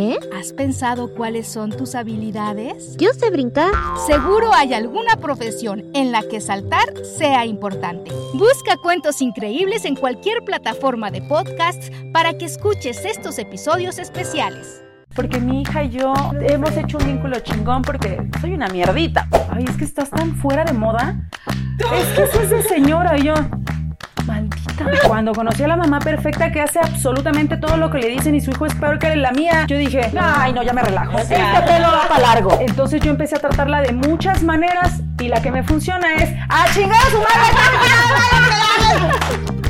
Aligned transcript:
¿Eh? 0.00 0.16
¿Has 0.32 0.52
pensado 0.52 1.12
cuáles 1.12 1.48
son 1.48 1.70
tus 1.70 1.96
habilidades? 1.96 2.96
Yo 2.98 3.08
sé 3.18 3.30
brincar. 3.30 3.72
Seguro 4.06 4.54
hay 4.54 4.72
alguna 4.72 5.16
profesión 5.16 5.86
en 5.92 6.12
la 6.12 6.22
que 6.22 6.40
saltar 6.40 6.84
sea 7.04 7.44
importante. 7.46 8.12
Busca 8.34 8.76
cuentos 8.76 9.20
increíbles 9.20 9.84
en 9.84 9.96
cualquier 9.96 10.44
plataforma 10.44 11.10
de 11.10 11.22
podcasts 11.22 11.90
para 12.12 12.38
que 12.38 12.44
escuches 12.44 13.04
estos 13.04 13.40
episodios 13.40 13.98
especiales. 13.98 14.84
Porque 15.16 15.40
mi 15.40 15.62
hija 15.62 15.82
y 15.82 15.90
yo 15.90 16.14
hemos 16.42 16.76
hecho 16.76 16.98
un 16.98 17.06
vínculo 17.06 17.40
chingón 17.40 17.82
porque 17.82 18.22
soy 18.40 18.54
una 18.54 18.68
mierdita. 18.68 19.26
Ay, 19.50 19.64
es 19.68 19.76
que 19.76 19.84
estás 19.84 20.10
tan 20.10 20.36
fuera 20.36 20.62
de 20.62 20.74
moda. 20.74 21.28
Es 21.92 22.06
que 22.10 22.22
es 22.22 22.52
esa 22.52 22.68
señora 22.68 23.18
y 23.18 23.24
yo. 23.24 23.34
Maldita. 24.28 24.86
Cuando 25.06 25.32
conocí 25.32 25.64
a 25.64 25.68
la 25.68 25.76
mamá 25.76 25.98
perfecta 25.98 26.52
que 26.52 26.60
hace 26.60 26.78
absolutamente 26.78 27.56
todo 27.56 27.76
lo 27.78 27.90
que 27.90 27.98
le 27.98 28.08
dicen 28.08 28.34
y 28.34 28.40
su 28.40 28.50
hijo 28.50 28.66
es 28.66 28.74
peor 28.74 28.98
que 28.98 29.16
la 29.16 29.32
mía, 29.32 29.64
yo 29.66 29.76
dije, 29.76 30.12
ay, 30.20 30.52
no, 30.52 30.62
ya 30.62 30.72
me 30.72 30.82
relajo. 30.82 31.18
Este 31.18 31.34
pelo 31.66 31.88
va 31.88 32.06
para 32.08 32.20
largo. 32.20 32.58
Entonces 32.60 33.00
yo 33.00 33.10
empecé 33.10 33.36
a 33.36 33.38
tratarla 33.40 33.80
de 33.80 33.92
muchas 33.92 34.42
maneras 34.42 35.00
y 35.18 35.28
la 35.28 35.40
que 35.42 35.50
me 35.50 35.62
funciona 35.62 36.14
es, 36.14 36.30
¡a 36.48 36.66
chingar 36.72 37.00
a 37.00 37.10
su 37.10 37.18
madre! 37.18 37.38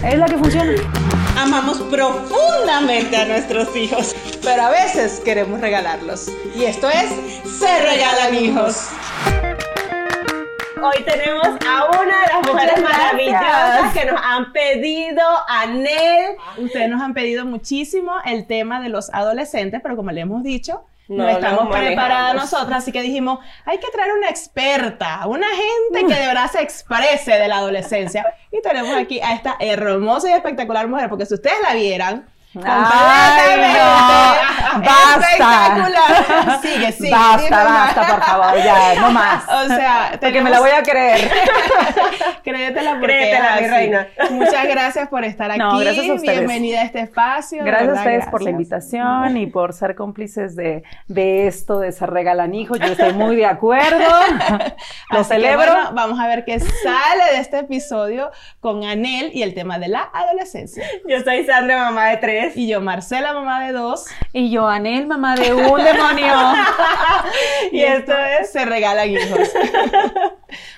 Es 0.04 0.18
la 0.18 0.26
que 0.26 0.36
funciona. 0.36 0.72
Amamos 1.38 1.78
profundamente 1.78 3.16
a 3.16 3.26
nuestros 3.26 3.74
hijos, 3.76 4.14
pero 4.42 4.62
a 4.62 4.70
veces 4.70 5.20
queremos 5.24 5.60
regalarlos. 5.60 6.30
Y 6.56 6.64
esto 6.64 6.88
es 6.88 7.10
Se 7.58 7.80
Regalan 7.80 8.34
Hijos. 8.34 8.88
Hoy 10.80 11.02
tenemos 11.02 11.44
a 11.44 12.00
una 12.00 12.22
de 12.22 12.34
las 12.34 12.46
mujeres 12.46 12.80
maravillosas 12.80 13.92
que 13.92 14.04
nos 14.04 14.20
han 14.22 14.52
pedido, 14.52 15.22
Anel. 15.48 16.36
Ustedes 16.56 16.88
nos 16.88 17.02
han 17.02 17.14
pedido 17.14 17.44
muchísimo 17.44 18.12
el 18.24 18.46
tema 18.46 18.80
de 18.80 18.88
los 18.88 19.12
adolescentes, 19.12 19.80
pero 19.82 19.96
como 19.96 20.12
le 20.12 20.20
hemos 20.20 20.44
dicho, 20.44 20.84
no, 21.08 21.28
estamos 21.28 21.74
preparadas 21.74 22.34
nosotras, 22.34 22.78
así 22.78 22.92
que 22.92 23.02
dijimos, 23.02 23.40
hay 23.64 23.78
que 23.78 23.88
traer 23.90 24.12
una 24.12 24.28
experta, 24.28 25.26
una 25.26 25.48
gente 25.48 26.06
que 26.06 26.20
de 26.20 26.26
verdad 26.26 26.50
se 26.50 26.62
exprese 26.62 27.32
de 27.32 27.48
la 27.48 27.56
adolescencia. 27.56 28.26
Y 28.52 28.62
tenemos 28.62 28.94
aquí 28.96 29.20
a 29.20 29.32
esta 29.32 29.56
hermosa 29.58 30.28
y 30.30 30.32
espectacular 30.32 30.86
mujer, 30.86 31.08
porque 31.08 31.26
si 31.26 31.34
ustedes 31.34 31.58
la 31.66 31.74
vieran, 31.74 32.28
Completamente. 32.52 33.78
Basta. 34.78 35.18
Espectacular. 35.20 36.60
Sigue, 36.62 36.92
sigue. 36.92 37.10
Basta, 37.10 37.64
basta, 37.64 38.06
por 38.06 38.22
favor, 38.22 38.56
ya, 38.62 38.94
no 39.00 39.10
más. 39.12 39.44
O 39.48 39.66
sea, 39.66 40.18
porque 40.20 40.40
me 40.40 40.50
la 40.50 40.60
voy 40.60 40.70
a 40.70 40.82
creer. 40.82 41.30
Créetela 42.44 42.92
porque 42.98 43.06
Créetela, 43.06 43.60
mi 43.60 43.66
reina. 43.66 44.08
Muchas 44.30 44.66
gracias 44.66 45.08
por 45.08 45.24
estar 45.24 45.50
aquí. 45.50 45.58
No, 45.58 45.78
gracias 45.78 46.08
a 46.08 46.14
ustedes. 46.14 46.38
Bienvenida 46.38 46.80
a 46.80 46.84
este 46.84 47.00
espacio. 47.00 47.64
Gracias 47.64 47.88
¿verdad? 47.88 48.04
a 48.04 48.06
ustedes 48.06 48.26
por 48.28 48.42
la 48.42 48.50
invitación 48.50 49.36
y 49.36 49.46
por 49.46 49.72
ser 49.72 49.94
cómplices 49.94 50.56
de, 50.56 50.82
de 51.06 51.46
esto, 51.46 51.80
de 51.80 51.92
se 51.92 52.06
regalan 52.06 52.54
hijos. 52.54 52.78
Yo 52.78 52.86
estoy 52.86 53.12
muy 53.12 53.36
de 53.36 53.46
acuerdo. 53.46 53.98
Lo 55.10 55.20
Así 55.20 55.28
que, 55.30 55.34
celebro. 55.34 55.56
bueno, 55.56 55.90
vamos 55.92 56.20
a 56.20 56.26
ver 56.26 56.44
qué 56.44 56.58
sale 56.60 57.24
de 57.32 57.40
este 57.40 57.58
episodio 57.58 58.30
con 58.60 58.84
Anel 58.84 59.30
y 59.34 59.42
el 59.42 59.54
tema 59.54 59.78
de 59.78 59.88
la 59.88 60.08
adolescencia. 60.12 60.84
Yo 61.06 61.20
soy 61.20 61.44
Sandra, 61.44 61.78
mamá 61.78 62.06
de 62.08 62.16
tres. 62.18 62.37
Y 62.54 62.68
yo, 62.68 62.80
Marcela, 62.80 63.32
mamá 63.32 63.60
de 63.64 63.72
dos. 63.72 64.04
Y 64.32 64.50
yo, 64.50 64.66
Anel, 64.68 65.06
mamá 65.06 65.34
de 65.36 65.52
un 65.54 65.82
demonio. 65.82 66.34
Y 67.72 67.80
esto 67.80 68.12
es 68.40 68.50
Se 68.52 68.64
Regalan 68.64 69.10
Hijos. 69.10 69.38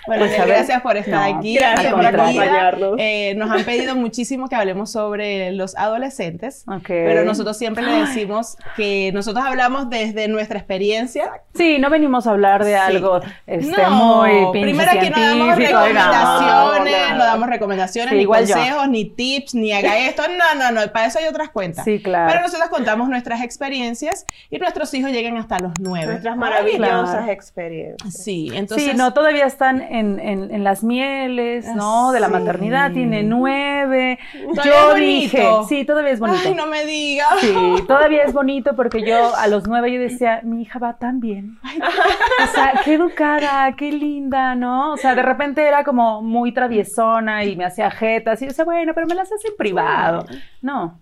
bueno, 0.06 0.24
Pues, 0.26 0.34
Anel, 0.34 0.48
gracias 0.48 0.82
por 0.82 0.96
estar 0.96 1.30
No, 1.30 1.38
aquí. 1.38 1.54
gracias 1.54 1.92
por 1.92 2.04
acompañarnos. 2.04 2.94
Eh, 2.98 3.34
nos 3.36 3.50
han 3.50 3.64
pedido 3.64 3.94
muchísimo 3.94 4.48
que 4.48 4.56
hablemos 4.56 4.90
sobre 4.90 5.52
los 5.52 5.76
adolescentes. 5.76 6.64
Ok. 6.66 6.86
Pero 6.88 7.24
nosotros 7.24 7.56
siempre 7.56 7.84
le 7.84 7.92
decimos 8.00 8.56
que 8.76 9.10
nosotros 9.12 9.44
hablamos 9.44 9.88
desde 9.90 10.28
nuestra 10.28 10.58
experiencia. 10.58 11.30
Sí, 11.54 11.78
no 11.78 11.90
venimos 11.90 12.26
a 12.26 12.30
hablar 12.30 12.64
de 12.64 12.70
Sí. 12.70 12.76
algo 12.76 13.20
este, 13.46 13.82
no, 13.82 13.90
muy 14.22 14.30
pinche 14.52 14.60
primero 14.62 14.90
aquí 14.92 15.10
no 15.10 15.20
damos 15.20 15.56
recomendaciones, 15.56 16.92
no, 17.02 17.08
no. 17.10 17.14
no 17.18 17.24
damos 17.24 17.48
recomendaciones, 17.48 18.10
Sí, 18.10 18.16
ni 18.16 18.22
igual 18.22 18.46
yo. 18.46 18.54
consejos, 18.54 18.88
ni 18.88 19.04
tips, 19.04 19.54
ni 19.54 19.72
haga 19.72 19.98
esto. 19.98 20.22
No, 20.28 20.54
no, 20.58 20.70
no, 20.72 20.92
para 20.92 21.06
eso 21.06 21.18
hay 21.18 21.26
otras 21.26 21.49
cuentas. 21.50 21.84
Sí, 21.84 22.00
claro. 22.02 22.30
Pero 22.30 22.42
nosotros 22.42 22.68
contamos 22.70 23.08
nuestras 23.08 23.42
experiencias 23.42 24.26
y 24.50 24.58
nuestros 24.58 24.92
hijos 24.94 25.10
llegan 25.12 25.36
hasta 25.36 25.58
los 25.58 25.72
nueve. 25.80 26.06
Nuestras 26.12 26.36
maravillosas 26.36 27.10
claro. 27.10 27.30
experiencias. 27.32 28.14
Sí, 28.14 28.50
entonces. 28.54 28.90
sí, 28.92 28.96
no, 28.96 29.12
todavía 29.12 29.46
están 29.46 29.80
en, 29.82 30.18
en- 30.20 30.50
en 30.54 30.64
las 30.64 30.82
mieles, 30.84 31.66
¿no? 31.74 32.12
De 32.12 32.20
la 32.20 32.26
Sí. 32.28 32.32
maternidad, 32.32 32.92
tiene 32.92 33.22
nueve. 33.22 34.18
Todavía 34.54 34.64
Yo 34.64 34.90
es 34.96 35.00
dije, 35.00 35.48
sí, 35.68 35.84
todavía 35.84 36.12
es 36.12 36.20
bonito. 36.20 36.40
Ay, 36.44 36.54
no 36.54 36.66
me 36.66 36.84
digas. 36.86 37.28
Sí, 37.40 37.54
todavía 37.86 38.24
es 38.24 38.32
bonito 38.32 38.74
porque 38.76 39.02
yo 39.06 39.34
a 39.36 39.46
los 39.48 39.66
nueve 39.66 39.92
yo 39.92 40.00
decía, 40.00 40.40
mi 40.44 40.62
hija 40.62 40.78
va 40.78 40.98
tan 40.98 41.20
bien. 41.20 41.58
O 41.64 42.54
sea, 42.54 42.72
qué 42.84 42.94
educada, 42.94 43.72
qué 43.76 43.92
linda, 43.92 44.54
¿no? 44.54 44.92
O 44.92 44.96
sea, 44.96 45.14
de 45.14 45.22
repente 45.22 45.66
era 45.66 45.84
como 45.84 46.22
muy 46.22 46.52
traviesona 46.52 47.44
y 47.44 47.56
me 47.56 47.64
hacía 47.64 47.90
jetas 47.90 48.40
y 48.40 48.44
yo 48.44 48.48
decía, 48.50 48.64
bueno, 48.64 48.92
pero 48.94 49.06
me 49.06 49.14
las 49.14 49.30
hace 49.32 49.48
en 49.48 49.56
privado. 49.56 50.24
No, 50.62 50.99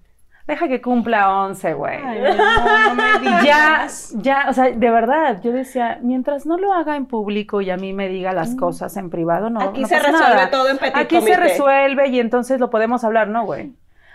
deja 0.49 0.67
que 0.67 0.81
cumpla 0.81 1.43
once, 1.45 1.75
güey. 1.75 1.99
Ay, 2.05 2.21
no, 2.37 2.89
no 2.89 2.95
me 2.95 3.19
digas. 3.21 4.11
Ya, 4.17 4.43
ya, 4.45 4.51
o 4.51 4.53
sea, 4.53 4.71
de 4.71 4.91
verdad, 4.91 5.41
yo 5.43 5.53
decía, 5.53 5.99
mientras 6.03 6.47
no 6.47 6.57
lo 6.57 6.73
haga 6.73 6.97
en 6.97 7.07
público 7.07 7.61
y 7.61 7.71
a 7.71 7.77
mí 7.77 7.93
me 7.93 8.09
diga 8.09 8.33
las 8.33 8.57
cosas 8.57 8.97
en 8.97 9.11
privado, 9.11 9.51
no. 9.51 9.61
Aquí 9.61 9.83
no 9.83 9.89
se 9.89 9.97
pasa 9.97 10.11
resuelve 10.11 10.35
nada. 10.35 10.51
todo 10.51 10.69
en 10.69 10.79
petit 10.79 10.97
Aquí 10.97 11.21
se 11.21 11.37
resuelve 11.37 12.09
y 12.09 12.19
entonces 12.19 12.59
lo 12.59 12.71
podemos 12.71 13.05
hablar, 13.05 13.29
¿no, 13.29 13.45
güey? 13.45 13.75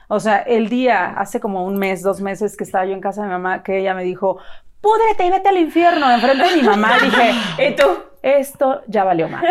O 0.10 0.20
sea, 0.20 0.40
el 0.40 0.68
día, 0.68 1.06
hace 1.12 1.40
como 1.40 1.66
un 1.66 1.78
mes, 1.78 2.02
dos 2.04 2.20
meses 2.20 2.58
que 2.58 2.66
estaba 2.66 2.86
yo 2.86 2.94
en 2.94 3.02
casa 3.02 3.22
de 3.22 3.28
mi 3.28 3.34
mamá, 3.34 3.64
que 3.64 3.80
ella 3.80 3.94
me 3.94 4.04
dijo, 4.04 4.38
púdrete 4.84 5.26
y 5.26 5.32
vete 5.32 5.48
al 5.48 5.58
infierno, 5.58 6.12
enfrente 6.12 6.44
de 6.50 6.56
mi 6.58 6.62
mamá, 6.64 6.98
dije, 7.02 7.32
¿Y 7.70 7.76
tú? 7.76 7.86
esto 8.22 8.82
ya 8.88 9.04
valió 9.04 9.28
más. 9.30 9.44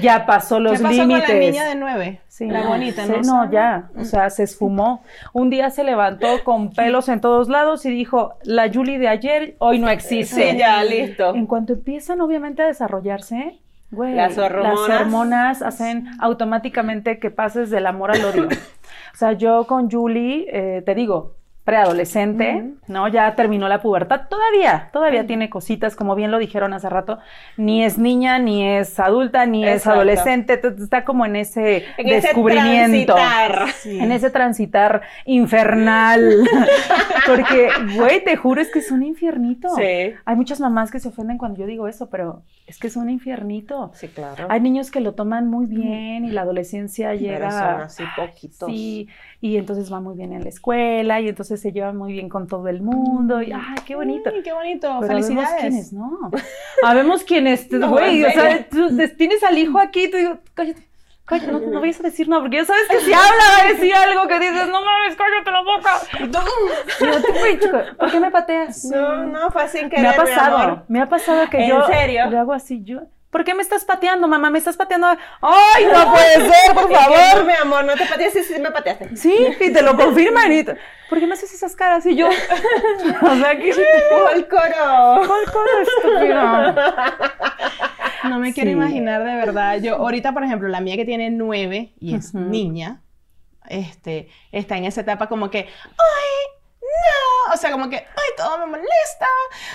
Ya 0.00 0.24
pasó 0.26 0.58
los 0.60 0.78
¿Qué 0.78 0.82
pasó 0.84 0.94
límites. 0.94 1.24
con 1.26 1.34
la 1.34 1.40
niña 1.40 1.64
de 1.68 1.74
nueve? 1.74 2.20
Sí, 2.28 2.46
la 2.48 2.66
bonita, 2.66 3.04
sí, 3.06 3.12
¿no? 3.26 3.44
no, 3.44 3.50
ya, 3.52 3.90
o 3.96 4.04
sea, 4.04 4.30
se 4.30 4.44
esfumó. 4.44 5.02
Un 5.32 5.50
día 5.50 5.70
se 5.70 5.84
levantó 5.84 6.42
con 6.44 6.72
pelos 6.72 7.08
en 7.08 7.20
todos 7.20 7.48
lados 7.48 7.84
y 7.86 7.90
dijo, 7.90 8.34
la 8.44 8.70
Julie 8.72 8.98
de 8.98 9.08
ayer 9.08 9.56
hoy 9.58 9.78
no 9.78 9.88
existe. 9.90 10.52
Sí, 10.52 10.58
ya, 10.58 10.82
listo. 10.84 11.34
En 11.34 11.46
cuanto 11.46 11.72
empiezan 11.74 12.20
obviamente 12.20 12.62
a 12.62 12.66
desarrollarse, 12.66 13.58
güey, 13.90 14.14
Las 14.14 14.38
hormonas. 14.38 14.88
las 14.88 15.00
hormonas 15.00 15.62
hacen 15.62 16.06
automáticamente 16.20 17.18
que 17.18 17.30
pases 17.30 17.70
del 17.70 17.86
amor 17.86 18.12
al 18.12 18.24
odio. 18.24 18.44
o 19.14 19.16
sea, 19.16 19.32
yo 19.32 19.66
con 19.66 19.90
Julie, 19.90 20.46
eh, 20.52 20.82
te 20.86 20.94
digo, 20.94 21.34
preadolescente, 21.70 22.72
¿no? 22.88 23.06
Ya 23.06 23.34
terminó 23.36 23.68
la 23.68 23.80
pubertad, 23.80 24.22
todavía, 24.28 24.88
todavía 24.92 25.24
tiene 25.26 25.48
cositas, 25.48 25.94
como 25.94 26.16
bien 26.16 26.32
lo 26.32 26.38
dijeron 26.38 26.72
hace 26.72 26.88
rato, 26.88 27.18
ni 27.56 27.84
es 27.84 27.96
niña, 27.96 28.40
ni 28.40 28.66
es 28.66 28.98
adulta, 28.98 29.46
ni 29.46 29.64
es 29.64 29.86
adolescente, 29.86 30.60
está 30.78 31.04
como 31.04 31.24
en 31.26 31.36
ese 31.36 31.84
En 31.96 32.08
ese 32.08 32.28
descubrimiento. 32.28 33.14
transitar. 33.14 33.66
En 33.84 34.10
ese 34.10 34.30
transitar 34.30 35.02
infernal. 35.26 36.48
Porque, 37.26 37.68
güey, 37.96 38.24
te 38.24 38.36
juro, 38.36 38.60
es 38.60 38.70
que 38.70 38.80
es 38.80 38.90
un 38.90 39.02
infiernito. 39.04 39.68
Sí. 39.76 40.12
Hay 40.24 40.36
muchas 40.36 40.58
mamás 40.60 40.90
que 40.90 40.98
se 40.98 41.08
ofenden 41.08 41.38
cuando 41.38 41.60
yo 41.60 41.66
digo 41.66 41.86
eso, 41.86 42.10
pero 42.10 42.42
es 42.66 42.78
que 42.78 42.88
es 42.88 42.96
un 42.96 43.08
infiernito. 43.10 43.92
Sí, 43.94 44.08
claro. 44.08 44.46
Hay 44.48 44.60
niños 44.60 44.90
que 44.90 45.00
lo 45.00 45.12
toman 45.14 45.48
muy 45.48 45.66
bien 45.66 46.24
y 46.24 46.30
la 46.30 46.42
adolescencia 46.42 47.10
Pero 47.10 47.20
llega. 47.20 47.50
son 47.50 47.80
así 47.82 48.04
poquitos. 48.16 48.68
Sí, 48.68 49.08
y 49.42 49.56
entonces 49.56 49.90
va 49.92 50.00
muy 50.00 50.16
bien 50.16 50.32
en 50.32 50.42
la 50.42 50.48
escuela 50.50 51.20
y 51.20 51.28
entonces 51.28 51.60
se 51.60 51.72
lleva 51.72 51.92
muy 51.92 52.12
bien 52.12 52.28
con 52.28 52.46
todo 52.46 52.68
el 52.68 52.82
mundo. 52.82 53.40
Y, 53.42 53.52
¡ay, 53.52 53.76
qué 53.86 53.94
bonito! 53.96 54.30
Ay, 54.34 54.42
qué 54.42 54.52
bonito. 54.52 54.88
Pero 55.00 55.12
habemos 55.12 55.26
Felicidades. 55.26 55.60
quienes 55.60 55.92
no. 55.92 56.30
Habemos 56.84 57.24
quienes, 57.24 57.70
No, 57.72 57.90
güey, 57.90 58.24
o 58.24 58.30
sea, 58.30 58.68
tú 58.68 58.88
tienes 59.16 59.42
al 59.44 59.56
hijo 59.58 59.78
aquí, 59.78 60.10
tú 60.10 60.16
digo, 60.18 60.38
cállate. 60.54 60.86
Cállate, 61.24 61.52
no, 61.52 61.60
no 61.60 61.80
vayas 61.80 62.00
a 62.00 62.02
decir 62.02 62.28
nada, 62.28 62.42
porque 62.42 62.56
ya 62.56 62.64
sabes 62.64 62.88
que 62.88 62.98
si 63.00 63.12
habla 63.12 63.28
va 63.56 63.64
a 63.64 63.72
decir 63.72 63.94
algo 63.94 64.26
que 64.26 64.40
dices, 64.40 64.66
no 64.66 64.80
mames, 64.84 65.16
cállate 65.16 65.50
la 65.52 65.62
boca. 65.62 66.40
Pero 66.98 67.22
tú, 67.22 67.32
güey, 67.38 67.58
chico, 67.60 67.78
¿por 67.98 68.10
qué 68.10 68.18
me 68.20 68.30
pateas? 68.32 68.84
No, 68.86 69.24
no, 69.26 69.48
fue 69.50 69.68
sin 69.68 69.88
querer, 69.88 70.02
Me 70.02 70.08
ha 70.08 70.12
mi 70.12 70.18
pasado, 70.18 70.56
amor. 70.58 70.82
me 70.88 71.00
ha 71.00 71.08
pasado 71.08 71.48
que 71.48 71.58
¿En 71.58 71.68
yo 71.70 71.86
serio? 71.86 72.28
le 72.30 72.36
hago 72.36 72.52
así, 72.52 72.82
yo, 72.82 73.02
¿Por 73.30 73.44
qué 73.44 73.54
me 73.54 73.62
estás 73.62 73.84
pateando, 73.84 74.26
mamá? 74.26 74.50
¿Me 74.50 74.58
estás 74.58 74.76
pateando? 74.76 75.06
¡Ay, 75.06 75.84
no 75.92 76.12
puede 76.12 76.34
ser, 76.50 76.74
por 76.74 76.92
favor! 76.92 77.44
mi 77.44 77.52
amor, 77.52 77.84
no 77.84 77.94
te 77.94 78.04
pateaste, 78.04 78.42
sí, 78.42 78.54
sí 78.54 78.60
me 78.60 78.72
pateaste. 78.72 79.16
Sí, 79.16 79.34
y 79.60 79.72
te 79.72 79.82
lo 79.82 79.96
confirman. 79.96 80.52
Y 80.52 80.64
¿Por 81.08 81.20
qué 81.20 81.26
me 81.26 81.34
haces 81.34 81.54
esas 81.54 81.76
caras? 81.76 82.04
Y 82.06 82.16
yo, 82.16 82.26
o 83.22 83.34
sea, 83.36 83.56
que 83.56 83.70
¡El 84.34 84.48
coro! 84.48 85.26
¿Cuál 85.26 85.44
cosa 85.46 85.82
estúpido? 85.82 86.74
No 88.24 88.38
me 88.38 88.52
quiero 88.52 88.70
imaginar 88.70 89.24
de 89.24 89.34
verdad. 89.34 89.78
Yo, 89.80 89.96
ahorita, 89.96 90.32
por 90.32 90.42
ejemplo, 90.44 90.68
la 90.68 90.80
mía 90.80 90.96
que 90.96 91.04
tiene 91.04 91.30
nueve 91.30 91.94
y 92.00 92.16
es 92.16 92.34
niña, 92.34 93.02
este, 93.68 94.28
está 94.50 94.76
en 94.76 94.84
esa 94.86 95.02
etapa 95.02 95.28
como 95.28 95.50
que, 95.50 95.68
¡ay! 95.84 96.59
No, 96.90 97.54
o 97.54 97.56
sea, 97.56 97.70
como 97.72 97.88
que, 97.88 97.96
ay, 97.96 98.30
todo 98.36 98.58
me 98.58 98.66
molesta, 98.66 99.26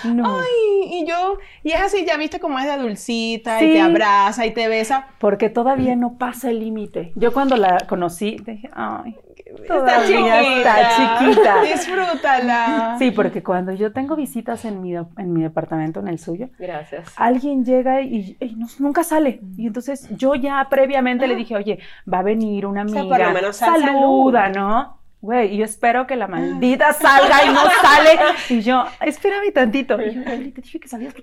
No. 0.04 0.38
ay, 0.38 1.00
y 1.00 1.06
yo, 1.06 1.38
y 1.62 1.72
es 1.72 1.80
así, 1.80 2.04
ya 2.06 2.16
viste 2.16 2.38
cómo 2.40 2.58
es 2.58 2.66
de 2.66 2.76
dulcita, 2.76 3.62
y 3.62 3.66
Sí. 3.68 3.72
te 3.74 3.80
abraza, 3.80 4.44
y 4.46 4.52
te 4.52 4.68
besa, 4.68 5.08
Porque 5.18 5.48
todavía 5.48 5.96
no 5.96 6.18
pasa 6.18 6.50
el 6.50 6.60
límite. 6.60 7.12
Yo 7.16 7.32
cuando 7.32 7.56
la 7.56 7.78
conocí, 7.88 8.36
dije, 8.44 8.70
ay, 8.74 9.16
Está 9.46 9.66
todavía 9.78 10.40
está 10.58 10.88
chiquita. 10.96 11.22
chiquita. 11.24 11.62
disfrútala. 11.62 12.96
Sí, 12.98 13.10
porque 13.10 13.42
cuando 13.42 13.72
yo 13.72 13.92
tengo 13.92 14.16
visitas 14.16 14.64
en 14.64 14.82
mi, 14.82 14.94
en 14.94 15.32
mi 15.32 15.42
departamento, 15.42 16.00
en 16.00 16.08
el 16.08 16.18
suyo, 16.18 16.48
Gracias. 16.58 17.08
alguien 17.16 17.64
llega 17.64 18.02
y, 18.02 18.36
y 18.40 18.54
no- 18.56 18.66
nunca 18.78 19.04
sale. 19.04 19.40
Y 19.56 19.66
entonces 19.66 20.08
yo 20.10 20.34
ya 20.34 20.66
previamente 20.68 21.26
le 21.26 21.34
dije, 21.36 21.56
oye, 21.56 21.78
va 22.12 22.18
a 22.18 22.22
venir 22.22 22.66
una 22.66 22.82
O 22.84 22.88
sea, 22.88 23.00
amiga, 23.00 23.16
por 23.16 23.26
lo 23.26 23.32
menos 23.32 23.56
sal- 23.56 23.80
saluda, 23.80 24.48
¿no? 24.50 24.98
Güey, 25.26 25.54
y 25.54 25.56
yo 25.58 25.64
espero 25.64 26.06
que 26.06 26.14
la 26.14 26.28
maldita 26.28 26.92
salga 26.92 27.44
y 27.44 27.48
no 27.48 27.60
sale. 27.82 28.16
Y 28.48 28.60
yo, 28.60 28.84
espérame 29.00 29.52
tantito. 29.52 30.00
Y 30.00 30.14
yo, 30.14 30.20
"Loli, 30.24 30.52
te 30.52 30.60
dije 30.60 30.78
que 30.78 30.86
salías. 30.86 31.14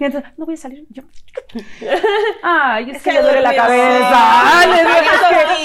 Y 0.00 0.04
entonces, 0.04 0.30
no 0.36 0.44
voy 0.44 0.54
a 0.54 0.56
salir. 0.56 0.84
Yo, 0.90 1.02
ay, 2.42 2.90
es, 2.90 2.96
Es 2.96 3.02
que, 3.02 3.10
que 3.10 3.16
le 3.16 3.22
duele 3.22 3.40
la 3.42 3.54
cabeza. 3.54 4.58
Ay, 4.58 4.68
le 4.70 4.82
duele 4.82 5.06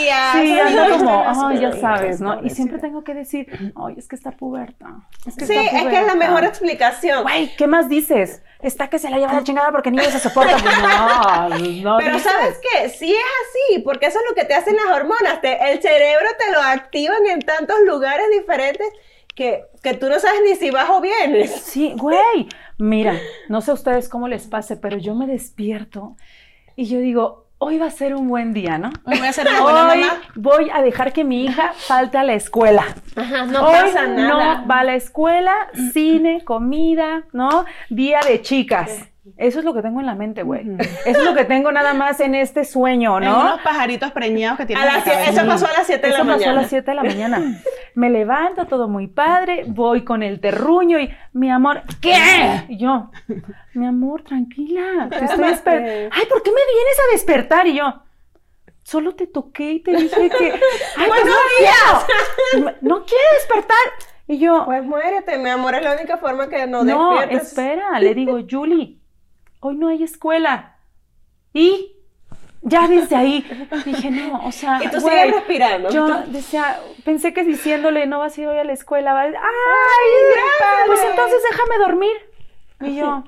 la. 0.05 0.31
Sí, 0.33 0.59
ando 0.59 0.97
como, 0.97 1.47
ay, 1.47 1.59
ya 1.59 1.71
sabes, 1.73 2.21
¿no? 2.21 2.43
Y 2.43 2.49
siempre 2.51 2.79
tengo 2.79 3.03
que 3.03 3.13
decir, 3.13 3.47
ay, 3.75 3.95
es 3.97 4.07
que 4.07 4.15
está 4.15 4.31
puberta. 4.31 4.85
Es 5.25 5.35
que 5.35 5.45
Sí, 5.45 5.55
está 5.55 5.77
es 5.77 5.83
que 5.83 5.87
es 5.99 6.05
la 6.05 6.13
puberta". 6.13 6.15
mejor 6.15 6.43
explicación. 6.43 7.23
Güey, 7.23 7.55
¿qué 7.55 7.67
más 7.67 7.89
dices? 7.89 8.43
Está 8.61 8.89
que 8.91 8.99
se 8.99 9.09
la 9.09 9.17
lleva 9.17 9.33
la 9.33 9.43
chingada 9.43 9.71
porque 9.71 9.89
ni 9.89 9.97
se 10.03 10.19
soporta. 10.19 10.55
Pues 10.55 10.77
no, 10.79 11.49
no 11.93 11.97
Pero 11.97 12.13
dices. 12.15 12.31
¿sabes 12.31 12.59
qué? 12.61 12.89
Sí 12.89 13.11
es 13.11 13.17
así, 13.73 13.79
porque 13.79 14.05
eso 14.05 14.19
es 14.19 14.25
lo 14.29 14.35
que 14.35 14.45
te 14.45 14.53
hacen 14.53 14.75
las 14.75 14.95
hormonas. 14.95 15.41
Te- 15.41 15.71
el 15.71 15.81
cerebro 15.81 16.27
te 16.37 16.51
lo 16.53 16.61
activan 16.61 17.25
en 17.25 17.30
tantos 17.39 17.77
lugares 17.85 18.25
diferentes 18.31 18.87
que, 19.35 19.63
que 19.81 19.93
tú 19.93 20.09
no 20.09 20.19
sabes 20.19 20.41
ni 20.47 20.55
si 20.55 20.69
vas 20.71 20.89
o 20.89 21.01
vienes. 21.01 21.51
Sí, 21.51 21.93
güey. 21.95 22.47
Mira, 22.77 23.17
no 23.49 23.61
sé 23.61 23.71
a 23.71 23.75
ustedes 23.75 24.09
cómo 24.09 24.27
les 24.27 24.47
pase, 24.47 24.75
pero 24.77 24.97
yo 24.97 25.15
me 25.15 25.27
despierto 25.27 26.17
y 26.75 26.85
yo 26.85 26.99
digo, 26.99 27.47
hoy 27.57 27.77
va 27.77 27.85
a 27.87 27.91
ser 27.91 28.15
un 28.15 28.27
buen 28.27 28.53
día, 28.53 28.77
¿no? 28.77 28.89
Hoy 29.05 29.19
voy 29.19 29.27
a 29.27 29.33
ser 29.33 29.47
una 29.47 29.61
buena 29.61 29.89
Hoy 29.91 29.99
mamá. 30.01 30.21
voy 30.35 30.69
a 30.73 30.81
dejar 30.81 31.13
que 31.13 31.23
mi 31.23 31.45
hija 31.45 31.73
falte 31.75 32.17
a 32.17 32.23
la 32.23 32.33
escuela. 32.33 32.83
Ajá, 33.15 33.45
no 33.45 33.67
Hoy 33.67 33.73
pasa 33.73 34.07
nada. 34.07 34.27
no 34.61 34.67
va 34.67 34.79
a 34.79 34.83
la 34.83 34.95
escuela, 34.95 35.53
cine, 35.93 36.43
comida, 36.43 37.23
¿no? 37.33 37.65
Día 37.89 38.19
de 38.27 38.41
chicas. 38.41 39.07
Eso 39.37 39.59
es 39.59 39.65
lo 39.65 39.73
que 39.73 39.81
tengo 39.81 39.99
en 39.99 40.05
la 40.05 40.15
mente, 40.15 40.43
güey. 40.43 40.65
Eso 41.05 41.19
es 41.19 41.23
lo 41.23 41.33
que 41.33 41.45
tengo 41.45 41.71
nada 41.71 41.93
más 41.93 42.19
en 42.19 42.35
este 42.35 42.65
sueño, 42.65 43.17
En 43.17 43.25
¿no? 43.25 43.39
unos 43.41 43.61
pajaritos 43.61 44.11
preñados 44.11 44.57
que 44.57 44.65
tienen 44.65 44.83
A 44.85 44.99
en 44.99 45.05
la 45.05 45.23
eso 45.29 45.45
pasó 45.45 45.67
a 45.67 45.73
las 45.73 45.87
7 45.87 46.01
de 46.01 46.07
la 46.09 46.15
Eso 46.15 46.25
pasó 46.25 46.33
a 46.33 46.37
mañana. 46.37 46.61
las 46.61 46.69
7 46.69 46.91
de 46.91 46.95
la 46.95 47.03
mañana. 47.03 47.61
Me 47.95 48.09
levanto, 48.09 48.65
todo 48.65 48.87
muy 48.87 49.07
padre, 49.07 49.63
voy 49.67 50.03
con 50.03 50.23
el 50.23 50.39
terruño 50.39 50.99
y, 50.99 51.09
mi 51.33 51.49
amor, 51.51 51.81
¿qué? 52.01 52.13
Y 52.69 52.77
yo, 52.77 53.11
mi 53.73 53.85
amor, 53.85 54.23
tranquila, 54.23 55.07
te 55.09 55.25
estoy 55.25 55.39
desper- 55.53 56.09
Ay, 56.11 56.23
¿por 56.29 56.41
qué 56.43 56.51
me 56.51 56.55
vienes 56.73 56.99
a 56.99 57.11
despertar? 57.11 57.67
Y 57.67 57.75
yo, 57.75 58.01
solo 58.83 59.13
te 59.15 59.27
toqué 59.27 59.73
y 59.73 59.79
te 59.81 59.91
dije 59.91 60.29
que, 60.29 60.53
ay, 60.97 61.07
pues 61.07 61.25
no 61.25 61.33
quiero, 61.57 62.75
no 62.81 63.03
quiero 63.05 63.23
despertar. 63.35 63.77
Y 64.27 64.37
yo, 64.39 64.63
Pues 64.65 64.83
muérete, 64.85 65.37
mi 65.39 65.49
amor, 65.49 65.75
es 65.75 65.83
la 65.83 65.93
única 65.93 66.17
forma 66.17 66.47
que 66.47 66.65
no, 66.65 66.85
no, 66.85 67.15
despiertes. 67.17 67.47
espera, 67.49 67.99
le 67.99 68.15
digo, 68.15 68.39
Julie, 68.49 68.97
hoy 69.61 69.75
no 69.77 69.87
hay 69.87 70.03
escuela. 70.03 70.75
Y 71.53 71.95
ya 72.61 72.87
desde 72.87 73.15
ahí 73.15 73.67
dije, 73.85 74.11
no, 74.11 74.45
o 74.45 74.51
sea, 74.51 74.79
Y 74.83 74.87
tú 74.89 74.99
sigues 74.99 75.31
respirando. 75.33 75.89
yo 75.89 76.05
Tú- 76.07 76.31
decía, 76.31 76.79
pensé 77.03 77.33
que 77.33 77.43
diciéndole 77.43 78.05
no 78.05 78.19
vas 78.19 78.37
a 78.37 78.41
ir 78.41 78.47
hoy 78.47 78.57
a 78.59 78.63
la 78.63 78.73
escuela, 78.73 79.13
va 79.13 79.21
a 79.21 79.25
decir, 79.25 79.39
ay, 79.41 80.87
pues 80.87 81.01
entonces 81.09 81.41
déjame 81.49 81.77
dormir. 81.79 82.17
Y 82.81 82.95
yo, 82.97 83.23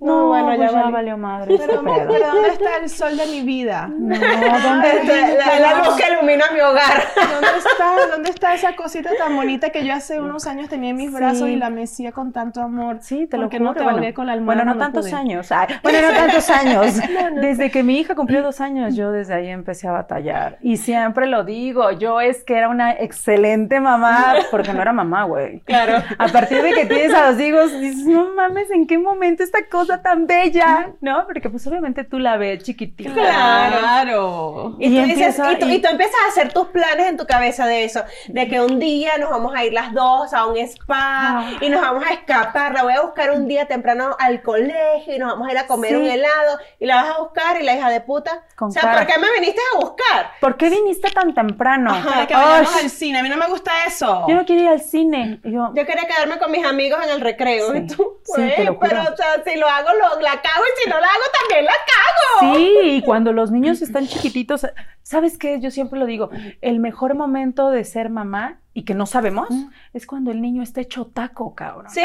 no, 0.00 0.06
No, 0.22 0.26
bueno, 0.28 0.44
bueno, 0.46 0.62
ya 0.64 0.70
pues 0.70 0.84
ya 0.84 0.90
valió. 0.90 1.16
madre. 1.18 1.56
Pero, 1.58 1.82
pedo". 1.82 2.08
pero 2.08 2.26
¿dónde 2.32 2.48
está 2.48 2.76
el 2.82 2.88
sol 2.88 3.16
de 3.16 3.26
mi 3.26 3.42
vida? 3.42 3.88
No, 3.88 4.18
¿dónde? 4.64 4.90
Este, 5.00 5.36
la, 5.38 5.60
la 5.60 5.78
luz 5.84 5.94
que 5.96 6.12
ilumina 6.12 6.44
mi 6.52 6.60
hogar. 6.60 7.02
¿Dónde 7.32 7.48
está, 7.58 8.06
¿Dónde 8.10 8.30
está 8.30 8.54
esa 8.54 8.74
cosita 8.76 9.10
tan 9.18 9.36
bonita 9.36 9.70
que 9.70 9.84
yo 9.84 9.92
hace 9.94 10.20
unos 10.20 10.46
años 10.46 10.68
tenía 10.68 10.90
en 10.90 10.96
mis 10.96 11.12
brazos 11.12 11.48
y 11.48 11.56
la 11.56 11.70
mecía 11.70 12.12
con 12.12 12.32
tanto 12.32 12.60
amor? 12.62 12.98
Sí, 13.02 13.26
te 13.26 13.36
lo 13.36 13.44
Porque 13.44 13.58
juro. 13.58 13.70
no 13.70 13.76
te 13.76 13.84
bueno, 13.84 14.14
con 14.14 14.26
la 14.26 14.32
almohada 14.32 14.62
bueno, 14.64 14.74
no 14.74 14.80
tantos 14.80 15.06
pude. 15.08 15.16
años. 15.18 15.52
Ay, 15.52 15.68
bueno, 15.82 15.98
no 16.02 16.12
tantos 16.16 16.48
años. 16.50 16.96
Desde 17.40 17.70
que 17.70 17.82
mi 17.82 17.98
hija 18.00 18.14
cumplió 18.14 18.42
dos 18.42 18.60
años, 18.60 18.94
yo 18.96 19.12
desde 19.12 19.34
ahí 19.34 19.48
empecé 19.48 19.88
a 19.88 19.92
batallar. 19.92 20.58
Y 20.62 20.78
siempre 20.78 21.26
lo 21.26 21.44
digo, 21.44 21.90
yo 21.92 22.20
es 22.20 22.42
que 22.44 22.56
era 22.56 22.68
una 22.68 22.92
excelente 22.92 23.80
mamá, 23.80 24.34
porque 24.50 24.72
no 24.72 24.80
era 24.82 24.92
mamá, 24.92 25.24
güey. 25.24 25.60
Claro. 25.60 26.02
A 26.18 26.28
partir 26.28 26.62
de 26.62 26.72
que 26.72 26.86
tienes 26.86 27.14
a 27.14 27.30
los 27.30 27.40
hijos, 27.40 27.72
dices, 27.80 28.06
no 28.06 28.32
mames, 28.34 28.70
¿en 28.70 28.86
qué 28.86 28.98
momento 28.98 29.42
esta 29.42 29.66
cosa 29.70 29.89
tan 29.98 30.26
bella? 30.26 30.92
¿No? 31.00 31.26
Porque 31.26 31.50
pues 31.50 31.66
obviamente 31.66 32.04
tú 32.04 32.18
la 32.18 32.36
ves 32.36 32.62
chiquitita. 32.62 33.12
Claro. 33.12 34.76
Y, 34.78 34.88
tú 35.00 35.06
dices- 35.06 35.38
y 35.52 35.56
tú, 35.58 35.66
y 35.68 35.80
tú 35.80 35.88
empiezas 35.88 36.14
a 36.26 36.28
hacer 36.30 36.52
tus 36.52 36.68
planes 36.68 37.06
en 37.08 37.16
tu 37.16 37.26
cabeza 37.26 37.66
de 37.66 37.84
eso, 37.84 38.02
de 38.28 38.48
que 38.48 38.60
un 38.60 38.78
día 38.78 39.18
nos 39.18 39.30
vamos 39.30 39.52
a 39.54 39.64
ir 39.64 39.72
las 39.72 39.92
dos 39.92 40.32
a 40.32 40.46
un 40.46 40.56
spa 40.58 40.96
Ah. 41.00 41.50
y 41.60 41.68
nos 41.68 41.80
vamos 41.80 42.04
a 42.06 42.12
escapar, 42.12 42.72
la 42.72 42.82
voy 42.82 42.92
a 42.92 43.02
buscar 43.02 43.30
un 43.32 43.46
día 43.48 43.66
temprano 43.66 44.16
al 44.18 44.42
colegio 44.42 45.14
y 45.14 45.18
nos 45.18 45.32
vamos 45.32 45.48
a 45.48 45.52
ir 45.52 45.58
a 45.58 45.66
comer 45.66 45.90
Sí. 45.90 45.96
un 45.96 46.06
helado 46.06 46.58
y 46.78 46.86
la 46.86 46.96
vas 47.02 47.16
a 47.16 47.18
buscar 47.22 47.60
y 47.60 47.64
la 47.64 47.74
hija 47.74 47.88
de 47.90 48.00
puta, 48.00 48.42
Con 48.56 48.68
o 48.68 48.70
sea, 48.70 48.82
cara. 48.82 48.98
¿por 48.98 49.06
qué 49.06 49.18
me 49.18 49.32
viniste 49.32 49.60
a 49.74 49.78
buscar? 49.78 50.30
¿Por 50.40 50.56
qué 50.56 50.70
viniste 50.70 51.10
tan 51.10 51.34
temprano? 51.34 51.90
Para 52.04 52.26
que 52.26 52.34
Ay, 52.34 52.42
vayamos 52.44 52.76
al 52.82 52.90
cine. 52.90 53.18
A 53.18 53.22
mí 53.22 53.28
no 53.28 53.36
me 53.36 53.46
gusta 53.46 53.70
eso. 53.86 54.24
yo 54.28 54.34
no 54.34 54.44
quiero 54.44 54.62
ir 54.62 54.68
al 54.68 54.80
cine. 54.80 55.40
Y 55.44 55.52
yo, 55.52 55.72
Yo 55.74 55.86
quería 55.86 56.06
quedarme 56.06 56.38
con 56.38 56.50
mis 56.50 56.64
amigos 56.64 57.00
en 57.04 57.10
el 57.10 57.20
recreo 57.20 57.72
Sí. 57.72 57.78
y 57.78 57.86
tú, 57.86 58.18
Sí, 58.24 58.32
güey, 58.36 58.56
te 58.56 58.64
lo 58.64 58.74
juro. 58.74 58.88
pero 58.88 59.02
o 59.02 59.16
sea, 59.16 59.42
si 59.44 59.58
lo 59.58 59.66
hago, 59.68 59.79
lo, 59.88 60.20
la 60.20 60.40
cago 60.42 60.64
y 60.64 60.82
si 60.82 60.90
no 60.90 61.00
la 61.00 61.06
hago, 61.06 61.22
también 61.40 61.64
la 61.64 61.72
cago. 61.72 62.54
Sí, 62.56 62.78
y 62.82 63.02
cuando 63.02 63.32
los 63.32 63.50
niños 63.50 63.82
están 63.82 64.06
chiquititos, 64.06 64.66
¿sabes 65.02 65.38
qué? 65.38 65.60
Yo 65.60 65.70
siempre 65.70 65.98
lo 65.98 66.06
digo, 66.06 66.30
el 66.60 66.80
mejor 66.80 67.14
momento 67.14 67.70
de 67.70 67.84
ser 67.84 68.10
mamá 68.10 68.60
y 68.72 68.84
que 68.84 68.94
no 68.94 69.04
sabemos 69.06 69.48
es 69.92 70.06
cuando 70.06 70.30
el 70.30 70.40
niño 70.40 70.62
está 70.62 70.80
hecho 70.80 71.06
taco, 71.06 71.54
cabrón. 71.54 71.90
Sí. 71.90 72.02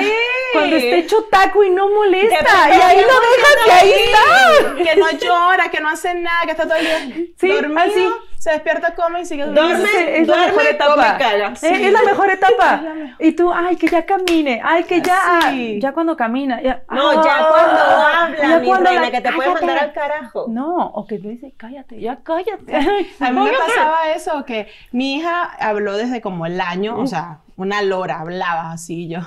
Cuando 0.53 0.75
está 0.75 0.95
hecho 0.95 1.23
taco 1.29 1.63
y 1.63 1.69
no 1.69 1.89
molesta. 1.89 2.69
Y 2.69 2.81
ahí 2.81 3.01
lo 3.01 3.03
dejas 3.03 3.67
y 3.67 3.69
ahí 3.69 3.91
está. 3.91 4.75
Que 4.83 4.99
no 4.99 5.11
llora, 5.11 5.69
que 5.69 5.79
no 5.79 5.89
hace 5.89 6.15
nada, 6.15 6.41
que 6.45 6.51
está 6.51 6.63
todo 6.63 6.75
el 6.75 6.85
día 6.85 7.25
Sí, 7.37 7.47
dormido, 7.47 7.81
así. 7.81 8.07
Se 8.45 8.51
despierta, 8.51 8.93
come 8.93 9.21
y 9.21 9.25
sigue 9.25 9.43
Duerme, 9.45 9.61
durmiendo. 9.73 9.87
Es, 9.99 10.19
es 10.21 10.27
la 10.27 10.35
duerme, 10.35 10.51
mejor 10.51 10.67
etapa. 10.67 11.17
come. 11.17 11.43
Eh, 11.45 11.51
Sí. 11.55 11.67
Es 11.85 11.91
la 11.93 12.01
mejor 12.03 12.29
etapa. 12.29 12.75
Es 12.75 12.81
la 12.83 12.93
mejor. 12.93 13.25
Y 13.25 13.31
tú, 13.31 13.51
ay, 13.51 13.75
que 13.75 13.87
ya 13.87 14.05
camine, 14.05 14.61
ay, 14.63 14.83
que 14.83 15.01
ya, 15.01 15.19
Sí. 15.49 15.79
ya 15.81 15.91
cuando 15.93 16.15
camina. 16.15 16.61
Ya, 16.61 16.83
No, 16.91 17.23
ya 17.23 17.37
ah, 17.39 17.47
cuando 17.49 18.37
ya 18.37 18.45
habla, 18.45 18.59
mi 18.59 18.67
cuando 18.67 18.89
reina, 18.91 19.01
la- 19.05 19.11
que 19.11 19.21
te 19.21 19.33
puede 19.33 19.49
mandar 19.53 19.77
al 19.79 19.93
carajo. 19.93 20.45
No, 20.49 20.75
o 20.87 21.07
que 21.07 21.17
le 21.17 21.29
dice, 21.29 21.53
cállate, 21.57 21.99
ya 21.99 22.17
cállate. 22.23 22.71
A 23.19 23.31
mí 23.31 23.41
me 23.41 23.51
pasaba 23.51 24.09
eso, 24.15 24.45
que 24.45 24.67
mi 24.91 25.15
hija 25.15 25.43
habló 25.59 25.97
desde 25.97 26.21
como 26.21 26.45
el 26.45 26.61
año, 26.61 26.97
o 26.99 27.07
sea, 27.07 27.39
una 27.57 27.81
lora, 27.81 28.19
hablaba 28.19 28.71
así 28.73 29.07
yo. 29.07 29.19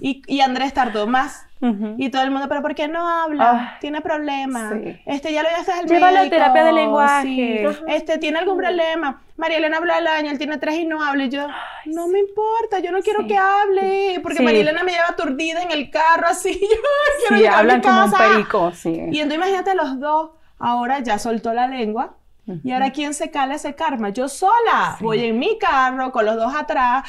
Y, 0.00 0.22
y 0.26 0.40
Andrés 0.40 0.74
tardó 0.74 1.06
más. 1.06 1.46
Ujú. 1.60 1.94
Y 1.96 2.10
todo 2.10 2.22
el 2.22 2.30
mundo, 2.30 2.46
pero 2.48 2.60
¿por 2.60 2.74
qué 2.74 2.88
no 2.88 3.08
habla? 3.08 3.44
Ah, 3.50 3.78
tiene 3.80 4.00
problemas. 4.02 4.72
sí. 4.74 5.00
Este, 5.06 5.32
ya 5.32 5.42
lo 5.42 5.48
llevaste 5.48 5.72
al 5.72 5.86
Llévalo 5.86 6.16
a 6.18 6.20
médico. 6.20 6.36
terapia 6.36 6.64
de 6.64 6.72
lenguaje. 6.72 7.24
Sí. 7.26 7.76
Este, 7.88 8.18
tiene 8.18 8.38
algún 8.40 8.58
problema. 8.58 9.22
María 9.36 9.56
Elena 9.58 9.78
habla 9.78 9.96
al 9.96 10.06
año, 10.06 10.30
él 10.30 10.36
tiene 10.38 10.58
tres 10.58 10.74
y 10.76 10.84
no 10.84 11.02
habla. 11.02 11.24
Y 11.24 11.28
yo, 11.30 11.46
no 11.86 12.06
me 12.08 12.18
importa, 12.18 12.80
yo 12.80 12.92
no 12.92 13.00
quiero 13.00 13.20
Sí. 13.22 13.28
que 13.28 13.38
hable. 13.38 14.20
Porque 14.22 14.38
Sí. 14.38 14.44
María 14.44 14.60
Elena 14.60 14.82
me 14.84 14.92
lleva 14.92 15.06
aturdida 15.08 15.62
en 15.62 15.70
el 15.70 15.90
carro 15.90 16.26
así. 16.28 16.52
Yo 16.60 16.68
quiero 16.68 17.36
Sí, 17.36 17.42
llegar 17.42 17.54
a 17.54 17.62
mi 17.62 17.70
hablan 17.70 17.80
como 17.80 18.04
un 18.04 18.10
casa. 18.10 18.28
perico, 18.28 18.72
sí. 18.72 18.90
Y 18.90 19.20
entonces 19.20 19.36
imagínate 19.36 19.74
los 19.74 19.98
dos, 20.00 20.30
ahora 20.58 20.98
ya 21.00 21.18
soltó 21.18 21.54
la 21.54 21.66
lengua 21.68 22.16
Y 22.62 22.72
ahora, 22.72 22.90
¿quién 22.90 23.14
se 23.14 23.30
cala 23.30 23.54
ese 23.54 23.74
karma? 23.74 24.10
Yo 24.10 24.28
sola. 24.28 24.96
Voy 25.00 25.24
en 25.24 25.38
mi 25.38 25.56
carro, 25.58 26.12
con 26.12 26.26
los 26.26 26.36
dos 26.36 26.54
atrás. 26.54 27.02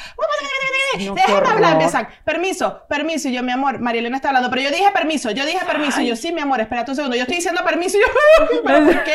No, 1.04 1.14
Déjame 1.14 1.48
hablar, 1.48 1.72
empiezan. 1.72 2.08
Permiso, 2.24 2.82
permiso. 2.88 3.28
Y 3.28 3.32
yo, 3.34 3.42
mi 3.42 3.52
amor, 3.52 3.78
Marielena 3.78 4.16
está 4.16 4.28
hablando, 4.28 4.48
pero 4.48 4.62
yo 4.62 4.70
dije 4.70 4.90
permiso, 4.92 5.30
yo 5.32 5.44
dije 5.44 5.60
permiso. 5.66 6.00
Y 6.00 6.06
yo, 6.06 6.16
sí, 6.16 6.32
mi 6.32 6.40
amor, 6.40 6.60
espérate 6.60 6.90
un 6.92 6.96
segundo. 6.96 7.16
Yo 7.16 7.22
estoy 7.22 7.36
diciendo 7.36 7.62
permiso. 7.64 7.98
Y 7.98 8.00
yo, 8.00 8.62
¿pero 8.64 8.84
por 8.86 9.04
qué? 9.04 9.12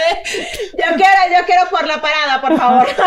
Yo 0.78 0.96
quiero, 0.96 1.40
yo 1.40 1.46
quiero 1.48 1.64
por 1.72 1.88
la 1.88 2.00
parada, 2.02 2.40
por 2.42 2.56
favor. 2.58 2.88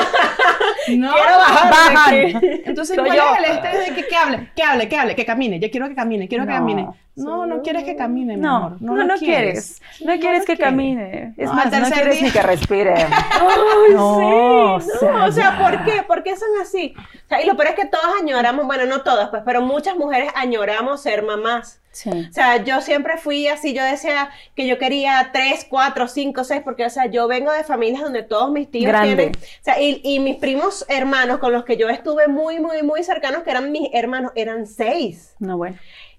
No. 0.88 1.14
quiero 1.14 1.38
bajar. 1.38 2.14
Entonces, 2.14 2.99
¿cuál 2.99 3.16
yo. 3.16 3.23
es 3.35 3.38
el 3.38 3.44
estrés 3.56 3.88
de 3.88 3.94
que, 3.94 4.06
que 4.06 4.16
hable? 4.16 4.50
Que 4.54 4.62
hable, 4.62 4.88
que 4.88 4.97
hable, 4.99 5.14
que 5.16 5.25
camine. 5.25 5.59
Yo 5.59 5.71
quiero 5.71 5.88
que 5.88 5.94
camine, 5.94 6.28
quiero 6.28 6.44
que 6.44 6.52
No. 6.52 6.59
camine. 6.59 6.88
No, 7.16 7.47
no 7.47 7.62
quieres 7.62 7.85
que 7.85 7.94
camine, 7.94 8.37
mi 8.37 8.42
No, 8.42 8.56
amor. 8.56 8.76
no, 8.80 8.97
lo 8.97 9.04
no, 9.04 9.14
quieres. 9.16 9.80
No, 10.00 10.18
quieres 10.18 10.40
lo 10.40 10.47
que 10.47 10.56
quieres. 10.56 10.59
camine. 10.59 11.35
Es 11.37 11.47
No, 11.47 11.54
más, 11.54 11.66
no 11.71 11.88
quieres 11.90 12.14
día. 12.16 12.23
ni 12.26 12.30
que 12.33 12.42
respire. 12.42 12.94
Ay, 13.04 13.94
No, 13.94 14.16
sí, 14.18 14.25
o 14.25 14.78
no, 14.78 14.80
sea, 14.80 15.25
o 15.26 15.33
sea. 15.33 15.59
¿por 15.59 15.85
qué? 15.85 16.02
¿Por 16.02 16.23
qué 16.25 16.37
son 16.37 16.49
así? 16.61 16.92
O 16.97 17.28
sea, 17.28 17.40
y 17.40 17.47
lo 17.47 17.56
peor 17.56 17.68
es 17.68 17.75
que 17.76 17.87
todos 17.87 18.04
añoramos, 18.21 18.66
bueno, 18.66 18.85
no 18.87 19.02
todas, 19.02 19.28
pues, 19.30 19.42
pero 19.47 19.62
muchas 19.62 19.97
mujeres 19.97 20.30
añoramos 20.35 21.02
ser 21.02 21.23
mamás. 21.23 21.80
Sí. 21.92 22.11
O 22.11 22.33
sea, 22.33 22.56
yo 22.64 22.80
siempre 22.80 23.16
fui 23.18 23.47
así, 23.47 23.73
yo 23.73 23.85
decía 23.85 24.30
que 24.56 24.66
yo 24.66 24.78
quería 24.78 25.30
tres, 25.33 25.64
cuatro, 25.71 26.09
cinco, 26.09 26.42
seis, 26.42 26.62
porque, 26.64 26.85
o 26.85 26.90
sea, 26.90 27.06
yo 27.06 27.28
vengo 27.28 27.52
de 27.52 27.62
familias 27.62 28.02
donde 28.02 28.25
todos 28.25 28.50
mis 28.50 28.68
tíos 28.68 28.88
Grande. 28.88 29.14
tienen, 29.14 29.37
o 29.37 29.62
sea, 29.64 29.80
y, 29.80 30.00
y 30.02 30.18
mis 30.18 30.35
primos 30.37 30.85
hermanos 30.88 31.38
con 31.38 31.52
los 31.52 31.64
que 31.64 31.76
yo 31.76 31.88
estuve 31.88 32.26
muy, 32.26 32.59
muy, 32.59 32.83
muy 32.83 33.04
cercanos, 33.04 33.44
que 33.44 33.52
eran 33.52 33.71
mis 33.71 33.88
hermanos, 33.92 34.33
eran 34.35 34.66
seis. 34.66 35.37
No, 35.38 35.56
bueno. 35.56 35.76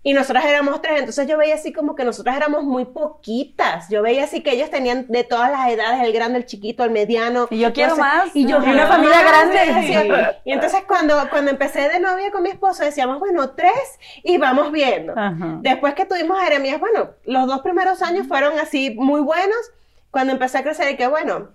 Y 0.08 0.14
nosotras 0.14 0.46
éramos 0.46 0.84
tres, 0.84 1.00
entonces 1.00 1.26
yo 1.26 1.36
veía 1.36 1.56
así 1.56 1.74
como 1.74 1.96
que 1.96 2.06
nosotras 2.06 2.38
éramos 2.38 2.64
muy 2.64 2.86
poquitas. 2.86 3.90
Yo 3.90 4.04
veía 4.04 4.26
así 4.26 4.44
que 4.44 4.52
ellos 4.52 4.70
tenían 4.70 5.08
de 5.08 5.24
todas 5.24 5.50
las 5.50 5.68
edades, 5.68 6.04
el 6.04 6.14
grande, 6.14 6.38
el 6.38 6.46
chiquito, 6.46 6.84
el 6.84 6.92
mediano. 6.92 7.48
Y 7.50 7.58
yo 7.58 7.74
quiero 7.74 7.98
más. 7.98 8.28
Y 8.36 8.46
yo 8.46 8.60
Y 8.60 8.62
quiero 8.62 8.78
una 8.78 8.86
familia 8.86 9.24
más, 9.24 9.50
grande. 9.50 9.88
Sí. 9.88 10.40
Y 10.46 10.52
entonces 10.52 10.84
cuando, 10.88 11.16
cuando 11.32 11.50
empecé 11.50 11.90
de 11.90 12.00
novia 12.00 12.30
con 12.30 12.44
mi 12.44 12.50
esposo, 12.50 12.84
decíamos, 12.84 13.18
bueno, 13.18 13.50
tres 13.56 13.74
y 14.22 14.38
vamos 14.38 14.72
viendo. 14.72 15.14
Ajá. 15.18 15.58
Después 15.62 15.96
que 15.96 16.06
tuvimos 16.06 16.38
a 16.40 16.44
Jeremías, 16.44 16.80
bueno, 16.80 17.10
los 17.26 17.48
dos 17.48 17.62
primeros 17.62 18.04
años 18.04 18.28
fueron 18.28 18.60
así 18.60 18.94
muy 18.96 19.22
buenos. 19.22 19.58
Cuando 20.12 20.34
empecé 20.34 20.60
a 20.60 20.64
crecer, 20.64 20.92
y 20.92 20.98
que 20.98 21.08
bueno, 21.08 21.50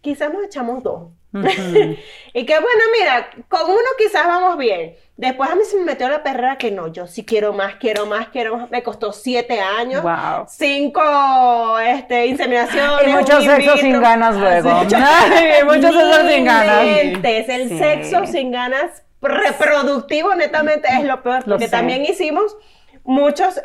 quizás 0.00 0.32
nos 0.32 0.42
echamos 0.42 0.82
dos. 0.82 1.10
Y 2.32 2.46
que 2.46 2.54
bueno, 2.54 2.82
mira, 2.98 3.28
con 3.48 3.62
uno 3.70 3.80
quizás 3.98 4.24
vamos 4.26 4.56
bien. 4.56 4.94
Después 5.16 5.50
a 5.50 5.54
mí 5.56 5.62
se 5.68 5.76
me 5.78 5.84
metió 5.84 6.08
la 6.08 6.22
perrera 6.22 6.56
que 6.58 6.70
no, 6.70 6.86
yo 6.88 7.06
sí 7.06 7.24
quiero 7.26 7.52
más, 7.52 7.74
quiero 7.74 8.06
más, 8.06 8.28
quiero 8.28 8.56
más. 8.56 8.70
Me 8.70 8.82
costó 8.82 9.12
siete 9.12 9.60
años, 9.60 10.02
Wow. 10.02 10.46
cinco 10.48 11.78
este, 11.80 12.26
inseminaciones. 12.26 13.06
Y 13.08 13.10
mucho 13.16 13.40
sexo 13.42 13.76
sin 13.78 14.00
ganas 14.00 14.36
luego. 14.36 14.70
Mucho- 14.70 14.96
Ay, 14.98 15.64
mucho 15.64 15.92
sexo 15.92 16.28
sin 16.28 16.44
ganas. 16.44 16.84
El 16.86 17.68
Sí. 17.68 17.78
sexo 17.78 18.26
sin 18.26 18.50
ganas 18.52 19.02
reproductivo 19.20 20.34
netamente 20.36 20.88
es 20.88 21.04
lo 21.04 21.22
peor, 21.22 21.40
Lo 21.46 21.54
porque 21.56 21.66
sé. 21.66 21.70
también 21.72 22.04
hicimos 22.04 22.56
muchas 23.04 23.60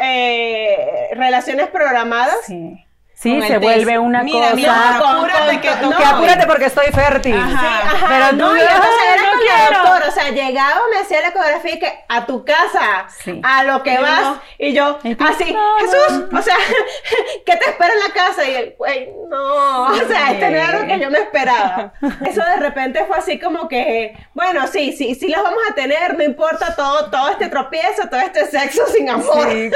relaciones 1.12 1.68
programadas. 1.68 2.38
Sí. 2.46 2.85
Sí, 3.18 3.34
el 3.36 3.42
se 3.44 3.48
test. 3.54 3.62
vuelve 3.64 3.98
una 3.98 4.22
Mira, 4.24 4.52
cosa. 4.52 4.56
mira, 4.56 4.98
apúrate 4.98 5.62
que 5.62 5.70
tú 5.82 5.90
no, 5.90 5.98
que 5.98 6.04
apúrate 6.06 6.46
porque 6.48 6.66
estoy 6.66 6.88
fértil. 6.92 7.36
Ajá. 7.36 7.50
Sí, 7.60 7.66
ajá, 7.88 8.08
Pero 8.10 8.32
no, 8.34 8.50
tú- 8.50 8.56
y 8.58 8.60
entonces 8.60 8.92
era 9.14 9.22
no 9.24 9.30
con 9.30 9.40
quiero. 9.40 9.56
la 9.72 9.78
doctora, 9.80 10.06
o 10.08 10.12
sea, 10.12 10.30
llegaba, 10.32 10.82
me 10.94 11.00
hacía 11.02 11.22
la 11.22 11.28
ecografía 11.30 11.76
y 11.76 11.80
que 11.80 11.94
a 12.10 12.26
tu 12.26 12.44
casa, 12.46 13.08
Sí. 13.24 13.40
a 13.44 13.64
lo 13.64 13.82
que 13.84 13.94
Y 13.94 13.98
vas, 13.98 14.22
no. 14.22 14.42
y 14.60 14.74
yo, 14.74 15.00
así, 15.28 15.54
no, 15.54 15.76
Jesús, 15.78 16.24
o 16.38 16.42
sea, 16.42 16.56
¿qué 17.46 17.56
te 17.56 17.70
espera 17.70 17.94
en 17.94 18.00
la 18.02 18.14
casa? 18.14 18.46
Y 18.46 18.54
el 18.54 18.76
güey, 18.78 19.10
no, 19.30 19.84
o 19.88 19.96
sea, 20.08 20.32
este 20.34 20.50
no 20.50 20.58
era 20.58 20.80
lo 20.80 20.86
que 20.86 21.00
yo 21.00 21.10
me 21.10 21.20
esperaba. 21.20 21.94
Eso 22.26 22.42
de 22.44 22.58
repente 22.58 23.06
fue 23.08 23.18
así 23.18 23.40
como 23.40 23.68
que, 23.70 24.16
bueno, 24.34 24.68
sí, 24.68 24.92
sí, 24.92 25.16
sí 25.16 25.30
las 25.30 25.42
vamos 25.42 25.60
a 25.72 25.74
tener, 25.74 26.18
no 26.18 26.24
importa 26.24 26.76
todo, 26.76 27.10
todo 27.10 27.30
este 27.30 27.48
tropiezo, 27.48 28.10
todo 28.10 28.20
este 28.20 28.46
sexo 28.48 28.86
sin 28.88 29.10
amor. 29.10 29.48
Sí, 29.50 29.72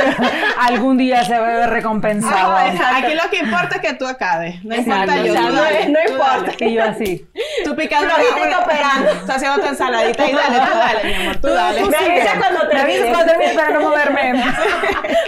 algún 0.60 0.98
día 0.98 1.24
se 1.24 1.38
va 1.40 1.48
a 1.48 1.56
ver 1.56 1.70
recompensado. 1.80 2.56
Ajá. 2.58 2.98
Aquí 2.98 3.14
lo 3.14 3.29
que 3.30 3.38
importa 3.38 3.76
es 3.76 3.82
que 3.82 3.94
tú 3.94 4.06
acabes. 4.08 4.64
No 4.64 4.76
importa 4.76 5.18
yo. 5.18 5.32
o 5.32 5.36
sea, 5.36 5.42
tú 5.48 5.54
no 5.56 5.62
dale, 5.62 5.80
es- 5.82 5.90
no 5.90 6.00
tú 6.06 6.12
importa. 6.14 6.36
dale. 6.52 6.56
Y 6.70 6.74
yo 6.74 6.84
así. 6.84 7.28
Tú 7.64 7.76
picando 7.76 8.14
una- 8.14 8.58
cooperando. 8.58 9.12
Tú 9.26 9.32
haciendo 9.32 9.60
tu 9.62 9.68
ensaladita 9.68 10.30
y 10.30 10.34
dale, 10.34 10.60
tú 10.60 10.78
dale, 10.78 11.04
mi 11.04 11.14
amor, 11.14 11.38
tú 11.38 11.48
dale. 11.48 11.82
Me 11.86 11.98
avisas 11.98 12.38
cuando 12.38 12.68
termines. 12.70 13.06
cuando 13.08 13.26
termine 13.26 13.54
para 13.54 13.70
no 13.72 13.82
moverme. 13.82 14.44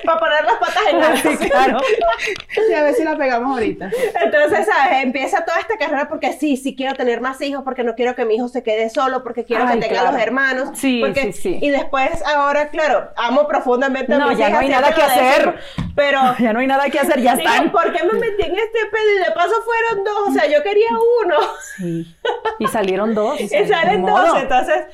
Para 0.05 0.19
poner 0.19 0.43
las 0.45 0.55
patas 0.55 0.83
en 0.89 1.03
alto. 1.03 1.29
Sí, 1.39 1.49
claro. 1.49 1.77
Y 2.69 2.73
a 2.73 2.83
ver 2.83 2.93
si 2.95 3.03
la 3.03 3.15
pegamos 3.15 3.51
ahorita. 3.53 3.89
Entonces, 4.23 4.65
¿sabes? 4.65 5.03
Empieza 5.03 5.45
toda 5.45 5.59
esta 5.59 5.77
carrera 5.77 6.07
porque 6.09 6.33
sí, 6.33 6.57
sí 6.57 6.75
quiero 6.75 6.95
tener 6.95 7.21
más 7.21 7.39
hijos, 7.41 7.63
porque 7.63 7.83
no 7.83 7.93
quiero 7.95 8.15
que 8.15 8.25
mi 8.25 8.35
hijo 8.35 8.47
se 8.47 8.63
quede 8.63 8.89
solo, 8.89 9.21
porque 9.23 9.45
quiero 9.45 9.65
Ay, 9.67 9.75
que 9.79 9.81
tenga 9.87 10.01
claro. 10.01 10.11
los 10.13 10.21
hermanos. 10.21 10.69
Sí, 10.73 11.01
porque- 11.01 11.33
sí, 11.33 11.41
sí. 11.41 11.59
Y 11.61 11.69
después, 11.69 12.09
ahora, 12.25 12.69
claro, 12.69 13.11
amo 13.15 13.47
profundamente 13.47 14.13
a 14.13 14.17
No, 14.17 14.29
mis 14.29 14.37
ya 14.39 14.45
no 14.49 14.61
hijas, 14.61 14.61
hay 14.63 14.69
nada 14.69 14.93
que 14.95 15.01
lo 15.01 15.07
hacer. 15.07 15.55
Pero, 15.95 16.19
Ya 16.39 16.53
no 16.53 16.59
hay 16.59 16.67
nada 16.67 16.89
que 16.89 16.99
hacer, 16.99 17.21
ya 17.21 17.33
están. 17.33 17.71
¿Por 17.91 17.99
qué 17.99 18.05
me 18.05 18.19
metí 18.19 18.43
en 18.43 18.55
este 18.57 18.79
pedo? 18.91 19.15
Y 19.15 19.19
de 19.25 19.31
paso 19.31 19.53
fueron 19.63 20.03
dos, 20.03 20.29
o 20.29 20.31
sea, 20.31 20.47
yo 20.47 20.63
quería 20.63 20.89
uno. 21.25 21.37
Sí. 21.77 22.15
Y 22.59 22.67
salieron 22.67 23.13
dos. 23.13 23.39
Y 23.39 23.47
salen 23.47 24.05
dos, 24.05 24.37
entonces... 24.41 24.85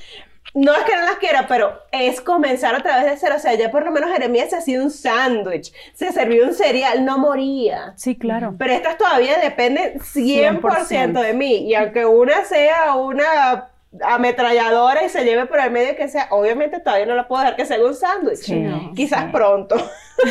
No 0.54 0.74
es 0.74 0.80
que 0.86 0.96
no 0.96 1.02
las 1.02 1.18
quiera, 1.18 1.46
pero 1.48 1.84
es 1.92 2.20
comenzar 2.20 2.74
a 2.74 2.82
través 2.82 3.06
de 3.06 3.18
cero. 3.18 3.36
O 3.38 3.40
sea, 3.40 3.54
ya 3.54 3.70
por 3.70 3.86
lo 3.86 3.92
menos 3.92 4.12
Jeremías 4.12 4.50
se 4.50 4.56
hacía 4.56 4.82
un 4.82 4.90
sándwich, 4.90 5.72
se 5.94 6.12
servía 6.12 6.46
un 6.46 6.54
cereal, 6.54 7.06
no 7.06 7.20
moría. 7.20 7.94
Sí, 7.96 8.16
claro. 8.16 8.56
Pero 8.58 8.74
estas 8.74 8.98
todavía 8.98 9.38
dependen 9.38 10.00
100%, 10.00 10.62
100%. 10.62 11.22
de 11.22 11.34
mí. 11.34 11.70
Y 11.70 11.76
aunque 11.76 12.06
una 12.06 12.44
sea 12.46 12.96
una 12.96 13.70
ametralladora 14.02 15.04
y 15.04 15.10
se 15.10 15.24
lleve 15.26 15.46
por 15.46 15.60
el 15.60 15.70
medio 15.70 15.96
que 15.96 16.08
sea, 16.08 16.28
obviamente 16.32 16.80
todavía 16.80 17.06
no 17.06 17.16
la 17.16 17.28
puedo 17.28 17.42
dejar 17.42 17.56
que 17.56 17.66
sea 17.66 17.84
un 17.84 17.94
sándwich. 17.94 18.38
Sí, 18.38 18.66
Quizás 18.96 19.26
sí. 19.26 19.30
pronto. 19.32 19.76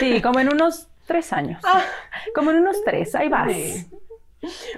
Sí, 0.00 0.20
como 0.20 0.40
en 0.40 0.52
unos 0.52 0.88
tres 1.06 1.32
años. 1.32 1.60
Ah. 1.64 1.82
Como 2.34 2.50
en 2.50 2.58
unos 2.58 2.82
tres, 2.84 3.14
ahí 3.14 3.28
vas. 3.28 3.52
Sí. 3.52 3.86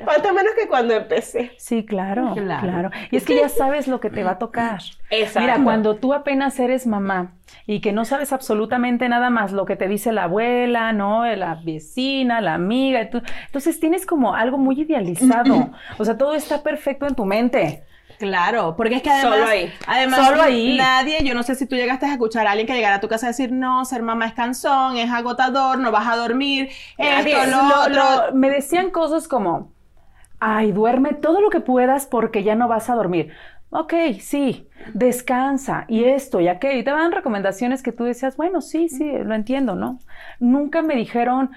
Falta 0.04 0.32
menos 0.32 0.52
que 0.58 0.66
cuando 0.68 0.94
empecé. 0.94 1.52
Sí, 1.58 1.84
claro, 1.84 2.32
Claro. 2.34 2.62
claro, 2.62 2.90
Y 3.10 3.16
es 3.16 3.24
que 3.24 3.34
ya 3.36 3.48
sabes 3.50 3.86
lo 3.86 4.00
que 4.00 4.08
te 4.08 4.22
va 4.24 4.32
a 4.32 4.38
tocar. 4.38 4.80
Exacto. 5.10 5.40
Mira, 5.40 5.62
cuando 5.62 5.96
tú 5.96 6.14
apenas 6.14 6.58
eres 6.58 6.86
mamá 6.86 7.32
y 7.66 7.80
que 7.80 7.92
no 7.92 8.06
sabes 8.06 8.32
absolutamente 8.32 9.08
nada 9.10 9.28
más 9.28 9.52
lo 9.52 9.66
que 9.66 9.76
te 9.76 9.86
dice 9.88 10.12
la 10.12 10.24
abuela, 10.24 10.92
¿no? 10.94 11.26
La 11.36 11.56
vecina, 11.62 12.40
la 12.40 12.54
amiga, 12.54 13.10
tú- 13.10 13.20
entonces 13.46 13.78
tienes 13.78 14.06
como 14.06 14.34
algo 14.34 14.56
muy 14.56 14.80
idealizado. 14.80 15.70
O 15.98 16.04
sea, 16.04 16.16
todo 16.16 16.34
está 16.34 16.62
perfecto 16.62 17.06
en 17.06 17.14
tu 17.14 17.24
mente. 17.26 17.82
Claro, 18.18 18.74
porque 18.76 18.96
es 18.96 19.02
que 19.02 19.10
además, 19.10 19.38
Solo 19.38 19.46
ahí. 19.46 19.78
además 19.86 20.26
Solo 20.26 20.42
ahí. 20.42 20.76
nadie, 20.76 21.22
yo 21.24 21.34
no 21.34 21.44
sé 21.44 21.54
si 21.54 21.66
tú 21.66 21.76
llegaste 21.76 22.06
a 22.06 22.12
escuchar 22.12 22.48
a 22.48 22.50
alguien 22.50 22.66
que 22.66 22.74
llegara 22.74 22.96
a 22.96 23.00
tu 23.00 23.06
casa 23.08 23.26
a 23.26 23.28
decir, 23.30 23.52
no, 23.52 23.84
ser 23.84 24.02
mamá 24.02 24.26
es 24.26 24.34
cansón, 24.34 24.96
es 24.96 25.08
agotador, 25.10 25.78
no 25.78 25.92
vas 25.92 26.08
a 26.08 26.16
dormir, 26.16 26.68
Nadie. 26.98 27.32
esto, 27.32 27.46
lo, 27.46 27.88
lo- 27.88 28.34
me 28.34 28.50
decían 28.50 28.90
cosas 28.90 29.28
como, 29.28 29.72
ay, 30.40 30.72
duerme 30.72 31.14
todo 31.14 31.40
lo 31.40 31.50
que 31.50 31.60
puedas 31.60 32.06
porque 32.06 32.42
ya 32.44 32.54
no 32.56 32.68
vas 32.68 32.90
a 32.90 32.94
dormir. 32.96 33.32
Ok, 33.70 33.94
sí, 34.20 34.68
descansa 34.94 35.84
y 35.88 36.04
esto 36.04 36.40
y 36.40 36.48
aquello. 36.48 36.80
Y 36.80 36.84
te 36.84 36.90
dan 36.90 37.12
recomendaciones 37.12 37.82
que 37.82 37.92
tú 37.92 38.04
decías, 38.04 38.36
bueno, 38.36 38.60
sí, 38.62 38.88
sí, 38.88 39.12
lo 39.24 39.34
entiendo, 39.34 39.74
¿no? 39.76 39.98
Nunca 40.40 40.82
me 40.82 40.96
dijeron, 40.96 41.50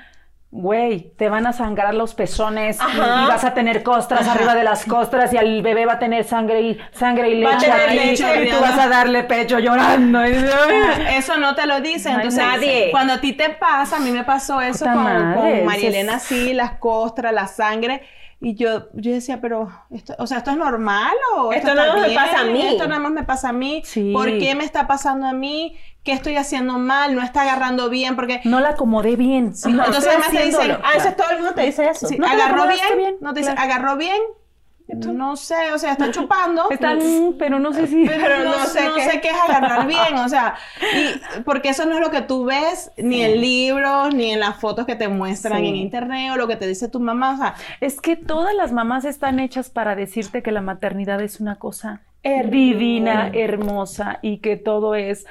güey, 0.51 1.13
te 1.15 1.29
van 1.29 1.48
a 1.48 1.53
sangrar 1.53 1.93
los 1.93 2.13
pezones 2.13 2.77
y, 2.93 2.98
vas 2.98 3.46
a 3.46 3.53
tener 3.53 3.84
costras 3.84 4.27
arriba 4.27 4.53
de 4.53 4.65
las 4.65 4.84
costras 4.84 5.34
y 5.34 5.38
el 5.38 5.62
bebé 5.62 5.86
va 5.86 5.93
a 5.93 6.00
tener 6.00 6.25
sangre 6.25 6.62
y, 6.62 6.77
sangre 6.91 7.29
y 7.29 7.41
Va 7.41 7.51
a 7.51 7.53
leche 7.55 7.72
aquí 7.72 7.96
leche, 7.96 8.43
y 8.46 8.50
tú 8.50 8.58
vas 8.60 8.77
a 8.77 8.89
darle 8.89 9.24
pecho 9.24 9.60
llorando. 9.60 10.22
Eso 11.15 11.38
no 11.38 11.55
te 11.55 11.65
lo 11.65 11.79
dicen, 11.79 12.13
No 12.13 12.20
entonces 12.20 12.43
nadie. 12.43 12.89
cuando 12.91 13.13
a 13.13 13.22
ti 13.22 13.31
te 13.31 13.50
pasa, 13.51 13.96
a 13.96 14.00
mí 14.00 14.12
me 14.12 14.25
pasó 14.25 14.60
eso 14.60 14.86
Puta 14.86 14.93
con, 14.93 15.34
con 15.36 15.48
eso 15.48 15.65
María 15.65 15.88
Elena, 15.88 16.17
es- 16.17 16.24
sí, 16.24 16.53
las 16.53 16.74
costras, 16.74 17.34
la 17.34 17.48
sangre, 17.48 18.01
y 18.43 18.55
yo, 18.55 18.88
yo 18.93 19.12
decía, 19.12 19.39
pero, 19.39 19.69
esto, 19.91 20.15
o 20.17 20.25
sea, 20.25 20.39
¿esto 20.39 20.50
es 20.51 20.57
normal 20.57 21.13
o 21.38 21.53
Esto 21.53 21.69
está 21.69 21.75
nada 21.75 21.95
más 21.95 22.07
me 22.07 22.15
pasa 22.15 22.39
a 22.39 22.43
mí. 22.45 22.62
Esto 22.67 22.88
nada 22.88 23.00
más 23.00 23.12
me 23.12 23.24
pasa 23.24 23.50
a 23.50 23.53
mí, 23.53 23.81
Sí. 23.86 24.12
¿por 24.13 24.25
qué 24.39 24.55
me 24.55 24.63
está 24.63 24.88
pasando 24.88 25.27
a 25.27 25.33
mí? 25.33 25.77
¿Qué 26.03 26.13
estoy 26.13 26.36
haciendo 26.36 26.79
mal? 26.79 27.13
¿No 27.13 27.21
está 27.21 27.43
agarrando 27.43 27.89
bien? 27.91 28.15
Porque 28.15 28.41
No 28.43 28.60
la 28.60 28.69
acomodé 28.69 29.15
bien. 29.15 29.55
Sí, 29.55 29.69
entonces 29.69 30.07
además 30.07 30.31
te 30.31 30.43
dicen, 30.45 30.71
A 30.71 30.93
veces 30.93 31.15
todo 31.15 31.29
el 31.29 31.38
mundo 31.38 31.53
te 31.53 31.62
dice 31.62 31.88
eso. 31.88 32.07
Sí, 32.07 32.17
No 32.17 32.25
agarró 32.25 32.67
bien, 32.67 32.98
bien, 32.98 33.15
no 33.21 33.33
te 33.33 33.41
dice, 33.41 33.53
claro. 33.53 33.71
agarró 33.71 33.98
bien, 33.98 34.17
no 34.88 35.35
sé, 35.35 35.71
o 35.73 35.77
sea, 35.77 35.93
está 35.93 36.11
chupando. 36.11 36.63
Están, 36.71 37.00
pero 37.39 37.59
no 37.59 37.73
sé 37.73 37.88
si... 37.88 38.05
pero 38.07 38.43
no, 38.43 38.53
sé, 38.65 38.81
qué. 38.95 39.01
sé 39.09 39.21
qué 39.21 39.29
es 39.29 39.35
agarrar 39.35 39.88
bien, 39.88 40.15
o 40.15 40.27
sea, 40.29 40.55
y 41.38 41.41
porque 41.41 41.69
eso 41.69 41.85
no 41.85 41.95
es 41.95 42.01
lo 42.01 42.11
que 42.11 42.21
tú 42.21 42.45
ves 42.45 42.91
ni 42.97 43.21
en 43.21 43.39
libros, 43.41 44.13
ni 44.13 44.31
en 44.31 44.39
las 44.39 44.59
fotos 44.59 44.85
que 44.85 44.95
te 44.95 45.07
muestran 45.07 45.59
Sí. 45.61 45.67
en 45.67 45.75
internet 45.75 46.31
o 46.33 46.38
lo 46.38 46.47
que 46.47 46.55
te 46.57 46.67
dice 46.67 46.88
tu 46.89 47.00
mamá, 47.00 47.33
o 47.33 47.38
sea, 47.38 47.55
Es 47.79 48.01
que 48.01 48.15
todas 48.15 48.53
las 48.55 48.71
mamás 48.71 49.05
están 49.05 49.39
hechas 49.39 49.69
para 49.69 49.95
decirte 49.95 50.41
que 50.43 50.51
la 50.51 50.61
maternidad 50.61 51.21
es 51.21 51.39
una 51.39 51.55
cosa 51.57 52.01
Hermosa. 52.23 52.51
divina, 52.51 53.31
hermosa 53.33 54.19
y 54.21 54.38
que 54.39 54.57
todo 54.57 54.95
es 54.95 55.25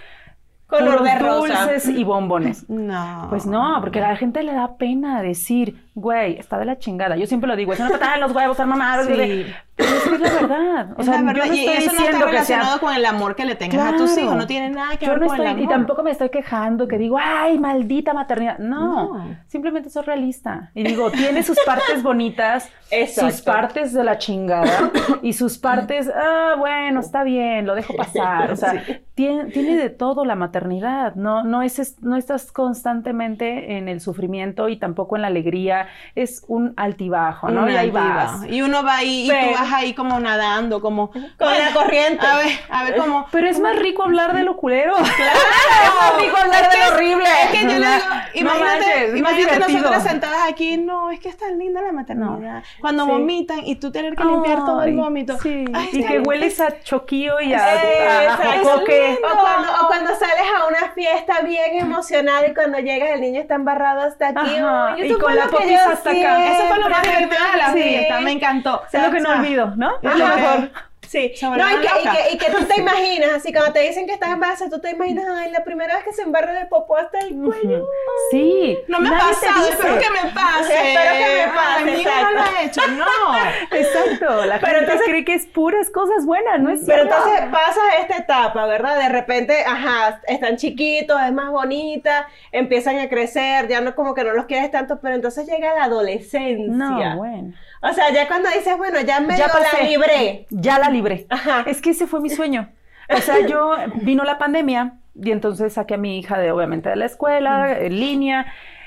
Color 0.66 1.02
de 1.02 1.18
rosa. 1.18 1.62
dulces 1.66 1.88
y 1.88 2.04
bombones. 2.04 2.68
no. 2.70 3.26
Pues 3.28 3.44
no, 3.44 3.76
porque 3.80 3.98
a 3.98 4.08
la 4.08 4.16
gente 4.16 4.44
le 4.44 4.52
da 4.52 4.76
pena 4.76 5.20
decir, 5.20 5.89
güey, 6.00 6.38
está 6.38 6.58
de 6.58 6.64
la 6.64 6.78
chingada. 6.78 7.16
Yo 7.16 7.26
siempre 7.26 7.48
lo 7.48 7.56
digo, 7.56 7.72
es 7.72 7.80
una 7.80 7.90
patada 7.90 8.14
en 8.14 8.20
los 8.20 8.32
huevos, 8.32 8.56
ser 8.56 8.66
mamá. 8.66 9.02
Sí. 9.04 9.46
Pero 9.76 9.96
es 9.96 10.02
que 10.02 10.14
es 10.14 10.20
la 10.20 10.32
verdad. 10.40 10.94
O 10.96 11.02
sea, 11.02 11.22
verdad. 11.22 11.34
Yo 11.34 11.46
no 11.46 11.54
y 11.54 11.66
eso 11.66 11.92
no 11.92 12.04
está 12.04 12.26
relacionado 12.26 12.80
con 12.80 12.94
el 12.94 13.04
amor 13.04 13.34
que 13.34 13.44
le 13.44 13.54
tengas 13.54 13.94
a 13.94 13.96
tus 13.96 14.16
hijos. 14.18 14.36
No 14.36 14.46
tiene 14.46 14.70
nada 14.70 14.96
que 14.96 15.08
ver 15.08 15.20
con 15.20 15.40
el 15.40 15.46
amor. 15.46 15.62
Y 15.62 15.66
tampoco 15.66 16.02
me 16.02 16.10
estoy 16.10 16.28
quejando 16.30 16.86
que 16.88 16.98
digo, 16.98 17.18
ay, 17.20 17.58
maldita 17.58 18.12
maternidad. 18.12 18.58
No, 18.58 19.36
simplemente 19.46 19.90
soy 19.90 20.04
realista. 20.04 20.70
Y 20.74 20.84
digo, 20.84 21.10
tiene 21.10 21.42
sus 21.42 21.58
partes 21.64 22.02
bonitas, 22.02 22.68
sus 23.14 23.40
partes 23.40 23.92
de 23.92 24.04
la 24.04 24.18
chingada 24.18 24.90
y 25.22 25.32
sus 25.32 25.58
partes, 25.58 26.10
ah, 26.14 26.54
bueno, 26.58 27.00
está 27.00 27.24
bien, 27.24 27.66
lo 27.66 27.74
dejo 27.74 27.94
pasar. 27.94 28.52
O 28.52 28.56
sea, 28.56 28.82
tiene, 29.14 29.46
tiene 29.46 29.76
de 29.76 29.90
todo 29.90 30.24
la 30.24 30.34
maternidad. 30.34 31.14
No, 31.14 31.44
no, 31.44 31.62
es, 31.62 32.02
no 32.02 32.16
estás 32.16 32.52
constantemente 32.52 33.76
en 33.76 33.88
el 33.88 34.00
sufrimiento 34.00 34.68
y 34.68 34.76
tampoco 34.76 35.16
en 35.16 35.22
la 35.22 35.28
alegría. 35.28 35.88
Es 36.14 36.44
un 36.48 36.74
altibajo, 36.76 37.48
¿no? 37.48 37.70
y 37.70 37.76
ahí 37.76 37.90
vas. 37.90 38.44
Y 38.48 38.62
uno 38.62 38.82
va 38.82 38.96
ahí 38.96 39.24
y 39.24 39.28
tú 39.28 39.58
vas 39.58 39.72
ahí 39.72 39.94
como 39.94 40.18
nadando, 40.20 40.80
como 40.80 41.10
con 41.10 41.22
la 41.38 41.72
corriente. 41.72 42.26
A 42.26 42.36
ver, 42.36 42.52
a 42.68 42.84
ver 42.84 42.96
cómo. 42.96 43.26
Pero 43.30 43.48
es 43.48 43.60
más 43.60 43.78
rico 43.78 44.02
hablar 44.02 44.34
de 44.34 44.42
lo 44.42 44.56
culero. 44.56 44.94
Claro, 44.94 45.10
es 45.84 45.94
más 46.00 46.22
rico 46.22 46.36
hablar 46.36 46.70
de 46.70 46.78
lo 46.78 46.94
horrible. 46.94 47.28
Es 47.44 47.50
que 47.50 47.62
yo 47.62 47.78
le 47.78 47.86
digo, 47.86 48.06
imagínate, 48.34 49.18
imagínate 49.18 49.58
nosotras 49.58 50.02
sentadas 50.02 50.48
aquí, 50.48 50.76
no, 50.76 51.10
es 51.10 51.20
que 51.20 51.28
es 51.28 51.36
tan 51.36 51.58
linda 51.58 51.80
la 51.82 51.92
maternidad. 51.92 52.62
Cuando 52.80 53.06
vomitan 53.06 53.60
y 53.64 53.76
tú 53.76 53.90
tener 53.90 54.14
que 54.14 54.24
limpiar 54.24 54.64
todo 54.64 54.82
el 54.82 54.96
vómito. 54.96 55.38
Sí. 55.38 55.64
y 55.92 56.04
que 56.04 56.20
hueles 56.20 56.60
a 56.60 56.80
choquillo 56.82 57.40
y 57.40 57.54
a, 57.54 57.60
a, 57.62 58.62
coque. 58.62 59.18
O 59.22 59.86
cuando, 59.86 60.10
sales 60.14 60.46
a 60.58 60.66
una 60.66 60.92
fiesta 60.92 61.40
bien 61.42 61.80
emocionada 61.80 62.46
y 62.46 62.54
cuando 62.54 62.78
llegas 62.78 63.10
el 63.10 63.20
niño 63.20 63.40
está 63.40 63.54
embarrado 63.54 64.02
hasta 64.02 64.28
aquí. 64.28 64.56
y 65.02 65.12
con 65.14 65.34
la 65.34 65.48
hasta 65.78 66.10
acá. 66.10 66.52
Eso 66.52 66.66
fue 66.68 66.78
lo 66.78 66.88
más 66.88 67.02
divertido 67.02 67.44
de 67.52 67.58
la 67.58 67.72
fiesta, 67.72 68.20
me 68.20 68.32
encantó. 68.32 68.82
Es 68.92 69.02
lo 69.02 69.10
que 69.10 69.20
no 69.20 69.30
olvido, 69.30 69.72
¿no? 69.76 69.92
Es 70.02 70.16
lo 70.16 70.26
mejor. 70.26 70.70
Sí, 71.08 71.32
no, 71.42 71.56
y 71.56 71.80
que, 71.80 71.88
y, 71.88 72.08
que, 72.08 72.34
y 72.34 72.38
que, 72.38 72.50
tú 72.52 72.64
te 72.66 72.80
imaginas, 72.80 73.30
así 73.34 73.52
cuando 73.52 73.72
te 73.72 73.80
dicen 73.80 74.06
que 74.06 74.12
estás 74.12 74.30
embarazada, 74.30 74.70
tú 74.70 74.80
te 74.80 74.90
imaginas, 74.90 75.26
ay, 75.28 75.50
la 75.50 75.64
primera 75.64 75.96
vez 75.96 76.04
que 76.04 76.12
se 76.12 76.22
embarra 76.22 76.60
el 76.60 76.68
popó 76.68 76.98
hasta 76.98 77.18
el 77.18 77.34
cuello. 77.34 77.88
Sí. 78.30 78.78
No 78.86 79.00
me 79.00 79.08
ha 79.08 79.18
pasado, 79.18 79.68
espero 79.70 79.98
que 79.98 80.10
me 80.10 80.32
pase. 80.32 80.72
Espero 80.90 81.12
que 81.12 81.46
me 81.46 81.52
pase. 81.52 82.08
Ay, 82.08 82.24
no 82.24 82.30
lo 82.30 82.40
ha 82.40 82.62
hecho, 82.62 82.80
no. 82.92 83.76
Exacto, 83.76 84.44
la 84.44 84.60
pero 84.60 84.78
gente 84.78 84.92
entonces, 84.92 85.06
cree 85.08 85.24
que 85.24 85.34
es 85.34 85.46
puras 85.46 85.90
cosas 85.90 86.24
buenas, 86.24 86.60
¿no 86.60 86.70
es 86.70 86.82
Pero 86.86 87.02
entonces 87.02 87.40
pasas 87.50 87.84
esta 88.00 88.18
etapa, 88.18 88.66
¿verdad? 88.66 88.96
De 88.98 89.08
repente, 89.08 89.64
ajá, 89.66 90.20
están 90.28 90.58
chiquitos, 90.58 91.20
es 91.20 91.32
más 91.32 91.50
bonita, 91.50 92.28
empiezan 92.52 93.00
a 93.00 93.08
crecer, 93.08 93.66
ya 93.66 93.80
no 93.80 93.96
como 93.96 94.14
que 94.14 94.22
no 94.22 94.32
los 94.32 94.46
quieres 94.46 94.70
tanto, 94.70 95.00
pero 95.00 95.16
entonces 95.16 95.48
llega 95.48 95.74
la 95.74 95.84
adolescencia. 95.84 96.68
No, 96.68 97.16
bueno. 97.16 97.52
O 97.82 97.92
sea, 97.92 98.12
ya 98.12 98.28
cuando 98.28 98.48
dices, 98.50 98.76
bueno, 98.76 99.00
ya 99.00 99.20
me 99.20 99.38
la 99.38 99.48
libré. 99.82 100.46
Ya 100.50 100.78
la 100.78 100.90
libré. 100.90 101.26
Ajá. 101.30 101.64
Es 101.66 101.80
que 101.80 101.90
ese 101.90 102.06
fue 102.06 102.20
mi 102.20 102.30
sueño. 102.30 102.68
O 103.08 103.20
sea, 103.20 103.46
yo 103.46 103.72
vino 104.02 104.24
la 104.24 104.38
pandemia 104.38 104.94
y 105.14 105.30
entonces 105.30 105.72
saqué 105.72 105.94
a 105.94 105.98
mi 105.98 106.18
hija 106.18 106.38
de 106.38 106.52
obviamente 106.52 106.88
de 106.90 106.96
la 106.96 107.06
escuela, 107.06 107.78
en 107.78 107.98
línea. 107.98 108.46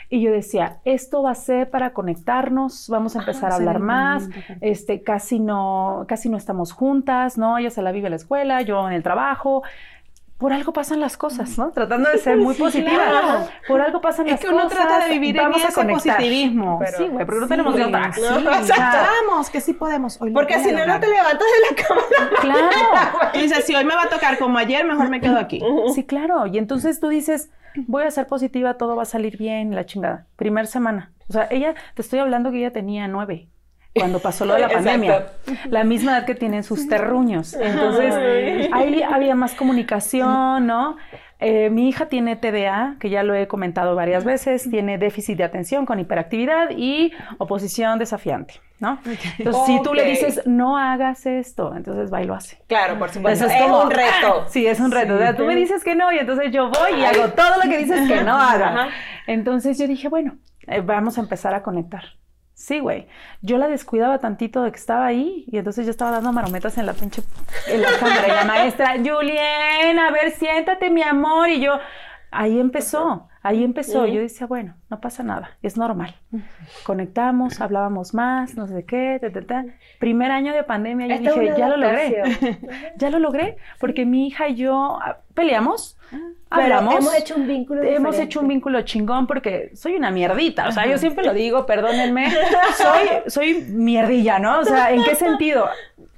Y 0.10 0.22
yo 0.22 0.32
decía, 0.32 0.78
esto 0.86 1.24
va 1.24 1.32
a 1.32 1.36
ser 1.36 1.72
para 1.72 1.94
conectarnos, 1.94 2.88
vamos 2.88 3.16
a 3.16 3.20
empezar 3.20 3.52
a 3.52 3.56
hablar 3.56 3.80
más, 3.80 4.30
este, 4.62 5.02
casi 5.02 5.40
no, 5.40 6.06
casi 6.08 6.30
no 6.30 6.38
estamos 6.38 6.72
juntas, 6.72 7.36
¿no? 7.36 7.58
Ella 7.58 7.72
se 7.72 7.82
la 7.82 7.92
vive 7.92 8.08
en 8.08 8.12
la 8.12 8.18
escuela, 8.18 8.62
yo 8.62 8.88
en 8.88 8.94
el 8.94 9.02
trabajo, 9.02 9.64
por 10.44 10.52
algo 10.52 10.74
pasan 10.74 11.00
las 11.00 11.16
cosas, 11.16 11.58
¿no? 11.58 11.72
Tratando 11.74 12.10
de 12.10 12.18
ser 12.18 12.36
muy 12.36 12.54
positiva. 12.54 13.48
Por 13.66 13.80
algo 13.80 14.02
pasan 14.02 14.28
las 14.28 14.42
cosas. 14.42 14.44
Es 14.44 14.50
que 14.50 14.54
uno 14.54 14.68
trata 14.68 15.06
de 15.06 15.14
vivir 15.14 15.38
en 15.38 15.54
ese 15.54 15.86
positivismo. 15.86 16.82
sí, 16.98 17.08
güey, 17.08 17.26
pero 17.26 17.40
no 17.40 17.48
tenemos 17.48 17.74
de 17.74 17.86
otra. 17.86 18.12
Sí, 18.12 18.22
Vamos, 18.22 19.50
que 19.50 19.62
sí 19.62 19.72
podemos. 19.72 20.18
Porque 20.18 20.60
si 20.60 20.74
no, 20.74 20.86
no 20.86 21.00
te 21.00 21.08
levantas 21.08 21.48
de 21.48 21.76
la 21.76 21.88
cama. 21.88 22.02
Claro. 22.42 23.32
y 23.36 23.44
dices, 23.44 23.64
si 23.64 23.74
hoy 23.74 23.86
me 23.86 23.96
va 23.96 24.04
a 24.04 24.10
tocar 24.10 24.38
como 24.38 24.58
ayer, 24.58 24.84
mejor 24.84 25.08
me 25.08 25.22
quedo 25.22 25.38
aquí. 25.38 25.62
Sí, 25.96 26.04
claro. 26.04 26.46
Y 26.46 26.58
entonces 26.58 27.00
tú 27.00 27.08
dices, 27.08 27.50
voy 27.88 28.04
a 28.04 28.12
ser 28.12 28.28
positiva, 28.28 28.74
todo 28.74 28.98
va 28.98 29.04
a 29.04 29.06
salir 29.06 29.38
bien, 29.38 29.74
la 29.74 29.86
chingada. 29.86 30.28
Primer 30.36 30.68
semana. 30.68 31.14
O 31.30 31.32
sea, 31.32 31.48
ella, 31.52 31.74
te 31.94 32.02
estoy 32.02 32.20
hablando 32.20 32.52
que 32.52 32.58
ella 32.58 32.74
tenía 32.74 33.08
nueve 33.08 33.48
cuando 33.94 34.20
pasó 34.20 34.46
lo 34.46 34.54
de 34.56 34.62
la 34.62 34.70
pandemia. 34.70 35.28
La 35.70 35.84
misma 35.84 36.18
edad 36.18 36.26
que 36.26 36.36
tienen 36.36 36.64
sus 36.64 36.88
terruños. 36.88 37.54
Entonces, 37.54 38.70
ahí 38.72 39.02
había 39.04 39.36
más 39.36 39.54
comunicación, 39.54 40.66
¿no? 40.66 40.98
Eh, 41.46 41.70
mi 41.70 41.90
hija 41.90 42.06
tiene 42.06 42.38
TDA, 42.38 42.96
que 43.02 43.10
ya 43.10 43.22
lo 43.22 43.36
he 43.36 43.50
comentado 43.50 43.96
varias 43.96 44.24
veces, 44.24 44.70
tiene 44.70 44.98
déficit 44.98 45.38
de 45.38 45.44
atención 45.44 45.86
con 45.86 46.00
hiperactividad 46.00 46.70
y 46.70 47.12
oposición 47.38 48.00
desafiante, 48.00 48.62
¿no? 48.80 48.98
Entonces, 49.38 49.64
si 49.66 49.82
tú 49.84 49.94
le 49.94 50.06
dices, 50.06 50.44
no 50.46 50.78
hagas 50.78 51.26
esto, 51.26 51.76
entonces 51.76 52.14
va 52.14 52.24
y 52.24 52.28
lo 52.28 52.34
hace. 52.34 52.60
Claro, 52.68 52.98
por 52.98 53.10
supuesto. 53.10 53.46
es, 53.46 53.62
como, 53.62 53.84
un 53.84 53.92
reto. 53.92 54.46
Sí, 54.48 54.66
es 54.66 54.80
un 54.80 54.92
reto. 54.92 55.16
o 55.16 55.18
sea, 55.18 55.36
tú 55.36 55.44
me 55.44 55.58
dices 55.58 55.84
que 55.84 55.96
no 55.96 56.14
y 56.14 56.20
entonces 56.20 56.50
yo 56.54 56.70
voy 56.70 57.02
y 57.02 57.04
hago 57.04 57.28
todo 57.34 57.58
lo 57.62 57.70
que 57.70 57.78
dices 57.78 58.08
que 58.08 58.24
no 58.24 58.38
haga. 58.38 58.88
Entonces 59.28 59.78
yo 59.78 59.86
dije, 59.86 60.08
bueno, 60.08 60.38
eh, 60.68 60.80
vamos 60.80 61.18
a 61.18 61.22
empezar 61.22 61.54
a 61.54 61.62
conectar. 61.62 62.04
Sí, 62.64 62.80
güey. 62.80 63.08
Yo 63.42 63.58
la 63.58 63.68
descuidaba 63.68 64.20
tantito 64.20 64.64
de 64.64 64.72
que 64.72 64.78
estaba 64.78 65.06
ahí 65.06 65.44
y 65.52 65.58
entonces 65.58 65.86
yo 65.86 65.92
estaba 65.92 66.12
dando 66.12 66.32
marometas 66.32 66.78
en 66.78 66.86
la 66.86 66.94
pinche 66.94 67.22
en 67.68 67.82
la 67.82 67.90
cámara 68.00 68.26
y 68.26 68.32
la 68.32 68.46
maestra, 68.46 68.94
Julien, 69.04 70.00
a 70.00 70.12
ver, 70.12 70.32
siéntate, 70.32 70.90
mi 70.90 71.04
amor. 71.04 71.50
Y 71.50 71.60
yo, 71.60 71.78
ahí 72.32 72.58
empezó, 72.62 73.28
ahí 73.44 73.64
empezó. 73.64 74.08
Yo 74.08 74.22
decía, 74.22 74.48
bueno, 74.48 74.76
no 74.90 75.00
pasa 75.00 75.22
nada, 75.22 75.52
es 75.62 75.78
normal. 75.78 76.16
Conectamos, 76.84 77.62
hablábamos 77.62 78.14
más, 78.14 78.56
no 78.56 78.68
sé 78.68 78.86
qué, 78.86 79.20
ta, 79.48 79.66
Primer 80.00 80.32
año 80.32 80.54
de 80.54 80.64
pandemia, 80.64 81.08
yo 81.18 81.36
dije, 81.36 81.54
ya 81.58 81.68
lo 81.68 81.78
logré. 81.78 82.24
ya 82.98 83.10
lo 83.10 83.20
logré, 83.20 83.58
porque 83.80 84.06
mi 84.06 84.28
hija 84.28 84.48
y 84.48 84.56
yo 84.56 84.98
ah, 85.02 85.20
peleamos, 85.34 85.98
hablamos. 86.50 86.96
hemos 86.96 87.16
hecho 87.16 87.36
un 87.36 87.48
vínculo 87.48 87.84
Hemos 87.84 88.18
hecho 88.20 88.40
un 88.40 88.48
vínculo 88.48 88.82
chingón 88.84 89.28
porque 89.28 89.72
soy 89.76 89.96
una 89.96 90.10
mierdita. 90.10 90.70
O 90.70 90.72
sea, 90.72 90.88
yo 90.88 90.98
siempre 90.98 91.26
lo 91.26 91.34
digo, 91.34 91.66
perdónenme. 91.66 92.32
Soy, 92.78 93.08
soy 93.28 93.54
mierdilla, 93.70 94.40
¿no? 94.40 94.60
O 94.60 94.66
sea, 94.66 94.92
¿en 94.92 95.04
qué 95.04 95.16
sentido? 95.16 95.68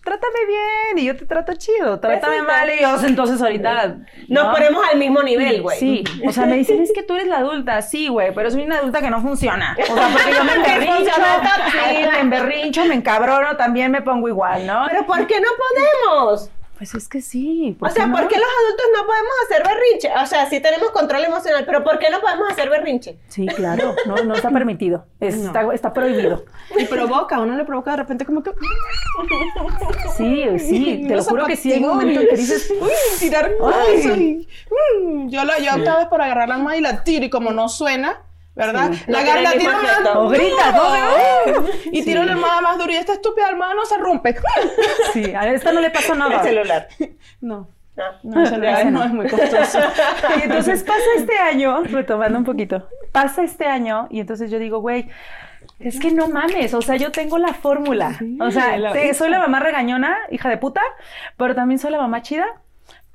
Trátame 0.05 0.45
bien 0.47 0.99
y 0.99 1.05
yo 1.05 1.17
te 1.17 1.25
trato 1.25 1.53
chido, 1.55 1.99
trátame 1.99 2.43
mal 2.43 2.69
y 2.69 2.81
yo, 2.81 2.95
entonces 3.05 3.41
ahorita... 3.41 3.97
Nos 4.29 4.53
ponemos 4.53 4.81
al 4.89 4.97
mismo 4.97 5.21
nivel, 5.23 5.61
güey. 5.61 5.77
Sí, 5.77 6.03
o 6.25 6.31
sea, 6.31 6.45
me 6.45 6.55
dicen, 6.55 6.81
es 6.81 6.93
que 6.93 7.03
tú 7.03 7.15
eres 7.15 7.27
la 7.27 7.39
adulta, 7.39 7.81
sí, 7.81 8.07
güey, 8.07 8.33
pero 8.33 8.49
soy 8.51 8.63
una 8.63 8.77
adulta 8.77 9.01
que 9.01 9.09
no 9.09 9.21
funciona. 9.21 9.75
O 9.77 9.95
sea, 9.95 10.07
porque 10.13 10.31
yo 10.31 10.43
me 10.43 10.53
emberrincho, 10.55 11.11
sí, 11.11 12.07
me 12.11 12.19
emberrincho, 12.19 12.85
me 12.85 12.95
encabrono, 12.95 13.57
también 13.57 13.91
me 13.91 14.01
pongo 14.01 14.29
igual, 14.29 14.65
¿no? 14.65 14.85
Pero 14.89 15.05
¿por 15.05 15.27
qué 15.27 15.41
no 15.41 15.49
podemos? 15.57 16.49
Pues 16.77 16.93
es 16.93 17.07
que 17.07 17.21
sí. 17.21 17.77
O 17.79 17.89
sea, 17.89 18.11
¿por 18.11 18.27
qué 18.27 18.35
los 18.35 18.47
adultos 18.47 18.85
no 18.93 19.05
podemos 19.05 19.33
hacer 19.45 19.63
berrinche? 19.63 20.09
O 20.21 20.25
sea, 20.25 20.49
sí 20.49 20.59
tenemos 20.59 20.91
control 20.91 21.23
emocional, 21.23 21.63
pero 21.65 21.83
¿por 21.83 21.99
qué 21.99 22.09
no 22.09 22.19
podemos 22.19 22.51
hacer 22.51 22.69
berrinche? 22.69 23.17
Sí, 23.29 23.45
claro, 23.45 23.95
no, 24.05 24.15
no 24.17 24.35
está 24.35 24.49
permitido, 24.51 25.05
está, 25.21 25.73
está, 25.73 25.93
prohibido. 25.93 26.45
Y 26.77 26.85
provoca, 26.85 27.39
uno 27.39 27.55
le 27.55 27.63
provoca 27.63 27.91
de 27.91 27.97
repente 27.97 28.25
como 28.25 28.43
que... 28.43 28.51
Sí, 30.17 30.45
sí, 30.59 31.05
te 31.07 31.15
lo 31.15 31.23
juro 31.23 31.45
que 31.45 31.55
sí 31.55 31.71
hay 31.71 31.81
un 31.81 31.89
momento 31.89 32.19
en 32.19 32.27
que 32.27 32.35
dices... 32.35 32.69
Uy, 32.81 32.89
tirar 33.19 33.55
cosas. 33.57 34.17
Mm, 34.17 35.29
yo, 35.29 35.45
lo, 35.45 35.57
yo 35.59 35.75
optaba 35.75 35.99
vez 35.99 36.07
por 36.07 36.21
agarrar 36.21 36.49
la 36.49 36.57
mano 36.57 36.75
y 36.75 36.81
la 36.81 37.03
tiro 37.03 37.25
y 37.25 37.29
como 37.29 37.51
no 37.51 37.69
suena, 37.69 38.21
¿verdad? 38.55 38.91
la 39.07 39.23
garra 39.23 39.51
tira 39.51 39.73
más 39.73 40.15
O 40.15 40.29
grita, 40.29 40.71
¿no? 40.71 41.65
Y 41.91 42.03
tiro 42.03 42.23
la 42.23 42.33
almohada 42.33 42.61
más 42.61 42.77
duro 42.77 42.91
y 42.91 42.95
esta 42.95 43.13
estúpida 43.13 43.47
almohada 43.47 43.73
no 43.75 43.85
se 43.85 43.97
rompe. 43.97 44.35
Sí, 45.13 45.33
a 45.33 45.51
esta 45.51 45.71
no 45.71 45.81
le 45.81 45.89
pasa 45.89 46.15
nada. 46.15 46.37
El 46.37 46.43
celular. 46.43 46.87
No. 47.41 47.69
No, 48.23 48.41
el 48.41 48.47
celular 48.47 48.91
no 48.91 49.03
es 49.03 49.11
muy 49.11 49.27
costoso. 49.27 49.79
Y 50.39 50.43
entonces 50.43 50.83
pasa 50.83 51.03
este 51.17 51.37
año, 51.37 51.83
retomando 51.83 52.37
un 52.39 52.45
poquito, 52.45 52.89
pasa 53.11 53.43
este 53.43 53.65
año 53.65 54.07
y 54.09 54.19
entonces 54.19 54.51
yo 54.51 54.59
digo, 54.59 54.79
güey, 54.79 55.07
es 55.79 55.99
que 55.99 56.11
no 56.11 56.27
mames, 56.27 56.73
o 56.73 56.81
sea, 56.81 56.95
yo 56.95 57.11
tengo 57.11 57.37
la 57.37 57.53
fórmula. 57.53 58.19
o 58.39 58.51
sea, 58.51 58.77
soy 59.13 59.29
la 59.29 59.39
mamá 59.39 59.59
regañona, 59.59 60.17
hija 60.29 60.49
de 60.49 60.57
puta, 60.57 60.81
pero 61.37 61.55
también 61.55 61.79
soy 61.79 61.91
la 61.91 61.97
mamá 61.99 62.21
chida 62.21 62.45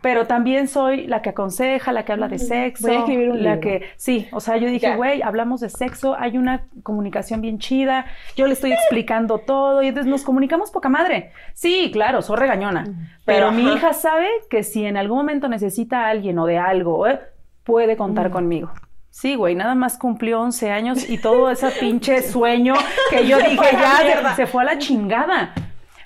pero 0.02 0.26
también 0.26 0.68
soy 0.68 1.06
la 1.06 1.22
que 1.22 1.30
aconseja, 1.30 1.92
la 1.92 2.04
que 2.04 2.12
habla 2.12 2.28
de 2.28 2.38
sexo. 2.38 2.86
Voy 2.86 2.96
a 2.96 2.98
escribir 3.00 3.30
un 3.30 3.42
la 3.42 3.60
que 3.60 3.82
Sí, 3.96 4.28
o 4.32 4.40
sea, 4.40 4.56
yo 4.56 4.68
dije, 4.68 4.96
güey, 4.96 5.22
hablamos 5.22 5.60
de 5.60 5.68
sexo, 5.68 6.16
hay 6.18 6.38
una 6.38 6.64
comunicación 6.82 7.40
bien 7.40 7.58
chida, 7.58 8.06
yo 8.36 8.46
le 8.46 8.54
estoy 8.54 8.72
explicando 8.72 9.38
todo 9.38 9.82
y 9.82 9.88
entonces 9.88 10.10
nos 10.10 10.22
comunicamos 10.22 10.70
poca 10.70 10.88
madre. 10.88 11.32
Sí, 11.54 11.90
claro, 11.92 12.22
soy 12.22 12.36
regañona, 12.36 12.86
pero, 13.24 13.52
mi 13.52 13.72
hija 13.72 13.92
sabe 13.92 14.28
que 14.48 14.62
si 14.62 14.84
en 14.84 14.96
algún 14.96 15.18
momento 15.18 15.48
necesita 15.48 16.06
a 16.06 16.08
alguien 16.08 16.38
o 16.38 16.46
de 16.46 16.58
algo, 16.58 17.06
eh, 17.06 17.20
puede 17.64 17.96
contar 17.96 18.30
conmigo. 18.30 18.70
Sí, 19.10 19.34
güey, 19.34 19.54
nada 19.54 19.74
más 19.74 19.98
cumplió 19.98 20.40
11 20.40 20.70
años 20.70 21.10
y 21.10 21.18
todo 21.22 21.50
ese 21.50 21.70
pinche 21.72 22.22
sueño 22.22 22.74
que 23.10 23.26
yo 23.28 23.38
dije 23.38 23.66
ya 23.72 24.34
se 24.34 24.46
fue 24.46 24.62
a 24.62 24.66
la 24.66 24.78
chingada. 24.78 25.52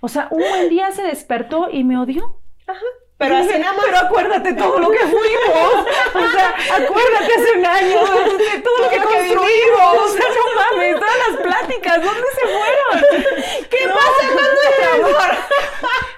O 0.01 0.09
sea, 0.09 0.29
un 0.31 0.39
buen 0.39 0.69
día 0.69 0.91
se 0.91 1.03
despertó 1.03 1.69
y 1.71 1.85
me 1.85 1.99
odió. 1.99 2.37
Ajá 2.67 2.81
Pero 3.17 3.37
así 3.37 3.59
nada 3.59 3.75
más. 3.75 3.85
Pero 3.87 3.99
acuérdate 3.99 4.53
todo 4.55 4.79
lo 4.79 4.91
que 4.91 4.99
fuimos. 4.99 5.87
O 6.15 6.31
sea, 6.33 6.55
acuérdate 6.77 7.35
hace 7.35 7.59
un 7.59 7.67
año, 7.67 8.01
de 8.39 8.61
todo 8.61 8.79
lo 8.79 8.91
que 8.91 8.97
construimos. 8.97 9.97
O 9.99 10.09
sea, 10.09 10.25
no 10.29 10.77
mames, 10.77 10.99
todas 10.99 11.17
las 11.29 11.41
pláticas, 11.41 12.03
¿dónde 12.03 12.27
se 12.35 12.43
fueron? 12.43 13.25
¿Qué 13.71 13.89
pasa 13.89 14.33
cuando 14.33 14.61
es 14.61 15.15
amor? 15.15 15.37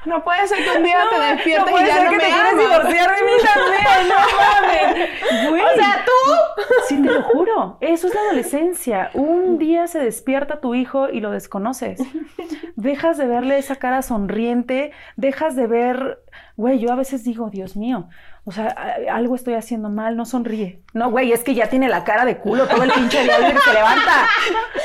No 0.07 0.23
puede 0.23 0.47
ser 0.47 0.63
que 0.63 0.71
un 0.71 0.85
día 0.85 1.05
te 1.11 1.19
despiertes 1.19 1.73
no 1.73 1.81
y 1.81 1.87
ya 1.87 2.05
no 2.05 2.11
que 2.11 2.17
me 2.17 2.23
te 2.23 2.31
quieras 2.31 2.57
divorciar 2.57 3.17
de 3.17 3.25
mí 3.25 3.33
también, 3.43 4.09
no 4.09 4.15
mames. 4.39 5.51
Güey. 5.51 5.63
O 5.63 5.75
sea, 5.75 6.05
tú. 6.07 6.63
Sí, 6.89 7.03
te 7.03 7.11
lo 7.11 7.23
juro. 7.23 7.77
Eso 7.81 8.07
es 8.07 8.15
la 8.15 8.21
adolescencia. 8.21 9.11
Un 9.15 9.59
día 9.59 9.89
se 9.89 9.99
despierta 9.99 10.61
tu 10.61 10.75
hijo 10.77 11.09
y 11.09 11.21
lo 11.21 11.33
desconoces. 11.33 12.01
Dejas 12.77 13.19
de 13.19 13.27
verle 13.27 13.59
esa 13.59 13.77
cara 13.77 14.03
sonriente, 14.03 14.93
dejas 15.17 15.57
de 15.57 15.67
ver, 15.67 16.23
güey, 16.57 16.79
yo 16.79 16.93
a 16.93 16.97
veces 16.97 17.25
digo, 17.25 17.51
Dios 17.51 17.77
mío, 17.77 18.09
o 18.47 18.53
sea, 18.53 18.75
algo 19.13 19.35
estoy 19.35 19.55
haciendo 19.55 19.89
mal, 19.91 20.17
no 20.17 20.25
sonríe. 20.25 20.81
No, 20.95 21.11
güey, 21.11 21.33
es 21.33 21.43
que 21.45 21.53
ya 21.55 21.69
tiene 21.69 21.89
la 21.89 22.05
cara 22.05 22.25
de 22.25 22.39
culo 22.39 22.67
todo 22.67 22.85
el 22.85 22.91
pinche 22.93 23.23
día 23.23 23.39
desde 23.39 23.53
que 23.55 23.61
se 23.61 23.73
levanta. 23.75 24.27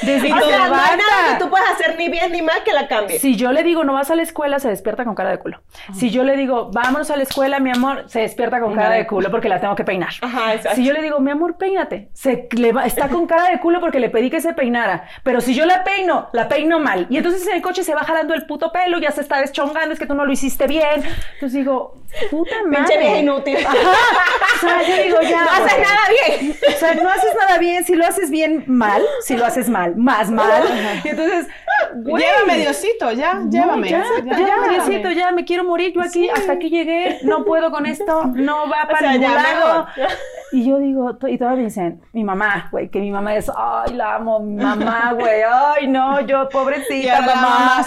Desde 0.01 0.27
que 0.27 0.33
O 0.33 0.39
se 0.39 0.45
sea, 0.45 0.57
no 0.57 0.63
hay 0.63 0.71
nada 0.71 0.95
levanta. 0.97 1.37
que 1.37 1.43
tú 1.43 1.49
puedas 1.49 1.71
hacer 1.71 1.95
ni 1.97 2.09
bien 2.09 2.31
ni 2.31 2.41
mal 2.41 2.63
que 2.65 2.73
la 2.73 2.87
cambie. 2.87 3.19
Si 3.19 3.35
yo 3.37 3.51
le 3.51 3.63
digo, 3.63 3.83
no 3.83 3.93
vas 3.93 4.09
a 4.11 4.15
la 4.15 4.23
escuela, 4.23 4.59
se 4.59 4.67
despierta 4.67 5.05
con 5.05 5.15
cara 5.15 5.29
de 5.29 5.37
culo. 5.37 5.61
Si 5.93 6.09
yo 6.09 6.23
le 6.23 6.35
digo, 6.35 6.69
vámonos 6.73 7.11
a 7.11 7.17
la 7.17 7.23
escuela, 7.23 7.59
mi 7.59 7.69
amor, 7.69 8.05
se 8.07 8.21
despierta 8.21 8.59
con 8.59 8.73
cara 8.75 8.89
de 8.95 9.05
culo 9.07 9.29
porque 9.31 9.47
la 9.47 9.61
tengo 9.61 9.75
que 9.75 9.83
peinar. 9.85 10.09
Ajá, 10.21 10.53
exacto. 10.55 10.75
Si 10.75 10.83
yo 10.83 10.91
le 10.93 11.01
digo, 11.01 11.19
mi 11.19 11.31
amor, 11.31 11.55
peínate, 11.57 12.09
se 12.13 12.49
le 12.51 12.71
va- 12.73 12.85
está 12.85 13.07
con 13.09 13.27
cara 13.27 13.49
de 13.51 13.59
culo 13.59 13.79
porque 13.79 13.99
le 13.99 14.09
pedí 14.09 14.29
que 14.29 14.41
se 14.41 14.53
peinara. 14.53 15.05
Pero 15.23 15.39
si 15.39 15.53
yo 15.53 15.65
la 15.65 15.83
peino, 15.83 16.27
la 16.33 16.49
peino 16.49 16.79
mal. 16.79 17.05
Y 17.09 17.17
entonces 17.17 17.47
en 17.47 17.53
el 17.55 17.61
coche 17.61 17.83
se 17.83 17.93
va 17.95 18.03
jalando 18.03 18.33
el 18.33 18.45
puto 18.47 18.71
pelo, 18.71 18.97
ya 18.99 19.11
se 19.11 19.21
está 19.21 19.39
deschongando, 19.39 19.93
es 19.93 19.99
que 19.99 20.07
tú 20.07 20.13
no 20.15 20.25
lo 20.25 20.31
hiciste 20.33 20.67
bien. 20.67 21.03
Entonces 21.35 21.53
digo, 21.53 21.95
puta 22.31 22.55
madre. 22.65 22.77
Pinche 22.85 22.97
vieja 22.99 23.17
inútil. 23.17 23.50
O 23.55 24.59
sea, 24.59 24.81
yo 24.83 25.03
digo, 25.03 25.21
ya. 25.21 25.43
No 25.45 25.51
haces 25.51 25.79
nada 25.79 26.01
bien. 26.09 26.55
O 26.67 26.71
sea, 26.79 26.93
no 26.95 27.09
haces 27.09 27.31
nada 27.39 27.57
bien. 27.57 27.83
Si 27.83 27.95
lo 27.95 28.05
haces 28.05 28.29
bien, 28.29 28.63
mal. 28.67 29.01
Si 29.21 29.35
lo 29.35 29.45
haces 29.45 29.69
mal, 29.69 29.95
más 29.95 30.29
mal. 30.29 30.63
Y 31.03 31.07
entonces, 31.09 31.47
güey. 31.95 32.23
Llévame, 32.23 32.57
Diosito, 32.59 33.11
ya, 33.11 33.33
No, 33.35 33.49
llévame. 33.49 33.89
ya, 33.89 34.03
ya, 34.23 34.31
ya, 34.31 34.37
llévame. 34.37 34.69
Diosito, 34.75 35.09
ya 35.11 35.31
me 35.31 35.45
quiero 35.45 35.63
morir. 35.63 35.93
Yo 35.93 36.01
aquí, 36.01 36.29
hasta 36.29 36.53
aquí 36.53 36.69
llegué, 36.69 37.19
no 37.23 37.43
puedo 37.43 37.71
con 37.71 37.85
esto, 37.85 38.25
no 38.25 38.69
va 38.69 38.85
para 38.87 38.99
sea, 38.99 39.11
ningún 39.13 39.33
lado. 39.33 39.87
mejor. 39.95 40.11
Y 40.53 40.67
yo 40.67 40.79
digo, 40.79 41.17
y 41.29 41.37
todas 41.37 41.55
me 41.55 41.63
dicen, 41.63 42.01
mi 42.11 42.25
mamá, 42.25 42.67
güey, 42.71 42.89
que 42.89 42.99
mi 42.99 43.09
mamá 43.09 43.35
es, 43.35 43.49
ay, 43.55 43.93
la 43.93 44.15
amo, 44.15 44.41
mi 44.41 44.61
mamá, 44.61 45.13
güey, 45.13 45.41
ay, 45.49 45.87
no, 45.87 46.19
yo, 46.21 46.49
pobrecita 46.49 47.21
mamá. 47.21 47.83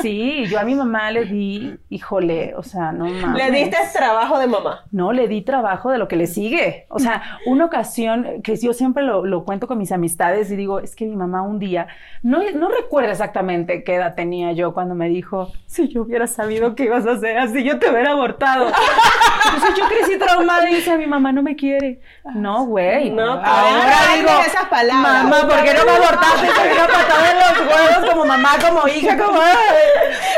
Sí, 0.00 0.46
yo 0.46 0.58
a 0.58 0.62
mi 0.62 0.74
mamá 0.74 1.10
le 1.10 1.24
di, 1.26 1.76
híjole, 1.90 2.54
o 2.56 2.62
sea, 2.62 2.90
no 2.92 3.04
mames. 3.04 3.44
Le 3.44 3.50
diste 3.50 3.76
trabajo 3.92 4.38
de 4.38 4.46
mamá. 4.46 4.82
No, 4.92 5.12
le 5.12 5.28
di 5.28 5.42
trabajo 5.42 5.90
de 5.90 5.98
lo 5.98 6.08
que 6.08 6.16
le 6.16 6.26
sigue. 6.26 6.86
O 6.88 6.98
sea, 6.98 7.38
una 7.46 7.64
ocasión 7.64 8.42
que 8.42 8.56
yo 8.56 8.72
siempre 8.72 9.04
lo, 9.04 9.24
lo 9.24 9.44
cuento 9.44 9.68
con 9.68 9.78
mis 9.78 9.92
amistades 9.92 10.50
y 10.50 10.56
digo, 10.56 10.80
es 10.80 10.96
que 10.96 11.04
mi 11.04 11.14
mamá 11.14 11.42
un 11.42 11.58
día, 11.58 11.86
no, 12.22 12.40
no 12.54 12.68
recuerdo 12.68 13.10
exactamente 13.10 13.84
qué 13.84 13.94
edad 13.94 14.14
tenía 14.14 14.52
yo 14.52 14.74
cuando 14.74 14.94
me 14.94 15.08
dijo, 15.08 15.52
si 15.66 15.88
yo 15.88 16.02
hubiera 16.02 16.26
sabido 16.26 16.74
que 16.74 16.84
ibas 16.84 17.06
a 17.06 17.12
hacer 17.12 17.38
así, 17.38 17.62
yo 17.62 17.78
te 17.78 17.88
hubiera 17.90 18.12
abortado. 18.12 18.66
Entonces 19.44 19.78
yo 19.78 19.86
crecí 19.88 20.18
traumada 20.18 20.68
y 20.70 20.76
dice, 20.76 20.96
mi 20.98 21.06
mamá 21.06 21.32
no 21.32 21.42
me 21.42 21.56
quiere. 21.56 22.00
No, 22.34 22.66
güey. 22.66 23.10
No, 23.10 23.32
ahora 23.32 23.96
digo, 24.16 24.30
esas 24.46 24.66
palabras. 24.66 25.24
mamá, 25.24 25.48
¿por 25.48 25.62
qué 25.62 25.74
no 25.74 25.84
me 25.84 25.90
abortaste? 25.92 26.46
Soy 26.46 26.72
una 26.72 26.86
patada 26.86 27.30
en 27.30 27.38
los 27.38 27.74
huevos 27.74 28.10
como 28.10 28.24
mamá, 28.24 28.50
como 28.60 28.88
hija, 28.88 29.16
como... 29.16 29.40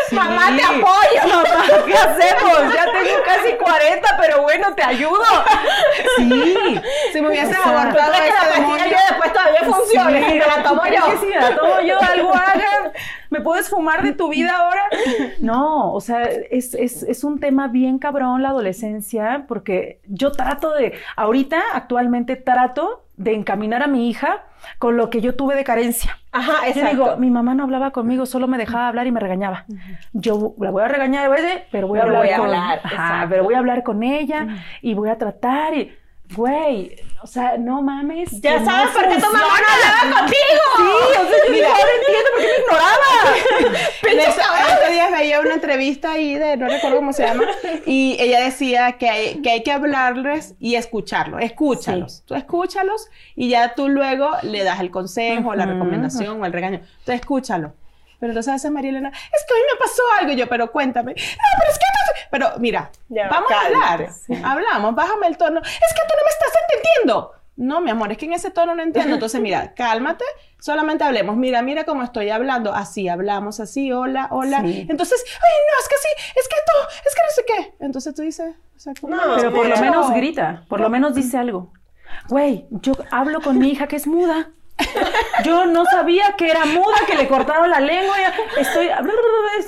Sí. 0.09 0.15
Mamá, 0.17 0.55
te 0.55 0.63
apoyo. 0.63 1.37
Mamá, 1.37 1.65
¿qué 1.87 1.95
hacemos? 1.95 2.75
Ya 2.75 2.85
tengo 2.85 3.23
casi 3.25 3.57
40, 3.57 4.19
pero 4.21 4.42
bueno, 4.43 4.75
te 4.75 4.83
ayudo. 4.83 5.23
Sí. 6.19 6.81
Si 7.13 7.21
me 7.21 7.29
hubieses 7.29 7.57
O 7.59 7.63
sea, 7.63 7.81
abortado 7.83 8.13
Total, 8.13 8.23
que 8.25 8.31
la 8.31 8.67
pastilla 8.67 8.87
yo 8.87 8.97
después 9.09 9.33
todavía 9.33 9.61
funciona. 9.65 10.11
Sí, 10.19 10.25
y 10.35 10.39
me 10.39 10.47
la 10.47 10.63
tomo 10.63 10.83
¿tú 10.83 10.89
crees 10.89 11.01
yo. 11.05 11.11
que 11.11 11.19
si 11.27 11.33
la 11.33 11.55
tomo 11.57 11.81
yo, 11.81 12.01
algo 12.01 12.35
haga? 12.35 12.93
¿Me 13.33 13.41
puedes 13.41 13.71
fumar 13.71 14.03
de 14.03 14.13
tu 14.13 14.29
vida 14.29 14.55
ahora? 14.57 14.83
No, 15.41 15.93
o 15.93 16.01
sea, 16.01 16.23
es, 16.23 16.75
es, 16.75 17.03
es 17.03 17.25
un 17.25 17.41
tema 17.41 17.67
bien 17.69 17.99
cabrón 17.99 18.43
la 18.43 18.51
adolescencia, 18.51 19.47
porque 19.49 20.01
yo 20.07 20.33
trato 20.33 20.73
de, 20.75 20.93
ahorita, 21.17 21.61
actualmente 21.73 22.37
trato 22.37 23.05
de 23.17 23.33
encaminar 23.35 23.83
a 23.83 23.87
mi 23.87 24.09
hija 24.11 24.45
con 24.79 24.97
lo 24.97 25.09
que 25.11 25.21
yo 25.21 25.35
tuve 25.35 25.55
de 25.57 25.65
carencia. 25.65 26.19
Ajá, 26.31 26.65
Yo 26.65 26.69
exacto. 26.69 26.91
digo, 26.91 27.17
mi 27.17 27.31
mamá 27.31 27.55
no 27.55 27.65
hablaba 27.65 27.91
conmigo, 27.91 28.27
solo 28.27 28.47
me 28.49 28.59
dejaba 28.59 28.89
hablar 28.89 29.07
y 29.07 29.13
me 29.13 29.21
regañaba. 29.21 29.65
Yo 30.13 30.55
la 30.59 30.71
voy 30.71 30.83
a 30.83 30.89
regañar, 30.89 31.29
güey, 31.29 31.43
pero 31.71 31.89
voy 31.89 31.99
a 31.99 32.03
Pero 32.03 32.17
hablar 32.17 32.27
voy 32.27 32.33
a 32.35 32.37
con 32.37 32.47
hablar, 32.47 32.81
Ajá, 32.85 33.27
pero 33.29 33.45
voy 33.45 33.55
a 33.55 33.59
hablar 33.59 33.83
con 33.83 34.03
ella 34.03 34.47
y 34.83 34.95
voy 34.95 35.09
a 35.09 35.19
tratar 35.19 35.75
y 35.75 35.93
güey, 36.35 36.97
o 37.23 37.27
sea, 37.27 37.57
no 37.59 37.83
mames. 37.83 38.41
ya 38.41 38.65
sabes 38.65 38.89
no 38.89 39.01
por 39.01 39.09
qué 39.09 39.15
tu 39.17 39.27
mamá 39.27 39.39
no 39.39 39.45
hablaba 39.45 40.21
contigo. 40.21 40.63
Sí, 40.77 40.83
o 40.83 41.29
sea, 41.29 41.47
yo 41.47 41.53
digo, 41.53 41.67
ahora 41.69 41.91
entiendo 42.01 42.31
por 42.33 42.41
qué 42.41 42.47
me 42.49 42.59
ignoraba. 42.59 43.83
En 44.03 44.21
eso- 44.21 44.41
Estos 44.73 44.91
días 44.91 45.11
veía 45.13 45.41
una 45.41 45.55
entrevista 45.55 46.13
ahí 46.13 46.35
de, 46.35 46.57
no 46.57 46.67
recuerdo 46.69 46.97
cómo 46.97 47.13
se 47.13 47.25
llama, 47.25 47.45
y 47.87 48.17
ella 48.21 48.41
decía 48.41 48.93
que 48.93 49.09
hay 49.09 49.43
que, 49.43 49.51
hay 49.51 49.63
que 49.63 49.73
hablarles 49.73 50.55
y 50.59 50.75
escucharlos. 50.75 51.43
Escúchalos. 51.43 52.23
Tú 52.27 52.35
escúchalos 52.35 53.09
y 53.37 53.49
ya 53.51 53.75
tú 53.75 53.89
luego 53.89 54.31
le 54.43 54.65
das 54.65 54.81
el 54.81 54.91
consejo, 54.91 55.55
la 55.55 55.65
Ujú. 55.65 55.73
recomendación 55.75 56.43
o 56.43 56.47
el 56.47 56.53
regaño. 56.53 56.81
Tú 57.05 57.13
escúchalo. 57.13 57.75
Pero 58.21 58.31
entonces 58.33 58.53
veces 58.53 58.71
María 58.71 58.91
Elena, 58.91 59.09
es 59.09 59.45
que 59.49 59.55
hoy 59.55 59.61
me 59.73 59.79
pasó 59.81 60.03
algo. 60.21 60.33
Y 60.33 60.37
yo, 60.37 60.49
pero 60.49 60.71
cuéntame. 60.71 61.13
No, 61.13 61.49
pero 61.59 61.71
es 61.73 61.79
que 61.79 61.85
no 61.85 62.01
sé". 62.07 62.12
Pero 62.33 62.49
mira, 62.59 62.91
Ya, 63.11 63.29
vamos 63.29 63.53
a 63.53 63.61
hablar. 63.67 64.09
Hablamos, 64.43 64.95
bájame 64.95 65.27
el 65.27 65.37
tono. 65.37 65.61
Es 65.61 65.69
que 65.69 66.03
tú 66.09 66.15
no 66.17 66.25
me 66.25 66.31
estás 66.31 66.63
entendiendo. 66.63 67.33
No, 67.57 67.83
mi 67.83 67.91
amor, 67.91 68.11
es 68.11 68.17
que 68.17 68.25
en 68.25 68.33
ese 68.33 68.51
tono 68.51 68.75
no 68.75 68.83
entiendo. 68.83 69.13
Entonces, 69.13 69.39
mira, 69.39 69.75
cálmate, 69.77 70.25
solamente 70.59 71.05
hablemos. 71.05 71.37
Mira, 71.37 71.61
mira 71.61 71.85
cómo 71.85 72.03
estoy 72.03 72.31
hablando. 72.31 72.73
Así, 72.73 73.07
hablamos 73.07 73.61
así, 73.61 73.93
hola, 73.93 74.29
hola. 74.31 74.63
Sí. 74.63 74.87
Entonces, 74.89 75.23
ay, 75.27 75.59
no, 75.69 75.81
es 75.83 75.89
que 75.91 75.97
sí, 75.97 76.39
es 76.41 76.49
que 76.49 76.57
tú, 76.57 77.01
es 77.07 77.15
que 77.15 77.21
no 77.23 77.31
sé 77.35 77.45
qué. 77.47 77.85
Entonces 77.85 78.15
tú 78.15 78.23
dices, 78.23 78.55
o 78.77 78.79
sea, 78.79 78.95
¿cómo? 78.99 79.15
No, 79.15 79.37
Pero 79.37 79.53
por 79.53 79.69
lo 79.69 79.77
menos 79.77 80.15
grita, 80.15 80.65
por 80.71 80.81
lo 80.81 80.89
menos 80.89 81.15
dice 81.15 81.37
algo. 81.37 81.71
Güey, 82.31 82.67
yo 82.71 82.95
hablo 83.11 83.43
con 83.43 83.59
mi 83.59 83.69
hija 83.69 83.87
que 83.89 83.97
es 83.97 84.07
muda. 84.07 84.49
Yo 85.45 85.67
no 85.67 85.85
sabía 85.85 86.35
que 86.37 86.51
era 86.51 86.65
muda, 86.65 86.95
que 87.07 87.17
le 87.17 87.29
cortaron 87.29 87.71
la 87.71 87.81
lengua. 87.81 88.17
Estoy. 88.59 88.89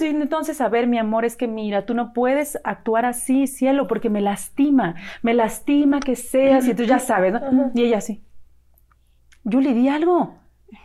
Entonces, 0.01 0.61
a 0.61 0.69
ver, 0.69 0.87
mi 0.87 0.99
amor, 0.99 1.25
es 1.25 1.37
que 1.37 1.47
mira, 1.47 1.87
tú 1.87 1.95
no 1.95 2.13
puedes 2.13 2.59
actuar 2.65 3.05
así, 3.05 3.47
cielo, 3.47 3.87
porque 3.87 4.11
me 4.11 4.21
lastima. 4.21 4.95
Me 5.23 5.35
lastima 5.35 6.01
que 6.01 6.17
seas. 6.17 6.67
Y 6.67 6.75
tú 6.75 6.85
ya 6.85 6.99
sabes, 6.99 7.33
¿no? 7.33 7.71
Y 7.75 7.85
ella 7.85 7.99
así. 7.99 8.23
Julie, 9.45 9.75
di 9.75 9.89
algo. 9.89 10.37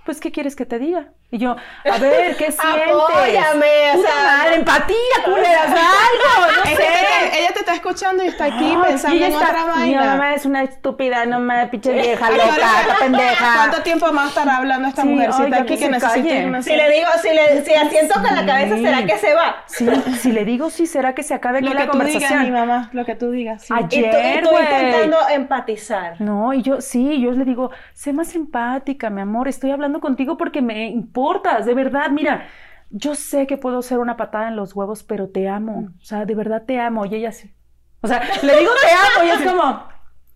Pues, 0.06 0.20
¿qué 0.20 0.32
quieres 0.32 0.56
que 0.56 0.66
te 0.66 0.80
diga? 0.80 1.10
Y 1.32 1.38
yo, 1.38 1.52
a 1.52 1.98
ver, 2.00 2.36
¿qué 2.38 2.52
sientes? 2.52 2.90
Apóyame, 2.90 3.92
o 3.96 4.02
sea, 4.02 4.16
madre, 4.26 4.56
empatía, 4.56 4.96
culeras, 5.26 5.68
algo, 5.68 6.52
no 6.58 6.64
sé. 6.64 6.70
que 6.72 6.76
te- 6.76 7.40
ella 7.40 7.52
te 7.54 7.60
está 7.60 7.74
escuchando 7.76 8.24
y 8.24 8.28
está 8.28 8.46
aquí 8.46 8.76
pensando 8.84 9.16
y 9.16 9.20
ella 9.20 9.28
en 9.28 9.34
está- 9.34 9.50
otra 9.50 9.76
Mi 9.76 9.94
vaina. 9.94 10.06
mamá 10.06 10.34
es 10.34 10.46
una 10.48 10.64
estúpida, 10.64 11.28
no 11.28 11.40
me 11.40 11.68
pinche 11.68 11.92
vieja 11.94 12.26
Ay, 12.26 12.34
loca, 12.36 12.96
pendeja. 13.00 13.54
¿Cuánto 13.56 13.84
tiempo 13.84 14.12
más 14.12 14.30
estará 14.30 14.58
hablando 14.58 14.88
esta 14.88 15.04
Sí, 15.04 15.08
mujercita 15.10 15.50
ya 15.50 15.58
aquí 15.58 15.74
que 15.76 15.80
que, 15.80 15.90
necesita 15.90 16.48
una 16.48 16.64
Si 16.64 16.76
le 16.76 16.90
digo, 16.90 17.08
si 17.22 17.30
le 17.30 17.64
si 17.64 17.74
asiento 17.76 18.14
con 18.16 18.36
la 18.36 18.46
cabeza, 18.48 18.76
Sí. 18.78 18.84
¿será 18.84 19.06
que 19.06 19.18
se 19.20 19.34
va? 19.36 19.56
Sí, 19.68 19.88
si 20.20 20.32
le 20.32 20.46
digo 20.46 20.72
sí, 20.72 20.88
será 20.88 21.14
que 21.14 21.22
se 21.22 21.36
acabe 21.36 21.60
aquí 21.60 21.68
Lo 21.68 21.74
la 21.76 21.82
que 21.82 21.92
tú 21.92 22.00
digas, 22.00 22.12
conversación. 22.14 22.44
mi 22.44 22.52
mamá, 22.52 22.90
lo 22.94 23.06
que 23.06 23.14
tú 23.14 23.30
digas. 23.30 23.62
sí. 23.66 23.74
Y 23.80 23.84
tú, 23.88 23.96
y 23.98 24.06
Ayer, 24.06 24.44
tú 24.44 24.50
güey. 24.50 24.64
intentando 24.64 25.18
empatizar. 25.30 26.20
No, 26.22 26.54
y 26.54 26.64
yo 26.64 26.82
sí, 26.82 27.22
yo 27.22 27.32
le 27.34 27.46
digo, 27.46 27.70
sé 27.94 28.14
más 28.14 28.34
empática, 28.36 29.12
mi 29.12 29.22
amor, 29.22 29.48
estoy 29.48 29.70
hablando 29.70 29.99
contigo 30.00 30.38
porque 30.38 30.62
me 30.62 30.88
importas, 30.90 31.66
de 31.66 31.74
verdad, 31.74 32.10
mira, 32.12 32.48
yo 32.90 33.16
sé 33.16 33.46
que 33.48 33.58
puedo 33.58 33.82
ser 33.82 34.00
una 34.00 34.18
patada 34.18 34.48
en 34.48 34.56
los 34.56 34.76
huevos, 34.76 35.04
pero 35.04 35.30
te 35.30 35.48
amo, 35.48 35.90
o 36.00 36.04
sea, 36.04 36.26
de 36.26 36.36
verdad 36.36 36.64
te 36.66 36.80
amo, 36.80 37.06
y 37.06 37.16
ella 37.16 37.32
sí. 37.32 37.54
O 38.02 38.08
sea, 38.08 38.22
le 38.44 38.58
digo 38.58 38.72
te 38.82 39.20
amo 39.20 39.26
y 39.28 39.30
es 39.30 39.52
como, 39.52 39.84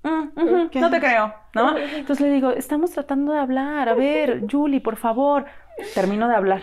"Mm, 0.03 0.69
no 0.81 0.89
te 0.91 0.99
creo, 0.99 1.33
¿no? 1.55 1.77
Entonces 1.77 2.25
le 2.27 2.33
digo, 2.33 2.51
estamos 2.51 2.91
tratando 2.91 3.31
de 3.33 3.39
hablar, 3.39 3.89
a 3.89 3.93
ver, 3.93 4.43
Julie, 4.51 4.81
por 4.81 4.97
favor, 4.97 5.45
termino 5.95 6.27
de 6.27 6.35
hablar. 6.35 6.61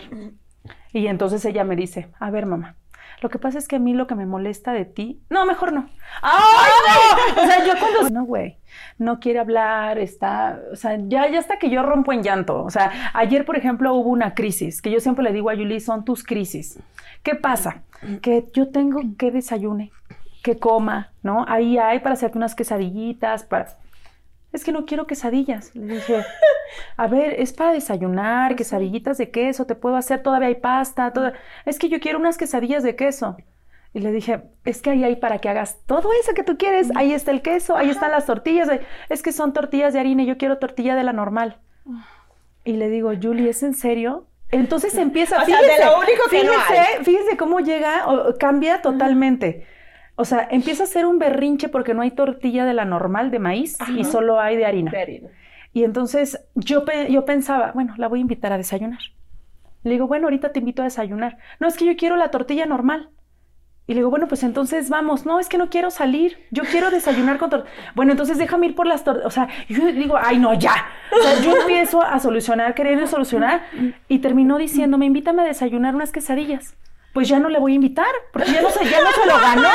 Y 0.93 1.07
entonces 1.07 1.43
ella 1.45 1.63
me 1.63 1.75
dice, 1.75 2.11
a 2.19 2.29
ver, 2.29 2.45
mamá, 2.45 2.75
lo 3.21 3.29
que 3.29 3.37
pasa 3.37 3.59
es 3.59 3.67
que 3.67 3.75
a 3.75 3.79
mí 3.79 3.93
lo 3.93 4.07
que 4.07 4.15
me 4.15 4.25
molesta 4.25 4.73
de 4.73 4.83
ti, 4.83 5.21
no, 5.29 5.45
mejor 5.45 5.73
no. 5.73 5.87
¡Ay, 6.23 6.71
no! 6.87 7.43
O 7.43 7.45
sea, 7.45 7.65
yo 7.65 7.73
cuando 7.79 8.09
no, 8.09 8.25
güey, 8.25 8.57
no 8.97 9.19
quiere 9.19 9.37
hablar, 9.37 9.99
está, 9.99 10.59
o 10.71 10.75
sea, 10.75 10.97
ya, 10.97 11.29
ya 11.29 11.37
hasta 11.37 11.59
que 11.59 11.69
yo 11.69 11.83
rompo 11.83 12.13
en 12.13 12.23
llanto. 12.23 12.63
O 12.63 12.71
sea, 12.71 13.11
ayer, 13.13 13.45
por 13.45 13.55
ejemplo, 13.55 13.93
hubo 13.93 14.09
una 14.09 14.33
crisis, 14.33 14.81
que 14.81 14.89
yo 14.89 14.99
siempre 14.99 15.23
le 15.23 15.33
digo 15.33 15.51
a 15.51 15.53
Yuli, 15.53 15.79
son 15.79 16.03
tus 16.03 16.23
crisis. 16.23 16.79
¿Qué 17.21 17.35
pasa? 17.35 17.83
Que 18.23 18.47
yo 18.53 18.69
tengo 18.69 18.99
que 19.19 19.29
desayune, 19.29 19.91
que 20.41 20.57
coma, 20.57 21.11
¿no? 21.21 21.45
Ahí 21.47 21.77
hay 21.77 21.99
para 21.99 22.13
hacerte 22.13 22.39
unas 22.39 22.55
quesadillitas, 22.55 23.43
para... 23.43 23.67
Es 24.53 24.63
que 24.63 24.71
no 24.71 24.85
quiero 24.85 25.07
quesadillas. 25.07 25.75
Le 25.75 25.95
dije, 25.95 26.25
a 26.97 27.07
ver, 27.07 27.35
es 27.39 27.53
para 27.53 27.73
desayunar, 27.73 28.55
quesadillitas 28.57 29.17
de 29.17 29.31
queso, 29.31 29.65
te 29.65 29.75
puedo 29.75 29.95
hacer, 29.95 30.21
todavía 30.21 30.49
hay 30.49 30.55
pasta, 30.55 31.13
toda... 31.13 31.33
es 31.65 31.79
que 31.79 31.89
yo 31.89 31.99
quiero 31.99 32.19
unas 32.19 32.37
quesadillas 32.37 32.83
de 32.83 32.95
queso. 32.95 33.37
Y 33.93 33.99
le 33.99 34.11
dije, 34.11 34.43
es 34.63 34.81
que 34.81 34.91
ahí 34.91 35.03
hay 35.03 35.17
para 35.17 35.39
que 35.39 35.49
hagas 35.49 35.79
todo 35.85 36.09
eso 36.21 36.33
que 36.33 36.43
tú 36.43 36.57
quieres. 36.57 36.89
Ahí 36.95 37.13
está 37.13 37.31
el 37.31 37.41
queso, 37.41 37.75
ahí 37.75 37.89
están 37.89 38.11
las 38.11 38.25
tortillas. 38.25 38.69
Es 39.09 39.21
que 39.21 39.33
son 39.33 39.51
tortillas 39.51 39.93
de 39.93 39.99
harina 39.99 40.23
y 40.23 40.27
yo 40.27 40.37
quiero 40.37 40.59
tortilla 40.59 40.95
de 40.95 41.03
la 41.03 41.11
normal. 41.11 41.57
Y 42.63 42.73
le 42.73 42.89
digo, 42.89 43.11
Julie, 43.21 43.49
¿es 43.49 43.63
en 43.63 43.73
serio? 43.73 44.27
Entonces 44.49 44.95
empieza, 44.95 45.41
o 45.41 45.45
sea, 45.45 45.61
de 45.61 45.85
lo 45.85 45.97
único 45.99 46.23
que 46.29 46.43
no 46.43 46.51
hay. 46.51 47.03
fíjese 47.03 47.37
cómo 47.37 47.59
llega, 47.59 48.07
o, 48.07 48.37
cambia 48.37 48.81
totalmente. 48.81 49.65
O 50.21 50.25
sea, 50.25 50.47
empieza 50.51 50.83
a 50.83 50.87
ser 50.87 51.05
un 51.05 51.19
berrinche 51.19 51.67
porque 51.69 51.93
no 51.93 52.01
hay 52.01 52.11
tortilla 52.11 52.63
de 52.65 52.73
la 52.73 52.85
normal 52.85 53.31
de 53.31 53.39
maíz 53.39 53.77
y 53.97 54.03
solo 54.05 54.39
hay 54.39 54.55
de 54.55 54.65
harina. 54.65 54.91
De 54.91 55.01
harina. 55.01 55.29
Y 55.73 55.83
entonces 55.83 56.39
yo, 56.55 56.85
pe- 56.85 57.11
yo 57.11 57.25
pensaba, 57.25 57.71
bueno, 57.73 57.93
la 57.97 58.07
voy 58.07 58.19
a 58.19 58.21
invitar 58.21 58.53
a 58.53 58.57
desayunar. 58.57 58.99
Le 59.83 59.91
digo, 59.91 60.07
bueno, 60.07 60.27
ahorita 60.27 60.51
te 60.51 60.59
invito 60.59 60.81
a 60.81 60.85
desayunar. 60.85 61.37
No, 61.59 61.67
es 61.67 61.75
que 61.77 61.85
yo 61.85 61.95
quiero 61.95 62.15
la 62.17 62.29
tortilla 62.29 62.65
normal. 62.65 63.09
Y 63.87 63.93
le 63.93 64.01
digo, 64.01 64.09
bueno, 64.11 64.27
pues 64.27 64.43
entonces 64.43 64.89
vamos. 64.89 65.25
No, 65.25 65.39
es 65.39 65.49
que 65.49 65.57
no 65.57 65.69
quiero 65.69 65.89
salir. 65.89 66.37
Yo 66.51 66.63
quiero 66.63 66.91
desayunar 66.91 67.39
con 67.39 67.49
tortillas. 67.49 67.75
Bueno, 67.95 68.11
entonces 68.11 68.37
déjame 68.37 68.67
ir 68.67 68.75
por 68.75 68.85
las 68.85 69.03
tortillas. 69.03 69.25
O 69.27 69.31
sea, 69.31 69.47
yo 69.69 69.85
digo, 69.91 70.17
ay, 70.21 70.37
no, 70.37 70.53
ya. 70.53 70.73
O 71.11 71.21
sea, 71.21 71.41
yo 71.41 71.55
empiezo 71.57 72.01
a 72.03 72.19
solucionar, 72.19 72.75
querer 72.75 73.07
solucionar. 73.07 73.63
Y 74.07 74.19
terminó 74.19 74.57
diciéndome, 74.57 75.07
invítame 75.07 75.41
a 75.41 75.45
desayunar 75.45 75.95
unas 75.95 76.11
quesadillas. 76.11 76.75
Pues 77.13 77.27
ya 77.27 77.39
no 77.39 77.49
le 77.49 77.59
voy 77.59 77.73
a 77.73 77.75
invitar, 77.75 78.13
porque 78.31 78.51
ya 78.53 78.61
no 78.61 78.69
se, 78.69 78.85
ya 78.89 79.01
no 79.01 79.11
se 79.11 79.25
lo 79.25 79.37
ganó. 79.37 79.69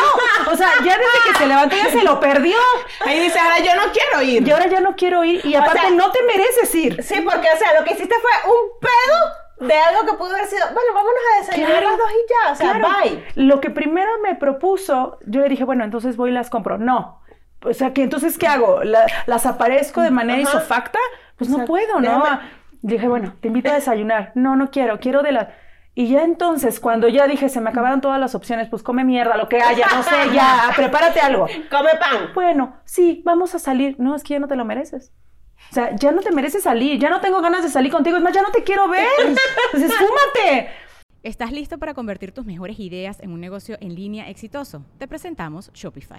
O 0.51 0.57
sea, 0.57 0.69
ya 0.85 0.97
desde 0.97 1.19
que 1.33 1.39
se 1.39 1.47
levantó 1.47 1.77
ya 1.77 1.91
se 1.91 2.03
lo 2.03 2.19
perdió. 2.19 2.57
Ahí 3.05 3.21
dice, 3.21 3.39
ahora 3.39 3.59
yo 3.59 3.75
no 3.77 3.93
quiero 3.93 4.23
ir. 4.23 4.47
Y 4.49 4.51
ahora 4.51 4.67
ya 4.69 4.81
no 4.81 4.97
quiero 4.97 5.23
ir. 5.23 5.45
Y 5.45 5.55
aparte, 5.55 5.81
sea- 5.81 5.91
no 5.91 6.11
te 6.13 6.23
mereces 6.23 6.75
ir. 6.75 7.03
Sí, 7.03 7.21
porque, 7.21 7.49
o 7.55 7.59
sea, 7.59 7.79
lo 7.79 7.85
que 7.85 7.93
hiciste 7.93 8.15
fue 8.21 8.51
un 8.53 8.81
pedo 8.81 9.69
de 9.69 9.75
algo 9.75 10.07
que 10.07 10.13
pudo 10.17 10.35
haber 10.35 10.47
sido, 10.47 10.65
bueno, 10.67 10.95
vámonos 10.95 11.21
a 11.35 11.41
desayunar 11.41 11.71
Claro, 11.73 11.89
las 11.91 11.99
dos 11.99 12.11
y 12.11 12.33
ya, 12.47 12.53
o 12.53 12.55
sea, 12.55 12.73
Claro. 12.79 12.89
bye. 13.03 13.25
Lo 13.37 13.61
que 13.61 13.71
primero 13.71 14.11
me 14.23 14.35
propuso, 14.35 15.19
yo 15.27 15.41
le 15.41 15.49
dije, 15.51 15.65
bueno, 15.65 15.85
entonces 15.85 16.17
voy 16.17 16.31
y 16.31 16.33
las 16.35 16.49
compro. 16.51 16.79
No. 16.79 17.21
O 17.65 17.73
sea, 17.75 17.93
que 17.93 18.03
entonces, 18.03 18.39
¿qué 18.39 18.47
hago? 18.47 18.83
¿La- 18.85 19.07
¿Las 19.27 19.45
aparezco 19.47 20.01
de 20.01 20.11
manera 20.11 20.41
Ajá. 20.43 20.57
isofacta? 20.57 20.99
Pues 21.37 21.51
no 21.51 21.57
sea, 21.59 21.67
puedo, 21.67 22.01
¿no? 22.01 22.23
déjame- 22.23 22.41
Dije, 22.83 23.09
bueno, 23.09 23.35
te 23.41 23.49
invito 23.49 23.71
a 23.71 23.75
desayunar. 23.75 24.33
No, 24.37 24.57
no 24.57 24.71
quiero, 24.71 25.01
quiero 25.01 25.23
de 25.23 25.33
la... 25.33 25.55
Y 25.99 26.09
ya 26.09 26.25
entonces, 26.25 26.79
cuando 26.79 27.09
ya 27.09 27.27
dije, 27.27 27.49
se 27.49 27.63
me 27.63 27.71
acabaron 27.71 28.03
todas 28.03 28.21
las 28.21 28.35
opciones, 28.35 28.69
pues 28.69 28.83
come 28.83 29.03
mierda, 29.03 29.39
lo 29.39 29.49
que 29.49 29.63
haya, 29.63 29.87
no 29.95 30.03
sé, 30.03 30.35
ya, 30.35 30.71
prepárate 30.77 31.21
algo. 31.21 31.47
Come 31.71 31.91
pan. 31.99 32.33
Bueno, 32.35 32.77
sí, 32.85 33.23
vamos 33.25 33.55
a 33.55 33.59
salir. 33.59 33.97
No, 33.99 34.15
es 34.15 34.23
que 34.23 34.35
ya 34.35 34.39
no 34.39 34.47
te 34.47 34.57
lo 34.57 34.67
mereces. 34.67 35.15
O 35.71 35.75
sea, 35.75 35.97
ya 35.97 36.13
no 36.13 36.21
te 36.21 36.33
mereces 36.33 36.65
salir, 36.65 37.01
ya 37.01 37.09
no 37.09 37.23
tengo 37.23 37.41
ganas 37.41 37.63
de 37.63 37.71
salir 37.71 37.91
contigo, 37.91 38.19
es 38.19 38.23
más, 38.23 38.35
ya 38.35 38.43
no 38.43 38.51
te 38.51 38.63
quiero 38.63 38.89
ver. 38.89 39.09
Entonces, 39.73 39.91
fúmate. 39.97 40.69
¿Estás 41.23 41.51
listo 41.51 41.79
para 41.79 41.95
convertir 41.95 42.31
tus 42.31 42.45
mejores 42.45 42.79
ideas 42.79 43.19
en 43.21 43.33
un 43.33 43.41
negocio 43.41 43.79
en 43.81 43.95
línea 43.95 44.29
exitoso? 44.29 44.85
Te 44.99 45.09
presentamos 45.09 45.73
Shopify. 45.73 46.19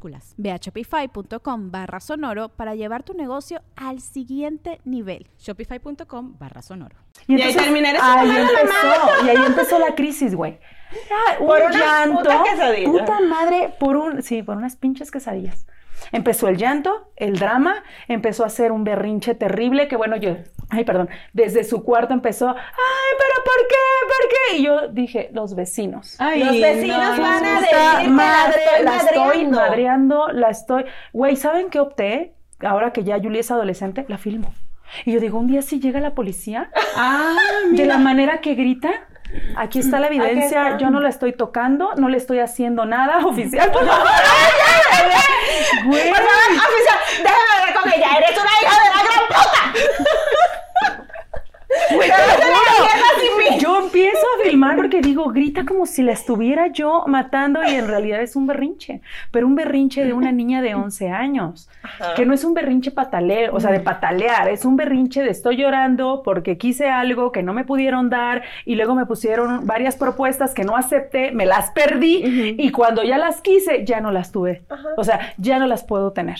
Ve 0.37 0.51
a 0.51 0.57
shopify.com 0.57 1.71
barra 1.71 1.99
sonoro 1.99 2.49
para 2.49 2.75
llevar 2.75 3.03
tu 3.03 3.13
negocio 3.13 3.61
al 3.75 4.01
siguiente 4.01 4.81
nivel. 4.83 5.27
Shopify.com 5.37 6.37
barra 6.39 6.61
sonoro. 6.61 6.95
Y, 7.27 7.37
Y 7.37 7.41
ahí 7.41 7.53
terminé 7.53 7.89
ahí 8.01 8.29
empezó, 8.29 9.25
y 9.25 9.29
ahí 9.29 9.45
empezó 9.45 9.79
la 9.79 9.95
crisis, 9.95 10.35
güey. 10.35 10.59
Ah, 11.11 11.37
un 11.39 11.47
Por 11.47 11.71
llanto. 11.71 12.29
quesadillas. 12.43 12.91
Puta 12.91 13.19
madre, 13.21 13.73
por 13.79 13.95
un, 13.95 14.21
sí, 14.23 14.43
por 14.43 14.57
unas 14.57 14.75
pinches 14.75 15.11
quesadillas. 15.11 15.65
Empezó 16.11 16.47
el 16.47 16.57
llanto, 16.57 17.11
el 17.15 17.37
drama, 17.37 17.83
empezó 18.07 18.43
a 18.43 18.47
hacer 18.47 18.71
un 18.71 18.83
berrinche 18.83 19.35
terrible 19.35 19.87
que 19.87 19.95
bueno, 19.95 20.15
yo, 20.17 20.35
ay, 20.69 20.83
perdón, 20.83 21.09
desde 21.33 21.63
su 21.63 21.83
cuarto 21.83 22.13
empezó, 22.13 22.49
ay, 22.49 22.55
pero 23.17 23.43
¿por 23.43 23.67
qué? 23.67 23.75
¿Por 24.07 24.29
qué? 24.29 24.57
Y 24.57 24.63
yo 24.63 24.87
dije, 24.89 25.29
los 25.33 25.55
vecinos. 25.55 26.15
Ay, 26.19 26.43
Los 26.43 26.59
vecinos 26.59 27.17
no, 27.17 27.23
van 27.23 27.45
a 27.45 27.61
decir 27.61 28.09
madre, 28.09 28.61
la 28.83 28.95
estoy 28.97 29.45
madreando. 29.45 29.57
madreando, 29.59 30.27
la 30.33 30.49
estoy. 30.49 30.85
Güey, 31.13 31.35
¿saben 31.35 31.69
qué 31.69 31.79
opté? 31.79 32.33
Ahora 32.61 32.91
que 32.93 33.03
ya 33.03 33.17
Julie 33.19 33.39
es 33.39 33.51
adolescente, 33.51 34.05
la 34.07 34.17
filmo. 34.17 34.53
Y 35.05 35.13
yo 35.13 35.19
digo, 35.19 35.39
un 35.39 35.47
día 35.47 35.61
si 35.61 35.79
llega 35.79 35.99
la 36.01 36.13
policía, 36.13 36.69
Ah, 36.97 37.35
de 37.71 37.85
la 37.85 37.97
manera 37.97 38.41
que 38.41 38.55
grita, 38.55 38.91
aquí 39.55 39.79
está 39.79 39.99
la 39.99 40.07
evidencia, 40.07 40.67
está. 40.67 40.77
yo 40.77 40.89
no 40.89 40.99
la 40.99 41.09
estoy 41.09 41.33
tocando, 41.33 41.93
no 41.95 42.09
le 42.09 42.17
estoy 42.17 42.39
haciendo 42.39 42.85
nada 42.85 43.25
oficial. 43.25 43.71
Por 43.73 43.85
favor. 43.85 44.01
Oficial, 45.83 46.99
déjame 47.23 47.51
hablar 47.59 47.73
con 47.81 47.91
ella. 47.93 48.07
Eres 48.17 48.37
una 48.37 48.51
hija 48.61 48.75
de 48.83 48.89
la 48.89 49.03
gran 49.03 49.23
puta. 49.27 49.61
Güey, 51.93 52.09
te 52.09 52.27
lo 52.27 52.33
juro. 52.43 53.57
Yo 53.59 53.79
empiezo 53.79 54.25
a 54.39 54.43
filmar 54.43 54.75
porque 54.75 55.01
digo, 55.01 55.29
grita 55.29 55.65
como 55.65 55.85
si 55.85 56.03
la 56.03 56.13
estuviera 56.13 56.67
yo 56.67 57.03
matando 57.07 57.61
y 57.63 57.75
en 57.75 57.87
realidad 57.87 58.21
es 58.21 58.35
un 58.35 58.47
berrinche, 58.47 59.01
pero 59.31 59.45
un 59.45 59.55
berrinche 59.55 60.05
de 60.05 60.13
una 60.13 60.31
niña 60.31 60.61
de 60.61 60.75
11 60.75 61.09
años, 61.09 61.69
que 62.15 62.25
no 62.25 62.33
es 62.33 62.43
un 62.43 62.53
berrinche 62.53 62.91
pataleo, 62.91 63.53
o 63.53 63.59
sea, 63.59 63.71
de 63.71 63.79
patalear, 63.79 64.49
es 64.49 64.65
un 64.65 64.75
berrinche 64.75 65.21
de 65.21 65.29
estoy 65.29 65.57
llorando 65.57 66.21
porque 66.23 66.57
quise 66.57 66.89
algo 66.89 67.31
que 67.31 67.43
no 67.43 67.53
me 67.53 67.65
pudieron 67.65 68.09
dar 68.09 68.43
y 68.65 68.75
luego 68.75 68.95
me 68.95 69.05
pusieron 69.05 69.65
varias 69.65 69.95
propuestas 69.95 70.53
que 70.53 70.63
no 70.63 70.75
acepté, 70.75 71.31
me 71.31 71.45
las 71.45 71.71
perdí 71.71 72.55
y 72.57 72.71
cuando 72.71 73.03
ya 73.03 73.17
las 73.17 73.41
quise, 73.41 73.85
ya 73.85 74.01
no 74.01 74.11
las 74.11 74.31
tuve. 74.31 74.63
O 74.97 75.03
sea, 75.03 75.33
ya 75.37 75.59
no 75.59 75.67
las 75.67 75.83
puedo 75.83 76.13
tener. 76.13 76.39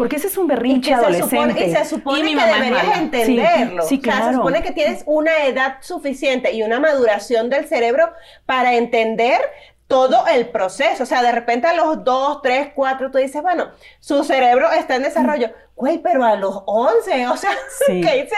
Porque 0.00 0.16
ese 0.16 0.28
es 0.28 0.38
un 0.38 0.46
Y 0.46 0.48
berrinche 0.48 0.88
se 0.88 0.94
adolescente. 0.94 1.36
supone, 1.36 1.66
y 1.66 1.70
se 1.74 1.84
supone 1.84 2.18
Y 2.20 2.22
mi 2.22 2.30
que 2.30 2.36
mamá 2.36 2.54
deberías 2.54 2.98
entenderlo. 2.98 3.82
Sí, 3.82 3.88
sí, 3.88 4.00
O 4.00 4.02
sea, 4.02 4.14
se 4.14 4.18
claro. 4.18 4.36
supone 4.38 4.62
que 4.62 4.72
tienes 4.72 5.02
una 5.04 5.44
edad 5.44 5.76
suficiente 5.82 6.52
y 6.52 6.62
una 6.62 6.80
maduración 6.80 7.50
del 7.50 7.66
cerebro 7.66 8.10
para 8.46 8.76
entender 8.76 9.42
todo 9.88 10.26
el 10.26 10.48
proceso. 10.48 11.02
O 11.02 11.06
sea, 11.06 11.22
de 11.22 11.32
repente 11.32 11.66
a 11.66 11.74
los 11.74 12.02
2, 12.02 12.40
3, 12.42 12.68
4, 12.74 13.10
tú 13.10 13.18
dices, 13.18 13.42
bueno, 13.42 13.72
su 13.98 14.24
cerebro 14.24 14.72
está 14.72 14.96
en 14.96 15.02
desarrollo. 15.02 15.50
Güey, 15.76 15.98
pero 15.98 16.24
a 16.24 16.34
los 16.36 16.62
11, 16.64 17.26
o 17.28 17.36
sea, 17.36 17.50
Sí. 17.86 18.00
¿qué 18.00 18.20
hice 18.20 18.36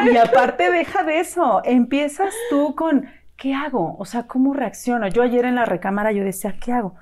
mal? 0.00 0.10
Y 0.10 0.16
aparte 0.16 0.70
deja 0.70 1.02
de 1.02 1.20
eso, 1.20 1.60
empiezas 1.64 2.32
tú 2.48 2.74
con, 2.74 3.10
¿qué 3.36 3.52
hago? 3.52 3.94
O 3.98 4.06
sea, 4.06 4.22
¿cómo 4.26 4.54
reacciono? 4.54 5.06
Yo 5.08 5.20
ayer 5.22 5.44
en 5.44 5.56
la 5.56 5.66
recámara 5.66 6.12
yo 6.12 6.24
decía, 6.24 6.56
¿qué 6.58 6.72
hago? 6.72 6.94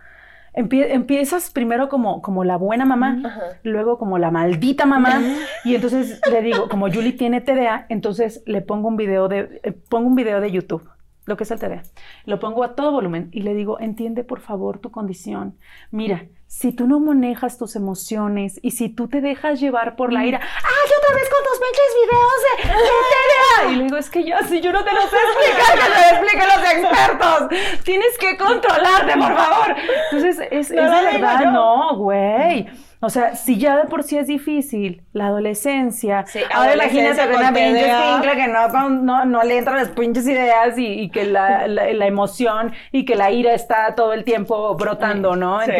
Empie- 0.55 0.89
empiezas 0.91 1.51
primero 1.51 1.89
como, 1.89 2.21
como 2.21 2.45
la 2.45 2.57
buena 2.57 2.85
mamá, 2.85 3.17
luego 3.63 3.97
como 3.99 4.19
la 4.19 4.31
maldita 4.31 4.85
mamá, 4.85 5.21
y 5.65 5.75
entonces 5.75 6.21
le 6.31 6.43
digo, 6.43 6.69
como 6.69 6.93
Julie 6.93 7.13
tiene 7.15 7.41
TDA, 7.41 7.87
entonces 7.89 8.43
le 8.45 8.61
pongo 8.61 8.89
un 8.89 8.97
video 8.97 9.29
de, 9.29 9.61
eh, 9.63 9.73
pongo 9.73 10.09
un 10.09 10.15
video 10.15 10.41
de 10.43 10.51
YouTube, 10.51 10.87
lo 11.25 11.37
que 11.39 11.45
es 11.45 11.51
el 11.53 11.59
TDA, 11.59 11.83
lo 12.27 12.39
pongo 12.39 12.65
a 12.65 12.75
todo 12.75 12.93
volumen 12.93 13.31
y 13.33 13.43
le 13.43 13.55
digo, 13.55 13.81
entiende 13.81 14.25
por 14.25 14.41
favor 14.41 14.79
tu 14.79 14.91
condición. 14.91 15.57
Mira, 15.91 16.27
si 16.55 16.71
tú 16.71 16.87
no 16.87 17.01
manejas 17.01 17.57
tus 17.57 17.77
emociones 17.77 18.61
y 18.63 18.73
si 18.73 18.89
tú 18.91 19.09
te 19.09 19.21
dejas 19.23 19.59
llevar 19.59 19.97
por 19.97 20.13
la 20.13 20.25
ira, 20.27 20.39
¡ay, 20.39 20.91
otra 20.99 21.15
vez 21.17 21.29
con 21.31 21.43
tus 21.49 21.59
pinches 21.59 21.93
videos 22.03 23.67
de! 23.67 23.73
Y 23.73 23.77
le 23.77 23.85
digo, 23.85 23.97
es 23.97 24.11
que 24.11 24.23
yo 24.23 24.37
así 24.37 24.61
yo 24.61 24.71
no 24.71 24.85
te 24.85 24.93
lo 24.93 25.01
sé 25.01 25.17
explicar, 25.17 25.79
que 25.79 25.85
te 25.85 25.89
lo 25.89 26.21
expliquen 26.21 26.49
los 26.49 26.73
expertos. 26.73 27.83
Tienes 27.85 28.19
que 28.19 28.37
controlarte, 28.37 29.13
por 29.15 29.35
favor. 29.35 29.77
Entonces, 30.13 30.47
es, 30.51 30.71
No 30.71 30.83
digo 30.83 31.13
verdad, 31.13 31.41
no, 31.53 31.97
güey. 31.97 32.67
O 33.01 33.11
sea, 33.11 33.35
si 33.35 33.59
ya 33.59 33.77
de 33.79 33.85
por 33.87 34.05
sí 34.05 34.17
es 34.19 34.27
difícil 34.29 35.03
la 35.13 35.27
adolescencia, 35.29 36.25
Sí, 36.27 36.39
ahora 36.55 36.75
imagínate 36.75 37.29
con 37.29 37.37
una 37.41 37.53
pinche 37.53 37.91
escuincla 37.91 38.35
que 38.37 38.47
no, 38.49 38.89
no, 38.91 39.25
no 39.25 39.43
le 39.43 39.59
entran 39.59 39.77
las 39.79 39.89
pinches 39.89 40.29
ideas 40.29 40.79
y, 40.79 40.87
y 40.87 41.11
que 41.11 41.25
la, 41.25 41.67
la- 41.67 41.93
la 41.93 42.07
emoción 42.07 42.73
y 42.93 43.05
que 43.05 43.17
la 43.17 43.31
ira 43.33 43.55
está 43.55 43.95
todo 43.97 44.13
el 44.13 44.23
tiempo 44.23 44.77
brotando, 44.77 45.35
¿no? 45.35 45.61
Sí. 45.65 45.73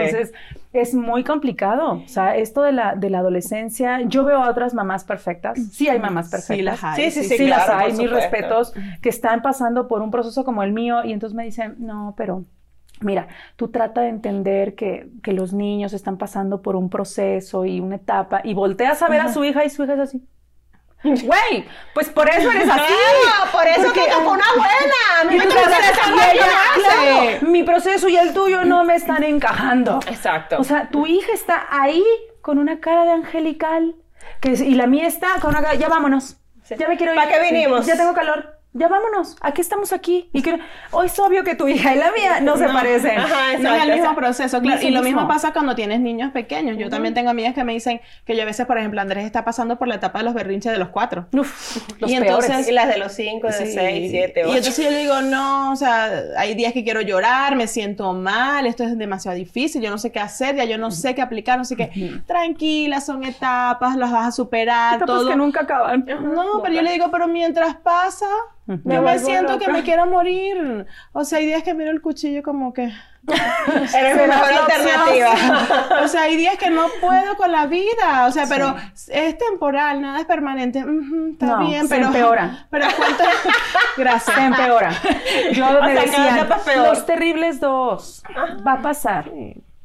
Es 0.73 0.95
muy 0.95 1.23
complicado. 1.23 2.03
O 2.05 2.09
sea, 2.09 2.37
esto 2.37 2.63
de 2.63 2.73
la, 2.73 2.95
de 2.95 3.11
la 3.11 3.19
adolescencia, 3.19 4.01
yo 4.03 4.25
veo 4.25 4.43
a 4.43 4.51
otras 4.51 4.73
mamás 4.73 5.05
perfectas. 5.05 5.59
Sí 5.71 5.89
hay 5.89 5.99
mamás 5.99 6.31
perfectas. 6.31 6.57
Sí, 6.57 6.63
las 6.63 6.85
hay. 6.85 7.11
Sí, 7.11 7.11
sí, 7.11 7.29
sí, 7.29 7.37
Sí, 7.37 7.47
las 7.47 7.67
claro, 7.67 7.81
hay, 7.81 7.93
por 7.93 8.01
mis 8.01 8.11
respetos, 8.11 8.75
que 9.03 9.09
están 9.09 9.43
pasando 9.43 9.87
por 9.87 10.01
un 10.01 10.11
proceso 10.11 10.45
como 10.45 10.63
el 10.63 10.73
mío 10.73 11.05
y 11.05 11.13
entonces 11.13 11.37
me 11.37 11.45
dicen, 11.45 11.77
no, 11.79 12.15
pero 12.17 12.45
mira, 13.01 13.29
tú 13.57 13.69
trata 13.69 14.01
de 14.01 14.09
entender 14.09 14.75
que, 14.75 15.11
que 15.23 15.33
los 15.33 15.53
niños 15.53 15.93
están 15.93 16.17
pasando 16.17 16.63
por 16.63 16.77
un 16.77 16.89
proceso 16.89 17.65
y 17.67 17.81
una 17.81 17.97
etapa 17.97 18.41
y 18.43 18.55
volteas 18.55 19.03
a 19.03 19.09
ver 19.09 19.21
a 19.21 19.33
su 19.33 19.45
hija 19.45 19.65
y 19.65 19.71
su 19.71 19.85
hija 19.85 19.95
es 19.95 20.01
así. 20.01 20.27
Güey, 21.05 21.69
pues 21.95 22.09
por 22.11 22.29
eso 22.29 22.51
eres 22.51 22.69
así. 22.69 22.81
Claro, 23.23 23.51
por 23.51 23.67
eso 23.67 23.83
Porque- 23.83 24.01
que 24.01 24.07
ella 24.07 24.17
fue 24.23 24.33
una 24.33 24.45
buena. 24.57 25.21
A 25.21 25.25
mí 25.25 25.35
Y 25.35 25.39
ella, 25.39 26.47
claro, 26.75 27.39
mi 27.49 27.63
proceso 27.65 28.09
y 28.09 28.17
el 28.17 28.33
tuyo 28.33 28.65
no 28.65 28.85
me 28.85 28.95
están 28.95 29.25
encajando. 29.25 30.01
Exacto. 30.07 30.57
O 30.59 30.65
sea, 30.65 30.89
tu 30.91 31.07
hija 31.07 31.33
está 31.33 31.67
ahí 31.71 32.05
con 32.41 32.59
una 32.59 32.81
cara 32.81 33.05
de 33.05 33.13
angelical 33.13 33.95
que, 34.41 34.51
y 34.51 34.75
la 34.75 34.87
mía 34.87 35.07
está 35.07 35.29
con 35.41 35.51
una 35.51 35.63
cara, 35.63 35.75
ya 35.75 35.89
vámonos. 35.89 36.37
Ya 36.79 36.89
me 36.89 36.97
quiero 36.97 37.13
ir. 37.13 37.19
¿Para 37.21 37.31
qué 37.31 37.41
vinimos? 37.41 37.85
Ya 37.87 37.97
tengo 37.97 38.15
calor. 38.15 38.59
Ya 38.75 38.89
vámonos. 38.89 39.37
Aquí 39.43 39.61
estamos 39.61 39.93
aquí. 39.93 40.31
Y 40.33 40.41
que, 40.41 40.59
hoy 40.93 41.07
es 41.07 41.19
obvio 41.19 41.45
que 41.45 41.55
tu 41.55 41.69
hija 41.69 41.95
y 41.95 41.99
la 41.99 42.11
mía 42.11 42.41
no, 42.43 42.57
se 42.57 42.65
parecen. 42.69 43.19
Ajá, 43.19 43.59
No 43.59 43.75
es 43.75 43.83
el 43.83 43.93
mismo 43.93 44.15
proceso, 44.15 44.57
No 44.59 44.63
claro. 44.63 44.81
Y 44.83 44.91
lo 44.91 45.03
mismo 45.03 45.21
mismo. 45.21 45.29
pasa 45.29 45.53
cuando 45.53 45.75
tienes 45.75 46.01
niños 46.01 46.33
pequeños. 46.33 46.79
Yo 46.79 46.89
también 46.89 47.13
tengo 47.13 47.29
amigas 47.29 47.53
que 47.55 47.65
me 47.65 47.75
dicen 47.75 48.01
que 48.25 48.35
yo 48.35 48.43
a 48.43 48.47
veces, 48.47 48.65
por 48.67 48.79
ejemplo, 48.79 49.01
Andrés 49.03 49.27
está 49.27 49.45
pasando 49.45 49.77
por 49.79 49.89
la 49.89 49.97
etapa 49.97 50.21
de 50.21 50.25
los 50.25 50.33
berrinches 50.33 50.73
de 50.73 50.79
los 50.79 50.89
cuatro. 50.89 51.27
Uf, 51.33 51.77
los 52.01 52.11
Y 52.11 52.19
peores. 52.19 52.47
entonces- 52.49 52.69
Y 52.69 52.73
las 52.73 52.89
de 52.89 52.97
los 52.99 53.13
5, 53.13 53.47
de 53.49 53.53
Sí. 53.53 53.73
6, 53.75 54.11
7, 54.11 54.41
Y 54.41 54.45
8. 54.45 54.57
entonces 54.57 54.85
yo 54.85 54.91
le 54.91 54.99
digo, 54.99 55.21
no, 55.21 55.73
o 55.73 55.77
sea, 55.77 56.11
hay 56.39 56.55
días 56.55 56.73
que 56.73 56.83
quiero 56.83 57.03
llorar, 57.03 57.57
me 57.57 57.67
siento 57.67 58.15
mal, 58.15 58.67
esto 58.67 58.85
es 58.85 58.97
demasiado 58.97 59.37
difícil, 59.37 59.83
yo 59.83 59.91
no 59.91 59.99
sé 59.99 60.11
qué 60.11 60.21
hacer, 60.21 60.57
ya 60.57 60.65
yo 60.65 60.79
no 60.79 60.91
sé 60.91 61.15
qué 61.15 61.21
aplicar, 61.21 61.59
no 61.59 61.67
sé 61.67 61.77
qué. 61.77 62.23
Tranquila, 62.27 63.03
son 63.03 63.23
etapas, 63.25 63.97
las 63.97 64.11
vas 64.11 64.29
a 64.29 64.33
superar, 64.33 64.97
Etapas 64.97 65.15
todo. 65.15 65.29
que 65.29 65.37
nunca 65.37 65.61
acaban. 65.61 66.07
No, 66.07 66.63
pero 66.63 66.75
yo 66.75 66.81
le 66.83 66.93
digo, 66.93 67.11
pero 67.11 67.29
mientras 67.29 67.77
pasa, 67.77 68.27
yo 68.67 69.03
me 69.03 69.19
siento 69.19 69.55
loca. 69.55 69.65
que 69.67 69.73
me 69.73 69.83
quiero 69.83 70.07
morir. 70.07 70.87
O 71.13 71.25
sea, 71.25 71.39
hay 71.39 71.47
días 71.47 71.63
que 71.63 71.75
miro 71.75 71.91
el 71.91 72.01
cuchillo 72.01 72.43
como 72.43 72.73
que... 72.73 72.93
Eres 73.95 74.17
mi 74.17 74.27
mejor 74.27 74.53
alternativa. 74.53 75.35
O 76.05 76.09
sea, 76.09 76.23
hay 76.23 76.37
días 76.37 76.57
que 76.57 76.71
no 76.71 76.87
puedo 77.01 77.37
con 77.37 77.53
la 77.53 77.67
vida. 77.67 78.27
O 78.27 78.33
sea, 78.33 78.47
pero 78.49 78.75
es 79.09 79.39
temporal, 79.39 80.01
nada 80.01 80.19
es 80.21 80.27
permanente. 80.27 80.81
Está 81.33 81.47
No, 81.47 81.59
bien, 81.67 81.87
se 81.87 81.95
pero. 81.95 82.07
empeora. 82.09 82.67
Pero 82.71 82.87
cuánto. 82.97 83.25
Gracias. 83.97 84.35
Se 84.37 84.43
empeora. 84.43 84.91
Yo 85.53 85.81
me 85.83 85.95
peor. 86.65 86.89
los 86.89 87.07
terribles 87.07 87.61
dos, 87.61 88.23
va 88.67 88.73
a 88.75 88.83
pasar. 88.83 89.31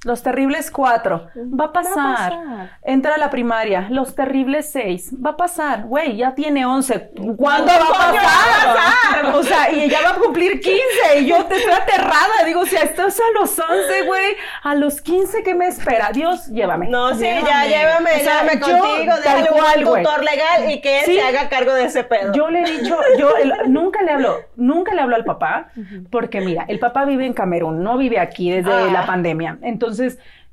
Los 0.05 0.21
terribles 0.21 0.69
cuatro, 0.69 1.27
va 1.35 1.65
a 1.65 1.73
pasar. 1.73 2.15
pasar. 2.31 2.69
Entra 2.83 3.15
a 3.15 3.17
la 3.17 3.31
primaria, 3.31 3.87
los 3.89 4.13
terribles 4.13 4.69
seis, 4.71 5.11
va 5.25 5.31
a 5.31 5.37
pasar. 5.37 5.83
Güey, 5.85 6.17
ya 6.17 6.35
tiene 6.35 6.65
once. 6.67 7.09
¿Cuándo 7.35 7.71
va 7.73 8.09
a 8.09 8.13
pasar? 8.13 9.35
O 9.35 9.41
sea, 9.43 9.71
y 9.71 9.89
ya 9.89 10.01
va 10.03 10.09
a 10.11 10.15
cumplir 10.19 10.59
quince. 10.61 11.19
Y 11.19 11.25
yo 11.25 11.43
te 11.45 11.55
estoy 11.55 11.73
aterrada. 11.73 12.43
Digo, 12.45 12.63
si 12.67 12.75
estás 12.75 13.19
a 13.19 13.39
los 13.39 13.57
once, 13.57 14.03
güey, 14.05 14.35
a 14.63 14.75
los 14.75 15.01
quince, 15.01 15.41
¿qué 15.43 15.55
me 15.55 15.67
espera? 15.67 16.11
Dios, 16.13 16.45
llévame. 16.47 16.87
No, 16.89 17.15
sí, 17.15 17.21
ya 17.25 17.65
Llévame. 17.65 17.67
llévame, 17.67 18.09
O 18.11 18.19
sea, 18.23 18.41
llévame 18.43 18.59
yo, 18.59 18.77
contigo, 18.85 19.13
tal 19.13 19.23
déjale 19.23 19.47
cual, 19.49 19.87
un 19.87 20.03
tutor 20.03 20.23
legal 20.23 20.71
y 20.71 20.79
que 20.81 20.99
él 20.99 21.05
Sí. 21.05 21.15
se 21.15 21.21
haga 21.23 21.49
cargo 21.49 21.73
de 21.73 21.85
ese 21.85 22.03
pedo. 22.03 22.33
Yo 22.33 22.49
le 22.51 22.61
he 22.61 22.71
dicho, 22.81 22.95
yo 23.17 23.35
el- 23.35 23.73
nunca 23.73 24.03
le 24.03 24.11
hablo, 24.11 24.37
nunca 24.55 24.93
le 24.93 25.01
hablo 25.01 25.15
al 25.15 25.25
papá, 25.25 25.69
porque 26.11 26.39
mira, 26.39 26.65
el 26.67 26.77
papá 26.79 27.03
vive 27.05 27.25
en 27.25 27.33
Camerún, 27.33 27.81
no 27.83 27.97
vive 27.97 28.19
aquí 28.19 28.51
desde 28.51 28.71
Ah. 28.71 28.89
la 28.93 29.05
pandemia. 29.07 29.57
Entonces, 29.63 29.86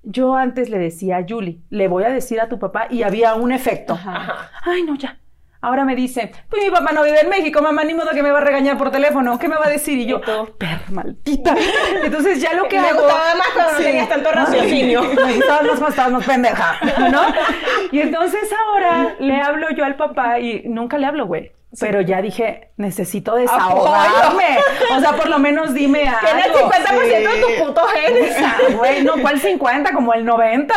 yo 0.02 0.34
antes 0.36 0.68
le 0.70 0.78
decía 0.78 1.18
a 1.18 1.24
Julie, 1.28 1.60
le 1.70 1.88
voy 1.88 2.04
a 2.04 2.10
decir 2.10 2.40
a 2.40 2.48
tu 2.48 2.58
papá, 2.58 2.86
y 2.90 3.02
había 3.02 3.34
un 3.34 3.52
efecto. 3.52 3.98
Ay, 4.64 4.82
no, 4.82 4.94
ya. 4.96 5.18
Ahora 5.62 5.86
me 5.86 5.96
dice, 5.96 6.30
pues 6.50 6.62
mi 6.62 6.70
papá 6.70 6.92
no 6.92 7.02
vive 7.04 7.20
en 7.22 7.30
México, 7.30 7.62
mamá, 7.62 7.84
ni 7.84 7.94
modo 7.94 8.10
que 8.10 8.22
me 8.22 8.30
va 8.30 8.36
a 8.36 8.42
regañar 8.42 8.76
por 8.76 8.90
teléfono, 8.90 9.38
¿qué 9.38 9.48
me 9.48 9.56
va 9.56 9.64
a 9.66 9.70
decir? 9.70 9.96
Y 9.96 10.04
yo, 10.04 10.20
perra 10.58 10.82
maldita. 10.90 11.54
Entonces 12.04 12.38
ya 12.42 12.52
lo 12.52 12.68
que 12.68 12.78
Me 12.78 12.88
hago... 12.88 13.00
gustaba 13.00 13.34
más 13.34 13.48
cuando 13.54 13.72
no 13.72 13.78
Sí. 13.78 13.84
tenías 13.84 14.08
tanto 14.10 14.30
raciocinio. 14.30 15.02
Me 15.24 15.32
gustabas 15.36 15.62
más 15.62 15.70
cuando 15.78 15.88
estabas 15.88 16.12
más 16.12 16.26
pendeja, 16.26 16.76
¿no? 17.10 17.22
Y 17.92 18.00
entonces 18.00 18.42
ahora 18.52 19.14
le 19.18 19.40
hablo 19.40 19.70
yo 19.70 19.86
al 19.86 19.96
papá 19.96 20.38
y 20.38 20.64
nunca 20.66 20.98
le 20.98 21.06
hablo, 21.06 21.24
güey. 21.26 21.52
Pero 21.80 22.00
ya 22.00 22.20
dije, 22.22 22.70
necesito 22.76 23.34
desahogarme. 23.36 24.58
O 24.96 25.00
sea, 25.00 25.12
por 25.12 25.28
lo 25.28 25.38
menos 25.38 25.74
dime 25.74 26.06
algo. 26.06 26.20
Tienes 26.20 26.46
el 26.46 26.52
50% 26.52 27.08
de 27.08 27.28
Sí. 27.34 27.40
tu 27.58 27.64
puto 27.64 27.82
genes. 27.88 28.36
Ah, 28.38 28.56
Güey, 28.76 29.02
no, 29.02 29.14
¿cuál 29.20 29.40
50? 29.40 29.92
Como 29.92 30.12
el 30.14 30.24
90. 30.24 30.74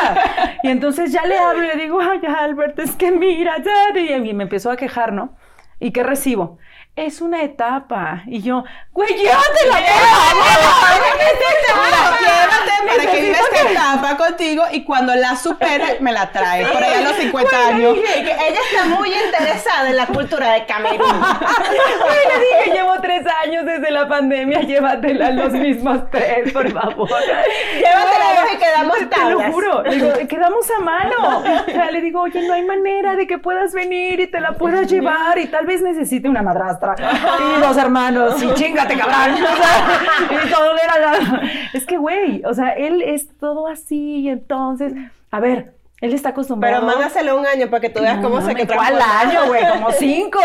Y 0.64 0.70
entonces 0.70 1.12
ya 1.12 1.24
le 1.26 1.38
hablo 1.38 1.64
y 1.64 1.68
le 1.68 1.76
digo, 1.76 2.00
ay, 2.02 2.20
Albert, 2.28 2.80
es 2.80 2.96
que 2.96 3.12
mira, 3.12 3.58
ya. 3.64 4.00
Y 4.00 4.34
me 4.34 4.44
empezó 4.44 4.72
a 4.72 4.78
quejar, 4.78 5.14
¿no? 5.14 5.36
¿Y 5.80 5.92
qué 5.92 6.02
recibo? 6.04 6.58
Es 6.98 7.22
una 7.22 7.44
etapa. 7.44 8.24
Y 8.26 8.42
yo, 8.42 8.64
güey, 8.92 9.10
llévatela, 9.16 9.76
Mira, 9.78 9.78
llévate 12.20 12.72
para 12.88 13.12
que 13.12 13.22
viva 13.22 13.38
esta 13.38 13.68
que- 13.68 13.72
etapa 13.72 14.18
contigo 14.18 14.64
y 14.72 14.84
cuando 14.84 15.14
la 15.16 15.36
supere, 15.36 15.98
me 16.00 16.12
la 16.12 16.32
trae. 16.32 16.66
Por 16.66 16.84
allá 16.84 16.98
a 16.98 17.02
los 17.02 17.14
50 17.18 17.68
años. 17.68 17.94
Que 18.00 18.32
ella 18.32 18.60
está 18.72 18.86
muy 18.86 19.14
interesada 19.14 19.92
en 19.92 19.96
la 19.96 20.08
cultura 20.08 20.54
de 20.54 20.66
Camerún. 20.66 21.08
Le 21.08 22.40
dije, 22.40 22.72
llevo 22.78 22.94
tres 23.00 23.24
años 23.44 23.64
desde 23.66 23.92
la 23.92 24.08
pandemia, 24.08 24.62
llévatela 24.62 25.30
los 25.30 25.54
mismos 25.54 26.10
tres, 26.10 26.52
por 26.52 26.68
favor. 26.72 27.08
Llévatela 27.10 28.42
dos 28.42 28.54
y 28.54 28.58
quedamos 28.58 28.98
Te 28.98 29.30
lo 29.30 29.52
juro, 29.52 29.84
digo, 29.84 30.12
quedamos 30.28 30.66
a 30.72 30.80
mano. 30.84 31.44
Le 31.92 32.02
digo, 32.02 32.22
oye, 32.22 32.42
no 32.48 32.54
hay 32.56 32.66
manera 32.66 33.16
de 33.16 33.28
que 33.28 33.38
puedas 33.38 33.72
venir 33.74 34.20
y 34.20 34.26
te 34.28 34.40
la 34.40 34.54
puedas 34.54 34.88
llevar 34.90 35.38
y 35.38 35.46
tal 35.46 35.68
vez 35.68 35.84
necesite 35.84 36.28
una 36.28 36.42
madrastra 36.42 36.87
y 36.96 37.62
dos 37.62 37.78
hermanos 37.78 38.42
y 38.42 38.54
chingate, 38.54 38.98
cabrón. 38.98 39.44
O 39.44 39.56
sea, 39.56 40.46
y 40.46 40.50
todo 40.50 40.76
era 40.78 41.00
la... 41.00 41.42
Es 41.74 41.86
que, 41.86 41.98
güey, 41.98 42.44
o 42.46 42.54
sea, 42.54 42.72
él 42.72 43.02
es 43.02 43.28
todo 43.40 43.68
así 43.68 44.22
y 44.22 44.30
entonces, 44.30 44.94
a 45.32 45.40
ver, 45.40 45.77
él 46.00 46.14
está 46.14 46.30
acostumbrado. 46.30 46.86
Pero 46.86 46.96
mándaselo 46.96 47.36
un 47.40 47.48
año 47.48 47.72
para 47.72 47.82
que 47.82 47.90
tú 47.90 48.02
veas 48.02 48.20
cómo 48.20 48.40
se 48.42 48.54
que 48.54 48.68
que 48.68 48.76
¿Cuál 48.76 49.02
año, 49.02 49.48
güey? 49.48 49.68
Como 49.68 49.92
cinco. 49.94 50.40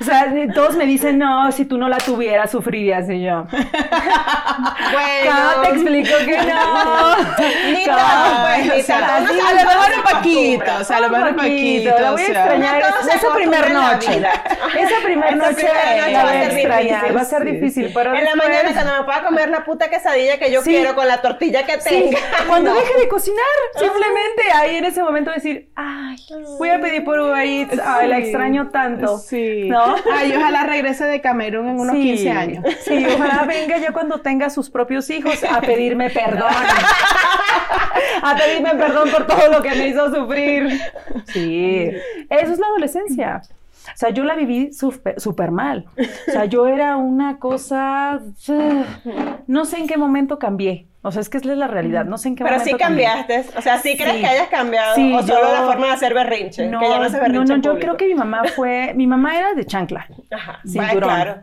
O 0.00 0.04
sea, 0.04 0.26
todos 0.52 0.74
me 0.76 0.84
dicen, 0.84 1.16
no, 1.18 1.52
si 1.52 1.64
tú 1.64 1.78
no 1.78 1.88
la 1.88 1.98
tuvieras, 1.98 2.50
sufrirías. 2.50 3.08
Y 3.08 3.22
yo, 3.22 3.46
¿cómo 3.50 5.62
te 5.62 5.68
explico 5.68 6.16
que 6.24 6.38
no? 6.42 7.16
Ni 7.66 7.84
pues, 7.86 8.64
ni 8.74 8.80
O 8.80 8.82
sea, 8.82 9.06
tanto. 9.06 9.32
Uno 9.32 9.42
a 9.48 9.52
lo 9.52 9.64
mejor 9.64 10.02
poquito, 10.12 10.70
o 10.80 10.84
sea, 10.84 10.96
a 10.96 11.00
lo 11.00 11.08
mejor 11.10 11.28
un 11.30 11.36
poquito. 11.36 11.94
La 12.00 12.10
voy 12.12 12.22
a 12.22 12.26
extrañar. 12.26 12.78
Esa 12.80 13.34
primer 13.34 13.64
acostumbra 13.64 13.66
en 13.66 13.74
la 13.74 13.92
noche. 13.92 14.22
Esa 14.80 14.96
primer 15.04 15.34
Esa 15.34 15.36
noche 15.36 15.54
primera 15.54 15.96
noche 16.00 16.12
la 16.12 16.24
va 16.24 16.30
a 16.30 16.32
voy 16.32 16.36
a 16.36 16.40
ser 16.50 16.58
extrañar. 16.58 17.00
difícil. 17.00 17.16
Va 17.16 17.20
a 17.20 17.24
ser 17.24 17.42
Sí, 17.42 17.50
difícil, 17.50 17.90
pero 17.94 18.14
En 18.14 18.24
la 18.24 18.34
mañana 18.34 18.72
cuando 18.72 18.92
me 18.98 19.04
pueda 19.04 19.22
comer 19.24 19.48
la 19.50 19.64
puta 19.64 19.88
quesadilla 19.88 20.38
que 20.38 20.50
yo 20.50 20.62
Sí. 20.62 20.70
quiero 20.70 20.94
con 20.94 21.06
la 21.06 21.20
tortilla 21.22 21.64
que 21.64 21.80
Sí, 21.80 21.88
tenga. 22.10 22.18
cuando 22.48 22.70
No. 22.74 22.80
deje 22.80 22.94
de 22.98 23.08
cocinar, 23.08 23.44
simplemente 23.78 24.42
ahí 24.54 24.76
en 24.76 24.84
ese 24.96 25.02
momento 25.04 25.30
decir, 25.30 25.68
ay, 25.76 26.16
voy 26.58 26.70
a 26.70 26.80
pedir 26.80 27.04
por 27.04 27.18
Uber 27.20 27.44
Eats, 27.46 27.78
ay, 27.84 28.08
la 28.08 28.16
Sí. 28.16 28.22
extraño 28.22 28.68
tanto. 28.70 29.18
Sí. 29.18 29.68
¿No? 29.68 29.94
Ay, 30.14 30.32
ojalá 30.34 30.64
regrese 30.64 31.04
de 31.04 31.20
Camerún 31.20 31.68
en 31.68 31.78
unos 31.78 31.94
Sí, 31.94 32.02
15 32.02 32.30
años. 32.30 32.64
Sí, 32.80 33.06
ojalá 33.14 33.44
venga 33.46 33.76
ya 33.78 33.92
cuando 33.92 34.20
tenga 34.20 34.48
sus 34.50 34.70
propios 34.70 35.10
hijos 35.10 35.44
a 35.44 35.60
pedirme 35.60 36.08
perdón. 36.10 36.50
a 38.22 38.36
pedirme 38.36 38.70
perdón 38.76 39.10
por 39.10 39.26
todo 39.26 39.48
lo 39.52 39.62
que 39.62 39.70
me 39.70 39.88
hizo 39.88 40.14
sufrir. 40.14 40.80
Sí, 41.26 41.90
eso 42.30 42.52
es 42.52 42.58
la 42.58 42.66
adolescencia. 42.68 43.42
O 43.88 43.96
sea, 43.96 44.10
yo 44.10 44.24
la 44.24 44.34
viví 44.34 44.70
súper 44.72 45.50
mal. 45.52 45.86
O 46.28 46.32
sea, 46.32 46.44
yo 46.46 46.66
era 46.66 46.96
una 46.96 47.38
cosa... 47.38 48.20
No 49.46 49.64
sé 49.64 49.78
en 49.78 49.86
qué 49.86 49.96
momento 49.96 50.38
cambié. 50.38 50.86
O 51.06 51.12
sea, 51.12 51.20
es 51.22 51.28
que 51.28 51.38
es 51.38 51.44
la 51.46 51.68
realidad. 51.68 52.04
No 52.04 52.18
sé 52.18 52.28
en 52.28 52.34
qué 52.36 52.42
Pero 52.44 52.56
momento 52.58 52.76
sí 52.76 52.82
cambiaste. 52.82 53.44
O 53.56 53.62
sea, 53.62 53.78
¿sí 53.78 53.96
crees 53.96 54.14
Sí. 54.16 54.20
que 54.20 54.26
hayas 54.26 54.48
cambiado? 54.48 54.94
Sí, 54.96 55.14
¿O 55.14 55.22
solo 55.22 55.40
yo- 55.46 55.52
la 55.52 55.62
forma 55.62 55.86
de 55.86 55.92
hacer 55.92 56.14
berrinche? 56.14 56.66
No, 56.66 56.80
que 56.80 56.88
ya 56.88 56.96
no 56.98 57.02
berrinche 57.10 57.32
no, 57.32 57.44
no, 57.44 57.54
en 57.54 57.62
yo 57.62 57.78
creo 57.78 57.96
que 57.96 58.06
mi 58.06 58.14
mamá 58.14 58.42
fue... 58.56 58.92
Mi 58.96 59.06
mamá 59.06 59.38
era 59.38 59.54
de 59.54 59.64
chancla. 59.64 60.06
Ajá. 60.32 60.58
cinturón. 60.66 61.08
Va, 61.10 61.14
claro. 61.22 61.42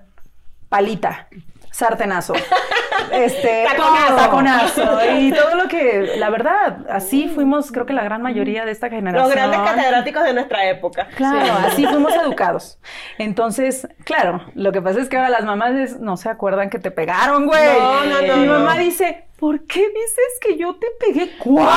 palita, 0.69 1.27
sartenazo, 1.71 2.33
este, 3.11 3.65
Taconazo. 3.67 4.15
taconazo 4.15 4.99
y 5.19 5.31
todo 5.31 5.55
lo 5.55 5.67
que, 5.67 6.15
la 6.17 6.29
verdad, 6.29 6.85
así 6.89 7.27
fuimos, 7.29 7.71
creo 7.71 7.85
que 7.85 7.93
la 7.93 8.03
gran 8.03 8.21
mayoría 8.21 8.65
de 8.65 8.71
esta 8.71 8.89
generación. 8.89 9.23
Los 9.29 9.35
grandes 9.35 9.59
catedráticos 9.61 10.23
de 10.23 10.33
nuestra 10.33 10.65
época. 10.69 11.07
Claro, 11.15 11.53
así 11.67 11.85
fuimos 11.85 12.13
educados. 12.23 12.79
Entonces, 13.17 13.87
claro, 14.03 14.41
lo 14.55 14.71
que 14.71 14.81
pasa 14.81 14.99
es 14.99 15.09
que 15.09 15.17
ahora 15.17 15.29
las 15.29 15.45
mamás 15.45 15.99
no 15.99 16.17
se 16.17 16.29
acuerdan 16.29 16.69
que 16.69 16.79
te 16.79 16.91
pegaron, 16.91 17.45
güey. 17.45 17.79
No, 17.79 18.03
no, 18.05 18.21
no, 18.27 18.37
Mi 18.37 18.45
no. 18.45 18.59
mamá 18.59 18.77
dice, 18.77 19.25
¿por 19.43 19.59
qué 19.67 19.79
dices 19.81 20.39
que 20.39 20.57
yo 20.57 20.73
te 20.75 20.87
pegué 21.01 21.35
cuatro? 21.37 21.73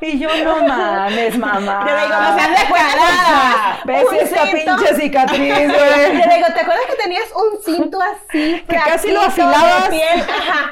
Y 0.00 0.18
yo, 0.18 0.30
no 0.44 0.62
mames, 0.66 1.36
mamá. 1.36 1.84
Yo 1.86 1.94
le 1.94 2.02
digo, 2.04 2.14
no 2.20 2.34
seas 2.38 2.50
descarada. 2.58 3.80
¿Ves 3.84 4.04
Un 4.08 4.14
esta 4.14 4.46
cinto. 4.46 4.76
pinche 4.76 4.94
cicatriz, 4.94 5.58
Yo 5.58 5.66
güey? 5.68 6.16
le 6.26 6.34
digo, 6.36 6.46
¿te 6.54 6.60
acuerdas 6.60 6.86
que 6.88 6.96
tenías 7.02 7.28
un 7.34 7.62
cinto 7.62 7.98
así? 8.00 8.64
Que 8.68 8.76
casi 8.76 9.10
lo 9.12 9.20
afilabas? 9.20 9.88
piel? 9.90 10.20
Ajá. 10.22 10.70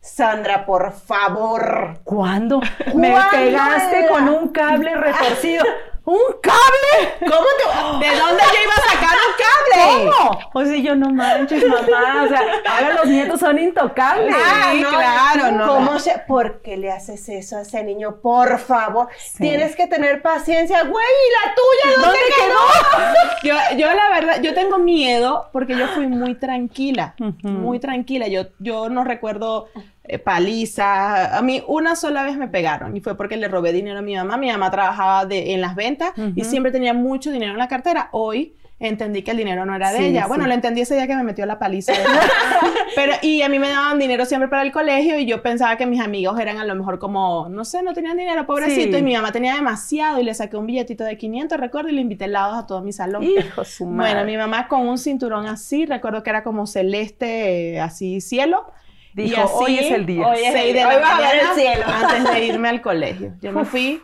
Sandra, 0.00 0.64
por 0.64 0.92
favor. 0.92 1.98
¿Cuándo? 2.04 2.60
Me 2.94 3.14
pegaste 3.30 4.06
con 4.08 4.26
un 4.30 4.48
cable 4.52 4.94
retorcido. 4.94 5.64
¿Un 6.04 6.18
cable? 6.42 7.14
¿Cómo 7.20 7.46
te... 7.58 8.04
¿De 8.06 8.16
dónde 8.18 8.42
yo 8.42 8.62
iba 8.64 8.74
a 8.74 8.90
sacar 8.90 9.16
un 9.16 9.34
cable? 9.38 10.10
¿Cómo? 10.10 10.40
O 10.54 10.64
sea, 10.64 10.76
yo 10.76 10.96
no 10.96 11.10
manches, 11.10 11.64
mamá. 11.66 12.24
O 12.24 12.28
sea, 12.28 12.42
ahora 12.68 12.94
los 12.94 13.06
nietos 13.06 13.38
son 13.38 13.58
intocables. 13.58 14.34
Ah, 14.36 14.72
no, 14.74 14.88
claro, 14.88 15.52
no. 15.52 15.66
¿Cómo 15.66 15.98
se... 16.00 16.18
¿Por 16.26 16.60
qué 16.60 16.76
le 16.76 16.90
haces 16.90 17.28
eso 17.28 17.56
a 17.56 17.60
ese 17.62 17.84
niño? 17.84 18.16
Por 18.20 18.58
favor. 18.58 19.08
Tienes 19.38 19.76
que 19.76 19.86
tener 19.86 20.22
paciencia. 20.22 20.82
Güey, 20.82 21.06
¿y 21.06 21.46
la 21.46 21.54
tuya 21.54 22.02
dónde, 22.02 22.18
quedó? 22.36 23.60
yo, 23.70 23.76
yo, 23.76 23.92
la 23.92 24.08
verdad, 24.08 24.42
yo 24.42 24.54
tengo 24.54 24.78
miedo 24.78 25.50
porque 25.52 25.76
yo 25.76 25.86
fui 25.88 26.08
muy 26.08 26.34
tranquila. 26.34 27.14
Muy 27.42 27.78
tranquila. 27.78 28.26
Yo, 28.26 28.46
yo 28.58 28.88
no 28.88 29.04
recuerdo 29.04 29.68
eh, 30.04 30.18
paliza. 30.18 31.36
A 31.36 31.42
mí 31.42 31.62
una 31.68 31.94
sola 31.94 32.24
vez 32.24 32.36
me 32.36 32.48
pegaron 32.48 32.96
y 32.96 33.00
fue 33.00 33.16
porque 33.16 33.36
le 33.36 33.48
robé 33.48 33.72
dinero 33.72 34.00
a 34.00 34.02
mi 34.02 34.16
mamá. 34.16 34.36
Mi 34.36 34.50
mamá 34.50 34.70
trabajaba 34.70 35.26
de, 35.26 35.52
en 35.52 35.60
las 35.60 35.74
ventas 35.76 36.12
y 36.34 36.44
siempre 36.44 36.72
tenía 36.72 36.94
mucho 36.94 37.30
dinero 37.30 37.52
en 37.52 37.58
la 37.58 37.68
cartera. 37.68 38.08
Hoy 38.12 38.54
entendí 38.82 39.22
que 39.22 39.30
el 39.30 39.36
dinero 39.36 39.64
no 39.64 39.76
era 39.76 39.92
de 39.92 40.08
ella. 40.08 40.26
Bueno, 40.26 40.46
lo 40.46 40.54
entendí 40.54 40.80
ese 40.80 40.96
día 40.96 41.06
que 41.06 41.14
me 41.14 41.22
metió 41.22 41.46
la 41.46 41.58
paliza. 41.58 41.92
Pero, 42.96 43.12
y 43.22 43.42
a 43.42 43.48
mí 43.48 43.60
me 43.60 43.68
daban 43.68 43.98
dinero 43.98 44.24
siempre 44.24 44.48
para 44.48 44.62
el 44.62 44.72
colegio 44.72 45.18
y 45.18 45.24
yo 45.24 45.40
pensaba 45.40 45.76
que 45.76 45.86
mis 45.86 46.00
amigos 46.00 46.38
eran 46.40 46.58
a 46.58 46.64
lo 46.64 46.74
mejor 46.74 46.98
como, 46.98 47.48
no 47.48 47.64
sé, 47.64 47.82
no 47.82 47.94
tenían 47.94 48.16
dinero, 48.16 48.44
pobrecito. 48.44 48.98
Y 48.98 49.02
mi 49.02 49.14
mamá 49.14 49.30
tenía 49.30 49.54
demasiado 49.54 50.20
y 50.20 50.24
le 50.24 50.34
saqué 50.34 50.56
un 50.56 50.66
billetito 50.66 51.04
de 51.04 51.16
500, 51.16 51.60
recuerdo, 51.60 51.90
y 51.90 51.92
le 51.92 52.00
invité 52.00 52.24
helados 52.24 52.58
a 52.58 52.66
todo 52.66 52.82
mi 52.82 52.92
salón. 52.92 53.22
Hijo 53.22 53.64
su 53.64 53.86
madre. 53.86 54.14
Bueno, 54.14 54.26
mi 54.26 54.36
mamá 54.36 54.66
con 54.66 54.86
un 54.88 54.98
cinturón 54.98 55.46
así, 55.46 55.86
recuerdo 55.86 56.24
que 56.24 56.30
era 56.30 56.42
como 56.42 56.66
celeste, 56.66 57.78
así 57.80 58.20
cielo. 58.20 58.66
Dijo, 59.14 59.42
así, 59.42 59.54
hoy 59.54 59.78
es 59.78 59.92
el 59.92 60.06
día. 60.06 60.26
Hoy, 60.26 60.38
es 60.42 60.54
el, 60.54 60.72
día. 60.72 60.88
hoy 60.88 60.96
va 60.96 61.16
a 61.16 61.20
ver 61.20 61.40
el 61.40 61.48
cielo. 61.54 61.84
Antes 61.86 62.32
de 62.32 62.44
irme 62.46 62.68
al 62.68 62.80
colegio. 62.80 63.34
Yo 63.40 63.52
me 63.52 63.64
fui 63.64 64.00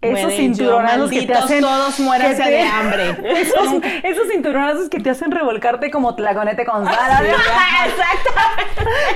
esos 0.00 0.32
cinturonazos 0.32 1.10
que 1.10 1.22
te 1.22 1.32
hacen 1.32 1.60
todos 1.60 1.98
muéranse 1.98 2.42
de 2.48 2.62
hambre. 2.62 3.10
Esos, 3.40 3.82
esos, 4.04 4.28
cinturonazos 4.28 4.88
que 4.88 5.00
te 5.00 5.10
hacen 5.10 5.32
revolcarte 5.32 5.90
como 5.90 6.14
tlaconete 6.14 6.64
con 6.64 6.84
sal. 6.84 7.26
Exacto. 7.26 8.30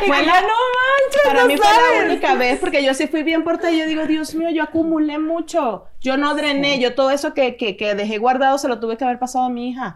Fue 0.07 0.23
la, 0.27 0.41
no 0.41 0.49
manches, 0.49 1.23
Para 1.25 1.45
mí 1.45 1.57
fue 1.57 1.67
la 1.67 2.05
única 2.05 2.35
vez 2.35 2.59
porque 2.59 2.83
yo 2.83 2.95
sí 2.95 3.07
fui 3.07 3.23
bien 3.23 3.45
portada 3.45 3.71
y 3.71 3.79
yo 3.79 3.87
digo, 3.87 4.07
Dios 4.07 4.35
mío, 4.35 4.51
yo 4.51 4.65
acumulé 4.65 5.19
mucho. 5.19 5.85
Yo 6.03 6.17
no 6.17 6.35
drené, 6.35 6.81
yo 6.81 6.95
todo 6.95 7.13
eso 7.13 7.33
que, 7.33 7.57
que, 7.57 7.77
que, 7.77 7.95
dejé 7.95 8.19
guardado 8.19 8.59
se 8.59 8.69
lo 8.69 8.81
tuve 8.81 8.97
que 8.97 9.05
haber 9.05 9.21
pasado 9.21 9.45
a 9.45 9.49
mi 9.49 9.69
hija 9.69 9.95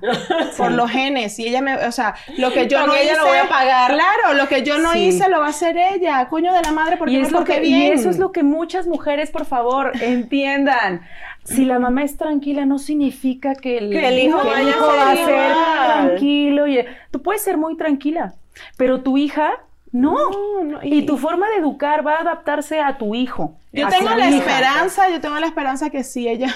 por 0.56 0.70
los 0.70 0.88
genes. 0.88 1.36
Y 1.40 1.48
ella 1.48 1.60
me, 1.62 1.74
o 1.74 1.90
sea, 1.90 2.14
lo 2.38 2.52
que 2.52 2.68
yo 2.68 2.86
no 2.86 2.94
ella 2.94 3.12
hice, 3.12 3.16
lo 3.16 3.26
voy 3.26 3.38
a 3.38 3.48
pagar. 3.48 3.92
Claro, 3.92 4.34
lo 4.34 4.48
que 4.48 4.62
yo 4.62 4.78
no 4.78 4.94
hice 4.94 5.28
lo 5.28 5.40
va 5.40 5.46
a 5.46 5.50
hacer 5.50 5.76
ella. 5.76 6.28
Coño 6.28 6.52
de 6.54 6.62
la 6.62 6.70
madre, 6.70 6.96
porque 6.96 7.14
y 7.14 7.16
es 7.16 7.32
lo 7.32 7.42
que 7.42 7.58
bien. 7.58 7.82
Y 7.82 7.86
eso 7.86 8.08
es 8.08 8.18
lo 8.18 8.30
que 8.30 8.44
muchas 8.44 8.86
mujeres, 8.86 9.30
por 9.30 9.46
favor, 9.46 9.92
entiendan. 10.00 11.02
Si 11.42 11.64
la 11.64 11.78
mamá 11.80 12.04
es 12.04 12.16
tranquila, 12.16 12.66
no 12.66 12.78
significa 12.78 13.54
que 13.54 13.78
el, 13.78 13.90
que 13.90 14.08
el 14.08 14.18
hijo, 14.18 14.42
que 14.42 14.60
el 14.60 14.68
hijo 14.68 14.86
va 14.86 15.10
a 15.10 15.16
ser 15.16 15.52
tranquilo. 15.86 16.68
Y, 16.68 16.84
tú 17.10 17.20
puedes 17.22 17.42
ser 17.42 17.56
muy 17.56 17.76
tranquila, 17.76 18.34
pero 18.76 19.00
tu 19.02 19.18
hija 19.18 19.54
no. 19.92 20.62
no, 20.62 20.82
y, 20.82 20.98
y, 20.98 21.06
tu 21.06 21.16
forma 21.16 21.48
de 21.50 21.56
educar 21.56 22.06
va 22.06 22.16
a 22.16 22.20
adaptarse 22.20 22.80
a 22.80 22.98
tu 22.98 23.14
hijo. 23.14 23.56
Yo 23.72 23.88
tengo 23.88 24.10
la 24.10 24.28
hija. 24.28 24.38
esperanza, 24.38 25.08
yo 25.10 25.20
tengo 25.20 25.38
la 25.38 25.46
esperanza 25.46 25.90
que 25.90 26.04
sí, 26.04 26.28
ella. 26.28 26.54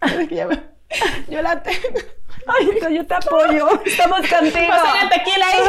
yo 1.30 1.42
la 1.42 1.62
tengo. 1.62 2.00
Ay, 2.46 2.94
yo 2.94 3.06
te 3.06 3.14
apoyo. 3.14 3.80
Estamos 3.84 4.20
contigo. 4.28 4.68
Pásale 4.68 5.10
tequila 5.10 5.46
ahí. 5.46 5.60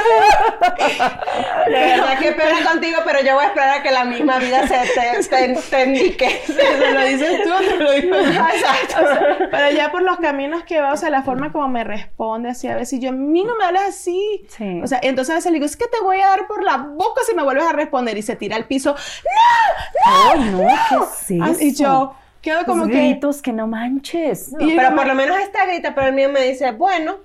De 1.71 1.71
verdad 1.71 2.19
que 2.19 2.31
pena 2.33 2.69
contigo, 2.69 2.99
pero 3.05 3.21
yo 3.21 3.35
voy 3.35 3.43
a 3.45 3.47
esperar 3.47 3.79
a 3.79 3.83
que 3.83 3.91
la 3.91 4.05
misma 4.05 4.37
vida 4.39 4.67
se 4.67 4.77
te, 4.93 5.23
te, 5.23 5.61
te 5.61 5.83
indique. 5.83 6.41
¿Se 6.45 6.91
lo 6.91 7.01
dices 7.05 7.43
tú 7.43 7.53
o 7.53 7.57
te 7.57 7.77
lo 7.77 7.91
digo 7.93 8.15
yo? 8.15 8.47
Exacto. 8.47 9.03
O 9.03 9.07
sea, 9.07 9.37
pero 9.51 9.71
ya 9.71 9.91
por 9.91 10.01
los 10.01 10.17
caminos 10.17 10.63
que 10.63 10.81
va, 10.81 10.93
o 10.93 10.97
sea, 10.97 11.09
la 11.09 11.23
forma 11.23 11.51
como 11.51 11.67
me 11.67 11.83
responde, 11.83 12.49
así 12.49 12.67
a 12.67 12.75
veces, 12.75 12.99
yo, 12.99 13.09
a 13.09 13.13
mí 13.13 13.43
no 13.43 13.55
me 13.55 13.65
hablas 13.65 13.85
así. 13.89 14.45
Sí. 14.49 14.81
O 14.83 14.87
sea, 14.87 14.99
entonces 15.01 15.31
a 15.31 15.35
veces 15.35 15.51
le 15.51 15.55
digo, 15.57 15.65
es 15.65 15.77
que 15.77 15.87
te 15.87 15.99
voy 16.01 16.19
a 16.21 16.27
dar 16.27 16.47
por 16.47 16.63
la 16.63 16.77
boca 16.77 17.21
si 17.27 17.35
me 17.35 17.43
vuelves 17.43 17.65
a 17.65 17.73
responder. 17.73 18.17
Y 18.17 18.21
se 18.21 18.35
tira 18.35 18.55
al 18.55 18.65
piso, 18.65 18.95
¡No! 18.95 20.35
¡No! 20.35 20.41
Ay, 20.41 20.49
no, 20.51 20.57
¿qué 20.59 20.95
es 20.95 21.31
eso? 21.31 21.63
Y 21.63 21.73
yo, 21.75 22.15
quedo 22.45 22.63
como 22.65 22.85
que... 22.85 22.93
gritos 22.93 23.41
que 23.41 23.51
no 23.51 23.67
manches. 23.67 24.53
No, 24.53 24.59
pero 24.59 24.95
por 24.95 25.05
lo 25.07 25.15
menos 25.15 25.37
esta 25.39 25.65
grita, 25.65 25.95
pero 25.95 26.07
el 26.07 26.13
mío 26.13 26.29
me 26.29 26.41
dice, 26.41 26.71
bueno. 26.71 27.17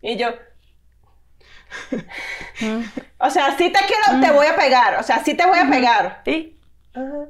Y 0.00 0.16
yo... 0.16 0.28
o 3.18 3.30
sea, 3.30 3.58
si 3.58 3.70
te 3.70 3.80
quiero, 3.80 4.20
te 4.24 4.30
voy 4.32 4.46
a 4.46 4.54
pegar. 4.54 5.00
O 5.00 5.02
sea, 5.02 5.24
sí 5.24 5.34
te 5.34 5.44
voy 5.44 5.58
a 5.58 5.68
pegar. 5.68 6.22
¿Sí? 6.24 6.56
Ajá. 6.94 7.26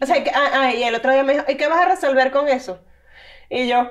O 0.00 0.06
sea, 0.06 0.22
que, 0.22 0.30
ah, 0.30 0.50
ah, 0.52 0.72
y 0.74 0.84
el 0.84 0.94
otro 0.94 1.10
día 1.10 1.24
me 1.24 1.32
dijo, 1.32 1.44
¿y 1.48 1.56
qué 1.56 1.66
vas 1.66 1.80
a 1.80 1.88
resolver 1.88 2.30
con 2.30 2.46
eso? 2.48 2.78
Y 3.48 3.66
yo... 3.66 3.90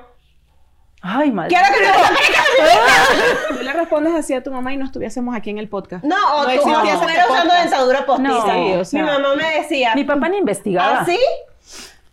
Ay, 1.02 1.32
madre. 1.32 1.50
Quiero 1.50 1.66
que 1.74 1.80
te 1.80 1.88
Tú 3.58 3.64
le 3.64 3.74
respondes 3.74 4.14
así 4.14 4.34
a 4.34 4.44
tu 4.44 4.52
mamá 4.52 4.72
y 4.74 4.78
no 4.78 4.86
estuviésemos 4.86 5.36
aquí 5.36 5.50
en 5.50 5.58
el 5.58 5.68
podcast. 5.68 6.06
No, 6.06 6.16
o 6.36 6.44
No 6.44 6.50
tú 6.56 6.62
fuera 6.62 7.26
usando 7.28 7.56
dentadura 7.56 8.06
postiza. 8.06 8.30
No, 8.30 8.44
Sí, 8.44 8.74
o 8.74 8.86
sea, 8.86 9.02
Mi 9.02 9.08
mamá 9.10 9.34
me 9.36 9.62
decía, 9.62 9.96
Mi 9.96 10.04
papá 10.04 10.30
ni 10.30 10.38
investigaba. 10.38 11.00
¿así? 11.02 11.18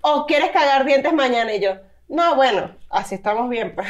¿O 0.07 0.27
quieres 0.27 0.51
cagar 0.51 0.85
dientes 0.85 1.13
mañana? 1.15 1.55
Y 1.55 1.61
yo, 1.61 1.77
no, 2.09 2.35
bueno, 2.35 2.71
así 2.91 3.15
estamos 3.15 3.49
bien. 3.49 3.73
pues". 3.75 3.89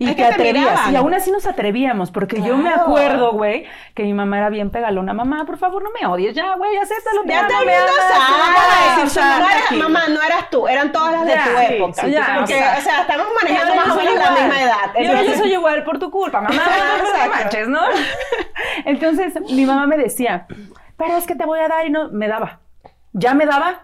Y 0.00 0.08
Es 0.10 0.16
te 0.16 0.22
te 0.22 0.24
atrevías. 0.24 0.90
y 0.90 0.96
aún 0.96 1.14
así 1.14 1.30
nos 1.30 1.46
atrevíamos, 1.46 2.10
porque 2.10 2.42
yo 2.42 2.56
me 2.56 2.70
acuerdo, 2.70 3.32
güey, 3.34 3.64
que 3.94 4.02
mi 4.02 4.12
mamá 4.14 4.38
era 4.38 4.48
bien 4.48 4.70
pegalona. 4.70 5.12
Mamá, 5.14 5.44
por 5.46 5.56
favor, 5.56 5.82
no 5.84 5.90
me 5.92 6.04
odies 6.06 6.34
ya, 6.34 6.56
güey, 6.56 6.76
acéptalo. 6.76 7.22
te 7.22 7.28
Ya 7.28 7.42
me 7.44 7.54
amas, 7.54 7.62
sabe. 7.62 7.76
no 7.76 8.90
decir 8.90 9.04
O 9.04 9.08
sea, 9.08 9.38
no 9.38 9.48
eras- 9.48 9.72
mamá, 9.72 10.08
no 10.08 10.20
eras 10.22 10.50
tú, 10.50 10.66
eran 10.66 10.90
todas 10.90 11.12
las 11.12 11.24
de 11.26 11.32
Ya, 11.32 11.44
tu 11.44 11.50
sí, 11.50 11.74
época. 11.74 12.02
sí, 12.02 12.10
ya, 12.10 12.34
Porque, 12.38 12.54
o 12.54 12.58
sea, 12.58 12.76
o 12.78 12.82
sea, 12.82 13.00
estamos 13.02 13.26
manejando 13.40 13.74
más 13.76 13.88
o 13.90 13.94
menos 13.94 14.14
la 14.16 14.30
misma 14.32 14.62
edad. 14.62 14.94
Yo, 15.00 15.22
yo 15.32 15.36
soy 15.38 15.52
igual 15.52 15.84
por 15.84 15.98
tu 16.00 16.10
culpa, 16.10 16.40
mamá. 16.40 16.54
No, 17.24 17.28
manches, 17.30 17.68
¿no? 17.68 17.80
Entonces, 18.84 19.34
mi 19.50 19.64
mamá 19.66 19.86
me 19.86 19.96
decía, 19.96 20.46
pero 20.96 21.16
es 21.16 21.26
que 21.26 21.34
te 21.36 21.44
voy 21.46 21.60
a 21.60 21.68
dar 21.68 21.86
y 21.86 21.90
no, 21.90 22.08
me 22.10 22.28
daba. 22.28 22.60
Ya 23.12 23.34
me 23.34 23.46
daba. 23.46 23.82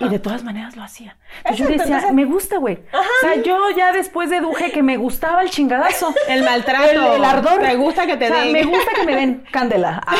Y 0.00 0.08
de 0.08 0.18
todas 0.18 0.42
maneras 0.42 0.74
lo 0.76 0.82
hacía. 0.82 1.16
Entonces 1.44 1.58
yo 1.58 1.66
decía, 1.72 1.84
entonces- 1.84 2.12
me 2.14 2.24
gusta, 2.24 2.56
güey. 2.56 2.78
O 2.92 3.02
sea, 3.20 3.34
yo 3.42 3.70
ya 3.76 3.92
después 3.92 4.30
deduje 4.30 4.72
que 4.72 4.82
me 4.82 4.96
gustaba 4.96 5.42
el 5.42 5.50
chingadazo. 5.50 6.12
El 6.28 6.42
maltrato. 6.42 6.90
El, 6.90 6.96
el 7.18 7.24
ardor. 7.24 7.60
Te 7.60 7.74
gusta 7.76 8.06
que 8.06 8.16
te 8.16 8.30
O 8.30 8.34
sea, 8.34 8.44
den. 8.44 8.52
Me 8.52 8.62
gusta 8.64 8.92
que 8.94 9.04
me 9.04 9.14
den 9.14 9.44
candela. 9.50 10.00
Ay, 10.08 10.14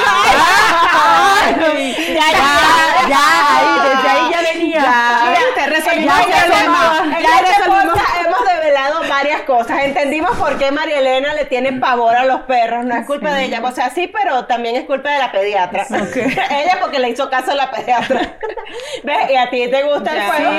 ya, 2.14 2.30
ya, 2.30 3.08
ya, 3.08 3.56
ahí, 3.56 3.66
desde 3.88 4.08
ahí 4.08 4.30
ya 4.30 4.40
venía. 4.52 4.80
Ya, 4.80 5.40
te 5.54 5.66
resolvimos 5.70 6.14
Ya, 6.26 6.28
ya, 6.28 6.46
Ya 6.46 6.64
hemos 6.64 6.78
develado 7.58 7.94
varias 9.24 9.42
cosas. 9.42 9.84
Entendimos 9.84 10.36
por 10.36 10.56
qué 10.58 10.70
María 10.70 10.98
Elena 10.98 11.34
le 11.34 11.44
tiene 11.46 11.72
pavor 11.74 12.14
a 12.14 12.24
los 12.24 12.42
perros. 12.42 12.84
No 12.84 12.94
es 12.94 13.06
culpa 13.06 13.32
de 13.32 13.44
ella. 13.44 13.60
O 13.64 13.70
sea, 13.72 13.90
sí, 13.90 14.06
pero 14.08 14.44
también 14.46 14.76
es 14.76 14.84
culpa 14.84 15.10
de 15.10 15.18
la 15.18 15.32
pediatra. 15.32 15.86
ella 15.90 16.78
porque 16.80 16.98
le 16.98 17.10
hizo 17.10 17.28
caso 17.30 17.52
a 17.52 17.54
la 17.54 17.70
pediatra. 17.70 18.36
¿Ves? 19.02 19.30
Y 19.30 19.36
a 19.36 19.50
ti 19.50 19.68
te 19.70 19.82
gusta 19.82 20.10
el 20.12 20.18
Ya, 20.18 20.26
fuego. 20.32 20.50
sí, 20.50 20.58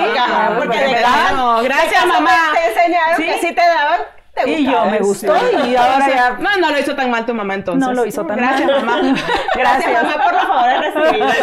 porque, 0.57 0.67
claro, 0.77 0.87
de 0.87 0.93
verdad. 0.93 1.31
No, 1.33 1.63
gracias, 1.63 2.05
mamá. 2.05 2.37
Te 2.53 2.67
enseñaron 2.69 3.17
Sí. 3.17 3.23
que 3.25 3.33
sí 3.39 3.53
te 3.53 3.61
daban. 3.61 3.99
Te 4.33 4.49
Y 4.51 4.65
yo 4.65 4.85
me 4.87 4.97
gustó 4.99 5.33
y 5.65 5.75
ahora 5.77 6.07
ya 6.09 6.31
No, 6.39 6.57
no 6.57 6.69
lo 6.71 6.77
hizo 6.79 6.93
tan 6.93 7.09
mal 7.09 7.25
tu 7.25 7.33
mamá 7.33 7.53
entonces. 7.53 7.87
no 7.87 7.93
lo 7.93 8.05
hizo 8.05 8.25
tan 8.25 8.35
Gracias, 8.37 8.67
mal. 8.83 8.83
mamá. 8.83 9.19
Gracias, 9.55 9.89
Gracias. 9.91 10.03
mamá, 10.03 10.23
por 10.23 10.33
los 10.33 10.43
favores 10.43 10.93
recibidos. 10.93 11.35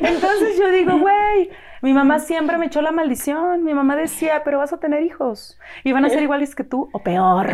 Entonces 0.00 0.58
yo 0.58 0.68
digo, 0.70 0.98
güey, 0.98 1.50
mi 1.84 1.92
mamá 1.92 2.18
siempre 2.18 2.56
me 2.56 2.64
echó 2.64 2.80
la 2.80 2.92
maldición. 2.92 3.62
Mi 3.62 3.74
mamá 3.74 3.94
decía, 3.94 4.40
pero 4.42 4.56
vas 4.56 4.72
a 4.72 4.78
tener 4.78 5.02
hijos. 5.02 5.58
Y 5.84 5.92
van 5.92 6.06
a 6.06 6.08
ser 6.08 6.22
iguales 6.22 6.54
que 6.54 6.64
tú 6.64 6.88
o 6.92 6.98
peor. 7.00 7.46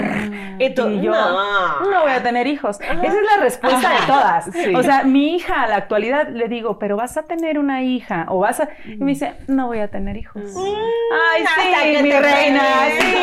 Y 0.60 0.72
tú, 0.72 0.88
yo, 1.00 1.10
no. 1.10 1.80
no 1.90 2.02
voy 2.02 2.12
a 2.12 2.22
tener 2.22 2.46
hijos. 2.46 2.80
Esa 2.80 2.92
es 2.92 3.12
la 3.12 3.42
respuesta 3.42 3.90
de 3.90 4.06
todas. 4.06 4.44
sí. 4.52 4.72
O 4.72 4.84
sea, 4.84 5.02
mi 5.02 5.34
hija 5.34 5.62
a 5.62 5.66
la 5.66 5.74
actualidad 5.74 6.28
le 6.28 6.46
digo, 6.46 6.78
pero 6.78 6.96
vas 6.96 7.16
a 7.16 7.24
tener 7.24 7.58
una 7.58 7.82
hija 7.82 8.26
o 8.28 8.38
vas 8.38 8.60
a... 8.60 8.68
Y 8.86 8.98
me 8.98 9.10
dice, 9.10 9.34
no 9.48 9.66
voy 9.66 9.80
a 9.80 9.88
tener 9.88 10.16
hijos. 10.16 10.44
Ay, 10.44 11.42
Hasta 11.42 11.80
sí, 11.82 12.02
mi 12.04 12.10
te 12.10 12.20
reina, 12.20 12.62
sí. 13.00 13.16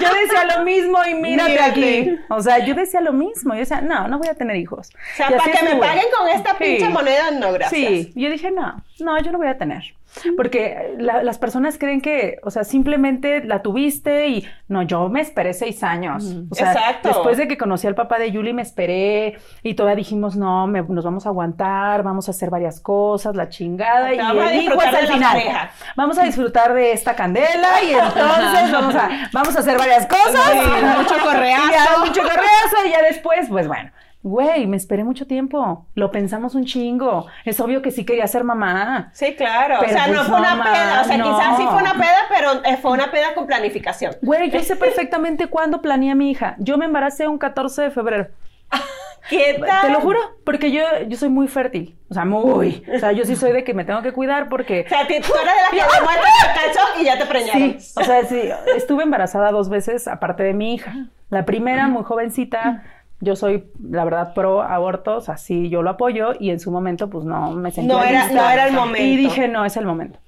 Yo 0.00 0.08
decía 0.14 0.56
lo 0.56 0.64
mismo 0.64 0.98
y 1.10 1.14
mírate 1.14 1.50
Mírate. 1.50 1.70
aquí. 1.70 2.18
O 2.28 2.40
sea, 2.40 2.64
yo 2.64 2.76
decía 2.76 3.00
lo 3.00 3.12
mismo. 3.12 3.52
Yo 3.54 3.60
decía, 3.60 3.80
no, 3.80 4.06
no 4.06 4.18
voy 4.18 4.28
a 4.28 4.34
tener 4.34 4.54
hijos. 4.54 4.90
O 4.94 5.16
sea, 5.16 5.28
Y 5.28 5.34
para 5.34 5.50
que 5.50 5.64
me 5.64 5.74
paguen 5.74 6.04
con 6.16 6.28
esta 6.28 6.54
pinche 6.54 6.88
moneda, 6.88 7.32
no, 7.32 7.52
gracias. 7.52 7.70
Sí, 7.80 8.12
yo 8.14 8.30
dije, 8.30 8.52
no, 8.52 8.80
no, 9.00 9.20
yo 9.20 9.32
no 9.32 9.38
voy 9.38 9.48
a 9.48 9.58
tener. 9.58 9.82
Porque 10.36 10.94
la- 10.98 11.22
las 11.22 11.38
personas 11.38 11.78
creen 11.78 12.00
que, 12.00 12.38
o 12.42 12.50
sea, 12.50 12.64
simplemente 12.64 13.42
la 13.44 13.62
tuviste 13.62 14.28
y 14.28 14.46
no, 14.68 14.82
yo 14.82 15.08
me 15.08 15.20
esperé 15.20 15.52
seis 15.54 15.82
años. 15.82 16.24
O 16.50 16.54
sea, 16.54 16.72
Exacto. 16.72 17.08
después 17.08 17.36
de 17.38 17.48
que 17.48 17.56
conocí 17.56 17.86
al 17.86 17.94
papá 17.94 18.18
de 18.18 18.30
Yuli, 18.30 18.52
me 18.52 18.62
esperé 18.62 19.38
y 19.62 19.74
todavía 19.74 19.96
dijimos, 19.96 20.36
no, 20.36 20.66
me- 20.66 20.82
nos 20.82 21.04
vamos 21.04 21.26
a 21.26 21.30
aguantar, 21.30 22.02
vamos 22.02 22.28
a 22.28 22.32
hacer 22.32 22.50
varias 22.50 22.80
cosas, 22.80 23.34
la 23.36 23.48
chingada. 23.48 24.12
Y 24.12 24.18
vamos 24.18 24.44
a 24.44 24.52
el 24.52 24.62
hijo 24.62 24.72
es 24.74 24.78
disfrutar 24.80 24.94
al 24.94 25.06
de 25.06 25.12
final. 25.12 25.70
Vamos 25.96 26.18
a 26.18 26.24
disfrutar 26.24 26.74
de 26.74 26.92
esta 26.92 27.14
candela 27.16 27.82
y 27.82 27.92
entonces 27.92 28.72
vamos 28.72 28.94
a, 28.94 29.08
vamos 29.32 29.56
a 29.56 29.60
hacer 29.60 29.78
varias 29.78 30.06
cosas. 30.06 30.50
Sí, 30.52 30.58
mucho 30.98 31.14
correazo. 31.24 31.62
Y 31.68 31.70
ya, 31.72 31.98
mucho 31.98 32.22
correazo 32.22 32.86
y 32.86 32.90
ya 32.90 33.02
después, 33.02 33.48
pues 33.48 33.66
bueno. 33.68 33.90
Güey, 34.22 34.68
me 34.68 34.76
esperé 34.76 35.02
mucho 35.02 35.26
tiempo. 35.26 35.86
Lo 35.94 36.12
pensamos 36.12 36.54
un 36.54 36.64
chingo. 36.64 37.26
Es 37.44 37.58
obvio 37.58 37.82
que 37.82 37.90
sí 37.90 38.04
quería 38.04 38.26
ser 38.28 38.44
mamá. 38.44 39.10
Sí, 39.14 39.34
claro. 39.34 39.78
Pero 39.80 39.92
o 39.92 39.94
sea, 39.94 40.06
no 40.06 40.14
pues 40.14 40.28
fue 40.28 40.38
una 40.38 40.62
peda. 40.62 41.00
O 41.00 41.04
sea, 41.04 41.18
no. 41.18 41.24
quizás 41.24 41.56
sí 41.56 41.64
fue 41.64 41.82
una 41.82 41.94
peda, 41.94 42.26
pero 42.28 42.64
eh, 42.64 42.76
fue 42.76 42.92
una 42.92 43.10
peda 43.10 43.34
con 43.34 43.46
planificación. 43.46 44.14
Güey, 44.22 44.50
yo 44.50 44.60
sé 44.60 44.76
perfectamente 44.76 45.48
cuándo 45.48 45.82
planeé 45.82 46.12
a 46.12 46.14
mi 46.14 46.30
hija. 46.30 46.54
Yo 46.58 46.78
me 46.78 46.84
embaracé 46.84 47.26
un 47.26 47.38
14 47.38 47.82
de 47.82 47.90
febrero. 47.90 48.28
¿Qué 49.28 49.60
tal? 49.64 49.82
Te 49.82 49.90
lo 49.90 50.00
juro, 50.00 50.18
porque 50.44 50.70
yo, 50.70 50.82
yo 51.08 51.16
soy 51.16 51.28
muy 51.28 51.48
fértil. 51.48 51.96
O 52.08 52.14
sea, 52.14 52.24
muy. 52.24 52.84
O 52.94 52.98
sea, 52.98 53.12
yo 53.12 53.24
sí 53.24 53.36
soy 53.36 53.52
de 53.52 53.64
que 53.64 53.74
me 53.74 53.84
tengo 53.84 54.02
que 54.02 54.12
cuidar 54.12 54.48
porque... 54.48 54.84
O 54.86 54.88
sea, 54.88 55.06
tú 55.06 55.14
eres 55.14 55.26
de 55.26 55.32
las 55.32 55.70
que 55.70 55.76
te 55.76 56.02
muertes 56.02 56.30
el 56.42 56.60
calzón 56.60 57.00
y 57.00 57.04
ya 57.04 57.18
te 57.18 57.26
preñaron. 57.26 57.80
Sí, 57.80 57.92
o 57.96 58.04
sea, 58.04 58.24
sí, 58.24 58.50
estuve 58.76 59.04
embarazada 59.04 59.50
dos 59.50 59.68
veces 59.68 60.08
aparte 60.08 60.42
de 60.42 60.54
mi 60.54 60.74
hija. 60.74 61.06
La 61.30 61.44
primera, 61.44 61.88
muy 61.88 62.02
jovencita, 62.02 62.82
yo 63.22 63.36
soy, 63.36 63.70
la 63.80 64.04
verdad, 64.04 64.34
pro 64.34 64.60
aborto, 64.62 65.16
o 65.16 65.20
sea, 65.20 65.36
sí, 65.36 65.68
yo 65.70 65.80
lo 65.82 65.90
apoyo 65.90 66.32
y 66.38 66.50
en 66.50 66.58
su 66.60 66.70
momento, 66.70 67.08
pues 67.08 67.24
no 67.24 67.52
me 67.52 67.70
sentía 67.70 67.94
No 67.94 68.02
era- 68.02 68.24
lista. 68.26 68.34
no 68.42 68.50
era 68.50 68.66
el 68.66 68.74
momento. 68.74 69.00
Y 69.02 69.16
dije, 69.16 69.46
no, 69.48 69.64
es 69.64 69.76
el 69.76 69.86
momento. 69.86 70.18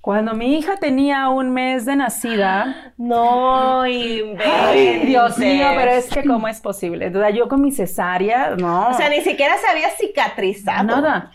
Cuando 0.00 0.34
mi 0.34 0.56
hija 0.58 0.76
tenía 0.76 1.28
un 1.30 1.50
mes 1.50 1.84
de 1.86 1.96
nacida, 1.96 2.92
No, 2.98 3.86
inventes. 3.86 4.46
ay, 4.46 4.98
Dios 5.06 5.36
mío, 5.38 5.66
pero 5.76 5.90
es 5.92 6.08
que 6.08 6.22
cómo 6.24 6.46
es 6.46 6.60
posible. 6.60 7.06
Entonces, 7.06 7.34
yo 7.34 7.48
con 7.48 7.60
mi 7.60 7.72
cesárea, 7.72 8.54
no. 8.56 8.88
O 8.90 8.94
sea, 8.94 9.08
ni 9.08 9.20
siquiera 9.22 9.56
se 9.58 9.66
había 9.66 9.88
cicatrizado. 9.90 10.84
Nada. 10.84 11.32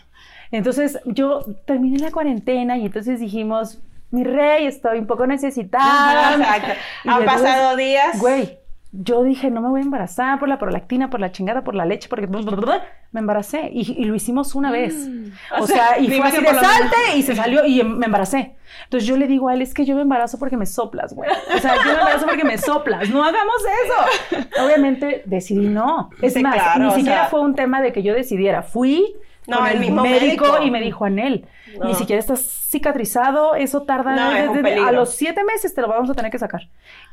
Entonces 0.52 0.98
yo 1.04 1.44
terminé 1.66 1.98
la 1.98 2.10
cuarentena 2.10 2.76
y 2.78 2.86
entonces 2.86 3.20
dijimos, 3.20 3.80
mi 4.10 4.24
rey, 4.24 4.66
estoy 4.66 4.98
un 4.98 5.06
poco 5.06 5.26
necesitada. 5.26 6.34
Exacto. 6.34 6.72
Han 7.04 7.20
entonces, 7.22 7.42
pasado 7.42 7.76
días. 7.76 8.18
Güey, 8.20 8.58
yo 8.92 9.22
dije, 9.22 9.50
no 9.50 9.60
me 9.60 9.68
voy 9.68 9.80
a 9.80 9.84
embarazar 9.84 10.38
por 10.40 10.48
la 10.48 10.58
prolactina, 10.58 11.10
por 11.10 11.20
la 11.20 11.30
chingada, 11.30 11.62
por 11.62 11.74
la 11.76 11.84
leche, 11.84 12.08
porque 12.08 12.26
me 12.26 13.20
embaracé 13.20 13.68
y, 13.72 13.92
y 14.00 14.04
lo 14.04 14.14
hicimos 14.16 14.54
una 14.56 14.72
vez. 14.72 15.08
O, 15.56 15.62
O 15.62 15.66
sea, 15.66 15.90
sea, 15.90 15.98
y 15.98 16.08
fue 16.10 16.26
así 16.26 16.36
de 16.38 16.42
menos- 16.42 16.60
salte 16.66 16.96
y 17.16 17.22
se 17.22 17.36
salió 17.36 17.64
y 17.64 17.82
me 17.84 18.06
embaracé. 18.06 18.56
Entonces 18.84 19.08
yo 19.08 19.16
le 19.16 19.26
digo 19.28 19.48
a 19.48 19.54
él, 19.54 19.62
es 19.62 19.74
que 19.74 19.84
yo 19.84 19.94
me 19.94 20.02
embarazo 20.02 20.38
porque 20.38 20.56
me 20.56 20.66
soplas, 20.66 21.14
güey. 21.14 21.30
O 21.54 21.58
sea, 21.58 21.76
yo 21.76 21.84
me 21.84 21.92
embarazo 21.98 22.26
porque 22.26 22.44
me 22.44 22.58
soplas. 22.58 23.08
No 23.10 23.22
hagamos 23.24 23.54
eso. 23.84 24.40
Obviamente 24.64 25.22
decidí 25.26 25.66
no. 25.68 26.10
Es 26.20 26.34
Sí, 26.34 26.42
más, 26.42 26.54
claro, 26.54 26.84
ni 26.86 26.90
siquiera 26.92 27.20
sea- 27.22 27.28
fue 27.28 27.40
un 27.40 27.54
tema 27.54 27.80
de 27.80 27.92
que 27.92 28.02
yo 28.02 28.12
decidiera. 28.14 28.62
Fui 28.62 29.14
No, 29.46 29.58
con 29.58 29.66
el 29.68 29.74
el, 29.74 29.80
mismo 29.80 30.02
médico, 30.02 30.44
médico. 30.46 30.62
y 30.64 30.70
me 30.70 30.80
dijo, 30.80 31.04
Anel, 31.04 31.46
No. 31.78 31.86
ni 31.86 31.94
siquiera 31.94 32.18
estás 32.20 32.40
cicatrizado, 32.40 33.54
eso 33.54 33.82
tarda 33.82 34.14
No, 34.16 34.32
es 34.32 34.48
desde- 34.48 34.62
peligro. 34.62 34.88
a 34.88 34.92
los 34.92 35.10
siete 35.14 35.42
meses 35.44 35.74
te 35.74 35.80
lo 35.80 35.88
vamos 35.88 36.10
a 36.10 36.14
tener 36.14 36.30
que 36.30 36.38
sacar. 36.38 36.62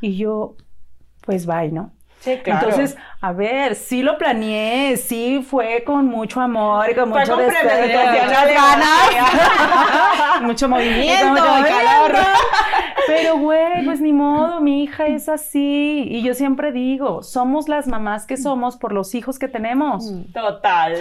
Y 0.02 0.16
yo, 0.18 0.56
pues 1.28 1.46
bye, 1.46 1.70
¿no? 1.72 1.92
Sí, 2.22 2.38
claro. 2.44 2.68
Entonces, 2.70 2.98
a 3.22 3.34
ver, 3.34 3.76
sí 3.76 4.02
lo 4.02 4.18
planeé, 4.18 4.96
sí 4.98 5.46
fue 5.48 5.84
con 5.86 6.06
mucho 6.08 6.40
amor, 6.42 6.96
con 6.96 7.12
Fue 7.12 7.20
mucho 7.20 7.34
con 7.36 7.46
deseo, 7.46 7.62
premeditación, 7.62 8.26
muchas 8.26 8.48
no 8.48 8.54
ganas, 8.54 10.42
mucho 10.42 10.70
movimiento, 10.70 11.28
Mucho 11.28 11.44
mucho 11.44 11.68
calor. 11.68 12.16
Pero, 13.08 13.38
güey, 13.38 13.58
pues 13.86 14.02
ni 14.02 14.14
modo, 14.14 14.62
mi 14.62 14.84
hija 14.84 15.08
es 15.08 15.30
así. 15.30 16.06
Y 16.10 16.22
yo 16.24 16.34
siempre 16.34 16.72
digo, 16.72 17.24
somos 17.24 17.70
las 17.70 17.88
mamás 17.88 18.26
que 18.26 18.38
somos 18.38 18.78
por 18.78 18.92
los 18.94 19.16
hijos 19.16 19.40
que 19.40 19.48
tenemos. 19.48 20.12
Total. 20.34 20.96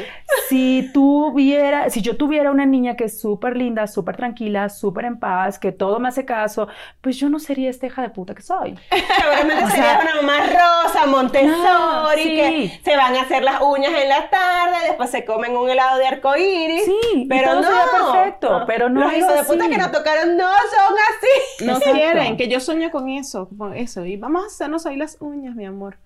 Si 0.49 0.91
tuviera, 0.93 1.91
si 1.91 2.03
yo 2.03 2.17
tuviera 2.17 2.51
una 2.51 2.67
niña 2.67 2.97
que 2.97 3.05
es 3.05 3.21
súper 3.21 3.57
linda, 3.57 3.87
súper 3.87 4.17
tranquila, 4.17 4.69
súper 4.69 5.07
en 5.07 5.19
paz, 5.19 5.59
que 5.59 5.73
todo 5.73 5.99
me 5.99 6.09
hace 6.09 6.25
caso, 6.25 6.69
pues 7.01 7.17
yo 7.17 7.29
no 7.29 7.39
sería 7.39 7.71
esta 7.71 7.87
hija 7.87 8.03
de 8.03 8.11
puta 8.11 8.35
que 8.35 8.43
soy. 8.43 8.79
Seguramente 8.91 9.65
O 9.65 9.69
sería 9.71 10.01
una 10.01 10.23
mamá 10.23 10.47
rosa, 10.47 11.07
Montessori, 11.07 12.23
sí. 12.23 12.37
que 12.37 12.81
se 12.85 12.97
van 12.97 13.17
a 13.17 13.23
hacer 13.23 13.43
las 13.43 13.61
uñas 13.61 13.93
en 13.93 14.09
la 14.09 14.31
tarde, 14.31 14.77
después 14.87 15.11
se 15.11 15.25
comen 15.25 15.57
un 15.57 15.69
helado 15.69 15.99
de 15.99 16.07
arcoíris. 16.07 16.85
Sí, 16.85 16.99
y 17.15 17.27
pero 17.27 17.51
todo 17.51 17.63
no. 17.63 17.69
sería 17.69 17.85
perfecto, 17.93 18.65
pero 18.67 18.89
no 18.89 19.01
Los 19.01 19.13
hijos 19.15 19.35
de 19.35 19.43
puta 19.45 19.69
que 19.69 19.79
nos 19.79 19.93
tocaron 19.93 20.37
no 20.37 20.45
son 20.45 20.95
así. 20.95 21.65
No 21.65 21.77
Exacto. 21.77 21.96
quieren, 21.97 22.37
que 22.37 22.49
yo 22.49 22.61
sueño 22.61 22.91
con 22.91 23.09
eso, 23.09 23.49
con 23.57 23.75
eso. 23.75 24.05
Y 24.05 24.17
vamos 24.17 24.45
a 24.45 24.47
hacernos 24.47 24.87
hoy 24.87 24.97
las 24.97 25.17
uñas, 25.21 25.55
mi 25.55 25.65
amor. 25.65 25.97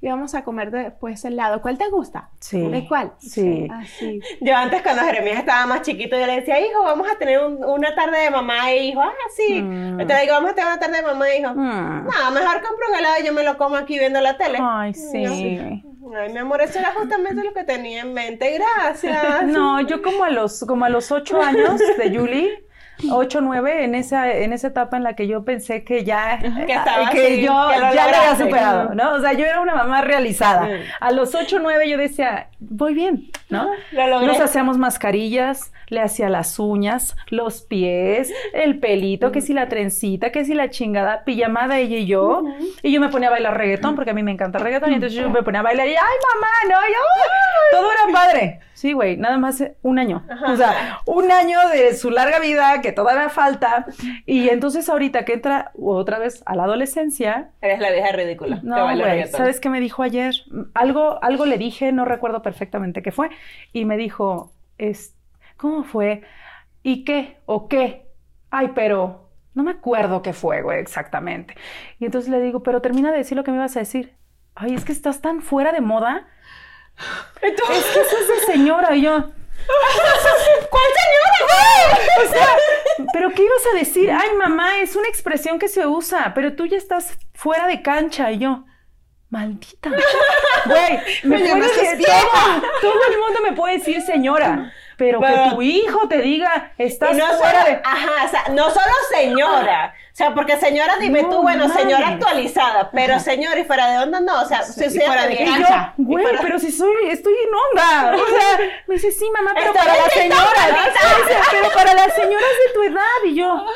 Y 0.00 0.08
vamos 0.08 0.34
a 0.34 0.42
comer 0.42 0.72
después 0.72 1.24
helado. 1.24 1.62
¿Cuál 1.62 1.78
te 1.78 1.88
gusta? 1.88 2.28
Sí. 2.40 2.58
¿De 2.60 2.88
cuál? 2.88 3.12
Sí. 3.20 3.68
Así. 3.70 4.20
Yo 4.40 4.56
antes 4.56 4.82
cuando 4.82 5.02
Jeremías 5.02 5.38
estaba 5.38 5.64
más 5.66 5.82
chiquito, 5.82 6.18
yo 6.18 6.26
le 6.26 6.40
decía, 6.40 6.58
hijo, 6.60 6.82
vamos 6.82 7.06
a 7.08 7.16
tener 7.18 7.38
un- 7.44 7.64
una 7.64 7.94
tarde 7.94 8.18
de 8.18 8.30
mamá 8.30 8.72
e 8.72 8.86
hijo. 8.86 9.00
Ah, 9.00 9.12
sí. 9.36 9.62
Mm. 9.62 9.98
Te 10.04 10.20
digo, 10.22 10.32
vamos 10.32 10.50
a 10.50 10.54
tener 10.54 10.70
una 10.72 10.80
tarde 10.80 10.96
de 10.96 11.02
mamá 11.04 11.28
e 11.30 11.38
hijo. 11.38 11.54
Mm. 11.54 12.04
No, 12.06 12.30
mejor 12.32 12.54
compro 12.62 12.88
un 12.90 12.98
helado 12.98 13.14
y 13.22 13.26
yo 13.26 13.32
me 13.32 13.44
lo 13.44 13.56
como 13.56 13.76
aquí 13.76 13.96
viendo 13.96 14.20
la 14.20 14.36
tele. 14.36 14.58
Ay, 14.60 14.92
sí. 14.92 15.24
Ay, 15.24 15.84
mi 16.32 16.38
amor, 16.38 16.60
eso 16.62 16.80
era 16.80 16.92
justamente 16.94 17.44
lo 17.44 17.54
que 17.54 17.62
tenía 17.62 18.00
en 18.02 18.12
mente. 18.12 18.58
Gracias. 18.58 19.44
No, 19.46 19.80
yo 19.82 20.02
como 20.02 20.24
a 20.24 20.30
los, 20.30 20.64
como 20.66 20.84
a 20.84 20.88
los 20.88 21.12
ocho 21.12 21.40
años 21.40 21.80
de 21.96 22.18
Julie, 22.18 22.64
ocho, 23.10 23.40
nueve, 23.40 23.84
en 23.84 23.94
esa, 23.94 24.32
en 24.32 24.52
esa 24.52 24.68
etapa 24.68 24.96
en 24.96 25.02
la 25.02 25.14
que 25.14 25.26
yo 25.26 25.44
pensé 25.44 25.84
que 25.84 26.04
ya, 26.04 26.38
Que 26.38 26.72
estaba 26.72 27.10
que 27.10 27.26
así, 27.26 27.42
yo 27.42 27.68
que 27.72 27.80
lo 27.80 27.94
ya 27.94 28.10
lo 28.10 28.16
había 28.16 28.36
superado, 28.36 28.94
¿no? 28.94 29.14
O 29.14 29.20
sea, 29.20 29.32
yo 29.32 29.44
era 29.44 29.60
una 29.60 29.74
mamá 29.74 30.02
realizada. 30.02 30.68
A 31.00 31.10
los 31.12 31.34
ocho, 31.34 31.58
nueve 31.58 31.88
yo 31.88 31.96
decía, 31.96 32.48
voy 32.60 32.94
bien, 32.94 33.30
¿no? 33.48 33.68
Lo 33.92 34.06
logré. 34.06 34.26
Nos 34.26 34.40
hacíamos 34.40 34.78
mascarillas, 34.78 35.72
le 35.88 36.00
hacía 36.00 36.28
las 36.28 36.58
uñas, 36.58 37.16
los 37.28 37.62
pies, 37.62 38.32
el 38.54 38.78
pelito, 38.78 39.32
que 39.32 39.40
si 39.40 39.52
la 39.52 39.68
trencita, 39.68 40.30
que 40.32 40.44
si 40.44 40.54
la 40.54 40.70
chingada, 40.70 41.24
pijamada 41.24 41.78
ella 41.78 41.96
y 41.96 42.06
yo. 42.06 42.44
Y 42.82 42.92
yo 42.92 43.00
me 43.00 43.08
ponía 43.08 43.28
a 43.28 43.32
bailar 43.32 43.56
reggaetón, 43.56 43.94
porque 43.94 44.12
a 44.12 44.14
mí 44.14 44.22
me 44.22 44.30
encanta 44.30 44.58
el 44.58 44.64
reggaetón, 44.64 44.92
y 44.92 44.94
entonces 44.94 45.18
yo 45.18 45.28
me 45.28 45.42
ponía 45.42 45.60
a 45.60 45.64
bailar 45.64 45.86
y, 45.86 45.90
ay, 45.90 45.96
mamá, 45.96 46.48
no, 46.68 46.88
yo, 46.88 47.78
todo 47.78 47.90
era 47.90 48.12
padre. 48.12 48.60
Sí, 48.74 48.94
güey, 48.94 49.16
nada 49.16 49.38
más 49.38 49.62
un 49.82 49.98
año. 49.98 50.26
O 50.48 50.56
sea, 50.56 51.00
un 51.06 51.30
año 51.30 51.58
de 51.68 51.94
su 51.94 52.10
larga 52.10 52.40
vida 52.40 52.80
que 52.80 52.91
todavía 52.92 53.28
falta. 53.28 53.86
Y 54.26 54.48
entonces 54.48 54.88
ahorita 54.88 55.24
que 55.24 55.34
entra 55.34 55.72
otra 55.78 56.18
vez 56.18 56.42
a 56.46 56.54
la 56.54 56.64
adolescencia, 56.64 57.50
Eres 57.60 57.80
la 57.80 57.90
vieja 57.90 58.12
ridícula. 58.12 58.60
no, 58.62 58.84
güey. 58.84 59.26
¿sabes 59.28 59.60
qué 59.60 59.68
me 59.68 59.80
dijo 59.80 60.02
ayer? 60.02 60.34
Algo, 60.74 61.22
algo 61.22 61.46
le 61.46 61.58
dije, 61.58 61.92
no 61.92 62.04
recuerdo 62.04 62.42
perfectamente 62.42 63.02
qué 63.02 63.12
fue, 63.12 63.30
y 63.72 63.84
me 63.84 63.96
dijo, 63.96 64.52
es, 64.78 65.14
¿cómo 65.56 65.84
fue? 65.84 66.22
¿Y 66.82 67.04
qué? 67.04 67.38
¿O 67.46 67.68
qué? 67.68 68.08
Ay, 68.50 68.72
pero 68.74 69.30
no 69.54 69.62
me 69.62 69.72
acuerdo 69.72 70.22
qué 70.22 70.32
fue, 70.32 70.62
güey, 70.62 70.80
exactamente. 70.80 71.54
Y 71.98 72.06
entonces 72.06 72.30
le 72.30 72.40
digo, 72.40 72.62
pero 72.62 72.80
termina 72.80 73.10
de 73.12 73.18
decir 73.18 73.36
lo 73.36 73.44
que 73.44 73.50
me 73.50 73.58
ibas 73.58 73.76
a 73.76 73.80
decir. 73.80 74.14
Ay, 74.54 74.74
es 74.74 74.84
que 74.84 74.92
estás 74.92 75.20
tan 75.20 75.42
fuera 75.42 75.72
de 75.72 75.80
moda. 75.80 76.26
Es 77.42 77.54
que 77.54 78.00
eso 78.00 78.16
es 78.20 78.28
de 78.28 78.52
señora, 78.52 78.94
y 78.94 79.02
yo. 79.02 79.12
¿Cuál 80.70 80.90
señora, 81.00 81.32
O 82.24 82.32
sea, 82.32 82.48
¿pero 83.12 83.30
qué 83.30 83.42
ibas 83.42 83.62
a 83.72 83.78
decir? 83.78 84.10
Ay, 84.10 84.30
mamá, 84.38 84.78
es 84.78 84.96
una 84.96 85.08
expresión 85.08 85.58
que 85.58 85.68
se 85.68 85.86
usa, 85.86 86.32
pero 86.34 86.54
tú 86.54 86.66
ya 86.66 86.76
estás 86.76 87.16
fuera 87.34 87.66
de 87.66 87.82
cancha. 87.82 88.30
Y 88.32 88.38
yo, 88.38 88.64
maldita. 89.30 89.90
Güey, 90.66 90.98
me, 91.24 91.38
Me 91.38 91.44
llamaste 91.48 91.80
decir- 91.80 91.96
vieja. 91.98 92.60
todo, 92.80 92.92
todo 92.92 93.02
el 93.12 93.18
mundo 93.18 93.40
me 93.42 93.52
puede 93.52 93.78
decir 93.78 94.00
señora, 94.02 94.72
pero, 95.02 95.20
Pero- 95.20 95.44
que 95.44 95.50
tu 95.50 95.62
hijo 95.62 96.06
te 96.08 96.18
diga, 96.22 96.72
estás 96.78 97.16
no 97.16 97.26
fuera 97.26 97.62
solo, 97.64 97.64
de... 97.76 97.80
ajá, 97.84 98.24
o 98.24 98.28
sea, 98.28 98.44
no 98.52 98.70
solo 98.70 98.92
señora. 99.10 99.94
O 100.12 100.14
sea, 100.14 100.34
porque 100.34 100.56
señora, 100.58 100.96
dime 101.00 101.22
No, 101.22 101.30
tú, 101.30 101.42
bueno, 101.42 101.68
señora 101.70 102.08
actualizada, 102.08 102.90
pero 102.92 103.18
señora 103.18 103.58
y 103.58 103.64
fuera 103.64 103.90
de 103.90 103.98
onda, 104.04 104.20
no. 104.20 104.42
O 104.42 104.44
sea, 104.44 104.62
si 104.62 104.84
y 104.84 104.86
usted 104.86 105.06
fuera 105.06 105.26
de 105.26 105.44
yo, 105.44 105.52
güey, 105.96 106.22
fuera- 106.24 106.40
pero 106.42 106.58
si 106.58 106.70
soy, 106.70 106.92
estoy 107.10 107.32
en 107.32 107.50
onda. 107.70 108.14
O 108.22 108.26
sea, 108.38 108.58
me 108.86 108.94
dice, 108.94 109.10
sí, 109.10 109.24
mamá, 109.34 109.50
pero 109.54 109.72
Estoy 109.72 109.86
para 109.86 109.96
las 110.02 110.12
señoras. 110.12 110.68
pero 111.50 111.68
para 111.74 111.94
las 111.94 112.14
señoras 112.14 112.50
de 112.66 112.72
tu 112.74 112.82
edad. 112.84 113.02
Y 113.26 113.34
yo, 113.34 113.66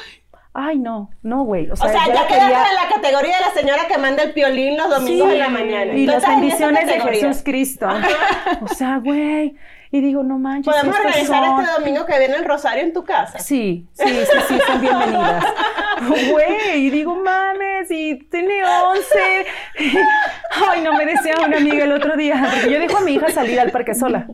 ay, 0.54 0.78
no, 0.78 1.10
no, 1.22 1.42
güey. 1.44 1.70
O 1.70 1.76
sea, 1.76 1.86
O 1.86 1.90
sea, 1.90 2.06
ya 2.06 2.14
ya 2.14 2.26
quería- 2.26 2.66
en 2.68 2.74
la 2.74 2.88
categoría 2.94 3.36
de 3.36 3.40
la 3.42 3.50
señora 3.52 3.86
que 3.88 3.98
manda 3.98 4.22
el 4.22 4.32
piolín 4.32 4.76
los 4.76 4.90
domingos 4.90 5.28
Sí, 5.28 5.34
en 5.34 5.40
la 5.40 5.48
mañana. 5.48 5.92
Y 5.94 6.06
las 6.06 6.26
bendiciones 6.26 6.86
de. 6.86 7.00
Jesús 7.00 7.42
Cristo. 7.44 7.88
O 8.62 8.68
sea, 8.68 8.98
güey. 9.02 9.56
Y 9.90 10.00
digo, 10.00 10.22
no 10.22 10.38
manches. 10.38 10.72
Podemos 10.74 10.96
organizar 10.98 11.44
son- 11.44 11.60
este 11.60 11.72
domingo 11.80 12.06
que 12.06 12.18
viene 12.18 12.34
el 12.36 12.44
rosario 12.44 12.82
en 12.82 12.92
tu 12.92 13.04
casa. 13.04 13.38
Sí, 13.38 13.86
sí, 13.92 14.04
sí, 14.08 14.38
sí, 14.48 14.58
son 14.66 14.80
bienvenidas. 14.82 15.44
Güey, 16.30 16.86
y 16.86 16.90
digo, 16.90 17.14
mames, 17.16 17.90
y 17.90 18.16
tiene 18.30 18.62
11. 18.64 19.46
Ay, 20.70 20.80
no, 20.82 20.92
me 20.94 21.06
decía 21.06 21.34
una 21.44 21.56
amiga 21.58 21.84
el 21.84 21.92
otro 21.92 22.16
día, 22.16 22.48
porque 22.52 22.72
yo 22.72 22.78
dejo 22.80 22.98
a 22.98 23.00
mi 23.00 23.14
hija 23.14 23.28
salir 23.30 23.58
al 23.60 23.70
parque 23.70 23.94
sola. 23.94 24.26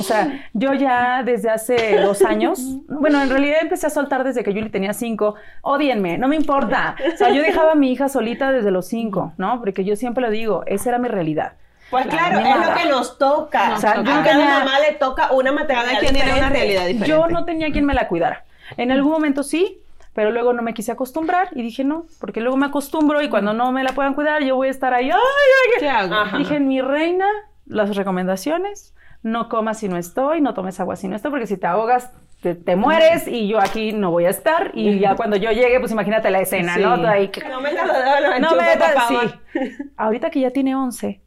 O 0.00 0.02
sea, 0.02 0.48
yo 0.52 0.74
ya 0.74 1.22
desde 1.24 1.48
hace 1.48 1.98
dos 2.00 2.22
años, 2.22 2.60
bueno, 2.88 3.22
en 3.22 3.30
realidad 3.30 3.58
empecé 3.62 3.86
a 3.86 3.90
soltar 3.90 4.24
desde 4.24 4.42
que 4.42 4.52
Yuli 4.52 4.68
tenía 4.68 4.92
cinco. 4.92 5.36
Odienme, 5.62 6.18
no 6.18 6.26
me 6.26 6.34
importa. 6.36 6.96
O 7.14 7.16
sea, 7.16 7.30
yo 7.30 7.40
dejaba 7.42 7.72
a 7.72 7.74
mi 7.76 7.92
hija 7.92 8.08
solita 8.08 8.50
desde 8.50 8.70
los 8.72 8.88
cinco, 8.88 9.32
¿no? 9.36 9.60
Porque 9.60 9.84
yo 9.84 9.94
siempre 9.94 10.22
lo 10.22 10.30
digo, 10.30 10.64
esa 10.66 10.88
era 10.90 10.98
mi 10.98 11.08
realidad. 11.08 11.52
Pues 11.90 12.06
claro, 12.06 12.40
Ni 12.40 12.50
es 12.50 12.66
lo 12.66 12.74
que 12.74 12.88
nos 12.88 13.18
toca. 13.18 13.68
Nos 13.68 13.84
a 13.84 13.94
toca. 13.94 14.04
cada 14.04 14.22
tenía- 14.24 14.58
mamá 14.58 14.80
le 14.80 14.94
toca 14.94 15.32
una 15.32 15.52
maternidad 15.52 15.86
Cada 15.86 15.98
quien 16.00 16.14
tiene 16.14 16.30
una 16.30 16.34
diferente. 16.48 16.58
realidad 16.58 16.86
diferente. 16.86 17.08
Yo 17.08 17.26
no 17.28 17.44
tenía 17.44 17.70
quien 17.70 17.84
me 17.84 17.94
la 17.94 18.08
cuidara. 18.08 18.44
En 18.76 18.90
algún 18.90 19.12
momento 19.12 19.42
sí, 19.44 19.80
pero 20.12 20.30
luego 20.32 20.52
no 20.52 20.62
me 20.62 20.74
quise 20.74 20.90
acostumbrar 20.92 21.50
y 21.52 21.62
dije 21.62 21.84
no, 21.84 22.06
porque 22.18 22.40
luego 22.40 22.56
me 22.56 22.66
acostumbro 22.66 23.22
y 23.22 23.28
cuando 23.28 23.52
no 23.52 23.70
me 23.70 23.84
la 23.84 23.92
puedan 23.92 24.14
cuidar 24.14 24.42
yo 24.42 24.56
voy 24.56 24.68
a 24.68 24.70
estar 24.70 24.94
ahí, 24.94 25.10
ay, 25.10 25.16
ay, 25.18 25.78
¿Qué 25.80 25.88
hago? 25.88 26.14
Ajá. 26.14 26.38
Dije, 26.38 26.58
mi 26.58 26.80
reina, 26.80 27.26
las 27.66 27.94
recomendaciones, 27.94 28.94
no 29.22 29.48
comas 29.48 29.78
si 29.78 29.88
no 29.88 29.96
estoy, 29.96 30.40
no 30.40 30.54
tomes 30.54 30.80
agua 30.80 30.96
si 30.96 31.06
no 31.06 31.16
estoy, 31.16 31.30
porque 31.30 31.46
si 31.46 31.56
te 31.56 31.66
ahogas, 31.66 32.12
te, 32.40 32.76
mueres 32.76 33.26
y 33.26 33.48
yo 33.48 33.60
aquí 33.60 33.92
no 33.92 34.10
voy 34.10 34.24
a 34.26 34.30
estar. 34.30 34.70
Y 34.74 34.98
ya 34.98 35.16
cuando 35.16 35.36
yo 35.36 35.50
llegue, 35.50 35.80
pues 35.80 35.92
imagínate 35.92 36.30
la 36.30 36.40
escena, 36.40 36.76
¿no? 36.76 36.94
Ahí. 37.08 37.30
No 37.48 37.60
me 37.60 37.72
lo 37.72 37.82
dedos 37.84 38.40
No 38.40 38.56
me 38.56 38.64
sí. 39.08 39.80
Ahorita 39.96 40.30
que 40.30 40.40
ya 40.40 40.50
tiene 40.50 40.74
11, 40.76 41.20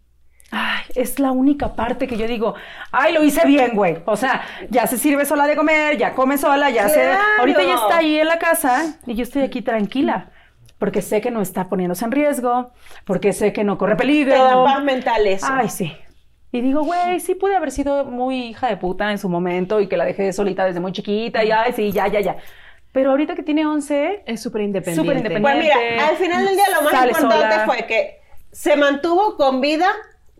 Ay, 0.51 0.83
es 0.95 1.19
la 1.19 1.31
única 1.31 1.75
parte 1.75 2.07
que 2.07 2.17
yo 2.17 2.27
digo, 2.27 2.55
ay, 2.91 3.13
lo 3.13 3.23
hice 3.23 3.45
bien, 3.45 3.75
güey. 3.75 3.97
O 4.05 4.15
sea, 4.15 4.41
ya 4.69 4.87
se 4.87 4.97
sirve 4.97 5.25
sola 5.25 5.45
de 5.45 5.55
comer, 5.55 5.97
ya 5.97 6.15
come 6.15 6.37
sola, 6.37 6.69
ya 6.71 6.89
se... 6.89 7.01
Ahorita 7.39 7.61
ya 7.61 7.75
está 7.75 7.97
ahí 7.97 8.19
en 8.19 8.27
la 8.27 8.39
casa 8.39 8.97
y 9.05 9.13
yo 9.15 9.23
estoy 9.23 9.43
aquí 9.43 9.61
tranquila. 9.61 10.31
Porque 10.79 11.01
sé 11.01 11.21
que 11.21 11.29
no 11.29 11.41
está 11.41 11.67
poniéndose 11.67 12.05
en 12.05 12.11
riesgo, 12.11 12.71
porque 13.05 13.33
sé 13.33 13.53
que 13.53 13.63
no 13.63 13.77
corre 13.77 13.95
peligro. 13.95 14.33
Te 14.33 14.39
da 14.39 14.63
paz 14.63 14.83
mental 14.83 15.27
eso. 15.27 15.45
Ay, 15.49 15.69
sí. 15.69 15.95
Y 16.51 16.61
digo, 16.61 16.83
güey, 16.83 17.19
sí 17.19 17.35
pude 17.35 17.55
haber 17.55 17.69
sido 17.69 18.05
muy 18.05 18.45
hija 18.45 18.69
de 18.69 18.77
puta 18.77 19.11
en 19.11 19.19
su 19.19 19.29
momento 19.29 19.81
y 19.81 19.87
que 19.87 19.97
la 19.97 20.05
dejé 20.05 20.33
solita 20.33 20.65
desde 20.65 20.79
muy 20.79 20.93
chiquita 20.93 21.43
y 21.43 21.51
ay, 21.51 21.73
sí, 21.73 21.91
ya, 21.91 22.07
ya, 22.07 22.21
ya. 22.21 22.37
Pero 22.91 23.11
ahorita 23.11 23.35
que 23.35 23.43
tiene 23.43 23.67
11... 23.67 24.23
Es 24.25 24.41
súper 24.41 24.63
independiente. 24.63 25.01
Súper 25.01 25.17
independiente. 25.17 25.69
Pues 25.69 25.91
mira, 25.91 26.07
al 26.07 26.15
final 26.15 26.45
del 26.45 26.55
día 26.55 26.65
lo 26.73 26.89
más 26.89 27.05
importante 27.05 27.65
fue 27.65 27.85
que 27.85 28.21
se 28.51 28.75
mantuvo 28.77 29.35
con 29.35 29.61
vida 29.61 29.91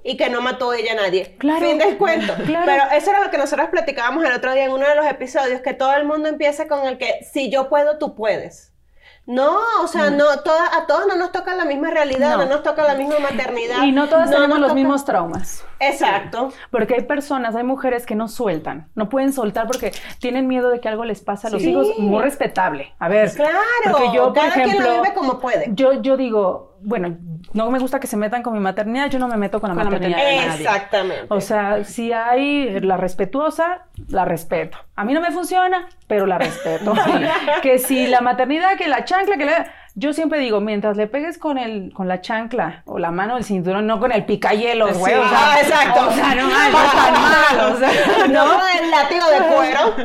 y 0.04 0.18
que 0.18 0.30
no 0.30 0.42
mató 0.42 0.74
ella 0.74 0.94
a 0.94 0.96
nadie. 0.96 1.36
Claro. 1.38 1.66
Fin 1.66 1.78
del 1.78 1.98
cuento. 1.98 2.34
Claro. 2.46 2.66
Pero 2.66 2.84
eso 2.92 3.12
era 3.12 3.24
lo 3.24 3.32
que 3.32 3.38
nosotros 3.38 3.70
platicábamos 3.70 4.24
el 4.24 4.34
otro 4.34 4.54
día 4.54 4.66
en 4.66 4.72
uno 4.72 4.88
de 4.88 4.96
los 4.96 5.06
episodios, 5.06 5.62
que 5.62 5.74
todo 5.74 5.94
el 5.94 6.06
mundo 6.06 6.30
empieza 6.30 6.68
con 6.68 6.86
el 6.88 6.98
que 6.98 7.20
si 7.32 7.50
yo 7.50 7.70
puedo, 7.70 7.98
tú 7.98 8.16
puedes. 8.16 8.74
No, 9.26 9.60
o 9.84 9.88
sea, 9.88 10.10
no, 10.10 10.40
todas, 10.40 10.74
a 10.74 10.88
todos 10.88 11.06
no 11.08 11.16
nos 11.16 11.32
toca 11.32 11.54
la 11.54 11.64
misma 11.64 11.92
realidad, 11.92 12.38
no, 12.38 12.46
nos 12.46 12.64
toca 12.64 12.84
la 12.84 12.96
misma 12.96 13.20
maternidad. 13.20 13.84
Y 13.84 13.92
no 13.92 14.10
todas 14.10 14.32
tenemos 14.32 14.58
los 14.58 14.74
mismos 14.74 15.06
traumas. 15.06 15.64
Exacto. 15.80 16.52
Porque 16.72 16.96
hay 16.96 17.04
personas, 17.04 17.56
hay 17.56 17.64
mujeres 17.64 18.06
que 18.06 18.16
no 18.16 18.28
sueltan, 18.28 18.90
no 18.96 19.10
pueden 19.10 19.34
soltar 19.34 19.68
porque 19.68 19.92
tienen 20.20 20.48
miedo 20.48 20.70
de 20.70 20.80
que 20.80 20.90
algo 20.90 21.06
les 21.06 21.22
pase 21.22 21.48
a 21.48 21.50
los 21.50 21.62
hijos. 21.64 21.88
Muy 21.98 22.22
respetable. 22.22 22.94
A 23.00 23.08
ver. 23.08 23.32
Claro. 23.34 23.58
Porque 23.84 24.10
yo, 24.14 24.34
por 24.34 24.46
ejemplo, 24.46 24.72
quien 24.72 24.84
lo 24.84 25.02
vive 25.02 25.14
como 25.14 25.40
puede. 25.40 25.70
Yo, 25.74 26.02
yo 26.02 26.18
digo, 26.18 26.78
bueno, 26.82 27.18
no 27.54 27.72
me 27.72 27.80
gusta 27.80 28.00
que 28.00 28.08
se 28.08 28.18
metan 28.18 28.44
con 28.44 28.54
mi 28.54 28.60
maternidad, 28.60 29.10
yo 29.10 29.20
no 29.20 29.28
me 29.28 29.38
meto 29.38 29.60
con 29.60 29.70
la 29.70 29.76
maternidad. 29.76 30.56
Exactamente. 30.56 31.28
O 31.30 31.42
sea, 31.42 31.84
si 31.84 32.14
hay 32.14 32.80
la 32.80 32.98
respetuosa, 32.98 33.86
la 34.08 34.26
respeto. 34.26 34.78
A 34.96 35.04
mí 35.04 35.14
no 35.14 35.22
me 35.22 35.32
funciona, 35.32 35.88
pero 36.08 36.26
la 36.26 36.38
respeto. 36.38 36.94
que 37.62 37.80
si 37.80 38.08
la 38.08 38.22
maternidad, 38.22 38.78
que 38.78 38.88
la 38.88 39.06
chancla, 39.06 39.38
que 39.38 39.46
la... 39.46 39.72
Yo 40.00 40.14
siempre 40.14 40.40
digo, 40.40 40.62
mientras 40.62 40.96
le 40.96 41.08
pegues 41.08 41.38
con 41.38 41.58
el, 41.58 41.92
con 41.94 42.08
la 42.08 42.22
chancla 42.22 42.84
o 42.86 43.00
la 43.00 43.12
mano 43.12 43.36
del 43.36 43.44
cinturón, 43.44 43.86
no 43.86 44.00
con 44.00 44.14
el 44.14 44.24
picayelos, 44.24 44.98
güey. 44.98 45.14
Sí, 45.14 45.20
ah, 45.22 45.58
exacto. 45.62 46.08
O 46.08 46.12
sea, 46.12 46.36
no 46.36 46.48
tan 46.50 47.14
mal, 47.14 47.74
o 47.74 47.78
sea, 47.78 48.28
no, 48.30 48.46
el 48.82 48.92
látigo 48.92 49.26
de 49.30 49.40
cuero. 49.54 49.96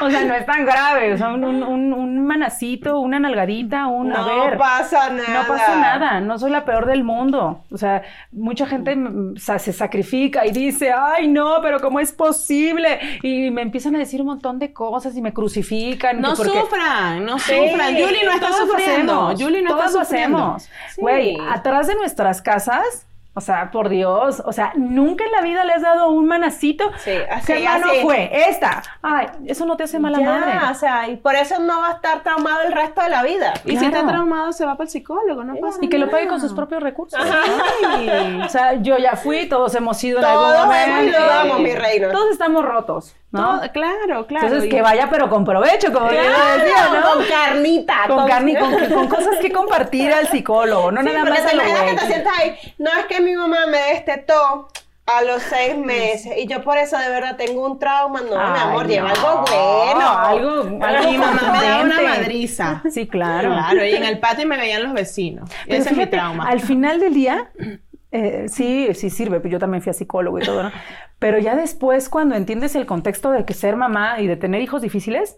o 0.06 0.10
sea, 0.10 0.24
no 0.24 0.34
es 0.34 0.46
tan 0.46 0.64
grave. 0.64 1.12
O 1.12 1.18
sea, 1.18 1.28
un, 1.28 1.44
un, 1.44 1.92
un 1.92 2.26
manacito, 2.26 3.00
una 3.00 3.20
nalgadita, 3.20 3.86
un 3.86 4.08
no 4.08 4.16
a 4.16 4.56
pasa 4.56 5.10
nada. 5.10 5.42
No 5.42 5.46
pasa 5.46 5.76
nada. 5.76 6.20
No 6.22 6.38
soy 6.38 6.50
la 6.50 6.64
peor 6.64 6.86
del 6.86 7.04
mundo. 7.04 7.64
O 7.70 7.76
sea, 7.76 8.02
mucha 8.32 8.66
gente 8.66 8.96
se 9.36 9.72
sacrifica 9.74 10.46
y 10.46 10.52
dice, 10.52 10.90
ay, 10.92 11.28
no, 11.28 11.58
pero 11.60 11.80
¿cómo 11.80 12.00
es 12.00 12.12
posible? 12.12 12.98
Y 13.22 13.50
me 13.50 13.60
empiezan 13.60 13.94
a 13.96 13.98
decir 13.98 14.22
un 14.22 14.28
montón 14.28 14.58
de 14.58 14.72
cosas 14.72 15.14
y 15.16 15.20
me 15.20 15.34
crucifican. 15.34 16.20
No 16.20 16.34
sufran, 16.34 17.26
no 17.26 17.38
sufran. 17.38 17.94
Yuli 17.94 18.20
no 18.24 18.32
está 18.32 18.48
sufriendo. 18.48 18.69
Yuli 19.38 19.62
no 19.62 19.76
Todos 19.76 19.92
lo 19.92 20.00
hacemos. 20.00 20.68
Güey, 20.96 21.36
atrás 21.50 21.86
de 21.86 21.94
nuestras 21.94 22.42
casas 22.42 23.06
o 23.32 23.40
sea, 23.40 23.70
por 23.70 23.88
Dios, 23.88 24.42
o 24.44 24.52
sea, 24.52 24.72
nunca 24.74 25.24
en 25.24 25.30
la 25.30 25.40
vida 25.40 25.64
le 25.64 25.72
has 25.72 25.82
dado 25.82 26.10
un 26.10 26.26
manacito. 26.26 26.90
Sí, 26.98 27.12
así, 27.30 27.52
¿Qué 27.52 27.60
mano 27.64 27.86
fue? 28.02 28.28
Esta. 28.48 28.82
Ay, 29.02 29.28
eso 29.46 29.66
no 29.66 29.76
te 29.76 29.84
hace 29.84 30.00
mala 30.00 30.18
madre. 30.18 30.70
O 30.70 30.74
sea, 30.74 31.08
y 31.08 31.16
por 31.16 31.36
eso 31.36 31.60
no 31.60 31.80
va 31.80 31.90
a 31.90 31.92
estar 31.92 32.24
traumado 32.24 32.62
el 32.62 32.72
resto 32.72 33.02
de 33.02 33.08
la 33.08 33.22
vida. 33.22 33.54
Y 33.64 33.76
si 33.76 33.84
está 33.84 34.04
traumado, 34.04 34.52
se 34.52 34.66
va 34.66 34.72
para 34.72 34.84
el 34.84 34.90
psicólogo, 34.90 35.44
no 35.44 35.54
pasa 35.56 35.78
Y 35.80 35.88
que 35.88 35.98
lo 35.98 36.10
pague 36.10 36.26
con 36.26 36.40
sus 36.40 36.52
propios 36.52 36.82
recursos. 36.82 37.20
o 38.44 38.48
sea, 38.48 38.74
yo 38.82 38.98
ya 38.98 39.14
fui, 39.14 39.48
todos 39.48 39.74
hemos 39.76 40.02
ido 40.02 40.18
en 40.18 40.24
algún 40.24 40.66
momento. 40.66 41.16
Todos 41.16 41.28
vamos, 41.28 41.60
mi 41.60 41.74
reino. 41.74 42.10
Todos 42.10 42.32
estamos 42.32 42.64
rotos. 42.64 43.14
¿no? 43.32 43.60
claro, 43.72 44.26
claro. 44.26 44.46
Entonces, 44.46 44.68
que 44.68 44.82
vaya, 44.82 45.08
pero 45.08 45.28
con 45.28 45.44
provecho, 45.44 45.92
como 45.92 46.10
yo 46.10 46.18
decía, 46.18 46.88
¿no? 46.92 47.12
Con 47.12 47.24
carnita. 47.26 47.94
Con, 48.08 48.28
con, 48.28 48.92
con, 48.94 49.08
cosas 49.08 49.38
que 49.40 49.52
compartir 49.52 50.12
al 50.12 50.26
psicólogo, 50.26 50.90
no 50.90 51.02
nada 51.02 51.24
más 51.24 51.40
a 51.40 51.54
lo 51.54 51.62
que 51.62 51.96
te 51.96 52.06
sientas 52.06 52.32
ahí, 52.38 52.56
no 52.78 52.90
es 52.90 53.06
que 53.06 53.19
mi 53.20 53.34
mamá 53.34 53.66
me 53.66 53.78
destetó 53.94 54.68
a 55.06 55.22
los 55.22 55.42
seis 55.42 55.76
meses 55.76 56.32
y 56.36 56.46
yo 56.46 56.62
por 56.62 56.78
eso 56.78 56.96
de 56.96 57.08
verdad 57.08 57.36
tengo 57.36 57.66
un 57.66 57.78
trauma, 57.78 58.20
no, 58.20 58.30
mi 58.30 58.58
amor, 58.58 58.86
lleva 58.86 59.10
algo 59.10 59.44
bueno. 59.50 60.08
Algo, 60.08 60.84
algo 60.84 61.10
mi 61.10 61.18
mamá 61.18 61.52
me 61.52 61.66
daba 61.66 61.84
una 61.84 62.00
madriza. 62.00 62.82
Sí, 62.90 63.08
claro. 63.08 63.50
Claro, 63.50 63.84
y 63.84 63.94
en 63.94 64.04
el 64.04 64.18
patio 64.18 64.46
me 64.46 64.56
veían 64.56 64.82
los 64.82 64.92
vecinos. 64.92 65.50
Ese 65.66 65.90
es 65.90 65.96
mi 65.96 66.06
trauma. 66.06 66.48
Al 66.48 66.60
final 66.60 67.00
del 67.00 67.14
día, 67.14 67.50
eh, 68.12 68.46
sí, 68.48 68.88
sí 68.94 69.10
sirve, 69.10 69.40
pues 69.40 69.52
yo 69.52 69.58
también 69.58 69.82
fui 69.82 69.90
a 69.90 69.94
psicólogo 69.94 70.38
y 70.38 70.42
todo, 70.42 70.62
¿no? 70.64 70.72
Pero 71.18 71.38
ya 71.38 71.56
después, 71.56 72.08
cuando 72.08 72.34
entiendes 72.34 72.74
el 72.76 72.86
contexto 72.86 73.30
de 73.30 73.44
que 73.44 73.54
ser 73.54 73.76
mamá 73.76 74.20
y 74.20 74.26
de 74.26 74.36
tener 74.36 74.60
hijos 74.62 74.82
difíciles, 74.82 75.36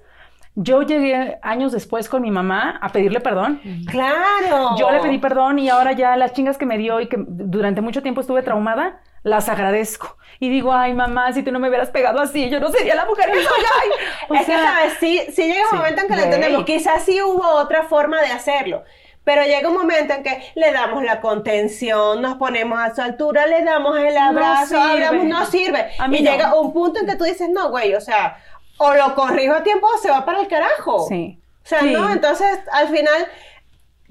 yo 0.55 0.83
llegué 0.83 1.39
años 1.43 1.73
después 1.73 2.09
con 2.09 2.23
mi 2.23 2.31
mamá 2.31 2.79
a 2.83 2.91
pedirle 2.91 3.21
perdón. 3.21 3.61
Claro. 3.91 4.77
Yo 4.79 4.91
le 4.91 5.01
pedí 5.01 5.19
perdón 5.19 5.59
y 5.59 5.71
ahora 5.71 5.93
ya 5.93 6.17
las 6.17 6.33
chingas 6.33 6.59
que 6.59 6.67
me 6.67 6.77
dio 6.77 7.01
y 7.01 7.09
que 7.09 7.17
durante 7.19 7.81
mucho 7.81 8.03
tiempo 8.03 8.21
estuve 8.21 8.43
traumada, 8.43 9.01
las 9.23 9.49
agradezco. 9.49 10.19
Y 10.41 10.51
digo, 10.51 10.73
ay, 10.73 10.93
mamá, 10.93 11.33
si 11.33 11.43
tú 11.43 11.53
no 11.53 11.59
me 11.59 11.69
hubieras 11.69 11.91
pegado 11.91 12.21
así, 12.21 12.51
yo 12.51 12.61
no 12.61 12.71
sería 12.71 12.95
la 12.95 13.07
mujer 13.07 13.31
que 13.31 13.43
soy. 13.43 13.45
Ay. 13.83 13.89
O 14.29 14.35
es 14.41 14.47
sea, 14.47 14.57
que, 14.57 14.65
¿sabes? 14.65 14.93
Sí, 15.01 15.21
sí 15.33 15.43
llega 15.47 15.65
un 15.71 15.79
momento 15.79 16.03
en 16.03 16.09
que 16.09 16.17
lo 16.17 16.23
entendemos. 16.23 16.65
Quizás 16.65 17.05
sí 17.05 17.23
hubo 17.23 17.47
otra 17.47 17.85
forma 17.85 18.21
de 18.21 18.29
hacerlo. 18.29 18.83
Pero 19.25 19.45
llega 19.45 19.69
un 19.69 19.77
momento 19.77 20.15
en 20.15 20.25
que 20.25 20.43
le 20.57 20.73
damos 20.73 21.05
la 21.05 21.21
contención, 21.21 22.21
nos 22.21 22.39
ponemos 22.39 22.81
a 22.81 22.93
su 22.93 23.03
altura, 23.03 23.47
le 23.47 23.63
damos 23.63 23.97
el 23.97 24.17
abrazo, 24.17 24.75
no 24.75 24.89
sirve. 24.89 25.25
no 25.25 25.47
sirve. 25.47 25.91
Y 26.11 26.25
llega 26.25 26.61
un 26.61 26.73
punto 26.73 26.99
en 26.99 27.07
que 27.07 27.15
tú 27.15 27.23
dices, 27.23 27.49
no, 27.49 27.71
güey, 27.71 27.95
o 27.95 28.01
sea, 28.01 28.39
o 28.83 28.95
lo 28.95 29.15
corrijo 29.15 29.55
a 29.55 29.63
tiempo 29.63 29.87
o 29.87 29.99
se 29.99 30.11
va 30.11 30.25
para 30.25 30.41
el 30.41 30.49
carajo. 30.49 31.07
Sí. 31.09 31.39
O 31.65 31.69
sea, 31.69 31.83
no, 31.83 32.11
entonces 32.11 32.59
al 32.73 32.89
final 32.89 33.29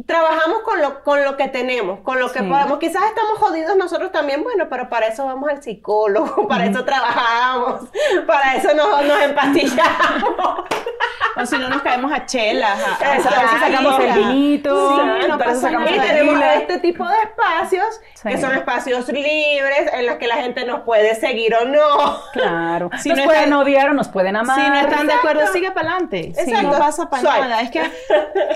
trabajamos 0.06 0.60
con 0.64 0.82
lo, 0.82 1.04
con 1.04 1.24
lo 1.24 1.38
que 1.38 1.48
tenemos, 1.48 2.00
con 2.02 2.20
lo 2.20 2.32
que 2.32 2.44
podemos. 2.44 2.80
Quizás 2.80 3.04
estamos 3.04 3.38
jodidos 3.40 3.76
nosotros 3.76 4.12
también, 4.12 4.44
bueno, 4.44 4.68
pero 4.70 4.90
para 4.90 5.08
eso 5.08 5.26
vamos 5.26 5.50
al 5.50 5.62
psicólogo, 5.62 6.48
para 6.50 6.66
eso 6.66 6.84
trabajamos, 6.84 7.90
para 8.28 8.56
eso 8.56 8.74
nos, 8.74 9.06
nos 9.06 9.22
empastillamos. 9.22 10.66
o 11.36 11.46
si 11.46 11.58
no 11.58 11.70
nos 11.70 11.82
caemos 11.82 12.12
a 12.12 12.26
chelas, 12.26 12.80
a, 12.80 12.98
para 12.98 13.16
eso 13.18 13.30
sacamos 13.30 14.00
el 14.00 14.14
vinito, 14.14 14.96
sí, 14.96 15.28
no 15.28 15.56
sacamos 15.56 15.92
y 15.92 16.00
tenemos 16.00 16.42
este 16.56 16.80
tipo 16.80 17.08
de 17.08 17.18
espacios 17.22 18.02
que 18.24 18.38
son 18.38 18.54
espacios 18.54 19.08
libres 19.10 19.92
en 19.94 20.06
los 20.06 20.16
que 20.16 20.28
la 20.28 20.36
gente 20.36 20.66
nos 20.66 20.82
puede 20.82 21.16
seguir 21.16 21.54
o 21.56 21.66
no. 21.66 22.22
Claro. 22.34 22.90
Si 23.02 23.10
nos 23.10 23.22
pueden 23.22 23.52
odiar 23.54 23.90
o 23.90 23.94
nos 23.94 24.10
pueden 24.10 24.36
amar. 24.36 24.60
Si 24.60 24.70
no 24.70 24.80
están 24.80 25.08
de 25.08 25.14
acuerdo, 25.14 25.48
sigue 25.48 25.72
para 25.72 25.94
adelante. 25.94 26.34
no 26.62 26.72
pasa 26.78 27.10
para 27.10 27.24
nada. 27.24 27.62
Es 27.62 27.72
que 27.72 27.82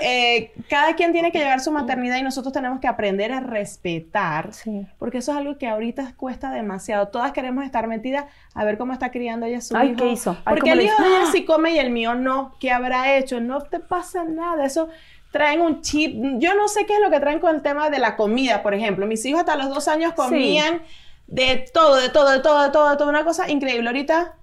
eh, 0.02 0.52
cada 0.68 0.94
quien 0.94 1.12
tiene 1.12 1.32
que 1.32 1.35
llevar 1.38 1.60
su 1.60 1.72
maternidad 1.72 2.16
y 2.16 2.22
nosotros 2.22 2.52
tenemos 2.52 2.80
que 2.80 2.88
aprender 2.88 3.32
a 3.32 3.40
respetar, 3.40 4.50
porque 4.98 5.18
eso 5.18 5.32
es 5.32 5.38
algo 5.38 5.58
que 5.58 5.68
ahorita 5.68 6.14
cuesta 6.16 6.50
demasiado. 6.50 7.08
Todas 7.08 7.32
queremos 7.32 7.64
estar 7.64 7.86
metidas 7.86 8.24
a 8.54 8.64
ver 8.64 8.78
cómo 8.78 8.92
está 8.92 9.10
criando 9.10 9.46
ella 9.46 9.60
su 9.60 9.76
Ay, 9.76 9.90
hijo. 9.90 9.98
¿qué 9.98 10.10
hizo? 10.12 10.36
porque 10.48 10.72
el 10.72 10.82
hijo 10.82 11.02
de 11.02 11.08
ella 11.08 11.26
sí 11.32 11.44
come 11.44 11.72
y 11.72 11.78
el 11.78 11.90
mío 11.90 12.14
no. 12.14 12.54
¿Qué 12.60 12.70
habrá 12.72 13.16
hecho? 13.16 13.40
No 13.40 13.60
te 13.62 13.80
pasa 13.80 14.24
nada. 14.24 14.64
Eso 14.64 14.88
traen 15.30 15.60
un 15.60 15.82
chip. 15.82 16.14
Yo 16.38 16.54
no 16.54 16.68
sé 16.68 16.86
qué 16.86 16.94
es 16.94 17.00
lo 17.00 17.10
que 17.10 17.20
traen 17.20 17.40
con 17.40 17.54
el 17.54 17.62
tema 17.62 17.90
de 17.90 17.98
la 17.98 18.16
comida, 18.16 18.62
por 18.62 18.74
ejemplo. 18.74 19.06
Mis 19.06 19.24
hijos 19.24 19.40
hasta 19.40 19.56
los 19.56 19.68
dos 19.68 19.88
años 19.88 20.12
comían 20.14 20.82
de 21.26 21.66
todo, 21.72 21.96
de 21.96 22.08
todo, 22.08 22.30
de 22.30 22.40
todo, 22.40 22.62
de 22.62 22.70
todo, 22.70 22.90
de 22.90 22.96
todo. 22.96 23.08
Una 23.08 23.24
cosa 23.24 23.50
increíble. 23.50 23.88
Ahorita, 23.88 24.36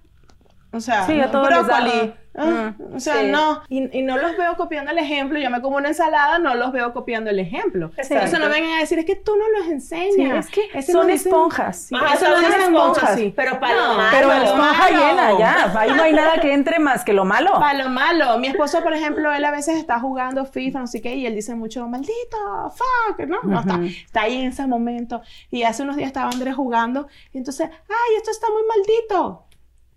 o 0.73 0.79
sea, 0.79 1.05
sí, 1.05 1.19
a 1.19 1.29
todo 1.29 1.43
brócoli. 1.45 2.13
Ah, 2.35 2.73
o 2.95 2.99
sea, 2.99 3.21
no, 3.21 3.61
y, 3.69 4.01
no 4.01 4.17
los 4.17 4.35
veo 4.35 4.55
copiando 4.55 4.89
el 4.89 4.97
ejemplo. 4.97 5.37
Yo 5.37 5.51
me 5.51 5.61
como 5.61 5.77
una 5.77 5.89
ensalada, 5.89 6.39
no 6.39 6.55
los 6.55 6.71
veo 6.71 6.91
copiando 6.91 7.29
el 7.29 7.37
ejemplo. 7.37 7.91
Eso 7.95 8.39
no 8.39 8.49
vengan 8.49 8.71
a 8.71 8.79
decir, 8.79 8.97
es 8.97 9.05
que 9.05 9.15
tú 9.15 9.35
no 9.35 9.59
los 9.59 9.69
enseñas. 9.69 10.47
es 10.73 10.85
que 10.85 10.91
son 10.91 11.11
esponjas. 11.11 11.91
eso 11.91 12.25
son 12.25 12.61
esponjas. 12.61 13.19
Pero 13.35 13.59
para 13.59 13.75
lo 13.75 13.93
malo. 13.93 14.09
Pero 14.11 14.31
esponja 14.31 14.89
llena, 14.89 15.37
ya. 15.37 15.79
Ahí 15.79 15.91
no 15.91 16.03
hay 16.03 16.13
nada 16.13 16.39
que 16.41 16.53
entre 16.53 16.79
más 16.79 17.03
que 17.03 17.13
lo 17.13 17.23
malo. 17.23 17.51
Para 17.53 17.83
lo 17.83 17.89
malo. 17.89 18.39
Mi 18.39 18.47
esposo, 18.47 18.81
por 18.81 18.93
ejemplo, 18.93 19.31
él 19.31 19.45
a 19.45 19.51
veces 19.51 19.77
está 19.77 19.99
jugando 19.99 20.45
FIFA, 20.45 20.79
no 20.79 20.87
sé 20.87 21.01
qué, 21.01 21.15
y 21.15 21.27
él 21.27 21.35
dice 21.35 21.53
mucho, 21.53 21.87
maldito, 21.87 22.37
fuck, 22.71 23.27
¿no? 23.27 23.41
no 23.43 23.59
está, 23.59 23.79
está 23.83 24.21
ahí 24.21 24.41
en 24.41 24.47
ese 24.47 24.65
momento. 24.65 25.21
Y 25.51 25.63
hace 25.63 25.83
unos 25.83 25.97
días 25.97 26.07
estaba 26.07 26.31
Andrés 26.31 26.55
jugando, 26.55 27.07
y 27.31 27.37
entonces, 27.37 27.69
ay, 27.71 28.15
esto 28.17 28.31
está 28.31 28.47
muy 28.49 28.63
maldito. 28.67 29.45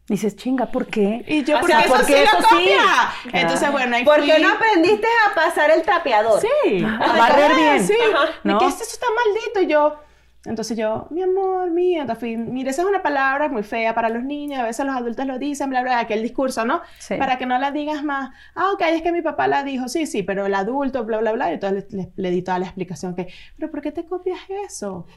Dices, 0.09 0.37
chinga, 0.37 0.67
¿por 0.67 0.87
qué? 0.87 1.25
Y 1.27 1.43
yo, 1.43 1.59
porque 1.59 1.75
eso 1.75 2.05
sí 2.05 2.15
eso 2.15 2.37
sí. 2.51 2.71
Entonces, 3.33 3.73
bueno, 3.73 3.97
ahí 3.97 4.05
¿Por 4.05 4.23
qué 4.23 4.39
no 4.39 4.51
aprendiste 4.51 5.07
a 5.27 5.35
pasar 5.35 5.71
el 5.71 5.83
tapeador? 5.83 6.41
Sí. 6.41 6.85
A 6.85 7.13
barrer 7.19 7.55
bien. 7.57 7.87
Sí. 7.87 7.97
¿No? 8.45 8.59
Que 8.59 8.67
esto 8.67 8.85
está 8.85 9.07
maldito. 9.25 9.63
Y 9.63 9.67
yo, 9.67 9.99
Entonces 10.47 10.77
yo, 10.79 11.07
mi 11.11 11.23
amor, 11.23 11.71
mío, 11.71 12.01
entonces 12.03 12.21
fui, 12.21 12.37
mire, 12.37 12.71
esa 12.71 12.83
es 12.83 12.89
una 12.89 13.03
palabra 13.03 13.49
muy 13.49 13.63
fea 13.63 13.95
para 13.95 14.09
los 14.09 14.23
niños, 14.23 14.61
a 14.61 14.65
veces 14.65 14.87
los 14.87 14.95
adultos 14.95 15.27
lo 15.27 15.39
dicen, 15.39 15.69
bla, 15.71 15.83
bla, 15.83 15.99
aquel 15.99 16.23
discurso, 16.23 16.65
¿no? 16.65 16.83
Sí. 16.99 17.17
Para 17.17 17.37
que 17.39 17.47
no 17.47 17.59
la 17.59 17.71
digas 17.73 18.05
más, 18.05 18.31
ah, 18.55 18.71
ok, 18.75 18.83
es 18.93 19.03
que 19.03 19.13
mi 19.13 19.23
papá 19.23 19.49
la 19.49 19.63
dijo, 19.65 19.89
sí, 19.89 20.07
sí, 20.07 20.23
pero 20.23 20.47
el 20.47 20.55
adulto, 20.55 21.05
bla, 21.05 21.19
bla, 21.19 21.33
bla, 21.33 21.51
y 21.51 21.55
entonces 21.55 21.93
le, 21.93 22.03
le- 22.05 22.13
le 22.17 22.31
di 22.31 22.43
toda 22.43 22.59
la 22.61 22.67
explicación 22.67 23.15
que, 23.15 23.29
pero 23.59 23.71
¿por 23.71 23.81
qué 23.83 23.91
te 23.93 24.05
copias 24.05 24.39
eso? 24.67 25.07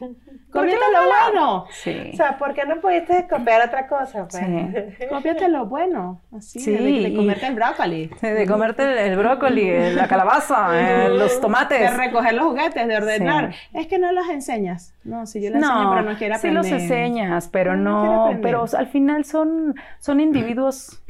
Cópiate 0.51 0.77
lo 0.93 1.05
bueno, 1.07 1.65
Sí. 1.71 2.11
O 2.13 2.17
sea, 2.17 2.37
¿por 2.37 2.53
qué 2.53 2.65
no 2.65 2.81
pudiste 2.81 3.27
copiar 3.29 3.67
otra 3.67 3.87
cosa? 3.87 4.27
Pues? 4.27 4.43
Sí. 4.43 5.05
cópiate 5.09 5.47
lo 5.49 5.65
bueno, 5.67 6.21
así, 6.35 6.59
Sí, 6.59 6.71
de, 6.71 6.81
de 7.09 7.15
comerte 7.15 7.45
el 7.47 7.55
brócoli. 7.55 8.09
De 8.21 8.47
comerte 8.47 8.83
el, 8.83 8.97
el 9.11 9.17
brócoli, 9.17 9.69
el- 9.69 9.95
la 9.95 10.07
calabaza, 10.07 10.69
eh, 11.05 11.09
los 11.09 11.35
De 11.35 11.41
tomates. 11.41 11.95
recoger 11.97 12.33
los 12.33 12.45
juguetes, 12.45 12.87
de 12.87 12.97
ordenar. 12.97 13.53
Sí. 13.53 13.59
Es 13.73 13.87
que 13.87 13.99
no 13.99 14.11
los 14.11 14.27
enseñas. 14.29 14.93
No, 15.03 15.18
si 15.25 15.41
yo 15.41 15.47
enseño, 15.47 15.91
pero 15.95 16.01
no 16.11 16.17
quiere 16.17 16.33
sí 16.35 16.47
aprender. 16.47 16.53
los 16.53 16.67
enseñas, 16.71 17.47
pero 17.47 17.75
No, 17.75 18.03
no 18.05 18.33
no, 18.33 18.41
pero 18.41 18.65
al 18.77 18.87
final 18.87 19.25
son, 19.25 19.75
son 19.99 20.19
individuos 20.19 21.01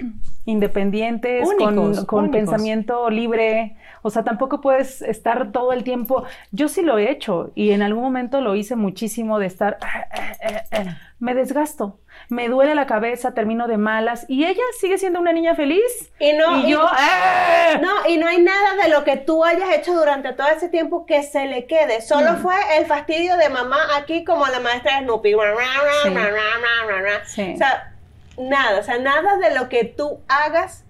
independientes, 0.46 1.48
Únicos, 1.48 1.66
con, 1.98 2.06
con 2.06 2.20
únicos. 2.26 2.38
pensamiento 2.40 3.10
libre. 3.10 3.76
O 4.02 4.10
sea, 4.10 4.24
tampoco 4.24 4.62
puedes 4.62 5.02
estar 5.02 5.52
todo 5.52 5.74
el 5.74 5.84
tiempo. 5.84 6.24
Yo 6.52 6.68
sí 6.70 6.82
lo 6.82 6.98
he 6.98 7.12
hecho 7.12 7.52
y 7.56 7.72
en 7.72 7.82
algún 7.82 8.04
momento 8.04 8.40
lo 8.42 8.56
hice 8.56 8.76
muchísimo 8.76 9.40
de 9.40 9.46
estar. 9.48 9.78
Me 11.20 11.34
desgasto, 11.36 12.00
me 12.30 12.48
duele 12.48 12.76
la 12.76 12.86
cabeza, 12.86 13.34
termino 13.34 13.68
de 13.68 13.78
malas 13.78 14.26
y 14.28 14.46
ella 14.46 14.62
sigue 14.80 14.98
siendo 15.00 15.20
una 15.20 15.34
niña 15.34 15.56
feliz. 15.56 15.82
Y 16.20 16.34
no, 16.34 16.60
y- 16.60 16.70
yo. 16.72 16.86
¡eh! 16.86 17.80
No, 17.82 18.08
y 18.08 18.18
no 18.18 18.28
hay 18.28 18.40
nada 18.42 18.76
de 18.84 18.90
lo 18.90 19.04
que 19.04 19.18
tú 19.18 19.44
hayas 19.44 19.70
hecho 19.76 19.96
durante 19.96 20.32
todo 20.34 20.48
ese 20.48 20.70
tiempo 20.70 21.06
que 21.08 21.24
se 21.24 21.48
le 21.48 21.66
quede. 21.66 22.02
Solo 22.02 22.34
Mm. 22.34 22.38
fue 22.38 22.56
el 22.78 22.86
fastidio 22.86 23.36
de 23.38 23.50
mamá 23.50 23.78
aquí 23.98 24.24
como 24.24 24.46
la 24.48 24.60
maestra 24.60 24.98
de 25.00 25.04
Snoopy. 25.06 25.32
Sí. 26.04 26.10
Sí. 27.26 27.52
O 27.56 27.58
sea, 27.58 27.94
nada, 28.38 28.80
o 28.80 28.84
sea, 28.84 29.00
nada 29.00 29.38
de 29.38 29.56
lo 29.56 29.68
que 29.68 29.84
tú 29.86 30.20
hagas. 30.28 30.84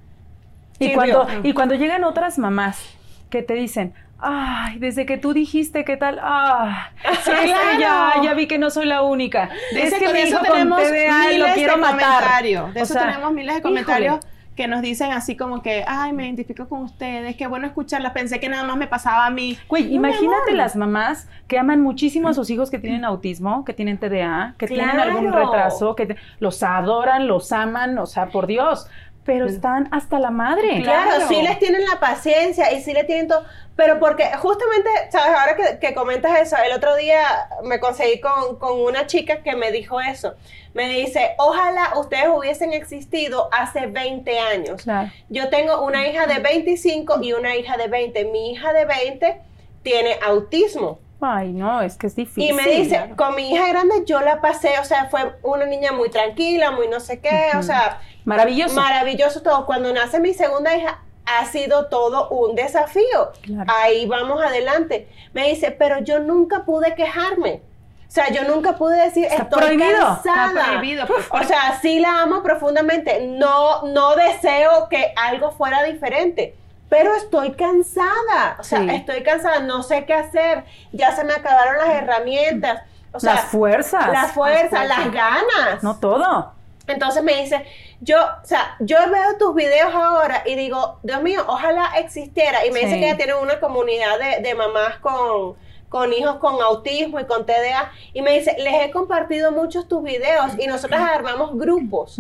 Y 0.78 0.94
cuando, 0.94 1.28
y 1.44 1.54
cuando 1.54 1.76
llegan 1.76 2.04
otras 2.04 2.38
mamás 2.38 2.84
que 3.30 3.44
te 3.44 3.54
dicen, 3.54 3.94
ay, 4.20 4.80
desde 4.80 5.06
que 5.06 5.18
tú 5.18 5.34
dijiste 5.34 5.86
qué 5.86 5.96
tal, 5.98 6.20
ah, 6.22 6.90
sí, 7.24 7.32
es 7.32 7.40
que 7.42 7.48
ya, 7.48 7.58
Claro. 7.78 8.24
ya 8.24 8.34
vi 8.34 8.48
que 8.48 8.58
no 8.58 8.70
soy 8.70 8.86
la 8.86 9.02
única. 9.02 9.50
De 9.74 9.84
es 9.84 9.94
que 9.94 10.12
mi 10.14 10.20
eso 10.20 10.28
hijo 10.38 10.40
con 10.40 10.48
tenemos 10.48 10.80
TDA 10.82 11.38
lo 11.38 11.54
quiero 11.54 11.76
de 11.76 11.80
matar. 11.82 12.00
comentarios. 12.22 12.74
De 12.74 12.80
O 12.82 12.84
eso 12.84 12.94
sea, 12.94 13.04
tenemos 13.06 13.32
miles 13.34 13.54
de 13.56 13.60
híjole. 13.60 13.84
comentarios 13.84 14.20
que 14.56 14.68
nos 14.68 14.82
dicen 14.82 15.14
así 15.14 15.38
como 15.38 15.62
que, 15.62 15.86
ay, 15.88 16.12
me 16.12 16.26
identifico 16.26 16.68
con 16.68 16.82
ustedes, 16.82 17.38
qué 17.38 17.48
bueno 17.48 17.66
escucharlas, 17.66 18.12
pensé 18.12 18.42
que 18.42 18.50
nada 18.50 18.66
más 18.66 18.76
me 18.76 18.88
pasaba 18.88 19.26
a 19.26 19.30
mí. 19.30 19.58
Güey, 19.70 19.86
No, 19.86 19.92
imagínate 19.92 20.52
las 20.52 20.76
mamás 20.76 21.30
que 21.48 21.58
aman 21.58 21.80
muchísimo 21.82 22.28
a 22.28 22.34
sus 22.34 22.50
hijos 22.50 22.70
que 22.70 22.78
tienen 22.78 23.06
autismo, 23.06 23.64
que 23.64 23.72
tienen 23.74 23.98
TDA, 24.00 24.56
que 24.58 24.68
tienen 24.68 25.00
algún 25.00 25.28
Claro. 25.32 25.46
retraso, 25.46 25.96
que 25.96 26.08
te- 26.08 26.16
los 26.42 26.62
adoran, 26.62 27.26
los 27.30 27.54
aman, 27.54 27.98
o 28.00 28.06
sea, 28.06 28.26
por 28.32 28.48
Dios, 28.48 28.90
pero 29.26 29.46
están 29.46 29.88
hasta 29.92 30.18
la 30.20 30.32
madre. 30.32 30.82
Claro, 30.82 31.10
Claro. 31.18 31.28
sí 31.28 31.42
les 31.42 31.60
tienen 31.60 31.86
la 31.86 32.00
paciencia 32.00 32.72
y 32.72 32.82
sí 32.82 32.94
les 32.94 33.06
tienen 33.06 33.28
todo, 33.28 33.44
pero 33.76 34.00
porque 34.00 34.26
justamente, 34.38 34.90
sabes, 35.12 35.38
ahora 35.38 35.56
que, 35.56 35.80
que 35.80 35.94
comentas 35.94 36.40
eso, 36.40 36.56
el 36.66 36.72
otro 36.74 36.96
día 36.96 37.22
me 37.64 37.80
conseguí 37.80 38.20
con, 38.20 38.58
con 38.58 38.82
una 38.82 39.06
chica 39.08 39.44
que 39.44 39.56
me 39.56 39.72
dijo 39.72 40.02
eso. 40.02 40.34
Me 40.74 40.88
dice, 40.90 41.32
ojalá 41.38 41.94
ustedes 41.98 42.28
hubiesen 42.28 42.74
existido 42.74 43.50
hace 43.52 43.88
20 43.88 44.40
años. 44.40 44.84
Claro. 44.84 45.10
Yo 45.30 45.50
tengo 45.50 45.82
una 45.84 46.08
hija 46.08 46.26
de 46.28 46.40
25 46.40 47.20
y 47.22 47.34
una 47.34 47.56
hija 47.56 47.78
de 47.78 47.88
20. 47.88 48.26
Mi 48.26 48.52
hija 48.52 48.74
de 48.74 48.86
20 48.86 49.42
tiene 49.84 50.18
autismo. 50.26 51.00
Ay, 51.22 51.52
no, 51.52 51.82
es 51.82 51.98
que 51.98 52.08
es 52.08 52.16
difícil. 52.16 52.52
Y 52.52 52.54
me 52.54 52.64
dice, 52.64 53.12
con 53.18 53.36
mi 53.36 53.52
hija 53.52 53.68
grande 53.68 54.04
yo 54.06 54.22
la 54.22 54.40
pasé, 54.40 54.80
o 54.80 54.86
sea, 54.86 55.10
fue 55.10 55.36
una 55.44 55.66
niña 55.66 55.92
muy 55.92 56.10
tranquila, 56.10 56.72
muy 56.72 56.88
no 56.88 57.00
sé 57.02 57.20
qué, 57.20 57.52
o 57.58 57.64
sea, 57.64 58.00
Maravilloso. 58.26 58.76
Maravilloso 58.76 59.42
todo. 59.42 59.66
Cuando 59.66 59.92
nace 59.94 60.20
mi 60.20 60.34
segunda 60.34 60.76
hija, 60.76 61.00
ha 61.26 61.46
sido 61.46 61.88
todo 61.88 62.30
un 62.30 62.56
desafío. 62.56 63.32
Claro. 63.42 63.72
Ahí 63.76 64.06
vamos 64.06 64.42
adelante. 64.42 65.08
Me 65.34 65.48
dice, 65.50 65.72
pero 65.72 66.00
yo 66.00 66.20
nunca 66.20 66.64
pude 66.64 66.96
quejarme. 66.96 67.62
O 68.08 68.12
sea, 68.12 68.30
yo 68.32 68.44
nunca 68.46 68.76
pude 68.76 68.98
decir, 69.04 69.26
Está 69.26 69.44
estoy 69.44 69.62
prohibido. 69.62 70.00
cansada. 70.00 70.48
Está 70.50 70.66
prohibido. 70.66 71.06
O 71.32 71.44
sea, 71.44 71.80
sí 71.82 72.00
la 72.00 72.22
amo 72.22 72.42
profundamente. 72.42 73.28
No, 73.28 73.84
no 73.84 74.16
deseo 74.16 74.90
que 74.90 75.14
algo 75.16 75.52
fuera 75.52 75.84
diferente. 75.84 76.56
Pero 76.90 77.14
estoy 77.16 77.52
cansada. 77.54 78.58
O 78.60 78.64
sea, 78.64 78.80
Sí. 78.80 78.90
estoy 78.90 79.24
cansada. 79.24 79.60
No 79.60 79.84
sé 79.84 80.06
qué 80.06 80.14
hacer. 80.14 80.64
Ya 80.92 81.16
se 81.16 81.24
me 81.24 81.34
acabaron 81.34 81.78
las 81.78 81.90
herramientas. 81.90 82.82
O 83.12 83.20
sea, 83.20 83.36
las 83.36 83.46
fuerzas. 83.46 84.08
la 84.12 84.26
fuerza, 84.26 84.84
Las 84.86 85.00
las 85.06 85.12
ganas. 85.14 85.84
No 85.84 86.00
todo. 86.00 86.54
Entonces 86.88 87.22
me 87.24 87.36
dice, 87.36 87.64
yo, 88.02 88.18
o 88.20 88.46
sea, 88.46 88.76
yo 88.80 88.98
veo 89.12 89.38
tus 89.38 89.54
videos 89.54 89.94
ahora 89.94 90.42
y 90.46 90.56
digo, 90.56 91.00
Dios 91.04 91.22
mío, 91.22 91.44
ojalá 91.48 91.92
existiera. 91.98 92.66
Y 92.66 92.72
me 92.72 92.80
dice 92.80 92.94
Sí. 92.96 93.00
que 93.00 93.06
ella 93.10 93.18
tiene 93.18 93.36
una 93.36 93.60
comunidad 93.60 94.18
de, 94.18 94.42
de 94.42 94.56
mamás 94.56 94.98
con, 94.98 95.56
con 95.90 96.14
hijos 96.14 96.36
con 96.36 96.62
autismo 96.62 97.20
y 97.20 97.26
con 97.26 97.46
TDA. 97.46 97.92
Y 98.14 98.22
me 98.22 98.32
dice, 98.38 98.56
les 98.60 98.86
he 98.86 98.92
compartido 98.92 99.52
muchos 99.52 99.88
tus 99.88 100.04
videos 100.04 100.52
y 100.60 100.68
nosotros 100.68 101.00
armamos 101.02 101.58
grupos 101.58 102.18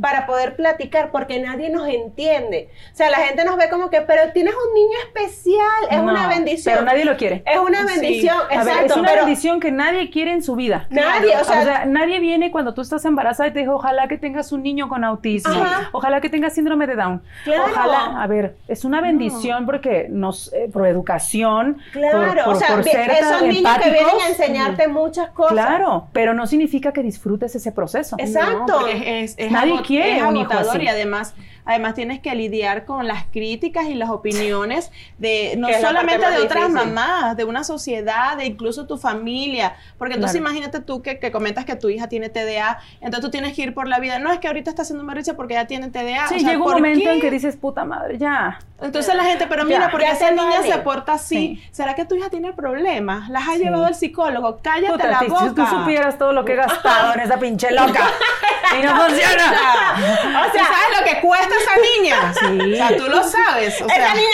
para 0.00 0.26
poder 0.26 0.56
platicar 0.56 1.10
porque 1.10 1.40
nadie 1.40 1.70
nos 1.70 1.86
entiende. 1.88 2.68
O 2.92 2.96
sea, 2.96 3.10
la 3.10 3.18
gente 3.18 3.44
nos 3.44 3.56
ve 3.56 3.68
como 3.70 3.90
que, 3.90 4.00
pero 4.02 4.32
tienes 4.32 4.54
un 4.54 4.74
niño 4.74 4.98
especial, 5.06 5.60
es 5.90 5.98
No, 5.98 6.04
una 6.04 6.28
bendición. 6.28 6.74
Pero 6.74 6.84
nadie 6.86 7.04
lo 7.04 7.16
quiere. 7.16 7.42
Es 7.46 7.58
una 7.58 7.86
Sí. 7.86 8.00
bendición, 8.00 8.36
ver, 8.48 8.58
exacto. 8.58 8.86
es 8.86 8.96
una 8.96 9.08
pero 9.08 9.24
bendición 9.24 9.60
que 9.60 9.70
nadie 9.70 10.10
quiere 10.10 10.32
en 10.32 10.42
su 10.42 10.56
vida. 10.56 10.86
nadie, 10.90 11.36
o 11.36 11.44
sea, 11.44 11.84
nadie 11.86 12.20
viene 12.20 12.50
cuando 12.50 12.74
tú 12.74 12.80
estás 12.80 13.04
embarazada 13.04 13.48
y 13.48 13.52
te 13.52 13.60
dice, 13.60 13.70
ojalá 13.70 14.08
que 14.08 14.18
tengas 14.18 14.52
un 14.52 14.62
niño 14.62 14.88
con 14.88 15.04
autismo, 15.04 15.52
Ajá. 15.52 15.88
ojalá 15.92 16.20
que 16.20 16.28
tengas 16.28 16.54
síndrome 16.54 16.86
de 16.86 16.96
Down. 16.96 17.22
Claro. 17.44 17.64
Ojalá, 17.70 18.22
a 18.22 18.26
ver, 18.26 18.56
es 18.68 18.84
una 18.84 19.00
bendición 19.00 19.66
porque 19.66 20.06
nos, 20.10 20.52
eh, 20.52 20.68
por 20.72 20.86
educación, 20.86 21.78
claro, 21.92 22.18
por, 22.18 22.44
por- 22.44 22.54
o 22.54 22.58
sea, 22.58 22.68
por 22.68 22.84
ser 23.14 23.24
esos 23.24 23.42
niños 23.42 23.78
que 23.78 23.90
vienen 23.90 24.06
a 24.06 24.10
empáticos. 24.12 24.40
enseñarte 24.40 24.88
muchas 24.88 25.30
cosas. 25.30 25.52
Claro, 25.52 26.08
pero 26.12 26.34
no 26.34 26.46
significa 26.46 26.92
que 26.92 27.02
disfrutes 27.02 27.54
ese 27.54 27.72
proceso. 27.72 28.16
Exacto. 28.18 28.66
No, 28.66 28.78
porque 28.80 29.22
es, 29.22 29.34
es 29.38 29.50
Nadie 29.50 29.80
quiere 29.82 30.18
es 30.18 30.22
un 30.22 30.36
hijo 30.36 30.52
así. 30.52 30.78
y 30.82 30.88
además, 30.88 31.34
además 31.64 31.94
tienes 31.94 32.20
que 32.20 32.34
lidiar 32.34 32.84
con 32.84 33.06
las 33.06 33.24
críticas 33.24 33.86
y 33.86 33.94
las 33.94 34.10
opiniones 34.10 34.90
de 35.18 35.54
no 35.58 35.68
solamente 35.80 36.28
de 36.30 36.38
otras 36.38 36.68
difícil. 36.68 36.92
mamás, 36.92 37.36
de 37.36 37.44
una 37.44 37.64
sociedad, 37.64 38.36
de 38.36 38.46
incluso 38.46 38.86
tu 38.86 38.96
familia. 38.98 39.74
Porque 39.98 40.14
entonces 40.14 40.40
Claro. 40.40 40.52
imagínate 40.54 40.80
tú 40.80 41.02
que, 41.02 41.18
que 41.18 41.30
comentas 41.30 41.64
que 41.64 41.76
tu 41.76 41.88
hija 41.88 42.08
tiene 42.08 42.28
TDA, 42.28 42.78
entonces 43.00 43.20
tú 43.20 43.30
tienes 43.30 43.54
que 43.54 43.62
ir 43.62 43.74
por 43.74 43.88
la 43.88 43.98
vida. 43.98 44.18
No, 44.18 44.32
es 44.32 44.38
que 44.38 44.46
ahorita 44.48 44.70
está 44.70 44.82
haciendo 44.82 45.04
risa 45.12 45.34
porque 45.34 45.54
ya 45.54 45.66
tiene 45.66 45.88
TDA. 45.90 46.28
Sí, 46.28 46.36
O 46.36 46.38
sea, 46.38 46.48
llega 46.50 46.56
un 46.58 46.62
¿por 46.64 46.74
momento 46.74 47.04
qué? 47.04 47.12
en 47.14 47.20
que 47.20 47.30
dices, 47.30 47.56
puta 47.56 47.84
madre, 47.84 48.16
ya. 48.18 48.58
Entonces 48.80 49.14
la 49.14 49.24
gente, 49.24 49.46
pero 49.48 49.64
mira, 49.64 49.80
Ya, 49.86 49.90
porque 49.90 50.06
ya 50.06 50.12
esa 50.12 50.30
niña 50.30 50.62
se 50.62 50.78
porta 50.78 51.14
así. 51.14 51.36
Sí. 51.60 51.68
¿Será 51.70 51.94
que 51.94 52.04
tu 52.06 52.14
hija 52.14 52.30
tiene 52.30 52.52
problemas? 52.52 53.28
¿Las 53.28 53.46
has 53.48 53.56
Sí. 53.56 53.64
llevado 53.64 53.86
al 53.86 53.94
psicólogo? 53.94 54.58
Cállate 54.62 54.92
Puta, 54.92 55.08
la 55.08 55.18
si 55.18 55.26
boca. 55.26 55.52
tú 55.54 55.66
supieras 55.66 56.16
todo 56.16 56.32
lo 56.32 56.44
que 56.44 56.52
he 56.52 56.56
gastado 56.56 57.12
en 57.14 57.20
esa 57.20 57.38
pinche 57.38 57.70
loca 57.72 58.00
y 58.78 58.82
no 58.84 58.96
funciona. 58.96 59.44
O 60.30 60.52
sea, 60.52 60.64
¿sabes 60.64 60.98
lo 60.98 61.04
que 61.04 61.20
cuesta 61.20 61.49
esa 61.56 61.76
niña? 61.76 62.32
Sí. 62.40 62.72
O 62.72 62.76
sea, 62.76 62.96
tú 62.96 63.04
lo 63.08 63.22
sabes. 63.24 63.80
O 63.80 63.86
sea, 63.88 63.96
esa 63.96 64.14
niña, 64.14 64.28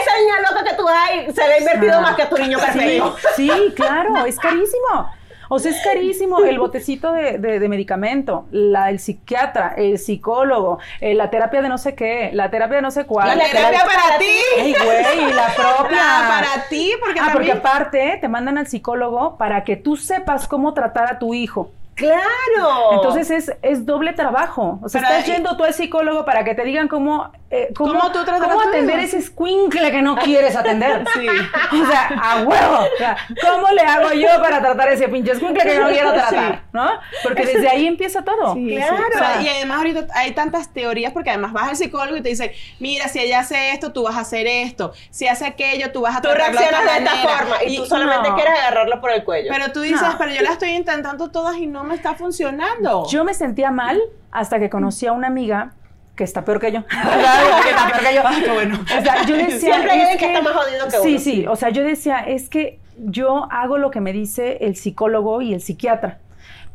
esa 0.00 0.18
niña 0.20 0.34
loca 0.50 0.64
que 0.64 0.74
tú 0.76 0.86
hay 0.88 1.32
se 1.32 1.46
le 1.46 1.54
ha 1.54 1.58
invertido 1.58 1.94
Ah. 1.98 2.00
más 2.00 2.16
que 2.16 2.26
tu 2.26 2.36
niño 2.38 2.58
perfecto. 2.58 3.16
Sí, 3.36 3.50
sí, 3.50 3.72
claro, 3.74 4.24
es 4.26 4.38
carísimo. 4.38 5.10
O 5.48 5.60
sea, 5.60 5.70
es 5.70 5.80
carísimo 5.84 6.40
el 6.40 6.58
botecito 6.58 7.12
de, 7.12 7.38
de- 7.38 7.60
de 7.60 7.68
medicamento, 7.68 8.46
la, 8.50 8.90
el 8.90 8.98
psiquiatra, 8.98 9.74
el 9.76 9.96
psicólogo, 9.96 10.80
eh, 11.00 11.14
la 11.14 11.30
terapia 11.30 11.62
de 11.62 11.68
no 11.68 11.78
sé 11.78 11.94
qué, 11.94 12.30
la 12.32 12.50
terapia 12.50 12.76
de 12.76 12.82
no 12.82 12.90
sé 12.90 13.06
cuál. 13.06 13.38
la 13.38 13.44
terapia 13.48 13.84
para 13.84 14.18
ti. 14.18 14.38
Ay, 14.60 14.74
güey, 14.84 15.32
la 15.32 15.46
propia. 15.56 15.96
La 15.96 16.26
para 16.28 16.68
ti, 16.68 16.92
porque 17.00 17.20
ah, 17.20 17.28
porque 17.32 17.50
también... 17.52 17.58
aparte 17.58 18.18
te 18.20 18.26
mandan 18.28 18.58
al 18.58 18.66
psicólogo 18.66 19.36
para 19.38 19.62
que 19.62 19.76
tú 19.76 19.96
sepas 19.96 20.48
cómo 20.48 20.74
tratar 20.74 21.12
a 21.12 21.18
tu 21.20 21.32
hijo. 21.32 21.70
Claro. 21.96 22.92
Entonces 22.92 23.30
es, 23.30 23.52
es 23.62 23.86
doble 23.86 24.12
trabajo. 24.12 24.78
O 24.82 24.88
sea, 24.88 25.00
Pero 25.00 25.12
estás 25.12 25.28
ahí- 25.28 25.34
yendo 25.36 25.56
tú 25.56 25.64
al 25.64 25.74
psicólogo 25.74 26.24
para 26.24 26.44
que 26.44 26.54
te 26.54 26.62
digan 26.62 26.88
cómo, 26.88 27.32
eh, 27.50 27.72
cómo, 27.74 27.94
¿Cómo 27.94 28.12
tú 28.12 28.24
tratas 28.24 28.48
cómo 28.48 28.60
atender 28.60 28.98
ese 29.00 29.18
escuincle 29.18 29.90
que 29.90 30.02
no 30.02 30.16
quieres 30.16 30.54
atender. 30.56 31.04
Sí. 31.14 31.26
O 31.26 31.86
sea, 31.86 32.08
a 32.22 32.42
huevo. 32.42 32.78
O 32.94 32.98
sea, 32.98 33.16
¿cómo 33.40 33.68
le 33.70 33.80
hago 33.82 34.12
yo 34.12 34.28
para 34.42 34.60
tratar 34.60 34.88
ese 34.90 35.08
pinche 35.08 35.32
escuincle 35.32 35.62
que 35.64 35.78
no 35.78 35.88
quiero 35.88 36.12
tratar? 36.12 36.64
¿No? 36.72 36.90
Porque 37.22 37.46
desde 37.46 37.68
ahí 37.68 37.86
empieza 37.86 38.22
todo. 38.22 38.54
Sí, 38.54 38.68
sí. 38.68 38.76
Claro. 38.76 38.96
O 39.14 39.18
sea, 39.18 39.40
y 39.42 39.48
además 39.48 39.78
ahorita 39.78 40.06
hay 40.14 40.32
tantas 40.32 40.72
teorías 40.72 41.12
porque 41.12 41.30
además 41.30 41.52
vas 41.54 41.68
al 41.70 41.76
psicólogo 41.76 42.16
y 42.16 42.20
te 42.22 42.28
dice, 42.28 42.54
mira, 42.78 43.08
si 43.08 43.20
ella 43.20 43.40
hace 43.40 43.70
esto, 43.70 43.92
tú 43.92 44.02
vas 44.02 44.16
a 44.16 44.20
hacer 44.20 44.46
esto. 44.46 44.92
Si 45.10 45.26
hace 45.26 45.46
aquello, 45.46 45.92
tú 45.92 46.02
vas 46.02 46.16
a 46.16 46.20
tú 46.20 46.28
reaccionas 46.28 46.84
de 46.84 46.98
esta 46.98 47.14
manera". 47.14 47.38
forma 47.38 47.56
y, 47.66 47.76
tú 47.78 47.86
solamente 47.86 48.28
no. 48.28 48.34
quieres 48.34 48.52
agarrarlo 48.58 49.00
por 49.00 49.12
el 49.12 49.24
cuello. 49.24 49.50
Pero 49.50 49.72
tú 49.72 49.80
dices, 49.80 50.02
No. 50.02 50.18
pero 50.18 50.32
yo 50.32 50.42
la 50.42 50.50
estoy 50.50 50.70
intentando 50.70 51.30
todas 51.30 51.56
y 51.56 51.66
no 51.66 51.85
me 51.86 51.94
está 51.94 52.14
funcionando. 52.14 53.06
Yo 53.08 53.24
me 53.24 53.34
sentía 53.34 53.70
mal 53.70 54.00
hasta 54.30 54.58
que 54.58 54.68
conocí 54.70 55.06
a 55.06 55.12
una 55.12 55.28
amiga 55.28 55.72
que 56.14 56.24
está 56.24 56.44
peor 56.44 56.60
que 56.60 56.72
yo. 56.72 56.84
Que 57.62 57.70
está 57.70 57.86
peor 57.88 58.00
que 58.00 58.14
yo. 58.14 58.44
qué 58.44 58.52
bueno. 58.52 58.78
O 58.82 59.02
sea, 59.02 59.24
yo 59.24 59.36
decía. 59.36 59.58
Siempre 59.58 59.90
hay 59.90 60.00
es 60.00 60.04
alguien 60.04 60.18
que 60.18 60.26
está 60.26 60.42
más 60.42 60.52
jodido 60.52 60.84
que 60.86 60.90
Sí, 60.90 61.10
uno. 61.10 61.18
sí. 61.20 61.46
O 61.46 61.56
sea, 61.56 61.70
yo 61.70 61.82
decía, 61.84 62.18
es 62.20 62.48
que 62.48 62.78
yo 62.98 63.48
hago 63.50 63.78
lo 63.78 63.90
que 63.90 64.00
me 64.00 64.12
dice 64.12 64.58
el 64.62 64.76
psicólogo 64.76 65.42
y 65.42 65.54
el 65.54 65.60
psiquiatra 65.60 66.18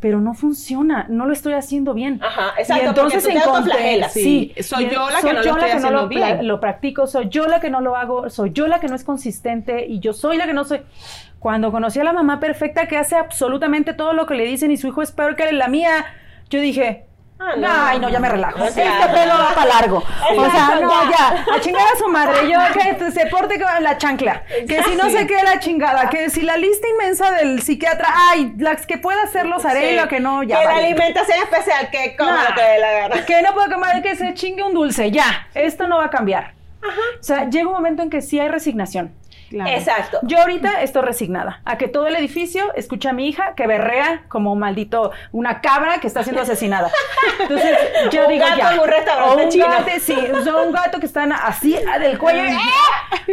pero 0.01 0.19
no 0.19 0.33
funciona, 0.33 1.05
no 1.09 1.27
lo 1.27 1.31
estoy 1.31 1.53
haciendo 1.53 1.93
bien. 1.93 2.19
Ajá, 2.23 2.53
exacto. 2.57 2.83
Y 2.83 2.87
entonces 2.87 3.23
porque 3.23 3.39
tú 3.39 3.69
te 3.69 4.09
sí, 4.09 4.51
soy 4.63 4.89
yo 4.89 5.07
la 5.11 5.21
que 5.21 5.27
no 5.27 5.43
lo 5.43 5.51
estoy 5.51 5.69
haciendo 5.69 6.07
bien. 6.07 6.47
Lo 6.47 6.59
practico, 6.59 7.05
soy 7.05 7.29
yo 7.29 7.47
la 7.47 7.59
que 7.59 7.69
no 7.69 7.81
lo 7.81 7.95
hago, 7.95 8.29
soy 8.31 8.51
yo 8.51 8.67
la 8.67 8.79
que 8.79 8.87
no 8.87 8.95
es 8.95 9.03
consistente 9.03 9.85
y 9.85 9.99
yo 9.99 10.13
soy 10.13 10.37
la 10.37 10.47
que 10.47 10.53
no 10.53 10.65
soy. 10.65 10.81
Cuando 11.41 11.71
conocí 11.71 11.99
a 11.99 12.03
la 12.03 12.13
mamá 12.13 12.39
perfecta 12.39 12.87
que 12.87 12.97
hace 12.97 13.15
absolutamente 13.15 13.93
todo 13.95 14.13
lo 14.13 14.27
que 14.27 14.35
le 14.35 14.45
dicen 14.45 14.69
y 14.69 14.77
su 14.77 14.87
hijo 14.87 15.01
es 15.01 15.11
peor 15.11 15.35
que 15.35 15.51
la 15.51 15.67
mía, 15.67 16.05
yo 16.51 16.61
dije, 16.61 17.07
Ah, 17.43 17.55
no. 17.57 17.67
Ay, 17.67 17.99
no, 17.99 18.07
ya 18.09 18.19
me 18.19 18.29
relajo. 18.29 18.63
este 18.63 18.83
pelo 18.83 19.33
va 19.33 19.55
para 19.55 19.65
largo. 19.65 19.97
o 19.97 20.51
sea, 20.51 20.77
no, 20.79 21.09
ya. 21.09 21.43
A 21.55 21.59
chingar 21.59 21.81
a 21.91 21.97
su 21.97 22.07
madre. 22.07 22.47
Yo 22.47 22.59
que 22.71 23.09
se 23.09 23.25
porte 23.25 23.59
con 23.59 23.83
la 23.83 23.97
chancla. 23.97 24.43
Que 24.67 24.83
si 24.83 24.95
no 24.95 25.09
se 25.09 25.25
quede 25.25 25.41
la 25.41 25.59
chingada. 25.59 26.07
Que 26.11 26.29
si 26.29 26.43
la 26.43 26.55
lista 26.57 26.87
inmensa 26.87 27.31
del 27.31 27.59
psiquiatra, 27.63 28.09
ay, 28.29 28.53
las 28.59 28.85
que 28.85 28.99
pueda 28.99 29.23
hacer 29.23 29.47
los 29.47 29.65
haré 29.65 29.95
lo 29.95 30.07
que 30.07 30.19
no, 30.19 30.43
ya. 30.43 30.59
Que 30.59 30.65
la 30.65 30.75
alimentación 30.75 31.39
especial, 31.39 31.89
que 31.89 32.15
coma 32.15 32.43
lo 32.49 32.53
que 32.53 32.77
la 32.79 32.91
gana. 32.91 33.25
Que 33.25 33.41
no 33.41 33.53
puedo 33.55 33.71
comer, 33.71 34.03
que 34.03 34.15
se 34.15 34.35
chingue 34.35 34.61
un 34.61 34.75
dulce. 34.75 35.09
Ya. 35.09 35.47
Esto 35.55 35.87
no 35.87 35.97
va 35.97 36.05
a 36.05 36.09
cambiar. 36.11 36.53
Ajá. 36.83 37.01
O 37.19 37.23
sea, 37.23 37.49
llega 37.49 37.65
un 37.67 37.73
momento 37.73 38.03
en 38.03 38.11
que 38.11 38.21
sí 38.21 38.39
hay 38.39 38.49
resignación. 38.49 39.15
Exacto. 39.51 40.19
Yo 40.23 40.39
ahorita 40.39 40.81
estoy 40.81 41.01
resignada 41.01 41.61
a 41.65 41.77
que 41.77 41.87
todo 41.87 42.07
el 42.07 42.15
edificio 42.15 42.73
escucha 42.75 43.11
a 43.11 43.13
mi 43.13 43.27
hija 43.27 43.53
que 43.55 43.67
berrea 43.67 44.23
como 44.27 44.53
un 44.53 44.59
maldito, 44.59 45.11
una 45.31 45.61
cabra 45.61 45.99
que 45.99 46.07
está 46.07 46.23
siendo 46.23 46.41
asesinada. 46.41 46.91
Entonces, 47.39 47.77
yo 48.11 48.27
digo 48.27 48.45
gato 48.45 48.57
ya. 48.57 48.73
En 48.73 48.79
un 48.79 48.87
restaurante 48.87 49.43
o 49.43 49.63
un 49.63 49.71
gato, 49.71 49.91
sí, 49.99 50.15
un 50.15 50.71
gato 50.71 50.99
que 50.99 51.05
está 51.05 51.23
así 51.23 51.77
del 51.99 52.17
cuello. 52.17 52.43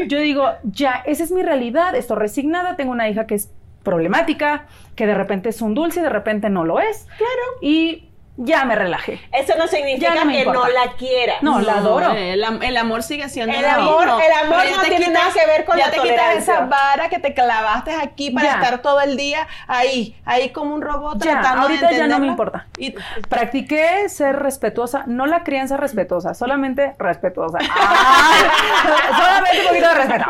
yo 0.07 0.19
digo, 0.19 0.51
ya, 0.65 1.03
esa 1.07 1.25
es 1.25 1.33
mi 1.33 1.43
realidad, 1.43 1.95
estoy 1.95 2.17
resignada, 2.17 2.77
tengo 2.77 2.93
una 2.93 3.09
hija 3.09 3.27
que 3.27 3.35
es 3.35 3.51
problemática, 3.83 4.67
que 4.97 5.07
de 5.07 5.15
repente 5.15 5.49
es 5.49 5.63
un 5.63 5.75
dulce 5.75 6.01
y 6.01 6.03
de 6.03 6.11
repente 6.11 6.51
no 6.51 6.65
lo 6.65 6.81
es. 6.81 7.07
Claro. 7.17 7.43
Y 7.63 8.08
ya 8.41 8.65
me 8.65 8.77
relajé. 8.77 9.21
Eso 9.33 9.55
no 9.59 9.67
significa 9.67 10.13
que 10.13 10.45
no 10.45 10.69
la 10.69 10.93
quiera. 10.97 11.35
No, 11.43 11.61
la 11.61 11.79
adoro. 11.79 12.13
El, 12.13 12.77
amor 12.77 13.03
sigue 13.03 13.29
siendo 13.29 13.53
el 13.53 13.65
amor. 13.65 14.05
El 14.05 14.47
amor 14.47 14.65
no 14.77 14.83
tiene 14.83 15.09
nada 15.09 15.33
que 15.33 15.45
ver 15.45 15.65
con 15.65 15.77
ya 15.77 15.87
la 15.87 15.93
te 15.93 16.01
quitas 16.01 16.37
esa 16.37 16.61
vara 16.67 17.09
que 17.09 17.19
te 17.19 17.35
clavaste 17.35 17.93
aquí 17.93 18.31
para 18.31 18.53
estar 18.53 18.81
todo 18.81 19.01
el 19.01 19.17
día 19.17 19.49
ahí, 19.67 20.17
ahí 20.25 20.51
como 20.51 20.73
un 20.73 20.83
robot 20.83 21.19
ya, 21.19 21.33
tratando 21.33 21.63
ahorita 21.63 21.91
ya 21.91 22.07
no 22.07 22.21
me 22.21 22.29
importa. 22.29 22.69
Y 22.79 22.95
practiqué 23.29 24.09
ser 24.09 24.37
respetuosa, 24.37 25.03
no 25.07 25.27
la 25.27 25.43
crianza 25.43 25.77
respetuosa, 25.77 26.33
solamente 26.35 26.95
respetuosa. 26.99 27.59
solamente 29.19 29.61
un 29.63 29.67
poquito 29.67 29.89
de 29.89 29.95
respeto. 29.95 30.25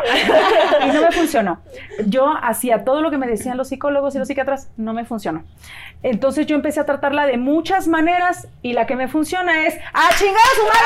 y 0.83 0.87
no 0.87 1.01
me 1.01 1.11
funcionó. 1.11 1.61
Yo 2.07 2.33
hacía 2.41 2.83
todo 2.83 3.01
lo 3.01 3.11
que 3.11 3.19
me 3.19 3.27
decían 3.27 3.55
los 3.55 3.67
psicólogos 3.67 4.15
y 4.15 4.17
los 4.17 4.27
psiquiatras, 4.27 4.71
no 4.77 4.93
me 4.93 5.05
funcionó. 5.05 5.43
Entonces 6.01 6.47
yo 6.47 6.55
empecé 6.55 6.79
a 6.79 6.85
tratarla 6.85 7.27
de 7.27 7.37
muchas 7.37 7.87
maneras 7.87 7.98
y 8.61 8.73
la 8.73 8.85
que 8.85 8.95
me 8.95 9.07
funciona 9.07 9.65
es 9.65 9.75
¡a 9.93 10.09
chingar 10.17 10.35
a 10.35 10.55
su 10.55 10.63
madre! 10.63 10.79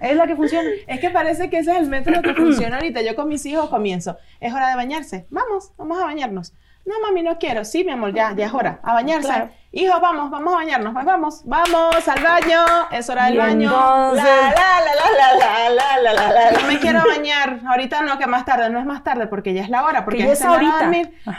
Es 0.00 0.16
la 0.16 0.26
que 0.26 0.34
funciona. 0.34 0.68
Es 0.88 0.98
que 1.00 1.10
parece 1.10 1.48
que 1.48 1.58
ese 1.58 1.70
es 1.70 1.78
el 1.78 1.88
método 1.88 2.22
que 2.22 2.34
funciona 2.34 2.76
ahorita. 2.76 3.02
Yo 3.02 3.14
con 3.14 3.28
mis 3.28 3.46
hijos 3.46 3.70
comienzo. 3.70 4.18
Es 4.40 4.52
hora 4.52 4.68
de 4.68 4.74
bañarse. 4.74 5.26
Vamos, 5.30 5.72
vamos 5.76 6.00
a 6.00 6.04
bañarnos. 6.04 6.54
No, 6.84 6.94
mami, 7.00 7.22
no 7.22 7.38
quiero. 7.38 7.64
Sí, 7.64 7.84
mi 7.84 7.92
amor, 7.92 8.12
ya, 8.12 8.34
ya 8.34 8.46
es 8.46 8.52
hora. 8.52 8.80
A 8.82 8.94
bañarse. 8.94 9.50
Hijo, 9.74 9.98
vamos, 10.00 10.30
vamos 10.30 10.52
a 10.52 10.56
bañarnos. 10.56 10.92
Vamos, 10.92 11.42
vamos 11.46 12.06
al 12.06 12.22
baño. 12.22 12.62
Es 12.90 13.08
hora 13.08 13.24
del 13.24 13.38
baño. 13.38 13.70
La, 14.14 14.22
la, 14.22 14.52
la, 14.52 14.94
la, 15.16 15.70
la, 15.70 15.98
la, 15.98 16.12
la, 16.12 16.30
la, 16.30 16.50
No 16.52 16.66
me 16.66 16.78
quiero 16.78 17.00
bañar. 17.06 17.60
Ahorita 17.66 18.02
no, 18.02 18.18
que 18.18 18.26
más 18.26 18.44
tarde. 18.44 18.68
No 18.68 18.78
es 18.78 18.84
más 18.84 19.02
tarde 19.02 19.28
porque 19.28 19.54
ya 19.54 19.62
es 19.62 19.70
la 19.70 19.84
hora. 19.84 20.04
Porque 20.04 20.18
ya 20.18 20.32
es 20.32 20.42
ahorita. 20.42 20.92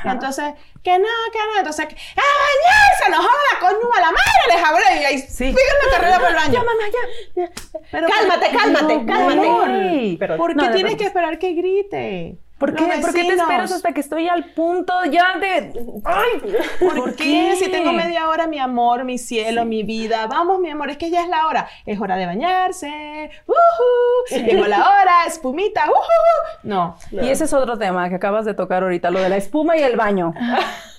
Entonces, 0.05 0.55
que 0.81 0.97
no, 0.97 1.07
que 1.31 1.39
no. 1.53 1.59
Entonces, 1.59 1.85
¡a 1.85 2.23
bañarse! 2.43 3.09
¡No 3.11 3.17
joda, 3.17 3.59
coño! 3.59 3.93
¡A 3.95 4.01
la 4.01 4.11
madre! 4.11 4.55
Les 4.55 4.63
hablé 4.63 5.01
y 5.01 5.05
ahí 5.05 5.19
sí. 5.19 5.53
la 5.53 5.91
carrera 5.95 6.17
por 6.17 6.29
el 6.29 6.35
baño. 6.35 6.53
Ya, 6.53 6.59
mamá, 6.59 6.83
ya. 6.91 7.49
Pero, 7.91 8.07
cálmate, 8.07 8.49
cálmate, 8.57 9.05
cálmate. 9.05 10.15
Pero, 10.17 10.37
¿Por 10.37 10.55
qué 10.57 10.69
tienes 10.69 10.95
que 10.95 11.05
esperar 11.05 11.37
que 11.37 11.53
grite? 11.53 12.37
¿Por 12.63 12.75
qué, 12.75 12.85
¿Por 13.01 13.13
qué 13.13 13.25
te 13.25 13.33
esperas 13.33 13.73
hasta 13.73 13.91
que 13.91 13.99
estoy 13.99 14.29
al 14.29 14.45
punto 14.53 14.93
ya 15.11 15.37
de... 15.37 15.73
¡Ay! 16.05 16.55
¿Por, 16.79 17.13
qué? 17.13 17.57
Si 17.57 17.69
tengo 17.69 17.91
media 17.91 18.29
hora, 18.29 18.47
mi 18.47 18.57
amor, 18.57 19.03
mi 19.03 19.17
cielo, 19.17 19.65
mi 19.65 19.83
vida. 19.83 20.27
Vamos, 20.27 20.61
mi 20.61 20.69
amor, 20.69 20.89
es 20.89 20.95
que 20.95 21.09
ya 21.09 21.23
es 21.23 21.27
la 21.27 21.45
hora. 21.47 21.67
Es 21.85 21.99
hora 21.99 22.15
de 22.15 22.25
bañarse. 22.25 23.31
Uh 23.47 24.33
Llegó 24.33 24.65
la 24.65 24.77
hora, 24.77 25.25
espumita. 25.27 25.89
Uh 25.89 26.65
no, 26.65 26.95
no. 27.11 27.25
Y 27.25 27.27
ese 27.27 27.43
es 27.43 27.51
otro 27.51 27.77
tema 27.77 28.07
que 28.07 28.15
acabas 28.15 28.45
de 28.45 28.53
tocar 28.53 28.83
ahorita, 28.83 29.11
lo 29.11 29.19
de 29.19 29.27
la 29.27 29.35
espuma 29.35 29.75
y 29.75 29.81
el 29.81 29.97
baño. 29.97 30.33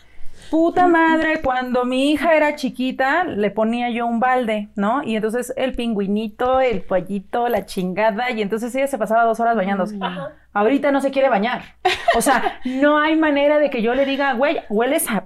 Puta 0.54 0.86
madre, 0.86 1.42
cuando 1.42 1.84
mi 1.84 2.12
hija 2.12 2.36
era 2.36 2.54
chiquita, 2.54 3.24
le 3.24 3.50
ponía 3.50 3.90
yo 3.90 4.06
un 4.06 4.20
balde, 4.20 4.68
¿no? 4.76 5.02
Y 5.02 5.16
entonces 5.16 5.52
el 5.56 5.72
pingüinito, 5.72 6.60
el 6.60 6.82
pollito, 6.82 7.48
la 7.48 7.66
chingada, 7.66 8.30
y 8.30 8.40
entonces 8.40 8.72
ella 8.76 8.86
se 8.86 8.96
pasaba 8.96 9.24
dos 9.24 9.40
horas 9.40 9.56
bañándose. 9.56 9.98
Ajá. 10.00 10.30
Ahorita 10.52 10.92
no 10.92 11.00
se 11.00 11.10
quiere 11.10 11.28
bañar. 11.28 11.62
O 12.16 12.20
sea, 12.20 12.60
no 12.64 13.00
hay 13.00 13.16
manera 13.16 13.58
de 13.58 13.70
que 13.70 13.82
yo 13.82 13.92
le 13.96 14.06
diga, 14.06 14.34
güey, 14.34 14.60
hueles 14.70 15.10
a. 15.10 15.24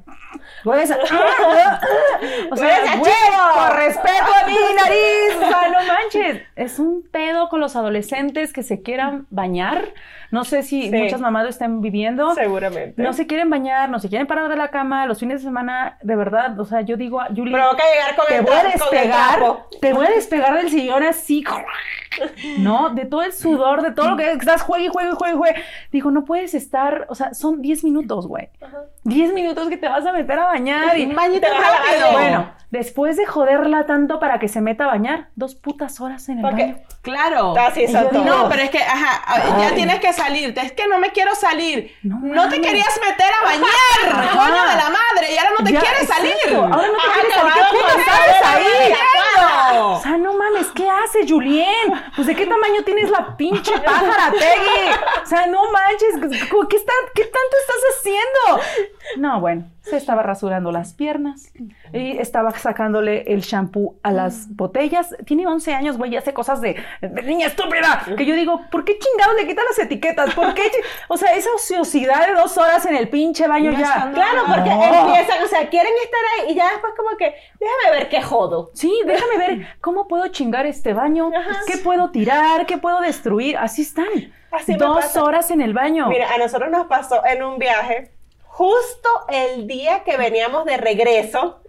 Hueles 0.64 0.90
a. 0.90 0.96
o 2.50 2.56
sea, 2.56 2.96
güey, 2.96 3.12
por 3.54 3.76
respeto 3.76 4.32
a 4.42 4.46
mi 4.46 4.54
nariz. 4.74 5.36
O 5.36 5.46
sea, 5.46 5.68
no 5.70 5.86
manches. 6.14 6.42
Es 6.56 6.78
un 6.78 7.02
pedo 7.10 7.48
con 7.48 7.60
los 7.60 7.76
adolescentes 7.76 8.52
que 8.52 8.62
se 8.62 8.82
quieran 8.82 9.26
bañar. 9.30 9.92
No 10.30 10.44
sé 10.44 10.62
si 10.62 10.90
muchas 10.90 11.20
mamás 11.20 11.44
lo 11.44 11.50
estén 11.50 11.80
viviendo. 11.80 12.34
Seguramente. 12.34 13.02
No 13.02 13.12
se 13.12 13.26
quieren 13.26 13.48
bañar, 13.48 13.88
no 13.88 13.98
se 13.98 14.08
quieren 14.08 14.26
parar 14.26 14.48
de 14.48 14.56
la 14.56 14.68
cama. 14.68 15.06
Los 15.06 15.20
fines 15.20 15.40
de 15.40 15.48
semana, 15.48 15.98
de 16.02 16.16
verdad, 16.16 16.58
o 16.60 16.64
sea, 16.64 16.82
yo 16.82 16.96
digo, 16.96 17.20
Julie. 17.34 17.54
Provoca 17.54 17.82
llegar 17.92 18.16
con 18.16 18.26
te 18.26 18.36
el 18.36 18.42
voy 18.42 18.54
a 18.54 18.64
despegar. 18.64 19.40
Te 19.80 19.92
voy 19.92 20.06
a 20.06 20.10
despegar 20.10 20.54
del 20.54 20.70
sillón 20.70 21.02
así. 21.02 21.44
¿No? 22.58 22.90
De 22.90 23.04
todo 23.04 23.22
el 23.22 23.32
sudor, 23.32 23.82
de 23.82 23.92
todo 23.92 24.10
lo 24.10 24.16
que 24.16 24.32
estás 24.32 24.62
juegue 24.62 24.86
y 24.86 24.88
juegue 24.88 25.10
y 25.10 25.14
juegue, 25.14 25.36
juegue. 25.36 25.64
Digo, 25.92 26.10
no 26.10 26.24
puedes 26.24 26.54
estar, 26.54 27.06
o 27.08 27.14
sea, 27.14 27.34
son 27.34 27.62
10 27.62 27.84
minutos, 27.84 28.26
güey. 28.26 28.50
10 29.04 29.32
minutos 29.32 29.68
que 29.68 29.76
te 29.76 29.88
vas 29.88 30.04
a 30.04 30.12
meter 30.12 30.38
a 30.38 30.46
bañar 30.46 30.98
y 30.98 31.06
bañate 31.06 31.46
rápido. 31.48 32.12
Bueno, 32.12 32.50
después 32.70 33.16
de 33.16 33.26
joderla 33.26 33.86
tanto 33.86 34.18
para 34.18 34.38
que 34.38 34.48
se 34.48 34.60
meta 34.60 34.84
a 34.84 34.88
bañar, 34.88 35.28
dos 35.34 35.54
putas 35.54 36.00
horas 36.00 36.28
en 36.28 36.38
el 36.38 36.44
baño. 36.44 36.76
Claro. 37.02 37.54
Casi 37.54 37.86
no, 37.86 38.48
pero 38.48 38.62
es 38.62 38.70
que, 38.70 38.82
ajá, 38.82 39.60
ya 39.60 39.74
tienes 39.74 40.00
que 40.00 40.12
salir. 40.12 40.54
Es 40.58 40.72
que 40.72 40.86
no 40.86 40.98
me 40.98 41.10
quiero 41.10 41.34
salir. 41.34 41.92
No, 42.02 42.48
te 42.48 42.60
querías 42.60 43.00
meter 43.00 43.30
a 43.32 43.44
bañar, 43.44 44.32
coño 44.32 44.62
de 44.62 44.76
la 44.76 44.90
madre, 44.90 45.34
y 45.34 45.38
ahora 45.38 45.50
no 45.58 45.64
te 45.64 45.70
quieres 45.70 46.06
salir. 46.06 46.54
Ahora 46.54 46.88
no 46.88 46.98
te 46.98 47.18
quieres 47.18 47.34
salir. 47.34 48.68
¿Qué 48.88 48.94
ahí? 48.94 49.78
O 49.78 50.00
sea, 50.00 50.16
no 50.18 50.34
mames, 50.34 50.68
¿qué 50.68 50.88
hace 50.88 51.26
Julien? 51.26 51.92
Pues 52.14 52.26
de 52.26 52.34
qué 52.34 52.46
tamaño 52.46 52.82
tienes 52.84 53.10
la 53.10 53.36
pinche 53.36 53.72
pájara, 53.80 54.30
Tegui. 54.32 55.22
O 55.22 55.26
sea, 55.26 55.46
no 55.46 55.70
manches, 55.70 56.14
¿qué, 56.68 56.76
está, 56.76 56.92
¿qué 57.14 57.24
tanto 57.24 57.56
estás 57.60 57.82
haciendo? 57.96 58.62
No, 59.16 59.40
bueno, 59.40 59.64
se 59.88 59.96
estaba 59.96 60.22
rasurando 60.22 60.72
las 60.72 60.94
piernas 60.94 61.52
y 61.92 62.18
estaba 62.18 62.50
sacándole 62.52 63.22
el 63.32 63.40
shampoo 63.40 63.98
a 64.02 64.12
las 64.12 64.54
botellas. 64.54 65.16
Tiene 65.24 65.46
11 65.46 65.74
años, 65.74 65.98
güey, 65.98 66.12
y 66.12 66.16
hace 66.16 66.32
cosas 66.32 66.60
de, 66.60 66.76
niña 67.24 67.46
estúpida. 67.46 68.04
Que 68.16 68.24
yo 68.26 68.34
digo, 68.34 68.60
¿por 68.70 68.84
qué 68.84 68.98
chingados 68.98 69.36
le 69.36 69.46
quitan 69.46 69.64
las 69.68 69.78
etiquetas? 69.78 70.34
¿Por 70.34 70.54
qué? 70.54 70.70
O 71.08 71.16
sea, 71.16 71.34
esa 71.34 71.50
ociosidad 71.54 72.26
de 72.26 72.34
dos 72.34 72.56
horas 72.58 72.84
en 72.86 72.96
el 72.96 73.08
pinche 73.08 73.46
baño 73.46 73.72
ya. 73.72 74.10
Claro, 74.12 74.42
porque 74.46 74.70
empiezan, 74.70 75.42
o 75.42 75.46
sea, 75.46 75.68
quieren 75.68 75.92
estar 76.02 76.20
ahí 76.36 76.52
y 76.52 76.54
ya 76.54 76.70
después 76.70 76.92
como 76.96 77.16
que, 77.16 77.34
déjame 77.58 77.98
ver 77.98 78.08
qué 78.08 78.22
jodo. 78.22 78.70
Sí, 78.74 78.92
déjame 79.06 79.38
ver 79.38 79.66
cómo 79.80 80.08
puedo 80.08 80.28
chingar 80.28 80.66
este 80.66 80.92
baño, 80.92 81.30
qué 81.66 81.78
puedo 81.78 82.10
tirar, 82.10 82.66
qué 82.66 82.78
puedo 82.78 83.00
destruir. 83.00 83.56
Así 83.56 83.82
están. 83.82 84.32
Así 84.50 84.74
dos 84.74 85.16
horas 85.16 85.50
en 85.50 85.60
el 85.60 85.74
baño. 85.74 86.08
Mira, 86.08 86.32
a 86.32 86.38
nosotros 86.38 86.70
nos 86.70 86.86
pasó 86.86 87.24
en 87.26 87.42
un 87.42 87.58
viaje 87.58 88.17
justo 88.58 89.08
el 89.28 89.68
día 89.68 90.02
que 90.02 90.16
veníamos 90.16 90.64
de 90.64 90.78
regreso, 90.78 91.62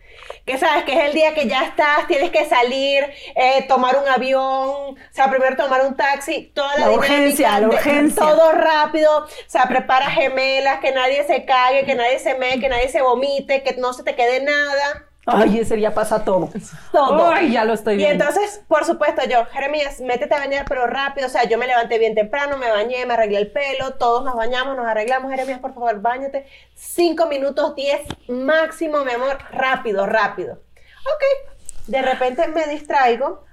que 0.44 0.58
sabes 0.58 0.86
que 0.86 0.94
es 0.94 1.06
el 1.06 1.14
día 1.14 1.36
que 1.36 1.48
ya 1.48 1.66
estás, 1.66 2.08
tienes 2.08 2.32
que 2.32 2.46
salir, 2.46 3.06
eh, 3.36 3.64
tomar 3.68 3.96
un 4.00 4.08
avión, 4.10 4.42
o 4.42 4.96
sea, 5.12 5.30
primero 5.30 5.56
tomar 5.56 5.86
un 5.86 5.96
taxi, 5.96 6.52
toda 6.56 6.76
la, 6.80 6.90
urgencia, 6.90 7.60
la 7.60 7.68
urgencia. 7.68 8.24
todo 8.26 8.54
rápido, 8.54 9.20
o 9.20 9.28
sea, 9.46 9.68
prepara 9.68 10.10
gemelas, 10.10 10.80
que 10.80 10.92
nadie 10.92 11.24
se 11.26 11.46
cague, 11.46 11.86
que 11.86 11.94
nadie 11.94 12.18
se 12.18 12.34
me, 12.34 12.60
que 12.60 12.70
nadie 12.70 12.90
se 12.90 13.04
vomite, 13.04 13.62
que 13.62 13.76
no 13.76 13.94
se 13.94 14.02
te 14.02 14.16
quede 14.16 14.42
nada. 14.42 15.09
Ay, 15.32 15.60
ese 15.60 15.76
día 15.76 15.94
pasa 15.94 16.24
todo. 16.24 16.50
Todo. 16.92 17.30
Ay, 17.30 17.52
ya 17.52 17.66
lo 17.66 17.74
estoy 17.74 17.98
viendo. 17.98 18.14
Y 18.14 18.18
entonces, 18.18 18.62
por 18.68 18.86
supuesto, 18.86 19.22
yo, 19.30 19.46
Jeremías, 19.46 20.02
métete 20.02 20.36
a 20.36 20.40
bañar, 20.40 20.66
pero 20.68 20.88
rápido. 20.88 21.28
O 21.28 21.30
sea, 21.30 21.44
yo 21.44 21.58
me 21.58 21.68
levanté 21.68 22.00
bien 22.00 22.16
temprano, 22.16 22.58
me 22.58 22.70
bañé, 22.70 23.06
me 23.06 23.14
arreglé 23.14 23.38
el 23.40 23.52
pelo, 23.52 23.94
todos 23.96 24.24
nos 24.24 24.36
bañamos, 24.36 24.76
nos 24.76 24.86
arreglamos. 24.86 25.32
Jeremías, 25.32 25.60
por 25.60 25.74
favor, 25.74 26.00
bañate. 26.02 26.46
Cinco 26.76 27.28
minutos, 27.28 27.76
diez 27.76 28.02
máximo, 28.28 29.04
mi 29.06 29.12
amor. 29.12 29.38
Rápido, 29.52 30.06
rápido. 30.06 30.54
Ok. 30.54 31.52
De 31.88 32.02
repente 32.02 32.48
me 32.48 32.68
distraigo 32.68 33.44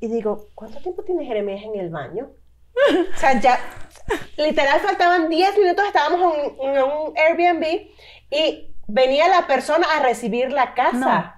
y 0.00 0.08
digo, 0.08 0.46
¿cuánto 0.54 0.80
tiempo 0.80 1.02
tiene 1.02 1.26
Jeremías 1.26 1.62
en 1.64 1.78
el 1.78 1.90
baño? 1.90 2.30
O 3.14 3.18
sea, 3.18 3.38
ya 3.38 3.58
literal 4.36 4.80
faltaban 4.80 5.28
10 5.28 5.58
minutos, 5.58 5.84
estábamos 5.86 6.34
en, 6.36 6.68
en 6.68 6.82
un 6.82 7.14
Airbnb 7.16 7.90
y 8.30 8.69
venía 8.92 9.28
la 9.28 9.46
persona 9.46 9.86
a 9.96 10.02
recibir 10.02 10.52
la 10.52 10.74
casa. 10.74 11.36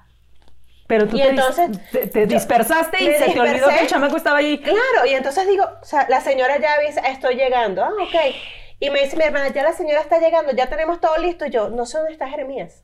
Pero 0.86 1.06
tú 1.08 1.16
Y 1.16 1.22
te, 1.22 1.28
entonces, 1.30 1.70
te, 1.90 2.06
te 2.06 2.26
dispersaste 2.26 3.02
y 3.02 3.12
se 3.14 3.32
te 3.32 3.40
olvidó 3.40 3.68
que 3.68 3.80
el 3.80 3.86
chamaco 3.86 4.16
estaba 4.16 4.38
ahí. 4.38 4.58
Claro, 4.60 5.06
y 5.08 5.14
entonces 5.14 5.46
digo, 5.46 5.64
o 5.80 5.84
sea, 5.84 6.06
la 6.08 6.20
señora 6.20 6.58
ya 6.58 6.74
avisa, 6.74 7.00
estoy 7.02 7.36
llegando. 7.36 7.84
Ah, 7.84 7.90
ok. 8.02 8.34
Y 8.80 8.90
me 8.90 9.00
dice 9.00 9.16
mi 9.16 9.24
hermana, 9.24 9.48
ya 9.48 9.62
la 9.62 9.72
señora 9.72 10.00
está 10.00 10.18
llegando, 10.18 10.52
ya 10.52 10.68
tenemos 10.68 11.00
todo 11.00 11.16
listo. 11.18 11.46
Y 11.46 11.50
yo, 11.50 11.70
no 11.70 11.86
sé 11.86 11.98
dónde 11.98 12.12
está 12.12 12.28
Jeremías. 12.28 12.82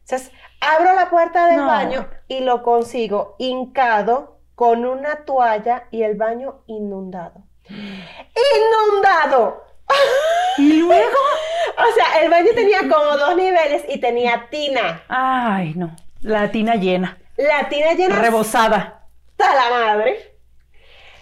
Entonces, 0.00 0.30
abro 0.60 0.94
la 0.94 1.10
puerta 1.10 1.48
del 1.48 1.58
No. 1.58 1.66
baño 1.66 2.08
y 2.28 2.40
lo 2.40 2.62
consigo 2.62 3.34
hincado 3.38 4.38
con 4.54 4.86
una 4.86 5.24
toalla 5.24 5.88
y 5.90 6.02
el 6.04 6.14
baño 6.16 6.62
inundado. 6.66 7.42
¡Inundado! 7.68 9.64
Y 10.58 10.72
luego. 10.80 11.18
O 11.76 11.94
sea, 11.94 12.22
el 12.22 12.30
baño 12.30 12.48
tenía 12.54 12.80
como 12.80 13.16
dos 13.18 13.36
niveles 13.36 13.84
y 13.88 13.98
tenía 14.00 14.46
tina. 14.50 15.02
Ay, 15.08 15.74
no. 15.76 15.94
La 16.22 16.50
tina 16.50 16.76
llena. 16.76 17.18
La 17.36 17.68
tina 17.68 17.92
llena 17.92 18.16
Rebosada. 18.16 19.02
hasta 19.38 19.54
la 19.54 19.70
madre. 19.70 20.32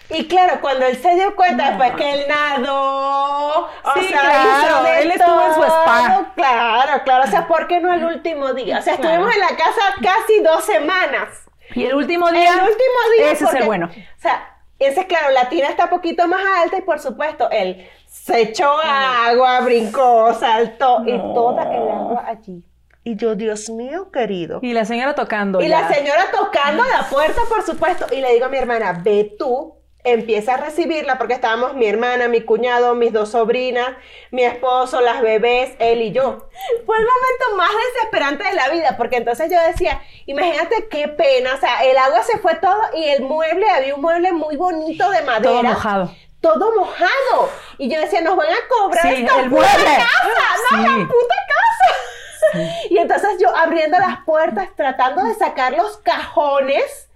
Y 0.09 0.27
claro, 0.27 0.61
cuando 0.61 0.85
él 0.85 0.95
se 1.01 1.15
dio 1.15 1.35
cuenta 1.35 1.69
después 1.71 1.91
que 1.93 2.13
él 2.13 2.25
nadó, 2.29 3.65
o 3.65 3.93
sea, 3.95 4.21
claro, 4.21 4.85
él 4.99 5.11
estuvo 5.11 5.47
en 5.47 5.53
su 5.55 5.63
spa. 5.63 6.31
Claro, 6.35 7.03
claro, 7.03 7.23
o 7.23 7.27
sea, 7.27 7.47
¿por 7.47 7.67
qué 7.67 7.79
no 7.79 7.91
el 7.91 8.05
último 8.05 8.53
día? 8.53 8.79
O 8.79 8.81
sea, 8.83 8.93
estuvimos 8.93 9.33
en 9.33 9.39
la 9.41 9.49
casa 9.57 9.81
casi 10.01 10.41
dos 10.41 10.63
semanas. 10.63 11.45
Y 11.73 11.85
el 11.85 11.95
último 11.95 12.31
día. 12.31 12.53
El 12.53 12.59
último 12.61 12.99
día. 13.17 13.31
Ese 13.31 13.45
es 13.45 13.53
el 13.55 13.63
bueno. 13.63 13.87
O 13.87 14.21
sea, 14.21 14.55
ese 14.77 15.01
es 15.01 15.05
claro, 15.07 15.31
la 15.31 15.49
tina 15.49 15.69
está 15.69 15.85
un 15.85 15.89
poquito 15.89 16.27
más 16.27 16.41
alta 16.63 16.77
y 16.77 16.81
por 16.81 16.99
supuesto, 16.99 17.49
él 17.49 17.89
se 18.23 18.41
echó 18.41 18.71
agua, 18.81 19.59
brincó, 19.61 20.33
saltó 20.33 21.03
y 21.05 21.17
toda 21.17 21.63
el 21.63 21.89
agua 21.91 22.23
allí. 22.25 22.63
Y 23.03 23.17
yo, 23.17 23.35
Dios 23.35 23.69
mío, 23.69 24.09
querido. 24.11 24.59
Y 24.63 24.73
la 24.73 24.83
señora 24.83 25.13
tocando. 25.13 25.61
Y 25.61 25.67
ya. 25.67 25.81
la 25.81 25.93
señora 25.93 26.25
tocando 26.31 26.83
la 26.85 27.07
puerta, 27.07 27.41
por 27.47 27.63
supuesto, 27.63 28.07
y 28.11 28.21
le 28.21 28.33
digo 28.33 28.45
a 28.45 28.49
mi 28.49 28.57
hermana, 28.57 28.99
ve 29.03 29.35
tú, 29.37 29.75
empieza 30.03 30.55
a 30.55 30.57
recibirla, 30.57 31.19
porque 31.19 31.35
estábamos 31.35 31.75
mi 31.75 31.85
hermana, 31.85 32.27
mi 32.27 32.41
cuñado, 32.41 32.95
mis 32.95 33.13
dos 33.13 33.29
sobrinas, 33.29 33.89
mi 34.31 34.43
esposo, 34.43 35.01
las 35.01 35.21
bebés, 35.21 35.75
él 35.77 36.01
y 36.01 36.11
yo. 36.11 36.47
Fue 36.85 36.97
el 36.97 37.03
momento 37.03 37.57
más 37.57 37.69
desesperante 37.93 38.43
de 38.43 38.53
la 38.53 38.69
vida, 38.69 38.95
porque 38.97 39.17
entonces 39.17 39.51
yo 39.51 39.61
decía, 39.67 40.01
imagínate 40.25 40.87
qué 40.89 41.09
pena, 41.09 41.53
o 41.55 41.59
sea, 41.59 41.83
el 41.83 41.97
agua 41.97 42.23
se 42.23 42.39
fue 42.39 42.55
todo 42.55 42.79
y 42.95 43.03
el 43.03 43.21
mueble, 43.21 43.69
había 43.69 43.93
un 43.93 44.01
mueble 44.01 44.31
muy 44.31 44.55
bonito 44.55 45.11
de 45.11 45.21
madera. 45.21 45.51
Todo 45.51 45.63
mojado. 45.63 46.11
Todo 46.53 46.75
mojado. 46.75 47.49
Y 47.79 47.89
yo 47.89 47.99
decía, 47.99 48.21
nos 48.21 48.35
van 48.35 48.47
a 48.51 48.67
cobrar 48.69 49.03
Sí, 49.07 49.23
esta 49.23 49.39
el 49.41 49.49
puta 49.49 49.61
mueble. 49.67 49.95
casa, 49.97 50.77
no, 50.77 50.77
Sí. 50.77 50.99
la 50.99 51.07
puta 51.07 51.35
casa. 51.47 52.65
Y 52.89 52.97
entonces 52.99 53.31
yo 53.39 53.53
abriendo 53.55 53.97
las 53.99 54.23
puertas, 54.25 54.69
tratando 54.75 55.23
de 55.23 55.33
sacar 55.33 55.73
los 55.73 55.97
cajones 55.97 57.09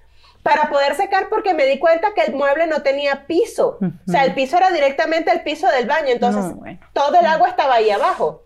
para 0.43 0.69
poder 0.69 0.95
secar 0.95 1.29
porque 1.29 1.53
me 1.53 1.65
di 1.65 1.77
cuenta 1.79 2.13
que 2.15 2.21
el 2.23 2.33
mueble 2.33 2.65
no 2.67 2.81
tenía 2.81 3.27
piso. 3.27 3.77
O 4.07 4.11
sea, 4.11 4.23
el 4.25 4.33
piso 4.33 4.57
era 4.57 4.71
directamente 4.71 5.31
el 5.31 5.43
piso 5.43 5.67
del 5.67 5.85
baño, 5.85 6.07
entonces 6.09 6.45
No, 6.45 6.55
bueno. 6.55 6.79
todo 6.93 7.19
el 7.19 7.25
agua 7.25 7.49
estaba 7.49 7.75
ahí 7.75 7.91
abajo. 7.91 8.43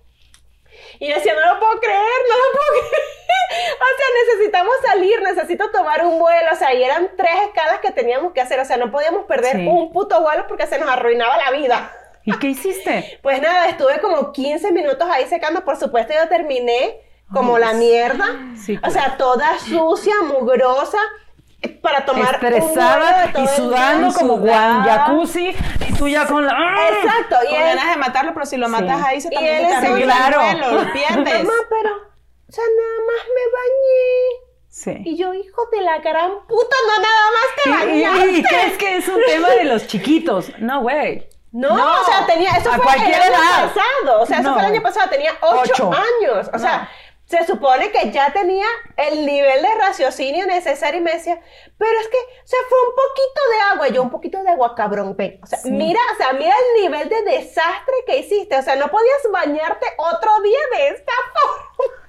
Y 1.03 1.09
yo 1.09 1.15
decía, 1.15 1.33
no 1.33 1.53
lo 1.53 1.59
puedo 1.59 1.79
creer, 1.81 1.99
no 2.29 2.35
lo 2.37 2.51
puedo 2.57 2.89
creer. 2.89 3.73
O 3.73 3.97
sea, 3.97 4.05
necesitamos 4.25 4.75
salir, 4.85 5.21
necesito 5.21 5.69
tomar 5.71 6.05
un 6.05 6.17
vuelo. 6.17 6.49
O 6.53 6.55
sea, 6.55 6.73
y 6.73 6.81
eran 6.83 7.09
tres 7.17 7.31
escalas 7.47 7.79
que 7.79 7.91
teníamos 7.91 8.31
que 8.33 8.39
hacer. 8.41 8.59
O 8.59 8.65
sea, 8.65 8.77
no 8.77 8.89
podíamos 8.91 9.25
perder 9.25 9.57
Sí. 9.57 9.67
un 9.67 9.91
puto 9.91 10.21
vuelo 10.21 10.47
porque 10.47 10.65
se 10.67 10.79
nos 10.79 10.89
arruinaba 10.89 11.35
la 11.37 11.51
vida. 11.51 11.91
¿Y 12.23 12.37
qué 12.39 12.47
hiciste? 12.47 13.19
Pues 13.21 13.41
nada, 13.41 13.67
estuve 13.67 13.99
como 13.99 14.31
15 14.31 14.71
minutos 14.71 15.07
ahí 15.11 15.27
secando. 15.27 15.65
Por 15.65 15.75
supuesto, 15.77 16.13
yo 16.13 16.29
terminé 16.29 17.01
como 17.33 17.55
Ay, 17.57 17.61
la 17.63 17.73
mierda. 17.73 18.25
Sí, 18.55 18.79
O 18.85 18.89
sea, 18.89 19.17
toda 19.17 19.59
sucia, 19.59 20.13
mugrosa, 20.23 20.99
para 21.69 22.05
tomar 22.05 22.39
un 22.41 22.45
Estresada 22.53 23.27
de 23.33 23.39
y 23.39 23.43
el 23.43 23.49
sudando 23.49 24.07
día. 24.09 24.17
como 24.17 24.37
guan 24.37 24.83
sudada. 24.83 25.05
jacuzzi 25.05 25.55
y 25.87 25.93
tú 25.93 26.07
ya 26.07 26.25
con 26.25 26.45
la 26.45 26.53
¡Ah! 26.55 26.87
Exacto. 27.01 27.35
Y 27.43 27.47
Con 27.53 27.55
él, 27.61 27.63
ganas 27.75 27.89
de 27.89 27.97
matarlo, 27.97 28.33
pero 28.33 28.45
si 28.45 28.57
lo 28.57 28.69
matas 28.69 28.97
Sí. 28.99 29.03
ahí 29.07 29.21
se 29.21 29.27
Y 29.29 29.31
también 29.31 29.55
él 29.55 29.67
te 29.67 29.73
es 29.73 29.83
el 29.83 30.03
claro. 30.03 30.37
lo 30.71 30.91
pierdes. 30.93 31.43
mamá, 31.43 31.53
pero, 31.69 31.95
o 31.95 32.51
sea, 32.51 32.63
nada 32.77 32.97
más 33.07 33.25
me 33.27 33.51
bañé. 33.51 34.43
Sí. 34.69 34.93
Y 35.05 35.17
yo, 35.17 35.33
hijo 35.33 35.61
de 35.71 35.81
la 35.81 35.99
gran 35.99 36.31
puta, 36.47 36.75
no 36.87 37.01
nada 37.03 37.25
más 37.31 37.63
te 37.63 37.69
¿Y, 37.69 37.99
y- 37.99 38.03
bañaste. 38.03 38.37
y 38.37 38.43
crees 38.43 38.77
que 38.77 38.97
es 38.97 39.07
un 39.07 39.21
tema 39.25 39.49
de 39.49 39.63
los 39.65 39.85
chiquitos? 39.87 40.51
No, 40.59 40.81
güey. 40.81 41.29
No, 41.51 41.77
No, 41.77 42.01
o 42.01 42.05
sea, 42.05 42.25
tenía, 42.25 42.49
eso 42.49 42.69
a 42.71 42.73
fue 42.73 42.75
el 42.77 42.81
cualquier 42.81 43.21
año 43.21 43.31
edad. 43.35 43.71
pasado, 43.71 44.21
o 44.21 44.25
sea, 44.25 44.39
eso 44.39 44.47
No. 44.49 44.53
fue 44.55 44.63
el 44.63 44.71
año 44.71 44.81
pasado, 44.81 45.09
tenía 45.11 45.31
ocho, 45.41 45.61
Ocho. 45.71 45.91
años, 45.93 46.49
o 46.51 46.57
sea, 46.57 46.89
se 47.33 47.47
supone 47.47 47.91
que 47.91 48.11
ya 48.11 48.31
tenía 48.31 48.67
el 48.95 49.25
nivel 49.25 49.63
de 49.63 49.75
raciocinio 49.75 50.45
necesario 50.45 50.99
y 50.99 51.03
me 51.03 51.13
decía, 51.13 51.41
pero 51.79 51.99
es 51.99 52.07
que, 52.07 52.17
o 52.17 52.47
sea, 52.47 52.59
fue 52.69 52.77
un 52.87 52.93
poquito 52.95 53.41
de 53.51 53.59
agua, 53.71 53.87
yo 53.87 54.03
un 54.03 54.11
poquito 54.11 54.43
de 54.43 54.49
agua, 54.49 54.75
cabrón, 54.75 55.15
ven, 55.17 55.39
o 55.41 55.47
sea, 55.47 55.57
mira, 55.65 55.99
o 56.13 56.17
sea, 56.17 56.33
mira 56.33 56.53
el 56.53 56.83
nivel 56.83 57.09
de 57.09 57.23
desastre 57.23 57.95
que 58.05 58.19
hiciste, 58.19 58.55
o 58.55 58.61
sea, 58.61 58.75
no 58.75 58.87
podías 58.91 59.17
bañarte 59.31 59.87
otro 59.97 60.41
día 60.43 60.59
de 60.77 60.87
esta 60.89 61.11
forma. 61.33 62.02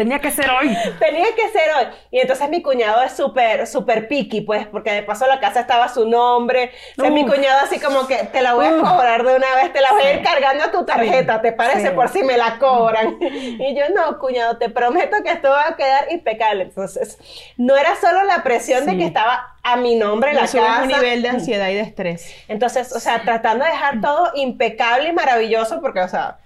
Tenía 0.00 0.18
que 0.18 0.30
ser 0.30 0.48
hoy. 0.50 0.74
Tenía 0.98 1.26
que 1.36 1.48
ser 1.50 1.68
hoy. 1.78 1.84
Y 2.10 2.20
entonces 2.20 2.48
mi 2.48 2.62
cuñado 2.62 3.02
es 3.02 3.12
súper, 3.12 3.66
súper 3.66 4.08
picky, 4.08 4.40
pues, 4.40 4.66
porque 4.66 4.90
de 4.92 5.02
paso 5.02 5.26
la 5.26 5.40
casa 5.40 5.60
estaba 5.60 5.84
a 5.84 5.88
su 5.92 6.08
nombre. 6.08 6.70
O 6.96 7.02
sea, 7.02 7.10
mi 7.10 7.26
cuñado 7.26 7.58
así 7.62 7.78
como 7.78 8.06
que 8.06 8.16
te 8.32 8.40
la 8.40 8.54
voy 8.54 8.64
a 8.64 8.78
cobrar 8.78 9.22
de 9.24 9.34
una 9.36 9.54
vez, 9.56 9.70
te 9.74 9.82
la 9.82 9.92
voy 9.92 10.02
a 10.04 10.12
ir 10.14 10.22
cargando 10.22 10.64
a 10.64 10.70
tu 10.70 10.86
tarjeta, 10.86 11.42
¿te 11.42 11.52
parece? 11.52 11.88
Sí. 11.88 11.94
Por 11.94 12.08
si 12.08 12.22
me 12.22 12.38
la 12.38 12.56
cobran. 12.58 13.18
Y 13.20 13.76
yo, 13.76 13.84
no, 13.94 14.18
cuñado, 14.18 14.56
te 14.56 14.70
prometo 14.70 15.18
que 15.22 15.30
esto 15.32 15.50
va 15.50 15.68
a 15.68 15.76
quedar 15.76 16.10
impecable. 16.10 16.62
Entonces, 16.62 17.18
no 17.58 17.76
era 17.76 17.94
solo 17.96 18.24
la 18.24 18.42
presión 18.42 18.86
de 18.86 18.92
Sí. 18.92 18.98
que 18.98 19.04
estaba 19.04 19.54
a 19.62 19.76
mi 19.76 19.96
nombre 19.96 20.32
la 20.32 20.42
Le 20.42 20.48
subes 20.48 20.64
casa. 20.64 20.82
un 20.82 20.88
nivel 20.88 21.20
de 21.20 21.28
ansiedad 21.28 21.68
y 21.68 21.74
de 21.74 21.80
estrés. 21.82 22.34
Entonces, 22.48 22.92
o 22.96 23.00
sea, 23.00 23.20
tratando 23.22 23.66
de 23.66 23.70
dejar 23.70 24.00
todo 24.00 24.30
impecable 24.34 25.10
y 25.10 25.12
maravilloso, 25.12 25.82
porque, 25.82 26.00
o 26.00 26.08
sea, 26.08 26.38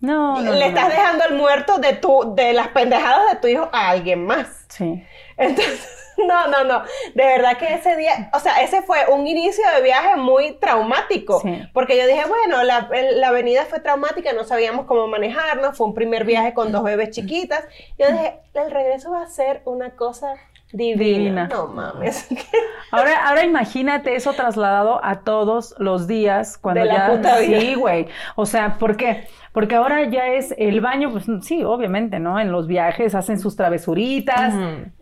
No, 0.00 0.40
no. 0.40 0.52
le 0.52 0.66
estás 0.66 0.84
no. 0.84 0.90
dejando 0.90 1.24
el 1.24 1.34
muerto 1.34 1.78
de 1.78 1.94
tu, 1.94 2.34
de 2.34 2.52
las 2.52 2.68
pendejadas 2.68 3.32
de 3.32 3.36
tu 3.38 3.48
hijo 3.48 3.68
a 3.72 3.90
alguien 3.90 4.26
más. 4.26 4.66
Sí. 4.68 5.02
Entonces, 5.36 5.88
no, 6.18 6.48
no, 6.48 6.64
no. 6.64 6.82
De 7.14 7.24
verdad 7.24 7.56
que 7.56 7.74
ese 7.74 7.96
día, 7.96 8.30
o 8.32 8.40
sea, 8.40 8.62
ese 8.62 8.82
fue 8.82 8.98
un 9.08 9.26
inicio 9.26 9.64
de 9.74 9.82
viaje 9.82 10.16
muy 10.16 10.52
traumático. 10.58 11.40
Sí. 11.40 11.62
Porque 11.72 11.96
yo 11.96 12.06
dije, 12.06 12.24
bueno, 12.26 12.62
la, 12.62 12.88
la 12.90 13.28
avenida 13.28 13.64
fue 13.64 13.80
traumática, 13.80 14.32
no 14.32 14.44
sabíamos 14.44 14.86
cómo 14.86 15.08
manejarnos, 15.08 15.76
fue 15.76 15.86
un 15.86 15.94
primer 15.94 16.24
viaje 16.24 16.52
con 16.54 16.72
dos 16.72 16.82
bebés 16.82 17.10
chiquitas. 17.10 17.64
Yo 17.98 18.10
dije, 18.10 18.38
el 18.54 18.70
regreso 18.70 19.12
va 19.12 19.22
a 19.22 19.28
ser 19.28 19.62
una 19.64 19.90
cosa 19.96 20.34
divina. 20.72 21.04
Divina. 21.04 21.48
No 21.48 21.68
mames. 21.68 22.28
Ahora, 22.92 23.28
ahora 23.28 23.44
imagínate 23.44 24.14
eso 24.14 24.32
trasladado 24.34 25.04
a 25.04 25.20
todos 25.20 25.74
los 25.78 26.06
días 26.06 26.56
cuando 26.56 26.82
De 26.82 26.86
la 26.86 26.94
ya 26.94 27.10
puta 27.10 27.38
vida. 27.40 27.60
sí, 27.60 27.74
güey. 27.74 28.06
O 28.36 28.46
sea, 28.46 28.78
¿por 28.78 28.96
qué? 28.96 29.26
Porque 29.52 29.74
ahora 29.74 30.04
ya 30.08 30.28
es 30.28 30.54
el 30.56 30.80
baño, 30.80 31.10
pues 31.10 31.26
sí, 31.42 31.64
obviamente, 31.64 32.20
¿no? 32.20 32.38
En 32.38 32.52
los 32.52 32.66
viajes 32.68 33.14
hacen 33.14 33.40
sus 33.40 33.56
travesuritas. 33.56 34.54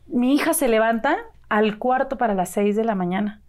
Mi 0.06 0.34
hija 0.34 0.54
se 0.54 0.68
levanta 0.68 1.18
al 1.48 1.78
cuarto 1.78 2.16
para 2.16 2.34
las 2.34 2.50
seis 2.50 2.74
de 2.74 2.84
la 2.84 2.94
mañana, 2.94 3.42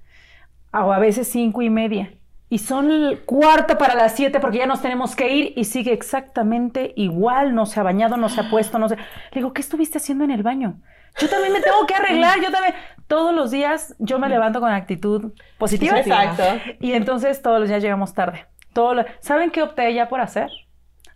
o 0.74 0.92
a 0.92 1.00
veces 1.00 1.30
cinco 1.30 1.62
y 1.62 1.70
media. 1.70 2.14
Y 2.56 2.60
son 2.60 2.90
cuarto 3.26 3.78
para 3.78 3.96
las 3.96 4.16
siete 4.16 4.40
porque 4.40 4.60
ya 4.60 4.66
nos 4.66 4.82
tenemos 4.82 5.14
que 5.14 5.28
ir 5.30 5.54
y 5.58 5.66
sigue 5.66 5.92
exactamente 5.92 6.94
igual, 6.96 7.54
no 7.54 7.66
se 7.66 7.82
ha 7.82 7.84
bañado, 7.84 8.16
no 8.16 8.30
se 8.30 8.40
ha 8.40 8.50
puesto, 8.50 8.80
no 8.80 8.88
sé. 8.88 8.96
Le 8.96 9.04
digo, 9.34 9.52
¿qué 9.52 9.60
estuviste 9.60 9.98
haciendo 9.98 10.24
en 10.24 10.32
el 10.32 10.42
baño? 10.42 10.80
Yo 11.20 11.28
también 11.30 11.52
me 11.52 11.60
tengo 11.60 11.86
que 11.86 11.96
arreglar, 11.96 12.40
yo 12.40 12.52
también. 12.52 12.74
Todos 13.08 13.36
los 13.36 13.52
días 13.52 13.94
yo 14.00 14.20
me 14.20 14.30
levanto 14.30 14.62
con 14.62 14.72
actitud 14.72 15.34
positiva. 15.58 16.00
Exacto. 16.00 16.44
Y 16.80 16.94
entonces 16.94 17.42
todos 17.42 17.60
los 17.60 17.68
días 17.68 17.84
llegamos 17.84 18.14
tarde. 18.14 18.46
Todo 18.72 18.94
lo- 18.94 19.06
¿Saben 19.20 19.52
qué 19.52 19.62
opté 19.62 19.94
ya 19.94 20.08
por 20.08 20.22
hacer? 20.22 20.50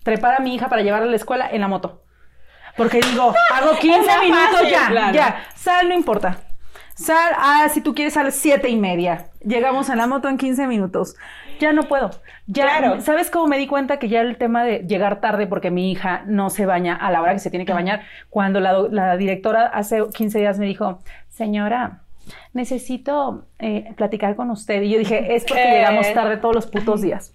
Trepar 0.04 0.36
a 0.36 0.40
mi 0.44 0.54
hija 0.56 0.68
para 0.68 0.82
llevarla 0.82 1.08
a 1.08 1.10
la 1.10 1.16
escuela 1.16 1.48
en 1.50 1.62
la 1.62 1.70
moto. 1.70 2.04
Porque 2.76 3.00
digo, 3.00 3.34
hago 3.54 3.78
15 3.80 3.98
Es 4.02 4.06
más 4.08 4.22
minutos 4.24 4.50
fácil, 4.52 4.70
ya, 4.72 4.88
claro. 4.90 5.14
ya. 5.14 5.44
Sal, 5.56 5.88
no 5.88 5.96
importa. 5.96 6.38
Sal, 7.00 7.34
ah, 7.38 7.68
si 7.72 7.80
tú 7.82 7.96
quieres, 7.96 8.14
sal 8.14 8.32
siete 8.32 8.68
y 8.70 8.76
media. 8.76 9.28
Llegamos 9.46 9.90
en 9.90 9.98
la 9.98 10.06
moto 10.08 10.28
en 10.28 10.38
15 10.38 10.68
minutos. 10.68 11.16
Ya 11.60 11.72
no 11.72 11.84
puedo. 11.84 12.10
Ya, 12.48 12.64
Claro. 12.66 13.02
¿sabes 13.02 13.30
cómo 13.30 13.48
me 13.48 13.58
di 13.58 13.68
cuenta 13.68 14.00
que 14.00 14.10
ya 14.10 14.22
el 14.22 14.38
tema 14.38 14.64
de 14.64 14.80
llegar 14.80 15.22
tarde 15.22 15.48
porque 15.48 15.72
mi 15.72 15.92
hija 15.92 16.24
no 16.26 16.50
se 16.50 16.66
baña 16.66 16.96
a 16.96 17.10
la 17.12 17.22
hora 17.22 17.34
que 17.34 17.40
se 17.40 17.50
tiene 17.50 17.66
que 17.66 17.74
bañar? 17.74 18.02
Cuando 18.30 18.60
la, 18.60 19.16
directora 19.18 19.68
hace 19.68 20.02
15 20.14 20.40
días 20.40 20.60
me 20.60 20.66
dijo, 20.66 21.00
señora, 21.30 22.02
necesito 22.54 23.46
eh, 23.60 23.94
platicar 23.96 24.36
con 24.36 24.52
usted. 24.52 24.82
Y 24.82 24.90
yo 24.92 25.00
dije, 25.00 25.36
es 25.36 25.46
porque 25.46 25.64
Eh. 25.64 25.72
llegamos 25.78 26.14
tarde 26.14 26.38
todos 26.38 26.56
los 26.56 26.68
putos 26.68 27.02
días. 27.02 27.34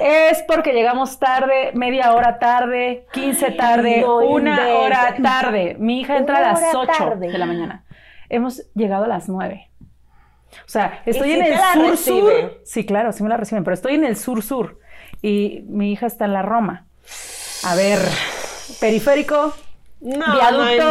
Es 0.00 0.42
porque 0.48 0.72
llegamos 0.72 1.18
tarde, 1.20 1.70
media 1.74 2.12
hora 2.14 2.38
tarde, 2.40 3.06
15 3.12 3.52
tarde, 3.52 4.04
una 4.04 4.58
hora 4.76 5.14
tarde. 5.22 5.76
Mi 5.78 6.00
hija 6.00 6.16
entra 6.16 6.38
a 6.38 6.40
las 6.52 6.74
hora 6.74 6.92
8 6.92 6.92
tarde. 6.98 7.28
de 7.30 7.38
la 7.38 7.46
mañana. 7.46 7.84
Hemos 8.28 8.62
llegado 8.74 9.04
a 9.04 9.08
las 9.08 9.28
9. 9.28 9.70
O 10.64 10.68
sea, 10.68 11.02
estoy 11.04 11.32
en 11.32 11.42
el 11.42 11.58
sur-sur. 11.74 12.60
Sí, 12.64 12.86
claro, 12.86 13.12
sí 13.12 13.22
me 13.22 13.28
la 13.28 13.36
reciben, 13.36 13.64
pero 13.64 13.74
estoy 13.74 13.94
en 13.94 14.04
el 14.04 14.16
sur-sur. 14.16 14.78
Y 15.20 15.64
mi 15.68 15.92
hija 15.92 16.06
está 16.06 16.26
en 16.26 16.32
la 16.32 16.42
Roma. 16.42 16.86
A 17.64 17.74
ver, 17.74 17.98
periférico, 18.80 19.54
no, 20.00 20.34
viaducto. 20.34 20.90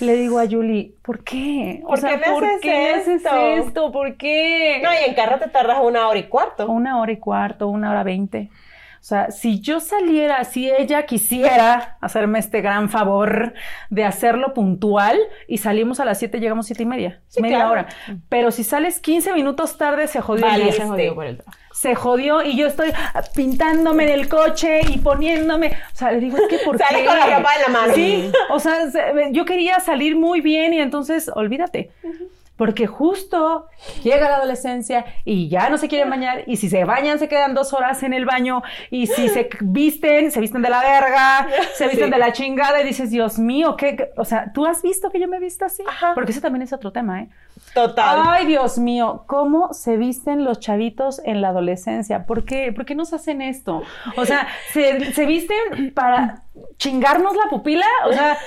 Le 0.00 0.16
digo 0.16 0.38
a 0.38 0.46
Julie, 0.46 0.92
¿por 1.02 1.24
qué? 1.24 1.82
O 1.86 1.96
sea, 1.96 2.20
¿por 2.20 2.44
qué 2.60 2.90
haces 2.90 3.22
esto? 3.24 3.90
¿Por 3.90 4.16
qué? 4.16 4.80
No, 4.82 4.90
y 4.92 5.08
en 5.08 5.14
carro 5.14 5.38
te 5.38 5.48
tardas 5.48 5.78
una 5.82 6.08
hora 6.08 6.18
y 6.18 6.24
cuarto. 6.24 6.68
Una 6.68 7.00
hora 7.00 7.12
y 7.12 7.16
cuarto, 7.16 7.68
una 7.68 7.90
hora 7.90 8.02
veinte. 8.02 8.50
O 9.06 9.08
sea, 9.08 9.30
si 9.30 9.60
yo 9.60 9.78
saliera, 9.78 10.42
si 10.42 10.68
ella 10.68 11.06
quisiera 11.06 11.96
hacerme 12.00 12.40
este 12.40 12.60
gran 12.60 12.88
favor 12.88 13.54
de 13.88 14.04
hacerlo 14.04 14.52
puntual 14.52 15.16
y 15.46 15.58
salimos 15.58 16.00
a 16.00 16.04
las 16.04 16.18
7, 16.18 16.40
llegamos 16.40 16.66
siete 16.66 16.82
y 16.82 16.86
media, 16.86 17.22
media 17.38 17.70
hora. 17.70 17.86
Pero 18.28 18.50
si 18.50 18.64
sales 18.64 18.98
15 18.98 19.32
minutos 19.32 19.78
tarde, 19.78 20.08
se 20.08 20.20
jodió. 20.20 20.48
Se 20.72 20.82
jodió 20.82 21.14
por 21.14 21.24
el 21.24 21.40
se 21.70 21.94
jodió 21.94 22.42
y 22.42 22.56
yo 22.56 22.66
estoy 22.66 22.90
pintándome 23.32 24.04
en 24.04 24.10
el 24.18 24.28
coche 24.28 24.80
y 24.88 24.98
poniéndome, 24.98 25.68
o 25.68 25.96
sea, 25.96 26.10
le 26.10 26.18
digo, 26.18 26.38
es 26.38 26.48
que 26.48 26.58
¿por 26.64 26.76
Sale 26.76 27.04
con 27.04 27.16
la 27.16 27.36
ropa 27.36 27.50
en 27.54 27.62
la 27.62 27.80
mano. 27.80 27.94
Sí, 27.94 28.32
o 28.50 28.58
sea, 28.58 28.88
yo 29.30 29.44
quería 29.44 29.78
salir 29.78 30.16
muy 30.16 30.40
bien 30.40 30.72
y 30.74 30.80
entonces, 30.80 31.30
olvídate. 31.32 31.92
Porque 32.56 32.86
justo 32.86 33.66
llega 34.02 34.28
la 34.28 34.36
adolescencia 34.36 35.04
y 35.24 35.48
ya 35.48 35.68
no 35.68 35.78
se 35.78 35.88
quieren 35.88 36.08
bañar 36.08 36.44
y 36.46 36.56
si 36.56 36.68
se 36.70 36.84
bañan 36.84 37.18
se 37.18 37.28
quedan 37.28 37.54
dos 37.54 37.72
horas 37.72 38.02
en 38.02 38.14
el 38.14 38.24
baño 38.24 38.62
y 38.90 39.06
si 39.06 39.28
se 39.28 39.48
visten, 39.60 40.30
se 40.30 40.40
visten 40.40 40.62
de 40.62 40.70
la 40.70 40.80
verga, 40.80 41.48
se 41.74 41.86
visten 41.88 42.10
de 42.10 42.18
la 42.18 42.32
chingada 42.32 42.80
y 42.80 42.84
dices, 42.84 43.10
Dios 43.10 43.38
mío, 43.38 43.76
¿qué? 43.76 44.10
O 44.16 44.24
sea, 44.24 44.52
¿tú 44.52 44.64
has 44.64 44.82
visto 44.82 45.10
que 45.10 45.20
yo 45.20 45.28
me 45.28 45.36
he 45.36 45.40
visto 45.40 45.64
así? 45.64 45.82
Porque 46.14 46.32
ese 46.32 46.40
también 46.40 46.62
es 46.62 46.72
otro 46.72 46.92
tema, 46.92 47.22
¿eh? 47.22 47.28
Total. 47.76 48.22
Ay, 48.26 48.46
Dios 48.46 48.78
mío, 48.78 49.24
¿cómo 49.26 49.74
se 49.74 49.98
visten 49.98 50.46
los 50.46 50.60
chavitos 50.60 51.20
en 51.26 51.42
la 51.42 51.50
adolescencia? 51.50 52.24
¿Por 52.24 52.46
qué, 52.46 52.72
¿Por 52.72 52.86
qué 52.86 52.94
nos 52.94 53.12
hacen 53.12 53.42
esto? 53.42 53.82
O 54.16 54.24
sea, 54.24 54.48
se, 54.72 55.12
se 55.12 55.26
visten 55.26 55.92
para 55.94 56.44
chingarnos 56.78 57.36
la 57.36 57.50
pupila, 57.50 57.84
o 58.06 58.14
sea, 58.14 58.38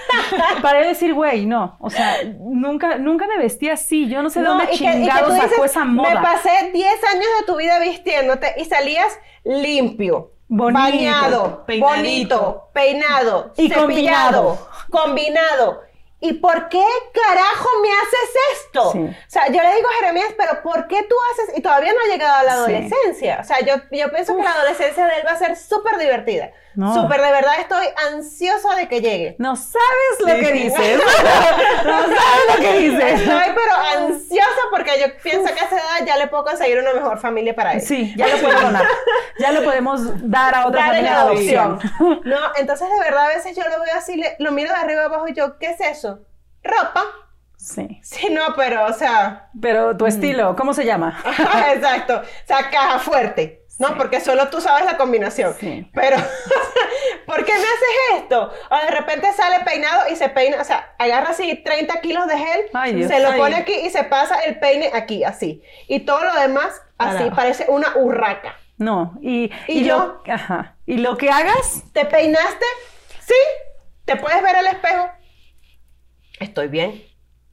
para 0.63 0.79
decir, 0.79 1.13
güey, 1.13 1.45
no, 1.45 1.77
o 1.79 1.91
sea, 1.91 2.15
nunca, 2.39 2.97
nunca 2.97 3.27
me 3.27 3.37
vestí 3.37 3.69
así, 3.69 4.09
yo 4.09 4.23
no 4.23 4.31
sé 4.31 4.39
de 4.39 4.47
dónde 4.47 4.67
chingados 4.71 5.37
sacó 5.37 5.63
esa 5.63 5.85
moda. 5.85 6.09
Me 6.09 6.21
pasé 6.21 6.71
10 6.73 7.03
años 7.03 7.27
de 7.39 7.45
tu 7.45 7.55
vida 7.55 7.79
vistiéndote 7.79 8.55
y 8.57 8.65
salías 8.65 9.15
limpio, 9.43 10.31
bañado, 10.47 11.65
bonito, 11.79 12.71
peinado, 12.73 13.53
y 13.57 13.69
cepillado, 13.69 14.57
combinado. 14.89 15.87
¿Y 16.21 16.33
por 16.33 16.67
qué 16.67 16.83
carajo 17.13 17.69
me 17.81 17.89
haces 17.89 18.41
esto? 18.53 18.89
O 18.89 19.13
sea, 19.27 19.47
yo 19.47 19.61
le 19.63 19.75
digo 19.75 19.87
a 19.87 19.99
Jeremías, 20.01 20.33
pero 20.37 20.61
¿por 20.61 20.87
qué 20.87 21.03
tú 21.03 21.15
haces? 21.31 21.57
Y 21.57 21.61
todavía 21.61 21.93
no 21.93 21.99
ha 21.99 22.11
llegado 22.13 22.35
a 22.39 22.43
la 22.43 22.53
adolescencia. 22.53 23.39
O 23.39 23.43
sea, 23.45 23.61
yo, 23.61 23.75
yo 23.91 24.11
pienso 24.11 24.35
que 24.35 24.43
la 24.43 24.51
adolescencia 24.51 25.05
de 25.05 25.15
él 25.15 25.23
va 25.25 25.31
a 25.31 25.37
ser 25.37 25.55
súper 25.55 25.97
divertida. 25.97 26.51
Súper, 26.75 27.21
de 27.21 27.31
verdad 27.31 27.59
estoy 27.59 27.85
ansiosa 28.13 28.75
de 28.75 28.87
que 28.87 29.01
llegue. 29.01 29.35
No 29.39 29.55
sabes 29.55 30.19
lo 30.19 30.27
que 30.27 30.53
dices. 30.53 31.01
no 31.85 31.99
sabes 32.01 32.55
lo 32.55 32.61
que 32.61 32.79
dices. 32.79 33.21
Estoy 33.21 33.53
pero 33.55 33.75
ansiosa 33.97 34.61
porque 34.71 34.91
yo 34.99 35.05
pienso 35.21 35.53
que 35.53 35.59
a 35.59 35.65
esa 35.65 35.75
edad 35.75 36.05
ya 36.05 36.17
le 36.17 36.27
puedo 36.27 36.43
conseguir 36.45 36.79
una 36.79 36.93
mejor 36.93 37.19
familia 37.19 37.55
para 37.55 37.73
él. 37.73 37.81
Sí, 37.81 38.13
ya 38.15 38.27
lo 38.27 38.61
donar. 38.61 38.85
Ya 39.39 39.51
lo 39.51 39.63
podemos 39.63 40.01
dar 40.29 40.55
a 40.55 40.67
otra 40.67 40.87
familia 40.87 41.11
de 41.11 41.17
adopción. 41.17 41.79
No, 42.23 42.37
entonces 42.57 42.87
de 42.89 42.99
verdad 42.99 43.25
a 43.25 43.29
veces 43.29 43.55
yo 43.55 43.63
lo 43.63 43.83
veo 43.83 43.95
así, 43.95 44.21
lo 44.39 44.51
miro 44.51 44.69
de 44.71 44.77
arriba 44.77 45.05
abajo 45.05 45.27
y 45.27 45.33
yo, 45.33 45.57
¿qué 45.57 45.71
es 45.71 45.81
eso? 45.81 46.19
Ropa. 46.63 47.03
Sí. 47.57 47.99
Sí, 48.03 48.29
no, 48.31 48.55
pero, 48.55 48.85
o 48.85 48.93
sea. 48.93 49.49
Pero 49.61 49.97
tu 49.97 50.05
estilo, 50.05 50.55
¿cómo 50.55 50.73
se 50.73 50.85
llama? 50.85 51.21
Exacto. 51.73 52.21
O 52.21 52.47
sea, 52.47 52.69
caja 52.69 52.99
fuerte. 52.99 53.58
No, 53.79 53.97
porque 53.97 54.19
solo 54.19 54.49
tú 54.49 54.59
sabes 54.59 54.85
la 54.85 54.97
combinación. 54.97 55.55
Pero, 55.93 56.17
¿por 57.25 57.45
qué 57.45 57.53
me 57.53 57.59
haces 57.59 58.21
esto? 58.21 58.51
O 58.69 58.77
de 58.77 58.91
repente 58.91 59.31
sale 59.33 59.63
peinado 59.63 60.03
y 60.11 60.15
se 60.15 60.29
peina, 60.29 60.61
o 60.61 60.63
sea, 60.65 60.93
agarra 60.99 61.29
así 61.29 61.55
30 61.55 62.01
kilos 62.01 62.27
de 62.27 62.37
gel, 62.37 63.07
se 63.07 63.19
lo 63.21 63.37
pone 63.37 63.55
aquí 63.55 63.73
y 63.73 63.89
se 63.89 64.03
pasa 64.03 64.39
el 64.43 64.59
peine 64.59 64.91
aquí, 64.93 65.23
así. 65.23 65.63
Y 65.87 66.01
todo 66.01 66.23
lo 66.23 66.33
demás, 66.35 66.81
así, 66.97 67.31
parece 67.31 67.65
una 67.69 67.95
urraca. 67.95 68.55
No, 68.77 69.17
y, 69.21 69.51
y, 69.67 69.83
yo, 69.83 70.21
ajá. 70.27 70.75
¿Y 70.85 70.97
lo 70.97 71.17
que 71.17 71.29
hagas? 71.29 71.83
¿Te 71.91 72.05
peinaste? 72.05 72.65
Sí. 73.19 73.33
¿Te 74.05 74.15
puedes 74.15 74.41
ver 74.41 74.55
al 74.55 74.67
espejo? 74.67 75.09
Estoy 76.39 76.67
bien. 76.67 77.03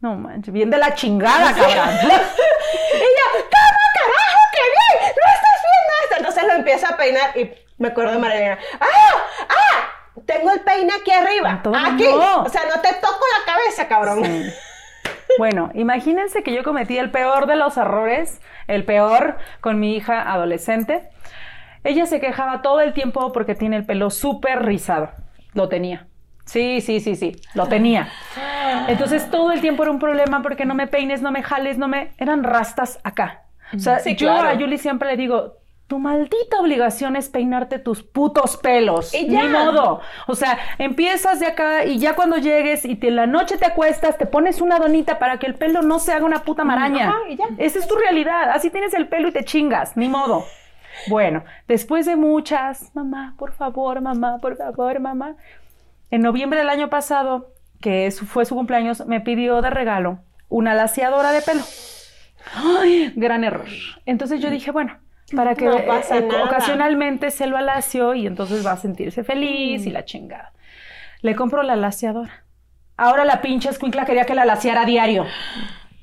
No 0.00 0.14
manches, 0.14 0.52
bien 0.52 0.70
de 0.70 0.78
la 0.78 0.94
chingada, 0.94 1.52
cabrón. 1.52 1.94
y 2.02 2.08
yo, 2.08 3.26
¿cómo 3.32 3.82
carajo? 3.94 4.38
¡Qué 4.52 4.62
bien! 4.62 5.12
¡No 5.16 5.32
estás 5.34 5.60
viendo 5.66 5.92
esto! 6.04 6.16
Entonces 6.18 6.35
lo 6.46 6.54
empiezo 6.54 6.86
a 6.86 6.96
peinar 6.96 7.36
y 7.36 7.50
me 7.78 7.88
acuerdo 7.88 8.12
de 8.12 8.18
Marilena. 8.18 8.58
¡Ah! 8.80 9.46
¡Ah! 9.48 10.22
Tengo 10.24 10.50
el 10.50 10.60
peine 10.60 10.92
aquí 11.00 11.10
arriba. 11.10 11.60
aquí. 11.86 12.06
O 12.06 12.48
sea, 12.48 12.62
no 12.74 12.80
te 12.80 12.94
toco 12.94 13.24
la 13.38 13.52
cabeza, 13.52 13.86
cabrón. 13.88 14.22
Bueno, 15.38 15.70
imagínense 15.74 16.42
que 16.42 16.54
yo 16.54 16.62
cometí 16.62 16.96
el 16.98 17.10
peor 17.10 17.46
de 17.46 17.56
los 17.56 17.76
errores, 17.76 18.40
el 18.68 18.84
peor 18.84 19.36
con 19.60 19.78
mi 19.78 19.94
hija 19.94 20.32
adolescente. 20.32 21.10
Ella 21.84 22.06
se 22.06 22.20
quejaba 22.20 22.62
todo 22.62 22.80
el 22.80 22.94
tiempo 22.94 23.32
porque 23.32 23.54
tiene 23.54 23.76
el 23.76 23.84
pelo 23.84 24.10
súper 24.10 24.64
rizado. 24.64 25.10
Lo 25.52 25.68
tenía. 25.68 26.06
Sí, 26.46 26.80
sí, 26.80 27.00
sí, 27.00 27.16
sí, 27.16 27.36
lo 27.54 27.66
tenía. 27.66 28.08
Entonces 28.88 29.30
todo 29.30 29.50
el 29.50 29.60
tiempo 29.60 29.82
era 29.82 29.92
un 29.92 29.98
problema 29.98 30.42
porque 30.42 30.64
no 30.64 30.74
me 30.74 30.86
peines, 30.86 31.20
no 31.20 31.32
me 31.32 31.42
jales, 31.42 31.76
no 31.76 31.88
me... 31.88 32.12
Eran 32.18 32.44
rastas 32.44 33.00
acá. 33.02 33.42
O 33.74 33.78
sea, 33.78 34.02
yo 34.04 34.32
a 34.32 34.54
Yuli 34.54 34.78
siempre 34.78 35.08
le 35.10 35.16
digo, 35.16 35.56
tu 35.86 35.98
maldita 35.98 36.58
obligación 36.60 37.14
es 37.14 37.28
peinarte 37.28 37.78
tus 37.78 38.02
putos 38.02 38.56
pelos. 38.56 39.14
Y 39.14 39.28
Ni 39.28 39.42
modo. 39.48 40.00
O 40.26 40.34
sea, 40.34 40.58
empiezas 40.78 41.38
de 41.38 41.46
acá 41.46 41.84
y 41.84 41.98
ya 41.98 42.14
cuando 42.14 42.38
llegues 42.38 42.84
y 42.84 42.96
te, 42.96 43.08
en 43.08 43.16
la 43.16 43.26
noche 43.26 43.56
te 43.56 43.66
acuestas, 43.66 44.18
te 44.18 44.26
pones 44.26 44.60
una 44.60 44.78
donita 44.78 45.18
para 45.18 45.38
que 45.38 45.46
el 45.46 45.54
pelo 45.54 45.82
no 45.82 45.98
se 45.98 46.12
haga 46.12 46.24
una 46.24 46.42
puta 46.42 46.64
maraña. 46.64 47.14
Esa 47.58 47.78
es 47.78 47.86
tu 47.86 47.94
realidad. 47.94 48.50
Así 48.50 48.70
tienes 48.70 48.94
el 48.94 49.08
pelo 49.08 49.28
y 49.28 49.32
te 49.32 49.44
chingas. 49.44 49.96
Ni 49.96 50.08
modo. 50.08 50.44
Bueno, 51.08 51.44
después 51.68 52.06
de 52.06 52.16
muchas, 52.16 52.94
mamá, 52.94 53.34
por 53.38 53.52
favor, 53.52 54.00
mamá, 54.00 54.38
por 54.38 54.56
favor, 54.56 54.98
mamá, 54.98 55.36
en 56.10 56.22
noviembre 56.22 56.58
del 56.58 56.70
año 56.70 56.88
pasado, 56.88 57.52
que 57.80 58.10
fue 58.10 58.44
su 58.44 58.54
cumpleaños, 58.54 59.06
me 59.06 59.20
pidió 59.20 59.60
de 59.60 59.70
regalo 59.70 60.20
una 60.48 60.74
laciadora 60.74 61.32
de 61.32 61.42
pelo. 61.42 61.62
¡Ay! 62.54 63.12
Gran 63.16 63.44
error. 63.44 63.66
Entonces 64.06 64.40
yo 64.40 64.50
dije, 64.50 64.70
bueno, 64.70 64.98
para 65.34 65.54
que 65.54 65.68
ocasionalmente 65.68 67.30
se 67.30 67.46
lo 67.46 67.56
alacio 67.56 68.14
y 68.14 68.26
entonces 68.26 68.64
va 68.64 68.72
a 68.72 68.76
sentirse 68.76 69.24
feliz 69.24 69.86
y 69.86 69.90
la 69.90 70.04
chingada. 70.04 70.52
Le 71.22 71.34
compro 71.34 71.62
la 71.62 71.76
laciadora. 71.76 72.44
Ahora 72.96 73.24
la 73.24 73.42
pinche 73.42 73.68
escuincla 73.68 74.06
quería 74.06 74.24
que 74.24 74.34
la 74.34 74.44
laciara 74.44 74.82
a 74.82 74.86
diario. 74.86 75.26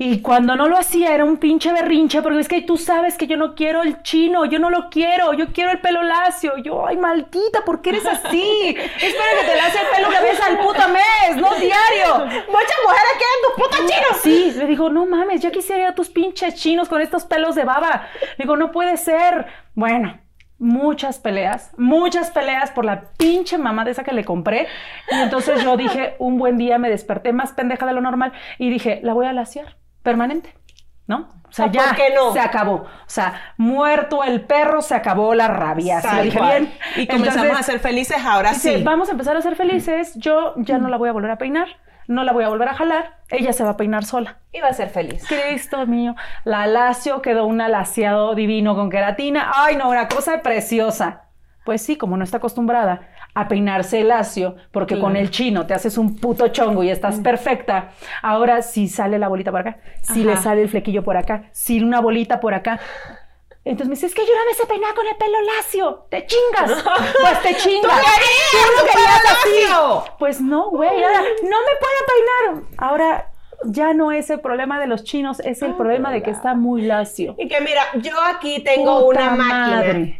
Y 0.06 0.20
cuando 0.20 0.58
no 0.58 0.68
lo 0.68 0.78
hacía 0.78 1.16
era 1.16 1.24
un 1.24 1.38
pinche 1.38 1.72
berrinche, 1.72 2.22
porque 2.22 2.42
es 2.42 2.50
que 2.50 2.62
tú 2.62 2.76
sabes 2.76 3.18
que 3.18 3.26
yo 3.26 3.38
no 3.38 3.56
quiero 3.56 3.84
el 3.84 4.04
chino, 4.04 4.44
yo 4.44 4.60
no 4.60 4.70
lo 4.70 4.90
quiero, 4.90 5.32
yo 5.32 5.54
quiero 5.54 5.72
el 5.72 5.80
pelo 5.80 6.04
lacio. 6.04 6.58
Yo, 6.58 6.86
ay, 6.86 6.98
maldita, 6.98 7.64
¿por 7.64 7.82
qué 7.82 7.92
eres 7.92 8.06
así? 8.06 8.76
es 8.78 9.16
para 9.16 9.40
que 9.40 9.48
te 9.50 9.56
lace 9.56 9.80
el 9.80 9.96
pelo 9.96 10.10
una 10.10 10.20
vez 10.20 10.42
al 10.42 10.58
puto 10.58 10.90
mes, 10.90 11.38
no 11.38 11.56
diario. 11.56 12.26
Muchas 12.26 12.80
mujeres 12.84 13.14
quieren 13.18 13.40
tus 13.46 13.64
putos 13.64 13.80
chinos. 13.80 14.18
Sí, 14.22 14.54
le 14.58 14.66
digo, 14.66 14.90
no 14.90 15.06
mames, 15.06 15.40
yo 15.40 15.52
quisiera 15.52 15.96
tus 15.96 16.10
pinches 16.10 16.56
chinos 16.56 16.90
con 16.90 17.00
estos 17.00 17.24
pelos 17.24 17.56
de 17.56 17.64
baba. 17.64 18.10
Le 18.38 18.44
digo, 18.44 18.58
no 18.58 18.74
puede 18.74 18.98
ser. 18.98 19.46
Bueno, 19.74 20.20
muchas 20.60 21.18
peleas, 21.20 21.72
muchas 21.78 22.30
peleas 22.30 22.72
por 22.72 22.84
la 22.84 23.06
pinche 23.18 23.58
mamá 23.58 23.86
de 23.86 23.92
esa 23.92 24.04
que 24.04 24.12
le 24.12 24.26
compré. 24.26 24.68
Y 25.12 25.22
entonces 25.22 25.64
yo 25.64 25.78
dije, 25.78 26.18
un 26.20 26.38
buen 26.38 26.58
día 26.58 26.78
me 26.78 26.90
desperté 26.90 27.32
más 27.32 27.54
pendeja 27.54 27.86
de 27.86 27.94
lo 27.94 28.02
normal 28.02 28.34
y 28.58 28.70
dije, 28.70 29.00
la 29.02 29.14
voy 29.14 29.28
a 29.28 29.32
laciar 29.32 29.82
permanente, 30.04 30.56
¿no? 31.08 31.30
O 31.48 31.56
sea, 31.56 31.68
ya 31.68 31.96
se 32.34 32.40
acabó. 32.40 32.74
O 32.74 32.88
sea, 33.06 33.54
muerto 33.58 34.24
el 34.24 34.42
perro, 34.42 34.82
se 34.82 34.96
acabó 34.96 35.36
la 35.36 35.48
rabia. 35.48 36.02
¿Sí 36.02 36.08
dije 36.24 36.42
bien? 36.42 36.74
Y 36.96 37.06
comenzamos 37.06 37.60
a 37.60 37.62
ser 37.62 37.80
felices 37.80 38.18
ahora 38.26 38.56
sí. 38.56 38.82
Vamos 38.84 39.10
a 39.10 39.12
empezar 39.12 39.38
a 39.38 39.42
ser 39.42 39.56
felices. 39.56 40.16
Yo 40.16 40.56
ya 40.58 40.80
no 40.80 40.90
la 40.90 40.98
voy 40.98 41.10
a 41.10 41.12
volver 41.12 41.30
a 41.30 41.38
peinar. 41.38 41.68
No 42.08 42.24
la 42.24 42.34
voy 42.34 42.44
a 42.44 42.50
volver 42.50 42.70
a 42.70 42.74
jalar. 42.74 43.20
Ella 43.30 43.54
se 43.54 43.64
va 43.64 43.72
a 43.72 43.78
peinar 43.78 44.04
sola. 44.04 44.40
Y 44.52 44.62
va 44.62 44.70
a 44.70 44.74
ser 44.74 44.90
feliz. 44.90 45.26
Cristo 45.28 45.86
mío. 45.86 46.16
La 46.44 46.66
lacio 46.66 47.22
quedó 47.22 47.46
un 47.46 47.62
alaciado 47.62 48.34
divino 48.34 48.74
con 48.76 48.90
queratina. 48.90 49.52
Ay, 49.54 49.76
no, 49.76 49.90
una 49.90 50.08
cosa 50.08 50.42
preciosa. 50.42 51.26
Pues 51.66 51.84
sí, 51.84 51.98
como 51.98 52.18
no 52.18 52.24
está 52.24 52.38
acostumbrada 52.38 53.13
a 53.34 53.48
peinarse 53.48 54.02
el 54.02 54.10
lacio, 54.10 54.56
porque 54.72 55.00
con 55.00 55.16
el 55.16 55.32
chino 55.32 55.66
te 55.66 55.74
haces 55.74 55.98
un 55.98 56.18
puto 56.18 56.48
chongo 56.50 56.84
y 56.84 56.90
estás 56.90 57.20
mm. 57.20 57.24
perfecta. 57.24 57.92
Ahora 58.22 58.62
si 58.62 58.88
sale 58.88 59.18
la 59.18 59.28
bolita 59.28 59.52
por 59.52 59.62
acá, 59.62 59.78
si 60.02 60.24
le 60.24 60.38
sale 60.38 60.62
el 60.62 60.70
flequillo 60.70 61.04
por 61.04 61.18
acá, 61.18 61.50
si 61.52 61.82
una 61.82 62.00
bolita 62.00 62.40
por 62.40 62.54
acá. 62.54 62.80
Entonces 63.66 63.88
me 63.88 63.96
dice, 63.96 64.08
es 64.08 64.14
que 64.14 64.26
yo 64.26 64.34
no 64.36 64.46
me 64.46 64.54
sé 64.54 64.66
peinar 64.66 64.94
con 64.94 65.08
el 65.08 65.16
pelo 65.16 65.38
lacio. 65.58 66.06
¡Te 66.10 66.26
chingas! 66.26 66.84
Pues 67.22 67.42
te 67.42 67.56
chingas. 67.56 68.02
¿Tú 68.02 68.86
querías, 68.92 69.74
¿Tú 70.04 70.12
Pues 70.20 70.42
no, 70.42 70.70
güey. 70.70 70.90
Ahora, 70.90 71.22
no 71.22 71.58
me 71.60 71.76
puedo 71.80 72.52
peinar. 72.52 72.64
Ahora 72.78 73.32
ya 73.66 73.94
no 73.94 74.12
es 74.12 74.30
el 74.30 74.42
problema 74.42 74.80
de 74.80 74.88
los 74.88 75.06
chinos, 75.06 75.40
es 75.40 75.62
el 75.62 75.76
problema 75.76 76.12
de 76.12 76.22
que 76.22 76.32
está 76.32 76.54
muy 76.56 76.82
lacio. 76.82 77.36
Y 77.38 77.48
que 77.48 77.62
mira, 77.62 77.84
yo 78.02 78.16
aquí 78.22 78.62
tengo 78.62 79.08
una 79.08 79.30
máquina. 79.32 80.20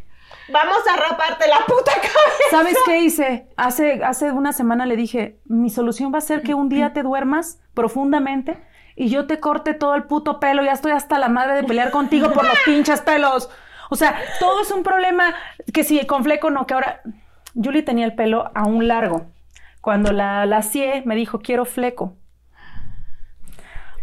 Vamos 0.50 0.80
a 0.88 0.98
raparte 0.98 1.48
la 1.48 1.60
puta 1.66 1.94
cabeza. 1.94 2.50
¿Sabes 2.52 2.76
qué 2.86 3.00
hice? 3.00 3.48
Hace, 3.56 4.04
hace 4.04 4.32
una 4.32 4.54
semana 4.54 4.86
le 4.86 4.96
dije, 4.96 5.40
mi 5.46 5.70
solución 5.70 6.14
va 6.14 6.18
a 6.18 6.22
ser 6.22 6.42
que 6.42 6.54
un 6.54 6.70
día 6.70 6.94
te 6.94 7.04
duermas 7.04 7.60
profundamente 7.74 8.62
y 8.96 9.10
yo 9.10 9.26
te 9.26 9.40
corte 9.40 9.74
todo 9.74 9.96
el 9.96 10.04
puto 10.04 10.40
pelo. 10.40 10.64
Ya 10.64 10.74
estoy 10.74 10.92
hasta 10.92 11.18
la 11.18 11.30
madre 11.30 11.56
de 11.56 11.64
pelear 11.64 11.92
contigo 11.92 12.32
por 12.32 12.46
los 12.46 12.58
pinches 12.66 13.02
pelos. 13.02 13.50
O 13.90 13.96
sea, 13.96 14.20
todo 14.40 14.62
es 14.62 14.72
un 14.72 14.84
problema 14.84 15.34
que 15.74 15.84
si 15.84 16.06
con 16.06 16.24
fleco 16.24 16.50
no, 16.50 16.66
que 16.66 16.74
ahora 16.74 17.02
Julie 17.56 17.84
tenía 17.84 18.06
el 18.06 18.16
pelo 18.16 18.52
aún 18.56 18.88
largo. 18.88 19.28
Cuando 19.82 20.12
la 20.12 20.46
lacié, 20.46 21.04
me 21.06 21.16
dijo, 21.16 21.40
quiero 21.40 21.66
fleco. 21.66 22.16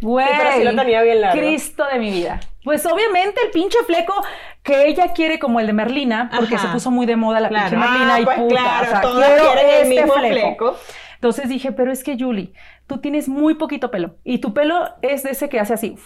Güey, 0.02 0.64
lo 0.64 0.74
tenía 0.74 1.02
bien 1.02 1.20
largo. 1.20 1.38
Cristo 1.38 1.84
de 1.92 1.98
mi 1.98 2.10
vida. 2.10 2.40
Pues 2.64 2.84
obviamente 2.86 3.40
el 3.44 3.50
pinche 3.50 3.78
fleco 3.86 4.14
que 4.62 4.86
ella 4.86 5.12
quiere 5.14 5.38
como 5.38 5.60
el 5.60 5.66
de 5.66 5.72
Merlina, 5.72 6.30
porque 6.36 6.58
se 6.58 6.68
puso 6.68 6.90
muy 6.90 7.06
de 7.06 7.16
moda 7.16 7.40
la 7.40 7.48
pinche 7.48 7.76
Merlina 7.76 8.14
ah, 8.16 8.20
y 8.20 8.24
pues 8.24 8.38
puta, 8.38 8.54
claro, 8.54 9.08
o 9.08 9.18
sea, 9.20 9.52
el 9.52 9.68
este 9.82 9.88
mismo 9.88 10.12
fleco. 10.12 10.28
fleco. 10.32 10.76
Entonces 11.14 11.48
dije, 11.48 11.72
pero 11.72 11.90
es 11.92 12.04
que 12.04 12.16
Julie, 12.18 12.52
tú 12.86 12.98
tienes 12.98 13.28
muy 13.28 13.54
poquito 13.54 13.90
pelo 13.90 14.16
y 14.24 14.38
tu 14.38 14.52
pelo 14.54 14.88
es 15.02 15.22
de 15.22 15.30
ese 15.30 15.48
que 15.48 15.60
hace 15.60 15.74
así. 15.74 15.96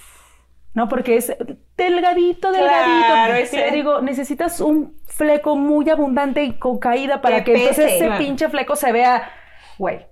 No, 0.75 0.89
porque 0.89 1.17
es 1.17 1.33
delgadito, 1.77 2.51
delgadito. 2.51 3.07
Claro, 3.07 3.39
y 3.39 3.43
ese- 3.43 3.57
le 3.59 3.71
digo, 3.71 4.01
necesitas 4.01 4.61
un 4.61 5.01
fleco 5.07 5.55
muy 5.57 5.89
abundante 5.89 6.43
y 6.43 6.55
con 6.55 6.79
caída 6.79 7.21
para 7.21 7.45
Que 7.45 7.53
que, 7.53 7.61
entonces 7.61 7.93
ese 7.93 8.07
Claro. 8.07 8.19
pinche 8.19 8.49
fleco 8.49 8.75
se 8.75 8.91
vea. 8.91 9.31
Güey, 9.79 10.07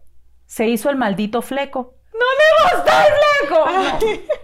se 0.46 0.68
hizo 0.68 0.88
el 0.90 0.96
maldito 0.96 1.42
fleco. 1.42 1.94
¡No 2.12 2.20
me 2.20 2.76
gusta 2.76 3.06
el 3.06 3.12
fleco! 3.48 3.66
No. 3.70 4.41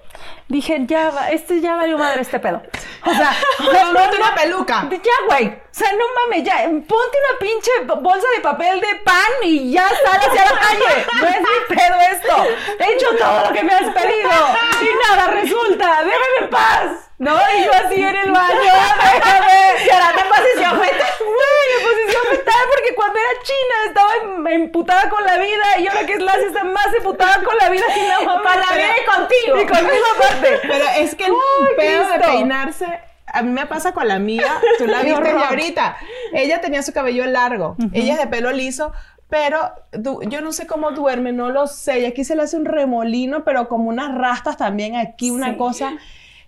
Dije, 0.49 0.79
ya 0.87 1.11
va, 1.11 1.31
este 1.31 1.61
ya 1.61 1.77
valió 1.77 1.99
madre 1.99 2.23
este 2.23 2.41
pedo. 2.41 2.63
O 3.05 3.11
sea, 3.11 3.37
no, 3.59 3.93
Ponte 3.93 4.17
una 4.17 4.35
peluca. 4.35 4.89
Ya, 4.91 5.27
güey. 5.29 5.47
O 5.49 5.61
sea, 5.71 5.93
no 5.93 6.05
mames, 6.17 6.43
ya. 6.43 6.63
Ponte 6.65 6.89
una 6.89 7.39
pinche 7.39 7.71
bolsa 8.01 8.27
de 8.35 8.41
papel 8.41 8.81
de 8.81 8.95
pan 9.05 9.31
y 9.43 9.73
ya 9.73 9.87
sal 9.89 10.19
hacia 10.19 10.45
la 10.47 10.59
calle. 10.59 11.07
No 11.21 11.27
es 11.27 11.41
mi 11.41 11.77
pedo 11.77 11.97
esto. 12.13 12.47
He 12.79 12.95
hecho 12.95 13.15
todo 13.19 13.45
lo 13.47 13.53
que 13.53 13.63
me 13.63 13.75
has 13.75 13.93
pedido. 13.95 14.31
Y 14.81 15.09
nada 15.09 15.27
resulta. 15.33 16.03
Déjame 16.03 16.39
en 16.41 16.51
paz. 16.51 17.11
No, 17.19 17.37
y 17.57 17.65
yo 17.65 17.73
así 17.73 18.01
en 18.01 18.17
el 18.17 18.31
baño. 18.31 18.73
Déjame. 19.15 19.85
Llorando 19.85 20.23
en 20.23 20.29
posición 20.29 20.81
fetal. 20.81 21.13
Güey, 21.19 21.69
en 21.77 21.83
posición 21.85 22.28
china 23.43 23.75
estaba 23.89 24.11
em- 24.23 24.47
emputada 24.63 25.09
con 25.11 25.25
la 25.25 25.39
vida 25.39 25.79
y 25.81 25.87
ahora 25.87 26.07
que 26.07 26.15
es 26.15 26.21
Lassie 26.23 26.47
está 26.47 26.65
más 26.65 26.89
emputada 26.97 27.43
con 27.43 27.57
la 27.57 27.69
vida 27.71 27.85
que 27.93 28.09
la 28.09 28.21
mamá. 28.21 28.43
Con 28.43 28.61
la 28.61 28.77
vida 28.77 28.95
y 29.03 29.07
contigo. 29.07 29.61
Y 29.63 29.67
conmigo 29.67 30.05
aparte. 30.17 30.59
Pero 30.63 30.85
es 30.99 31.15
que 31.15 31.25
el 31.27 31.33
pedo 31.77 32.09
de 32.09 32.19
peinarse, 32.21 32.87
a 33.27 33.43
mí 33.43 33.51
me 33.51 33.67
pasa 33.67 33.93
con 33.93 34.09
la 34.09 34.15
amiga, 34.15 34.61
tú 34.79 34.87
la 34.87 35.03
viste 35.03 35.33
ya 35.33 35.49
ahorita. 35.49 35.97
Ella 36.33 36.61
tenía 36.61 36.83
su 36.83 36.93
cabello 36.93 37.27
largo, 37.27 37.77
ella 37.93 38.15
es 38.15 38.19
de 38.19 38.27
pelo 38.27 38.51
liso, 38.53 38.93
pero 39.31 39.71
yo 40.27 40.41
no 40.41 40.53
sé 40.53 40.67
cómo 40.67 40.93
duerme, 40.93 41.33
no 41.33 41.51
lo 41.51 41.67
sé. 41.67 42.01
Y 42.01 42.07
aquí 42.07 42.25
se 42.25 42.35
le 42.35 42.43
hace 42.43 42.57
un 42.57 42.65
remolino, 42.65 43.45
pero 43.45 43.69
como 43.69 43.89
unas 43.91 44.15
rastas 44.17 44.57
también 44.57 44.97
aquí, 44.97 45.31
una 45.31 45.51
Sí. 45.51 45.57
cosa. 45.57 45.93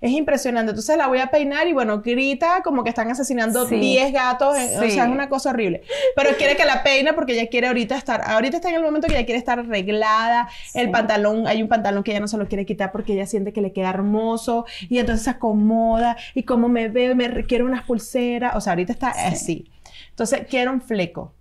Es 0.01 0.13
impresionante. 0.13 0.71
Entonces 0.71 0.97
la 0.97 1.09
voy 1.09 1.19
a 1.19 1.27
peinar 1.27 1.67
y 1.69 1.75
bueno, 1.75 2.01
grita 2.01 2.63
como 2.65 2.83
que 2.85 2.89
están 2.89 3.11
asesinando 3.11 3.67
Sí. 3.67 3.77
10 3.79 4.13
gatos. 4.13 4.57
eh, 4.57 4.79
O 4.79 4.83
Sí. 4.83 4.93
sea, 4.93 5.05
es 5.05 5.11
una 5.11 5.29
cosa 5.29 5.51
horrible. 5.51 5.83
Pero 6.17 6.37
quiere 6.39 6.57
que 6.57 6.65
la 6.65 6.83
peine 6.83 7.13
porque 7.13 7.33
ella 7.35 7.49
quiere 7.51 7.67
ahorita 7.67 7.97
estar, 7.97 8.23
ahorita 8.25 8.57
está 8.57 8.71
en 8.71 8.77
el 8.77 8.83
momento 8.83 9.07
que 9.09 9.15
ella 9.15 9.27
quiere 9.27 9.39
estar 9.39 9.59
arreglada. 9.59 10.49
El 10.73 10.91
pantalón, 10.91 11.47
hay 11.47 11.61
un 11.63 11.69
pantalón 11.69 12.03
que 12.03 12.13
ella 12.13 12.21
no 12.21 12.29
se 12.29 12.39
lo 12.39 12.49
quiere 12.49 12.65
quitar 12.65 12.93
porque 12.93 13.13
ella 13.13 13.27
siente 13.27 13.53
que 13.53 13.61
le 13.61 13.73
queda 13.73 13.91
hermoso 13.91 14.65
y 14.89 14.99
entonces 14.99 15.25
se 15.25 15.31
acomoda 15.31 16.17
y 16.35 16.45
como 16.45 16.69
me 16.71 16.89
ve, 16.89 17.15
me 17.15 17.29
re- 17.29 17.45
quiere 17.45 17.65
unas 17.65 17.83
pulseras. 17.85 18.57
O 18.57 18.61
sea, 18.63 18.73
ahorita 18.73 18.93
está 18.93 19.09
así. 19.11 19.71
Entonces 20.09 20.47
quiero 20.49 20.73
un 20.73 20.81
fleco. 20.81 21.35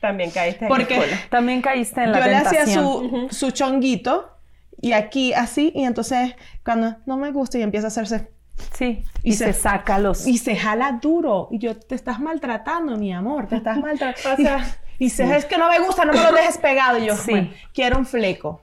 También 0.00 0.30
caíste 0.30 0.64
en 0.64 0.68
Porque 0.68 0.94
la 0.96 1.00
escuela. 1.04 1.22
También 1.30 1.60
caíste 1.62 2.02
en 2.02 2.12
la 2.12 2.20
yo 2.20 2.26
le 2.26 2.36
hacía 2.36 2.64
tentación. 2.64 3.28
su, 3.30 3.36
su 3.36 3.50
chonguito 3.50 4.30
y 4.80 4.92
aquí 4.92 5.32
así 5.32 5.72
y 5.74 5.84
entonces 5.84 6.34
cuando 6.64 6.96
no 7.06 7.16
me 7.16 7.30
gusta 7.32 7.58
y 7.58 7.62
empieza 7.62 7.86
a 7.86 7.88
hacerse 7.88 8.30
Sí, 8.74 9.04
Y 9.22 9.30
y, 9.30 9.32
se- 9.34 9.52
se, 9.52 9.60
saca 9.60 9.98
los... 10.00 10.26
y 10.26 10.36
se 10.38 10.56
jala 10.56 10.98
duro 11.00 11.46
y 11.52 11.58
yo 11.58 11.76
te 11.78 11.94
estás 11.94 12.18
maltratando 12.20 12.96
mi 12.96 13.12
amor 13.12 13.46
te 13.46 13.56
estás 13.56 13.78
maltratando 13.78 14.42
o 14.42 14.44
sea, 14.44 14.64
y 14.98 15.10
se 15.10 15.36
es 15.36 15.44
que 15.44 15.56
no 15.58 15.68
me 15.68 15.78
gusta 15.78 16.04
no 16.04 16.12
me 16.12 16.20
lo 16.22 16.32
dejes 16.32 16.58
pegado 16.58 16.98
y 16.98 17.06
yo 17.06 17.14
Sí. 17.16 17.30
bueno, 17.30 17.50
quiero 17.72 17.98
un 17.98 18.06
fleco 18.06 18.62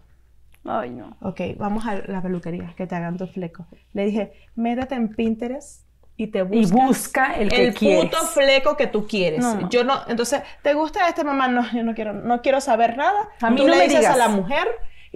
Ay, 0.65 0.89
no. 0.89 1.15
ok 1.21 1.41
vamos 1.57 1.85
a 1.85 1.95
la 2.07 2.21
peluquería 2.21 2.73
que 2.75 2.87
te 2.87 2.95
hagan 2.95 3.17
tu 3.17 3.27
fleco 3.27 3.67
le 3.93 4.05
dije 4.05 4.33
métete 4.55 4.95
en 4.95 5.09
Pinterest 5.15 5.85
y 6.17 6.27
te 6.27 6.39
Y 6.51 6.65
busca 6.67 7.33
el 7.35 7.49
que 7.49 7.67
el 7.67 7.73
quieres. 7.73 8.05
puto 8.05 8.17
fleco 8.27 8.77
que 8.77 8.87
tú 8.87 9.05
quieres. 9.05 9.41
No, 9.41 9.55
no. 9.55 9.69
Yo 9.69 9.83
no, 9.83 9.99
entonces, 10.07 10.41
¿te 10.61 10.73
gusta 10.73 11.09
este 11.09 11.25
mamá? 11.25 11.49
No, 11.49 11.69
yo 11.73 11.83
no 11.83 11.93
quiero, 11.93 12.13
no 12.13 12.41
quiero 12.41 12.61
saber 12.61 12.95
nada. 12.95 13.27
A 13.41 13.49
mí 13.49 13.57
tú 13.57 13.63
no 13.63 13.71
le 13.71 13.79
me 13.79 13.83
dices 13.83 13.99
digas. 13.99 14.15
a 14.15 14.17
la 14.17 14.29
mujer 14.29 14.65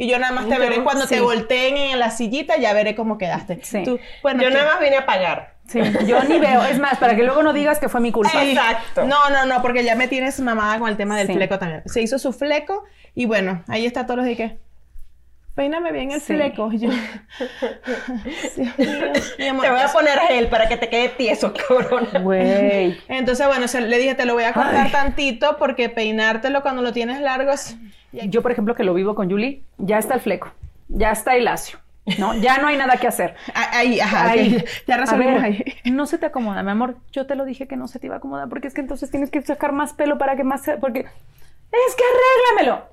y 0.02 0.08
yo 0.10 0.18
nada 0.18 0.32
más 0.34 0.48
te 0.48 0.56
Yo- 0.56 0.60
veré 0.62 0.84
cuando 0.84 1.06
te 1.08 1.20
volteen 1.20 1.76
en 1.78 2.00
la 2.00 2.10
sillita, 2.10 2.58
ya 2.58 2.74
veré 2.74 2.96
cómo 2.96 3.18
quedaste. 3.18 3.60
Sí. 3.64 3.84
Tú, 3.84 4.00
bueno, 4.24 4.42
Yo 4.42 4.48
¿qué? 4.50 4.56
nada 4.56 4.72
más 4.74 4.80
vine 4.82 4.96
a 4.98 5.06
pagar. 5.06 5.56
Sí, 5.68 5.80
yo 6.08 6.24
ni 6.24 6.40
veo. 6.40 6.64
Es 6.64 6.80
más, 6.80 6.98
para 6.98 7.16
que 7.16 7.24
luego 7.24 7.44
no 7.44 7.54
digas 7.54 7.78
que 7.80 7.90
fue 7.90 8.00
mi 8.02 8.12
culpa. 8.12 8.32
Exacto. 8.44 9.06
No, 9.06 9.30
no, 9.30 9.46
no, 9.46 9.62
porque 9.62 9.84
ya 9.84 9.96
me 9.96 10.08
tienes 10.08 10.40
mamada 10.40 10.80
con 10.80 10.90
el 10.90 10.98
tema 10.98 11.18
del 11.18 11.28
Sí. 11.28 11.34
fleco 11.34 11.60
también. 11.60 11.84
Se 11.86 12.02
hizo 12.02 12.18
su 12.18 12.34
fleco 12.34 12.86
y 13.14 13.26
bueno, 13.26 13.64
ahí 13.68 13.86
está 13.86 14.06
todos 14.06 14.18
los 14.18 14.26
días 14.26 14.38
que 14.38 14.58
peíname 15.60 15.92
bien 15.92 16.12
el 16.12 16.22
Sí. 16.22 16.38
yo, 16.56 16.70
Dios 16.80 16.96
mío, 16.96 18.72
mi 19.38 19.48
amor. 19.50 19.66
Te 19.66 19.72
voy 19.72 19.80
a 19.82 19.88
poner 19.92 20.18
gel 20.20 20.48
para 20.48 20.70
que 20.70 20.78
te 20.78 20.88
quede 20.88 21.10
tieso, 21.10 21.54
cabrón. 21.68 22.08
Güey. 22.24 22.98
Entonces, 23.10 23.46
bueno, 23.46 23.68
se- 23.68 23.82
le 23.82 23.98
dije, 23.98 24.16
te 24.16 24.26
lo 24.26 24.36
voy 24.36 24.46
a 24.46 24.54
cortar 24.54 24.86
Ay. 24.86 24.92
tantito 24.92 25.58
porque 25.58 25.90
peinártelo 25.90 26.62
cuando 26.62 26.82
lo 26.82 26.94
tienes 26.94 27.20
largo 27.20 27.52
es... 27.52 27.76
Yo, 28.14 28.42
por 28.42 28.54
ejemplo, 28.54 28.74
que 28.74 28.86
lo 28.86 28.94
vivo 28.94 29.16
con 29.16 29.30
Julie, 29.30 29.64
ya 29.78 29.98
está 30.00 30.14
el 30.14 30.22
fleco. 30.22 30.50
Ya 30.88 31.12
está 31.12 31.36
el 31.36 31.44
lacio. 31.44 31.78
¿No? 32.18 32.34
Ya 32.36 32.58
no 32.60 32.68
hay 32.70 32.78
nada 32.78 32.96
que 32.96 33.08
hacer. 33.08 33.36
Ah, 33.54 33.70
Ahí, 33.74 34.00
ajá, 34.00 34.30
Ahí. 34.30 34.64
ya 34.88 34.96
resolvimos 34.96 35.44
ahí. 35.44 35.62
No 35.92 36.06
se 36.06 36.18
te 36.18 36.26
acomoda, 36.28 36.64
mi 36.64 36.72
amor. 36.72 36.96
Yo 37.12 37.28
te 37.28 37.36
lo 37.36 37.44
dije 37.44 37.68
que 37.68 37.76
no 37.76 37.90
se 37.90 38.00
te 38.00 38.06
iba 38.08 38.16
a 38.16 38.20
acomodar 38.20 38.48
porque 38.48 38.70
es 38.70 38.74
que 38.74 38.80
entonces 38.82 39.12
tienes 39.12 39.30
que 39.30 39.42
sacar 39.42 39.74
más 39.74 39.92
pelo 39.92 40.18
para 40.18 40.38
que 40.38 40.46
más. 40.46 40.62
Porque. 40.80 41.02
Es 41.02 41.96
que 41.96 42.04
arréglamelo. 42.56 42.88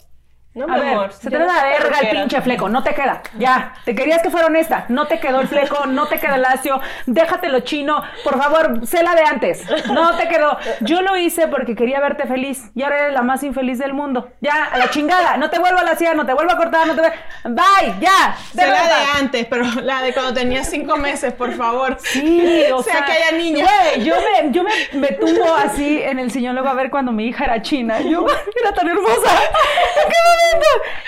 No, 0.56 0.64
A 0.64 0.68
mi 0.68 0.80
ver, 0.80 0.88
amor. 0.94 1.12
se 1.12 1.28
te 1.28 1.38
no 1.38 1.44
da 1.44 1.64
verga 1.64 1.98
el 2.00 2.08
pinche 2.08 2.40
fleco, 2.40 2.70
no 2.70 2.82
te 2.82 2.94
queda. 2.94 3.20
Ya, 3.38 3.74
te 3.84 3.94
querías 3.94 4.22
que 4.22 4.30
fuera 4.30 4.46
honesta, 4.46 4.86
no 4.88 5.06
te 5.06 5.20
quedó 5.20 5.42
el 5.42 5.48
fleco, 5.48 5.84
no 5.84 6.06
te 6.06 6.18
queda 6.18 6.36
el 6.36 6.40
lacio, 6.40 6.80
déjatelo 7.04 7.60
chino, 7.60 8.02
por 8.24 8.38
favor, 8.42 8.86
sé 8.86 9.02
la 9.02 9.14
de 9.14 9.22
antes. 9.22 9.66
No 9.90 10.16
te 10.16 10.28
quedó. 10.28 10.56
Yo 10.80 11.02
lo 11.02 11.14
hice 11.18 11.46
porque 11.48 11.76
quería 11.76 12.00
verte 12.00 12.26
feliz 12.26 12.70
y 12.74 12.84
ahora 12.84 13.00
eres 13.00 13.12
la 13.12 13.20
más 13.20 13.42
infeliz 13.42 13.78
del 13.78 13.92
mundo. 13.92 14.30
Ya, 14.40 14.64
a 14.64 14.78
la 14.78 14.88
chingada, 14.88 15.36
no 15.36 15.50
te 15.50 15.58
vuelvo 15.58 15.78
a 15.78 15.82
laciar, 15.82 16.16
no 16.16 16.24
te 16.24 16.32
vuelvo 16.32 16.52
a 16.52 16.56
cortar, 16.56 16.86
no 16.86 16.94
te 16.94 17.02
Bye, 17.44 17.94
ya. 18.00 18.34
Sé 18.54 18.66
la 18.66 18.82
de 18.88 18.94
antes, 19.20 19.46
pero 19.50 19.64
la 19.82 20.00
de 20.00 20.14
cuando 20.14 20.32
tenía 20.32 20.64
cinco 20.64 20.96
meses, 20.96 21.34
por 21.34 21.52
favor. 21.52 21.98
Sí, 22.00 22.64
o 22.72 22.82
sea, 22.82 22.94
sea, 22.94 23.04
que 23.04 23.12
haya 23.12 23.32
niños. 23.32 23.68
Güey, 23.68 24.06
yo 24.06 24.14
me, 24.14 24.52
yo 24.52 24.62
me, 24.62 24.72
me 24.98 25.08
tumbo 25.08 25.54
así 25.54 26.00
en 26.02 26.18
el 26.18 26.30
sillón 26.30 26.54
luego 26.54 26.70
a 26.70 26.74
ver 26.74 26.90
cuando 26.90 27.12
mi 27.12 27.26
hija 27.26 27.44
era 27.44 27.60
china. 27.60 28.00
Yo, 28.00 28.24
era 28.62 28.72
tan 28.72 28.88
hermosa. 28.88 29.30
¿En 30.02 30.08
qué 30.08 30.16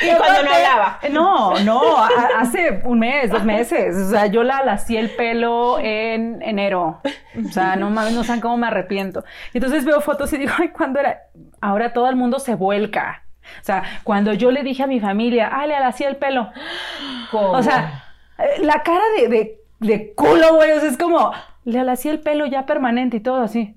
Y 0.02 0.14
cuando 0.16 0.42
no 0.42 0.50
hablaba. 0.52 0.98
No, 1.10 1.58
no, 1.64 1.96
a- 1.96 2.08
hace 2.38 2.80
un 2.84 2.98
mes, 3.00 3.30
dos 3.30 3.44
meses. 3.44 3.96
O 3.96 4.10
sea, 4.10 4.26
yo 4.26 4.42
la 4.44 4.62
lací 4.64 4.96
el 4.96 5.10
pelo 5.10 5.78
en 5.80 6.40
enero. 6.42 7.00
O 7.46 7.48
sea, 7.52 7.76
no 7.76 7.90
mames, 7.90 8.14
no 8.14 8.24
saben 8.24 8.40
cómo 8.40 8.56
me 8.56 8.66
arrepiento. 8.66 9.24
Y 9.52 9.58
entonces 9.58 9.84
veo 9.84 10.00
fotos 10.00 10.32
y 10.32 10.38
digo, 10.38 10.52
ay, 10.58 10.68
¿cuándo 10.68 11.00
era? 11.00 11.18
Ahora 11.60 11.92
todo 11.92 12.08
el 12.08 12.16
mundo 12.16 12.38
se 12.38 12.54
vuelca. 12.54 13.24
O 13.60 13.64
sea, 13.64 13.82
cuando 14.04 14.32
yo 14.34 14.50
le 14.50 14.62
dije 14.62 14.82
a 14.82 14.86
mi 14.86 15.00
familia, 15.00 15.48
ah, 15.52 15.66
le 15.66 15.78
lací 15.80 16.04
el 16.04 16.16
pelo. 16.16 16.50
O 17.32 17.62
sea, 17.62 18.04
eh, 18.38 18.60
la 18.62 18.82
cara 18.82 19.04
de, 19.16 19.28
de, 19.28 19.60
de 19.80 20.14
culo, 20.14 20.54
güey, 20.56 20.72
o 20.72 20.80
sea, 20.80 20.88
es 20.90 20.98
como, 20.98 21.32
le 21.64 21.78
alací 21.80 22.08
el 22.08 22.20
pelo 22.20 22.46
ya 22.46 22.66
permanente 22.66 23.16
y 23.16 23.20
todo 23.20 23.40
así. 23.42 23.74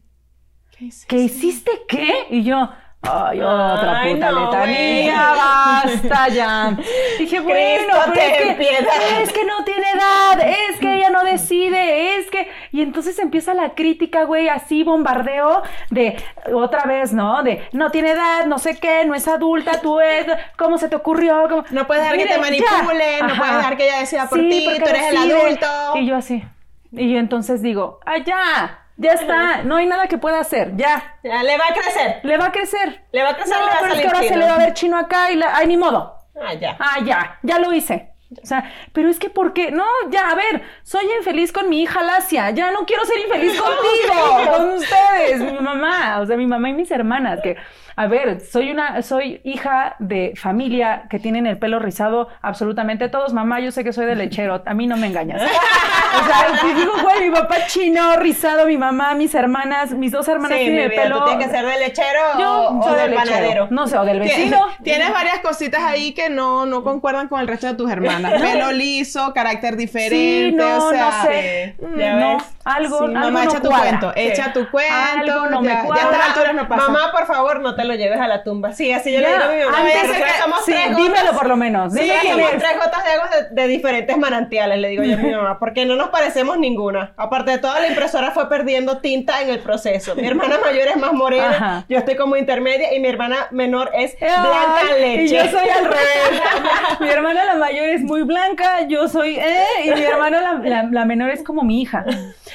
¿Qué 0.77 0.85
hice? 0.85 1.07
¿Qué 1.07 1.15
hiciste 1.17 1.71
qué? 1.87 2.25
Y 2.29 2.43
yo, 2.43 2.69
ay, 3.03 3.41
otra 3.41 3.99
Ay, 4.01 4.13
puta 4.13 4.31
no, 4.31 4.45
letanía, 4.45 5.33
basta 5.35 6.27
ya. 6.29 6.77
Dije, 7.17 7.39
bueno, 7.39 7.93
pero 8.13 8.21
es 8.21 8.57
que, 8.57 9.21
es 9.23 9.33
que 9.33 9.45
no 9.45 9.63
tiene 9.63 9.89
edad, 9.91 10.39
es 10.69 10.79
que 10.79 10.95
ella 10.95 11.09
no 11.09 11.23
decide, 11.23 12.17
es 12.17 12.29
que... 12.29 12.49
Y 12.71 12.81
entonces 12.81 13.17
empieza 13.19 13.53
la 13.53 13.73
crítica, 13.73 14.23
güey, 14.23 14.49
así 14.49 14.83
bombardeo 14.83 15.63
de, 15.89 16.15
otra 16.53 16.83
vez, 16.85 17.11
¿no? 17.13 17.43
De, 17.43 17.67
no 17.73 17.89
tiene 17.91 18.11
edad, 18.11 18.45
no 18.45 18.59
sé 18.59 18.79
qué, 18.79 19.03
no 19.05 19.15
es 19.15 19.27
adulta, 19.27 19.81
tú 19.81 19.99
es, 19.99 20.25
¿cómo 20.57 20.77
se 20.77 20.87
te 20.87 20.95
ocurrió? 20.95 21.47
¿Cómo? 21.49 21.63
No 21.71 21.87
puedes 21.87 22.03
dejar 22.03 22.17
que 22.17 22.25
te 22.25 22.37
Mire, 22.37 22.59
ya. 22.59 22.71
manipulen, 22.77 23.19
no 23.27 23.33
Ajá. 23.33 23.37
puedes 23.37 23.57
dejar 23.57 23.77
que 23.77 23.85
ella 23.87 23.99
decida 23.99 24.29
por 24.29 24.39
Sí, 24.39 24.49
ti, 24.49 24.61
porque 24.65 24.79
tú 24.79 24.89
eres 24.89 25.03
el 25.09 25.17
adulto. 25.17 25.67
Y 25.95 26.05
yo 26.07 26.15
así. 26.15 26.43
Y 26.91 27.13
yo 27.13 27.19
entonces 27.19 27.61
digo, 27.61 27.99
ah, 28.05 28.80
ya, 29.01 29.13
está, 29.13 29.63
no 29.63 29.75
hay 29.77 29.87
nada 29.87 30.07
que 30.07 30.17
pueda 30.17 30.39
hacer, 30.39 30.75
ya. 30.75 31.17
Ya, 31.23 31.43
le 31.43 31.57
va 31.57 31.65
a 31.69 31.73
crecer. 31.73 32.19
Le 32.23 32.37
va 32.37 32.45
a 32.45 32.51
crecer. 32.51 33.03
Le 33.11 33.23
va 33.23 33.29
a 33.29 33.35
crecer, 33.35 33.57
No, 33.57 33.65
le 33.65 33.71
va 33.71 33.79
a 33.79 33.93
es 33.93 33.99
que 33.99 34.07
ahora 34.07 34.19
se 34.19 34.37
le 34.37 34.45
va 34.45 34.53
a 34.53 34.57
ver 34.59 34.73
chino 34.73 34.97
acá 34.97 35.31
y 35.31 35.35
la... 35.35 35.55
ay, 35.55 35.67
ni 35.67 35.77
modo. 35.77 36.17
Ah, 36.39 36.53
ya. 36.53 36.77
Ah, 36.79 36.99
ya, 37.03 37.39
ya 37.43 37.59
lo 37.59 37.73
hice. 37.73 38.11
O 38.41 38.45
sea, 38.45 38.71
pero 38.93 39.09
es 39.09 39.19
que 39.19 39.29
¿por 39.29 39.51
qué? 39.51 39.71
No, 39.71 39.83
ya, 40.09 40.29
a 40.29 40.35
ver, 40.35 40.61
soy 40.83 41.03
infeliz 41.17 41.51
con 41.51 41.67
mi 41.67 41.81
hija 41.81 42.01
Lacia, 42.01 42.51
ya 42.51 42.71
no 42.71 42.85
quiero 42.85 43.03
ser 43.05 43.17
infeliz 43.19 43.51
contigo, 43.61 44.51
con 44.51 44.69
ustedes, 44.75 45.41
mi 45.41 45.59
mamá, 45.59 46.19
o 46.21 46.25
sea, 46.25 46.37
mi 46.37 46.47
mamá 46.47 46.69
y 46.69 46.73
mis 46.73 46.89
hermanas, 46.91 47.41
que 47.41 47.57
a 47.95 48.07
ver, 48.07 48.39
soy 48.41 48.71
una, 48.71 49.01
soy 49.01 49.41
hija 49.43 49.95
de 49.99 50.33
familia 50.35 51.03
que 51.09 51.19
tienen 51.19 51.45
el 51.47 51.57
pelo 51.57 51.79
rizado 51.79 52.27
absolutamente 52.41 53.09
todos. 53.09 53.33
Mamá, 53.33 53.59
yo 53.59 53.71
sé 53.71 53.83
que 53.83 53.93
soy 53.93 54.05
de 54.05 54.15
lechero, 54.15 54.61
a 54.65 54.73
mí 54.73 54.87
no 54.87 54.97
me 54.97 55.07
engañas. 55.07 55.41
o 56.21 56.25
sea, 56.25 56.73
digo, 56.75 56.91
güey, 57.03 57.29
mi 57.29 57.35
papá 57.35 57.55
chino, 57.67 58.15
rizado, 58.17 58.65
mi 58.67 58.77
mamá, 58.77 59.13
mis 59.15 59.33
hermanas, 59.35 59.91
mis 59.91 60.11
dos 60.11 60.27
hermanas 60.27 60.57
Sí, 60.57 60.65
tienen 60.65 60.83
el 60.83 60.89
vida, 60.89 61.03
pelo. 61.03 61.19
tú 61.19 61.25
tienes 61.25 61.47
que 61.47 61.51
ser 61.53 61.65
de 61.65 61.79
lechero 61.79 62.19
Yo 62.39 62.51
o, 62.69 62.79
o 62.79 62.83
soy 62.83 62.93
de 62.95 63.01
del 63.01 63.11
lechero. 63.11 63.29
panadero. 63.31 63.67
No 63.71 63.87
sé, 63.87 63.97
o 63.97 64.05
del 64.05 64.19
vecino. 64.19 64.67
Tienes 64.83 65.11
varias 65.11 65.39
cositas 65.39 65.81
ahí 65.83 66.13
que 66.13 66.29
no, 66.29 66.65
no 66.65 66.83
concuerdan 66.83 67.27
con 67.27 67.39
el 67.41 67.47
resto 67.47 67.67
de 67.67 67.75
tus 67.75 67.91
hermanas. 67.91 68.33
Pelo 68.41 68.71
liso, 68.71 69.33
carácter 69.33 69.75
diferente, 69.75 70.11
Sí, 70.51 70.51
no, 70.55 70.87
o 70.87 70.89
sea. 70.91 71.05
no 71.05 71.23
sé. 71.23 71.75
sí, 71.79 71.85
ya 71.97 72.15
no, 72.15 72.33
ves. 72.37 72.43
Algo, 72.65 72.97
Sí, 72.99 73.03
algo 73.05 73.13
mamá, 73.19 73.43
no 73.43 73.49
echa 73.49 73.61
tu 73.61 73.69
cuadra. 73.69 73.87
cuento, 73.89 74.13
echa 74.15 74.53
tu 74.53 74.69
cuento. 74.69 74.93
Algo 75.19 75.47
no 75.47 75.61
me 75.61 75.67
ya, 75.67 75.73
ya 75.73 75.79
a 75.81 75.85
cuadra. 75.85 76.03
estas 76.11 76.27
alturas 76.27 76.53
no 76.55 76.67
pasa. 76.67 76.81
Mamá, 76.87 77.11
por 77.11 77.25
favor, 77.25 77.59
no 77.61 77.75
te 77.75 77.83
lo 77.85 77.95
lleves 77.95 78.19
a 78.19 78.27
la 78.27 78.43
tumba. 78.43 78.71
Sí, 78.73 78.91
así 78.93 79.11
yo 79.11 79.19
le 79.19 79.29
Ya, 79.29 79.31
digo 79.33 79.43
a 79.43 79.53
mi 79.55 79.63
mamá. 79.63 79.77
antes 79.79 80.03
"Mira, 80.03 80.17
de 80.17 80.23
que- 80.33 80.39
somos 80.41 80.65
sí, 80.65 80.71
tres 80.71 80.95
dímelo 80.95 81.15
gotas". 81.21 81.37
por 81.37 81.47
lo 81.47 81.57
menos. 81.57 81.93
Sí, 81.93 81.99
dime 82.01 82.31
somos 82.31 82.51
es. 82.51 82.57
tres 82.59 82.71
gotas 82.77 83.03
de 83.03 83.11
agua 83.11 83.29
de, 83.29 83.61
de 83.61 83.67
diferentes 83.67 84.17
manantiales, 84.17 84.79
le 84.79 84.87
digo 84.89 85.03
yo 85.03 85.15
a 85.15 85.17
mi 85.17 85.31
mamá, 85.35 85.59
porque 85.59 85.85
no 85.85 85.95
nos 85.95 86.09
parecemos 86.09 86.57
ninguna. 86.57 87.13
Aparte 87.17 87.51
de 87.51 87.57
todo, 87.57 87.73
la 87.79 87.87
impresora 87.87 88.31
fue 88.31 88.47
perdiendo 88.49 88.97
tinta 88.99 89.41
en 89.41 89.49
el 89.49 89.59
proceso. 89.59 90.15
Mi 90.15 90.27
hermana 90.27 90.57
mayor 90.63 90.87
es 90.87 90.97
más 90.97 91.13
morena, 91.13 91.49
Ajá. 91.49 91.85
yo 91.89 91.97
estoy 91.97 92.15
como 92.15 92.35
intermedia 92.35 92.93
y 92.93 92.99
mi 92.99 93.07
hermana 93.07 93.47
menor 93.51 93.89
es 93.93 94.15
Ay, 94.21 94.27
blanca 94.29 94.95
leche. 94.99 95.23
Y 95.23 95.27
yo 95.29 95.45
soy 95.51 95.69
al 95.69 95.85
revés. 95.85 96.41
mi 96.99 97.09
hermana 97.09 97.45
la 97.45 97.55
mayor 97.55 97.85
es 97.89 98.01
muy 98.01 98.23
blanca, 98.23 98.81
yo 98.87 99.07
soy, 99.07 99.37
eh, 99.37 99.65
y 99.85 99.91
mi 99.91 100.01
hermana 100.03 100.41
la, 100.41 100.69
la- 100.69 100.83
la 100.91 101.05
menor 101.05 101.29
es 101.31 101.43
como 101.43 101.63
mi 101.63 101.81
hija. 101.81 102.05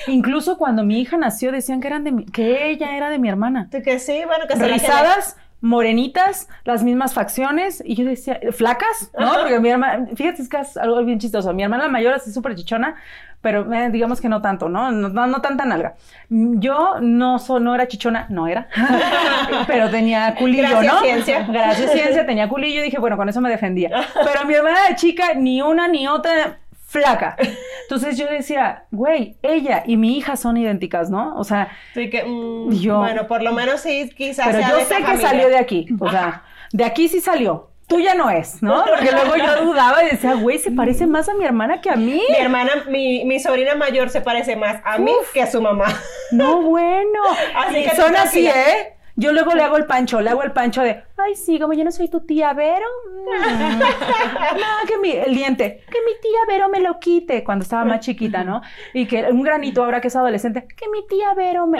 Incluso 0.07 0.59
cuando 0.59 0.83
mi 0.85 1.01
hija 1.01 1.17
nació 1.17 1.53
decían 1.53 1.81
que 1.81 1.89
eran 1.89 2.05
de 2.05 2.13
mi- 2.13 2.27
que 2.27 2.71
ella 2.71 2.97
era 2.97 3.11
de 3.11 3.19
mi 3.19 3.29
hermana. 3.29 3.69
Tú 3.71 3.79
que 3.83 3.99
sí, 3.99 4.23
bueno, 4.27 4.47
que 4.49 4.57
se 4.57 4.67
Rizadas, 4.67 5.37
morenitas, 5.61 6.49
las 6.65 6.83
mismas 6.83 7.15
facciones, 7.15 7.83
y 7.85 7.95
yo 7.97 8.05
decía, 8.05 8.39
flacas, 8.53 9.11
¿no? 9.19 9.33
Porque 9.35 9.59
mi 9.61 9.69
hermana, 9.71 10.07
fíjate, 10.15 10.43
es 10.43 10.49
que 10.49 10.59
es 10.59 10.77
algo 10.77 11.03
bien 11.05 11.19
chistoso. 11.19 11.53
Mi 11.55 11.63
hermana 11.63 11.89
mayor 11.89 12.13
así 12.15 12.33
súper 12.33 12.55
chichona, 12.55 12.95
pero 13.41 13.73
eh, 13.73 13.91
digamos 13.91 14.21
que 14.21 14.29
no 14.29 14.43
tanto, 14.43 14.69
¿no? 14.69 14.91
No, 14.91 15.09
no, 15.09 15.27
no 15.27 15.41
tanta 15.41 15.65
nalga. 15.65 15.95
Yo 16.29 16.97
no, 17.01 17.39
so- 17.39 17.59
no 17.61 17.75
era 17.75 17.89
chichona, 17.89 18.27
no 18.29 18.47
era, 18.49 18.69
pero 19.67 19.89
tenía 19.91 20.35
culillo, 20.35 20.63
Gracias, 20.69 20.93
¿no? 20.95 21.01
ciencia. 21.01 21.47
Gracias, 21.49 21.93
ciencia, 21.93 22.27
tenía 22.27 22.49
culillo 22.49 22.81
y 22.81 22.85
dije, 22.85 22.99
bueno, 22.99 23.17
con 23.17 23.29
eso 23.29 23.41
me 23.41 23.51
defendía. 23.51 23.91
Pero 24.15 24.45
mi 24.47 24.55
hermana 24.55 24.89
de 24.89 24.97
chica, 24.97 25.35
ni 25.35 25.63
una 25.63 25.89
ni 25.89 26.07
otra 26.09 26.59
flaca. 26.87 27.37
Entonces 27.83 28.17
yo 28.17 28.27
decía, 28.27 28.85
güey, 28.91 29.37
ella 29.43 29.83
y 29.87 29.97
mi 29.97 30.17
hija 30.17 30.37
son 30.37 30.57
idénticas, 30.57 31.11
¿no? 31.11 31.37
O 31.37 31.45
sea, 31.45 31.69
que, 31.95 32.25
mm, 32.27 32.71
Yo- 32.73 32.99
bueno, 32.99 33.27
por 33.27 33.43
lo 33.43 33.53
menos 33.53 33.81
sí, 33.81 34.11
quizás 34.17 34.47
pero 34.47 34.59
sea 34.61 34.71
yo 34.71 34.77
de 34.79 34.85
sé 34.85 34.97
que 34.97 35.03
familia. 35.05 35.29
salió 35.29 35.49
de 35.49 35.59
aquí. 35.59 35.87
O 36.01 36.11
sea, 36.11 36.45
de 36.73 36.85
aquí 36.85 37.09
sí 37.09 37.21
salió. 37.21 37.71
Tuya 37.89 38.17
no 38.17 38.31
es, 38.31 38.65
¿no? 38.65 38.85
Porque 38.85 39.13
luego 39.13 39.37
yo 39.37 39.65
dudaba 39.65 40.03
y 40.03 40.09
decía, 40.11 40.35
güey, 40.35 40.59
se 40.59 40.73
parece 40.73 41.07
más 41.07 41.29
a 41.29 41.35
mi 41.35 41.45
hermana 41.45 41.81
que 41.81 41.89
a 41.89 41.95
mí. 41.95 42.21
Mi 42.31 42.37
hermana, 42.37 42.73
mi, 42.89 43.25
mi 43.25 43.39
sobrina 43.39 43.77
mayor 43.77 44.11
se 44.11 44.21
parece 44.21 44.57
más 44.57 44.81
a 44.85 44.99
mí 44.99 45.13
que 45.33 45.43
a 45.43 45.47
su 45.47 45.63
mamá. 45.63 45.87
No, 46.33 46.63
bueno. 46.63 47.21
Así 47.57 47.85
que 47.85 47.91
tú 47.91 48.03
son 48.03 48.17
así. 48.17 48.49
¿eh? 48.49 48.96
Yo 49.19 49.33
luego 49.33 49.55
le 49.55 49.63
hago 49.63 49.79
el 49.79 49.87
pancho, 49.87 50.21
le 50.21 50.29
hago 50.29 50.43
el 50.43 50.53
pancho 50.53 50.83
de, 50.83 51.03
ay, 51.17 51.35
sí, 51.37 51.59
como 51.59 51.73
yo 51.73 51.85
no 51.85 51.91
soy 51.91 52.09
tu 52.09 52.21
tía 52.27 52.53
Vero. 52.53 52.87
mm, 53.41 53.79
No, 53.81 54.87
que 54.87 54.99
mi, 54.99 55.11
el 55.11 55.35
diente, 55.35 55.83
que 55.91 55.99
mi 56.05 56.13
tía 56.21 56.39
Vero 56.47 56.69
me 56.69 56.81
lo 56.81 56.99
quite 56.99 57.43
cuando 57.43 57.63
estaba 57.63 57.85
más 57.87 58.01
chiquita, 58.01 58.45
¿no? 58.45 58.61
Y 58.93 59.07
que 59.07 59.23
un 59.25 59.43
granito 59.43 59.83
ahora 59.83 60.01
que 60.03 60.09
es 60.09 60.17
adolescente, 60.17 60.67
que 60.77 60.89
mi 60.91 61.07
tía 61.07 61.33
Vero 61.35 61.67
me. 61.67 61.79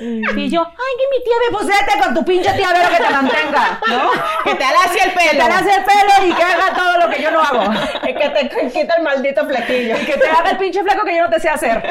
Y 0.00 0.48
yo, 0.48 0.62
ay, 0.62 0.92
que 0.98 1.18
mi 1.18 1.24
tía 1.24 1.34
Vero, 1.40 1.52
pues 1.52 1.66
vete 1.66 2.00
con 2.02 2.14
tu 2.14 2.24
pinche 2.24 2.50
tía 2.54 2.68
Vero 2.72 2.88
que 2.88 3.02
te 3.04 3.10
mantenga, 3.10 3.80
¿no? 3.88 4.10
Que 4.44 4.54
te 4.54 4.64
alacie 4.64 5.02
el 5.04 5.10
Que 5.12 5.18
te 5.18 5.36
pelo. 5.36 5.54
hace 5.54 5.70
el 5.74 5.84
pelo 5.84 6.26
y 6.26 6.32
que 6.32 6.42
haga 6.42 6.74
todo 6.74 6.98
lo 7.06 7.10
que 7.14 7.22
yo 7.22 7.30
no 7.30 7.40
hago. 7.42 7.72
Es 8.08 8.16
que 8.16 8.28
te 8.30 8.70
quita 8.72 8.94
el 8.96 9.02
maldito 9.02 9.46
flequillo. 9.46 9.96
Que 10.06 10.14
te 10.16 10.26
haga 10.28 10.50
el 10.52 10.56
pinche 10.56 10.82
flaco 10.82 11.04
que 11.04 11.14
yo 11.16 11.24
no 11.24 11.30
te 11.30 11.38
sé 11.40 11.48
hacer. 11.50 11.82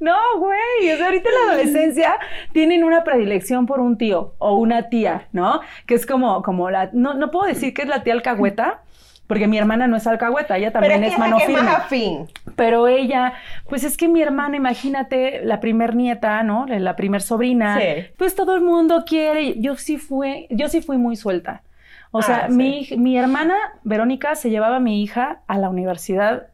No, 0.00 0.16
güey, 0.38 0.92
o 0.92 0.96
sea, 0.96 1.06
ahorita 1.06 1.28
en 1.28 1.34
la 1.46 1.52
adolescencia 1.54 2.16
tienen 2.52 2.84
una 2.84 3.04
predilección 3.04 3.66
por 3.66 3.80
un 3.80 3.96
tío 3.96 4.34
o 4.38 4.56
una 4.56 4.88
tía, 4.88 5.28
¿no? 5.32 5.60
Que 5.86 5.94
es 5.94 6.04
como, 6.06 6.42
como 6.42 6.70
la, 6.70 6.90
no, 6.92 7.14
no 7.14 7.30
puedo 7.30 7.46
decir 7.46 7.72
que 7.72 7.82
es 7.82 7.88
la 7.88 8.02
tía 8.02 8.12
alcahueta, 8.12 8.80
porque 9.26 9.46
mi 9.46 9.56
hermana 9.56 9.86
no 9.86 9.96
es 9.96 10.06
alcahueta, 10.06 10.58
ella 10.58 10.70
también 10.72 11.02
es 11.04 11.18
mano 11.18 11.38
que 11.38 11.44
es 11.44 11.48
firme. 11.48 11.62
más 11.62 11.76
afín. 11.84 12.26
Pero 12.56 12.88
ella, 12.88 13.32
pues 13.68 13.82
es 13.84 13.96
que 13.96 14.06
mi 14.06 14.20
hermana, 14.20 14.56
imagínate, 14.56 15.40
la 15.44 15.60
primer 15.60 15.96
nieta, 15.96 16.42
¿no? 16.42 16.66
La 16.66 16.94
primer 16.96 17.22
sobrina, 17.22 17.78
Sí. 17.80 17.86
pues 18.18 18.34
todo 18.34 18.54
el 18.54 18.60
mundo 18.60 19.04
quiere. 19.06 19.58
Yo 19.60 19.76
sí 19.76 19.96
fui, 19.96 20.46
yo 20.50 20.68
sí 20.68 20.82
fui 20.82 20.98
muy 20.98 21.16
suelta. 21.16 21.62
O 22.10 22.20
sea, 22.20 22.42
Ah, 22.44 22.48
sí. 22.48 22.54
mi, 22.54 22.86
mi 22.98 23.16
hermana 23.18 23.56
Verónica 23.82 24.34
se 24.34 24.50
llevaba 24.50 24.76
a 24.76 24.80
mi 24.80 25.02
hija 25.02 25.40
a 25.46 25.56
la 25.58 25.70
universidad 25.70 26.48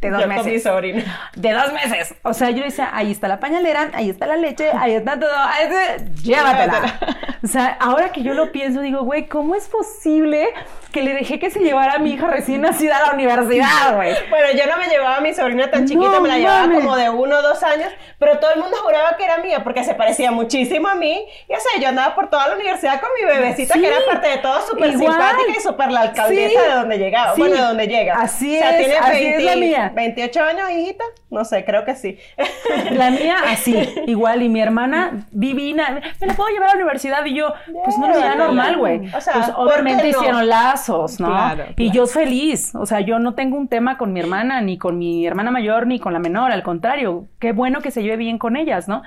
de 0.00 0.10
dos 0.10 0.20
Yo 0.22 0.26
con 0.28 0.36
mi 0.36 0.42
meses. 0.44 0.62
sobrina. 0.62 1.30
De 1.34 1.52
dos 1.52 1.72
meses. 1.72 2.14
O 2.22 2.32
sea, 2.32 2.50
yo 2.50 2.62
decía, 2.64 2.88
ahí 2.92 3.10
está 3.10 3.28
la 3.28 3.38
pañalera, 3.38 3.90
ahí 3.92 4.08
está 4.08 4.26
la 4.26 4.36
leche, 4.36 4.70
ahí 4.78 4.94
está 4.94 5.18
todo, 5.20 5.30
ahí 5.36 5.66
está- 5.68 6.04
llévatela. 6.22 6.98
O 7.42 7.46
sea, 7.46 7.76
ahora 7.80 8.10
que 8.12 8.22
yo 8.22 8.34
lo 8.34 8.52
pienso, 8.52 8.80
digo, 8.80 9.02
güey, 9.02 9.26
¿cómo 9.26 9.54
es 9.54 9.66
posible 9.68 10.48
que 10.92 11.02
le 11.02 11.14
dejé 11.14 11.38
que 11.38 11.50
se 11.50 11.60
llevara 11.60 11.94
a 11.94 11.98
mi 11.98 12.12
hija 12.12 12.26
recién 12.28 12.60
nacida 12.62 12.98
a 12.98 13.06
la 13.08 13.12
universidad, 13.14 13.94
güey? 13.96 14.14
Bueno, 14.28 14.46
yo 14.56 14.66
no 14.66 14.76
me 14.78 14.88
llevaba 14.88 15.16
a 15.16 15.20
mi 15.20 15.32
sobrina 15.34 15.70
tan 15.70 15.82
No 15.82 15.88
chiquita, 15.88 16.20
me 16.20 16.28
la 16.28 16.38
llevaba 16.38 16.60
mames. 16.66 16.78
como 16.80 16.96
de 16.96 17.08
uno 17.10 17.38
o 17.38 17.42
dos 17.42 17.62
años, 17.62 17.88
pero 18.18 18.38
todo 18.38 18.52
el 18.52 18.60
mundo 18.60 18.76
juraba 18.82 19.16
que 19.16 19.24
era 19.24 19.38
mía 19.38 19.62
porque 19.64 19.84
se 19.84 19.94
parecía 19.94 20.30
muchísimo 20.32 20.88
a 20.88 20.94
mí. 20.94 21.24
Y 21.48 21.52
o 21.54 21.60
sea, 21.60 21.80
yo 21.80 21.88
andaba 21.88 22.14
por 22.14 22.28
toda 22.28 22.48
la 22.48 22.54
universidad 22.56 23.00
con 23.00 23.08
mi 23.18 23.24
bebecita, 23.26 23.74
Sí. 23.74 23.80
que 23.80 23.86
era 23.86 23.96
parte 24.06 24.28
de 24.28 24.38
todo 24.38 24.60
súper 24.66 24.90
simpática 24.92 25.52
y 25.56 25.60
súper 25.60 25.90
la 25.92 26.00
alcaldesa 26.02 26.60
Sí. 26.60 26.66
de 26.68 26.74
donde 26.74 26.98
llegaba. 26.98 27.34
Sí. 27.34 27.40
Bueno, 27.40 27.56
de 27.56 27.62
donde 27.62 27.86
llega. 27.86 28.14
Así 28.20 28.56
o 28.56 28.58
sea, 28.60 28.70
es, 28.72 28.78
tiene 28.78 28.96
así 28.98 29.26
es 29.26 29.42
la 29.44 29.56
mía. 29.56 29.89
28 29.94 30.42
años, 30.42 30.70
hijita. 30.70 31.04
No 31.30 31.44
sé, 31.44 31.64
creo 31.64 31.84
que 31.84 31.94
sí. 31.94 32.18
La 32.92 33.10
mía 33.10 33.36
así, 33.48 33.76
igual, 34.06 34.42
y 34.42 34.48
mi 34.48 34.60
hermana 34.60 35.26
divina, 35.30 36.00
me 36.20 36.26
la 36.26 36.34
puedo 36.34 36.48
llevar 36.50 36.70
a 36.70 36.72
la 36.74 36.78
universidad 36.78 37.24
y 37.24 37.34
yo, 37.34 37.52
pues 37.84 37.98
no 37.98 38.06
lo 38.08 38.14
veía 38.14 38.32
Llévatela. 38.32 38.44
normal, 38.46 38.76
güey. 38.78 39.14
O 39.14 39.20
sea, 39.20 39.34
pues 39.34 39.50
¿por 39.50 39.68
obviamente 39.68 40.02
no? 40.04 40.08
hicieron 40.08 40.48
lazos, 40.48 41.20
¿no? 41.20 41.28
Claro, 41.28 41.64
Y 41.76 41.90
yo 41.90 42.06
feliz, 42.06 42.74
o 42.74 42.86
sea, 42.86 43.00
yo 43.00 43.18
no 43.18 43.34
tengo 43.34 43.56
un 43.56 43.68
tema 43.68 43.96
con 43.98 44.12
mi 44.12 44.20
hermana, 44.20 44.60
ni 44.60 44.78
con 44.78 44.98
mi 44.98 45.26
hermana 45.26 45.50
mayor, 45.50 45.86
ni 45.86 45.98
con 46.00 46.12
la 46.12 46.18
menor, 46.18 46.52
al 46.52 46.62
contrario, 46.62 47.26
qué 47.38 47.52
bueno 47.52 47.80
que 47.80 47.90
se 47.90 48.02
lleve 48.02 48.16
bien 48.16 48.38
con 48.38 48.56
ellas, 48.56 48.88
¿no? 48.88 49.02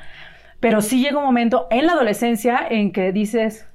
Pero 0.59 0.81
sí 0.81 1.01
llega 1.03 1.17
un 1.17 1.25
momento 1.25 1.67
en 1.71 1.87
la 1.87 1.91
adolescencia 1.93 2.65
en 2.69 2.93
que 2.93 3.11
dices, 3.11 3.67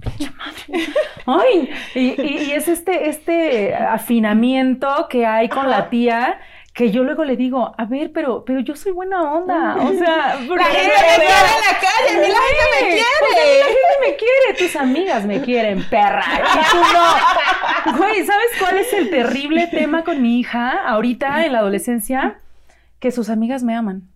"Pinche 0.00 0.32
madre". 0.36 0.84
Ay, 1.26 1.70
y, 1.94 2.20
y- 2.20 2.38
y 2.48 2.52
es 2.52 2.66
este, 2.66 3.08
este 3.08 3.74
afinamiento 3.76 5.06
que 5.08 5.24
hay 5.26 5.48
con 5.48 5.70
la 5.70 5.88
tía 5.88 6.40
que 6.74 6.90
yo 6.90 7.04
luego 7.04 7.24
le 7.24 7.36
digo, 7.36 7.74
a 7.76 7.84
ver, 7.84 8.12
pero, 8.12 8.44
pero 8.46 8.60
yo 8.60 8.74
soy 8.74 8.92
buena 8.92 9.20
onda, 9.30 9.76
o 9.76 9.92
sea, 9.92 10.38
porque- 10.48 10.62
La 10.64 10.70
gente 10.70 10.92
me 10.94 11.16
quiere 11.16 11.52
en 11.52 11.60
la 11.60 11.80
calle, 11.80 12.08
a 12.08 12.20
mí 12.20 12.28
la 12.28 12.40
gente 12.40 12.66
me 12.72 12.86
quiere. 12.88 13.02
o 13.20 13.34
sea, 13.34 13.58
la 13.58 13.64
gente 13.66 13.94
me 14.00 14.16
quiere, 14.16 14.58
tus 14.58 14.76
amigas 14.76 15.26
me 15.26 15.40
quieren, 15.42 15.84
perra, 15.90 16.24
y 16.24 16.70
tú 16.70 16.78
no. 16.92 17.98
Güey, 17.98 18.24
¿sabes 18.24 18.46
cuál 18.58 18.78
es 18.78 18.92
el 18.94 19.10
terrible 19.10 19.66
tema 19.66 20.02
con 20.04 20.22
mi 20.22 20.40
hija 20.40 20.70
ahorita 20.86 21.44
en 21.44 21.52
la 21.52 21.58
adolescencia? 21.58 22.38
Que 23.00 23.10
sus 23.10 23.28
amigas 23.28 23.62
me 23.64 23.74
aman. 23.76 24.08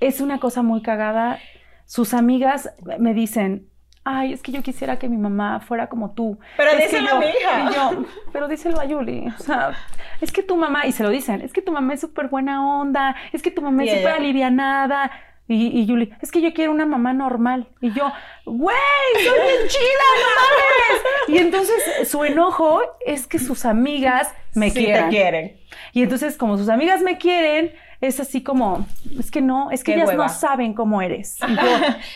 Es 0.00 0.20
una 0.20 0.38
cosa 0.40 0.62
muy 0.62 0.82
cagada. 0.82 1.38
Sus 1.86 2.12
amigas 2.12 2.70
me 2.98 3.14
dicen, 3.14 3.67
ay, 4.10 4.32
es 4.32 4.42
que 4.42 4.52
yo 4.52 4.62
quisiera 4.62 4.98
que 4.98 5.08
mi 5.08 5.16
mamá 5.18 5.60
fuera 5.60 5.88
como 5.88 6.12
tú. 6.12 6.38
Pero 6.56 6.70
Es 6.70 6.84
díselo 6.90 7.08
yo- 7.10 7.16
a 7.16 7.20
mi 7.20 7.26
hija. 7.26 7.70
y 7.70 7.74
yo, 7.74 8.04
pero 8.32 8.48
díselo 8.48 8.80
a 8.80 8.84
Yuli. 8.86 9.26
O 9.38 9.42
sea, 9.42 9.72
es 10.20 10.32
que 10.32 10.42
tu 10.42 10.56
mamá, 10.56 10.86
y 10.86 10.92
se 10.92 11.02
lo 11.02 11.10
dicen, 11.10 11.40
es 11.42 11.52
que 11.52 11.62
tu 11.62 11.72
mamá 11.72 11.94
es 11.94 12.00
súper 12.00 12.28
buena 12.28 12.66
onda, 12.80 13.14
es 13.32 13.42
que 13.42 13.50
tu 13.50 13.60
mamá 13.62 13.84
Y 13.84 13.88
es 13.90 13.98
súper 13.98 14.14
alivianada. 14.14 15.10
Y, 15.50 15.68
y 15.80 15.86
Yuli, 15.86 16.12
es 16.20 16.30
que 16.30 16.42
yo 16.42 16.52
quiero 16.52 16.72
una 16.72 16.84
mamá 16.84 17.14
normal. 17.14 17.68
Y 17.80 17.90
yo, 17.92 18.12
güey, 18.44 18.76
soy 19.14 19.22
bien 19.40 19.62
chida, 19.68 20.08
no 20.20 20.28
mames. 20.40 21.02
Y 21.28 21.38
entonces 21.38 22.08
su 22.10 22.22
enojo 22.24 22.80
es 23.06 23.26
que 23.26 23.38
sus 23.38 23.64
amigas 23.64 24.34
me 24.54 24.68
sí 24.70 24.84
te 24.86 25.06
quieren. 25.08 25.58
Y 25.94 26.02
entonces, 26.02 26.36
como 26.36 26.58
sus 26.58 26.68
amigas 26.68 27.00
me 27.00 27.16
quieren, 27.16 27.72
es 28.00 28.20
así 28.20 28.42
como, 28.42 28.86
es 29.18 29.30
que 29.30 29.40
no, 29.42 29.70
es 29.70 29.82
que 29.82 29.92
Qué 29.92 29.98
ellas 29.98 30.08
hueva. 30.10 30.26
no 30.26 30.32
saben 30.32 30.74
cómo 30.74 31.02
eres. 31.02 31.36
Y 31.48 31.54
yo, 31.56 31.62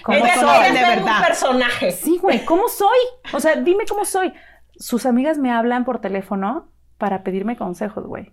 ¿cómo 0.05 0.19
Ellas 0.19 0.41
soy? 0.41 0.73
de 0.73 0.81
verdad. 0.81 1.19
un 1.21 1.25
personaje. 1.27 1.91
Sí, 1.93 2.19
güey, 2.21 2.45
¿cómo 2.45 2.69
soy? 2.69 2.99
O 3.33 3.41
sea, 3.41 3.57
dime 3.57 3.85
cómo 3.89 4.05
soy. 4.05 4.33
Sus 4.77 5.07
amigas 5.07 5.39
me 5.39 5.51
hablan 5.53 5.85
por 5.85 6.01
teléfono 6.01 6.69
para 6.99 7.25
pedirme 7.25 7.57
consejos, 7.57 8.07
güey. 8.07 8.31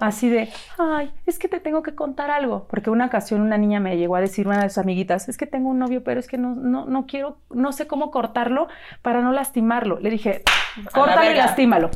Así 0.00 0.28
de, 0.28 0.48
ay, 0.78 1.12
es 1.26 1.40
que 1.40 1.48
te 1.48 1.58
tengo 1.58 1.82
que 1.82 1.96
contar 1.96 2.30
algo. 2.30 2.68
Porque 2.70 2.90
una 2.90 3.06
ocasión 3.06 3.40
una 3.40 3.58
niña 3.58 3.80
me 3.80 3.96
llegó 3.96 4.14
a 4.14 4.20
decir, 4.20 4.46
una 4.46 4.62
de 4.62 4.68
sus 4.68 4.78
amiguitas, 4.78 5.28
es 5.28 5.36
que 5.36 5.46
tengo 5.46 5.68
un 5.70 5.80
novio, 5.80 6.04
pero 6.04 6.20
es 6.20 6.28
que 6.28 6.38
no, 6.38 6.54
no, 6.54 6.84
no 6.86 7.06
quiero, 7.06 7.38
no 7.50 7.72
sé 7.72 7.88
cómo 7.88 8.12
cortarlo 8.12 8.68
para 9.02 9.20
no 9.20 9.32
lastimarlo. 9.32 9.98
Le 9.98 10.10
dije, 10.10 10.42
Córtalo 10.92 11.30
y 11.30 11.34
lastímalo. 11.34 11.90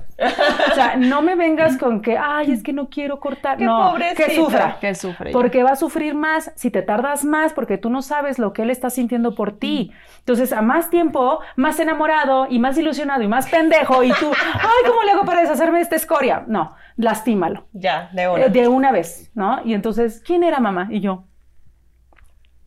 O 0.71 0.75
sea, 0.75 0.97
no 0.97 1.23
me 1.23 1.35
vengas 1.35 1.77
con 1.77 2.01
que, 2.01 2.17
ay, 2.17 2.53
es 2.53 2.63
que 2.63 2.73
no 2.73 2.89
quiero 2.89 3.21
cortar. 3.21 3.61
no, 3.61 3.95
que 4.17 4.35
sufra. 4.35 4.79
Que 4.81 4.95
sufre. 4.95 5.33
Porque 5.33 5.63
va 5.63 5.71
a 5.71 5.77
sufrir 5.77 6.15
más 6.15 6.53
si 6.55 6.71
te 6.71 6.83
tardas 6.83 7.25
más, 7.25 7.53
porque 7.53 7.79
tú 7.79 7.91
no 7.91 8.03
sabes 8.03 8.39
lo 8.39 8.53
que 8.53 8.63
él 8.63 8.71
está 8.71 8.91
sintiendo 8.91 9.35
por 9.35 9.59
ti. 9.59 9.93
Entonces, 10.21 10.53
a 10.53 10.63
más 10.63 10.91
tiempo, 10.91 11.41
más 11.57 11.81
enamorado 11.81 12.47
y 12.49 12.59
más 12.59 12.77
ilusionado 12.79 13.23
y 13.23 13.29
más 13.29 13.49
pendejo, 13.49 14.03
y 14.03 14.13
tú, 14.13 14.31
ay, 14.55 14.89
¿cómo 14.89 15.03
le 15.03 15.13
hago 15.13 15.25
para 15.25 15.41
deshacerme 15.41 15.79
de 15.79 15.83
esta 15.83 15.97
escoria? 15.97 16.45
No, 16.47 16.75
lastímalo. 16.97 17.67
Ya, 17.73 18.11
de 18.13 18.29
una. 18.29 18.45
Eh, 18.45 18.51
de 18.51 18.69
una 18.69 18.93
vez, 18.93 19.31
¿no? 19.35 19.61
Y 19.65 19.75
entonces, 19.75 20.23
¿quién 20.25 20.43
era 20.45 20.61
mamá? 20.61 20.89
Y 20.91 21.01
yo, 21.01 21.25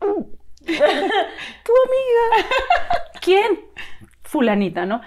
tu 0.00 1.72
amiga. 1.84 2.48
¿Quién? 3.20 3.60
Fulanita, 4.22 4.86
¿no? 4.86 5.00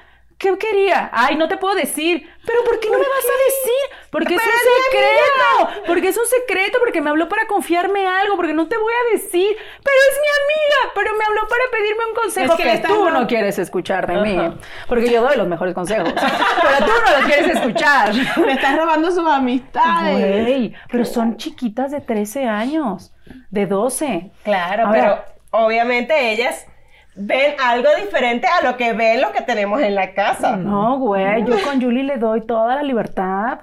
¿Qué 0.46 0.56
quería? 0.60 1.10
Ay, 1.12 1.38
no 1.38 1.48
te 1.48 1.58
puedo 1.58 1.74
decir. 1.74 2.30
¿Pero 2.46 2.64
por 2.64 2.80
qué 2.80 2.88
no 2.88 3.00
me 3.00 3.06
vas 3.06 3.26
a 3.26 3.38
decir? 3.46 4.10
Porque 4.12 4.36
es 4.36 4.42
un 4.42 4.84
secreto. 4.84 5.82
Porque 5.88 6.08
es 6.10 6.18
un 6.18 6.26
secreto, 6.28 6.78
porque 6.78 7.02
me 7.02 7.10
habló 7.10 7.28
para 7.28 7.48
confiarme 7.48 8.06
algo, 8.06 8.36
porque 8.36 8.54
no 8.54 8.68
te 8.68 8.78
voy 8.78 8.94
a 8.94 9.14
decir. 9.14 9.58
Pero 9.58 9.98
es 10.12 10.20
mi 10.22 10.28
amiga, 10.44 10.92
pero 10.94 11.16
me 11.18 11.26
habló 11.26 11.48
para 11.48 11.64
pedirme 11.72 12.06
un 12.06 12.14
consejo 12.14 12.58
que, 12.58 12.78
tú 12.88 13.10
no 13.10 13.26
quieres 13.26 13.58
escuchar 13.58 14.06
de 14.06 14.18
mí. 14.22 14.60
Porque 14.88 15.10
yo 15.10 15.24
doy 15.24 15.36
los 15.36 15.48
mejores 15.48 15.74
consejos. 15.74 16.14
pero 16.14 16.78
tú 16.86 16.92
no 16.92 17.18
los 17.18 17.26
quieres 17.26 17.56
escuchar. 17.56 18.14
Me 18.38 18.54
estás 18.54 18.78
robando 18.78 19.10
sus 19.10 19.28
amistades. 19.28 20.44
Güey, 20.44 20.76
pero 20.92 21.06
son 21.06 21.38
chiquitas 21.38 21.90
de 21.90 22.02
13 22.02 22.48
años, 22.48 23.16
de 23.50 23.66
12. 23.66 24.32
Claro, 24.44 24.90
pero 24.92 25.26
obviamente 25.50 26.32
ellas 26.32 26.68
ven 27.16 27.56
algo 27.64 27.90
diferente 27.96 28.48
a 28.48 28.64
lo 28.64 28.78
que 28.78 28.94
ven 28.94 29.22
lo 29.22 29.32
que 29.32 29.42
tenemos 29.42 29.82
en 29.82 29.96
la 29.96 30.14
casa. 30.14 30.58
No, 30.58 31.00
güey, 31.00 31.46
yo 31.46 31.62
con 31.64 31.82
Julie 31.82 32.04
le 32.04 32.18
doy 32.18 32.42
toda 32.42 32.76
la 32.76 32.84
libertad 32.84 33.60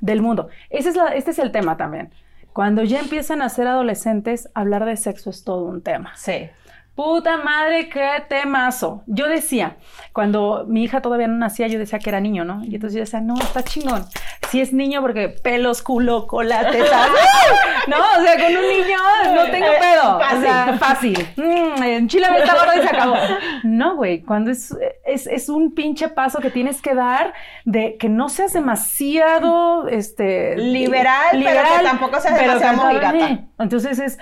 del 0.00 0.22
mundo. 0.22 0.48
Ese 0.70 0.90
es 0.90 0.96
la, 0.96 1.08
este 1.08 1.30
es 1.30 1.38
el 1.38 1.52
tema 1.52 1.76
también. 1.76 2.10
Cuando 2.52 2.82
ya 2.84 3.00
empiezan 3.00 3.42
a 3.42 3.48
ser 3.48 3.66
adolescentes, 3.66 4.48
hablar 4.54 4.84
de 4.84 4.96
sexo 4.96 5.30
es 5.30 5.42
todo 5.44 5.64
un 5.64 5.82
tema. 5.82 6.12
Sí. 6.14 6.48
Puta 6.94 7.38
madre, 7.38 7.88
qué 7.88 8.08
temazo. 8.28 9.02
Yo 9.06 9.26
decía, 9.26 9.78
cuando 10.12 10.64
mi 10.68 10.84
hija 10.84 11.02
todavía 11.02 11.26
no 11.26 11.34
nacía, 11.34 11.66
yo 11.66 11.80
decía 11.80 11.98
que 11.98 12.08
era 12.08 12.20
niño, 12.20 12.44
¿no? 12.44 12.62
Y 12.64 12.76
entonces 12.76 12.94
yo 12.94 13.00
decía, 13.00 13.20
no, 13.20 13.34
está 13.34 13.64
chingón. 13.64 14.06
Si 14.48 14.60
es 14.60 14.72
niño, 14.72 15.00
porque 15.00 15.28
pelos, 15.28 15.82
culo, 15.82 16.28
cola, 16.28 16.70
teta. 16.70 17.08
no, 17.88 17.96
o 17.96 18.22
sea, 18.22 18.36
con 18.36 18.56
un 18.56 18.68
niño 18.68 18.98
no 19.34 19.50
tengo 19.50 19.66
eh, 19.66 19.78
pedo. 19.80 20.20
Fácil. 20.20 20.38
O 20.38 20.42
sea, 20.42 20.76
fácil. 20.78 21.28
Mm, 21.36 21.82
en 21.82 22.08
Chile 22.08 22.28
me 22.30 22.38
está 22.38 22.54
gordo 22.54 22.78
y 22.78 22.82
se 22.82 22.88
acabó. 22.88 23.16
No, 23.64 23.96
güey, 23.96 24.22
cuando 24.22 24.52
es, 24.52 24.72
es, 25.04 25.26
es, 25.26 25.48
un 25.48 25.74
pinche 25.74 26.08
paso 26.08 26.38
que 26.38 26.50
tienes 26.50 26.80
que 26.80 26.94
dar 26.94 27.34
de 27.64 27.96
que 27.96 28.08
no 28.08 28.28
seas 28.28 28.52
demasiado, 28.52 29.88
este... 29.88 30.56
Liberal, 30.56 31.36
liberal 31.36 31.64
pero 31.66 31.78
que 31.78 31.84
tampoco 31.84 32.20
seas 32.20 32.38
demasiado 32.38 33.48
Entonces 33.58 33.98
es, 33.98 34.18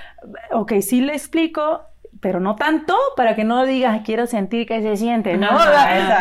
ok, 0.52 0.72
sí 0.80 1.02
le 1.02 1.12
explico, 1.12 1.82
pero 2.22 2.38
no 2.38 2.54
tanto 2.54 2.96
para 3.16 3.34
que 3.34 3.42
no 3.42 3.66
digas 3.66 4.02
quiero 4.04 4.28
sentir 4.28 4.64
que 4.64 4.80
se 4.80 4.96
siente, 4.96 5.36
¿no? 5.36 5.48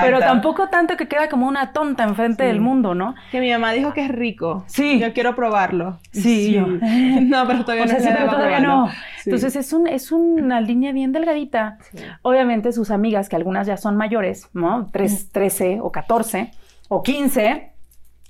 pero 0.01 0.17
tampoco 0.17 0.67
tanto 0.67 0.97
que 0.97 1.07
queda 1.07 1.29
como 1.29 1.47
una 1.47 1.73
tonta 1.73 2.03
enfrente 2.03 2.43
del 2.43 2.59
mundo, 2.59 2.95
¿no? 2.95 3.13
Que 3.31 3.39
mi 3.39 3.51
mamá 3.51 3.71
dijo 3.71 3.93
que 3.93 4.05
es 4.05 4.09
rico. 4.09 4.63
Sí. 4.65 4.99
Yo 4.99 5.13
quiero 5.13 5.35
probarlo. 5.35 5.99
Sí. 6.11 6.57
no, 7.21 7.45
pero 7.45 7.63
todavía 7.63 7.85
no. 7.85 7.99
Sea, 7.99 8.27
todavía 8.27 8.59
no. 8.59 8.89
Entonces 9.23 9.55
es, 9.55 9.73
un, 9.73 9.87
es 9.87 10.11
una 10.11 10.59
línea 10.59 10.91
bien 10.91 11.11
delgadita. 11.11 11.77
Obviamente 12.23 12.71
sus 12.71 12.89
amigas, 12.89 13.29
que 13.29 13.35
algunas 13.35 13.67
ya 13.67 13.77
son 13.77 13.95
mayores, 13.95 14.49
¿no? 14.53 14.89
13 14.91 15.81
o 15.83 15.91
14 15.91 16.51
o 16.89 17.03
15, 17.03 17.73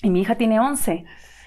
y 0.03 0.09
mi 0.09 0.21
hija 0.21 0.35
tiene 0.35 0.59
11. 0.59 1.05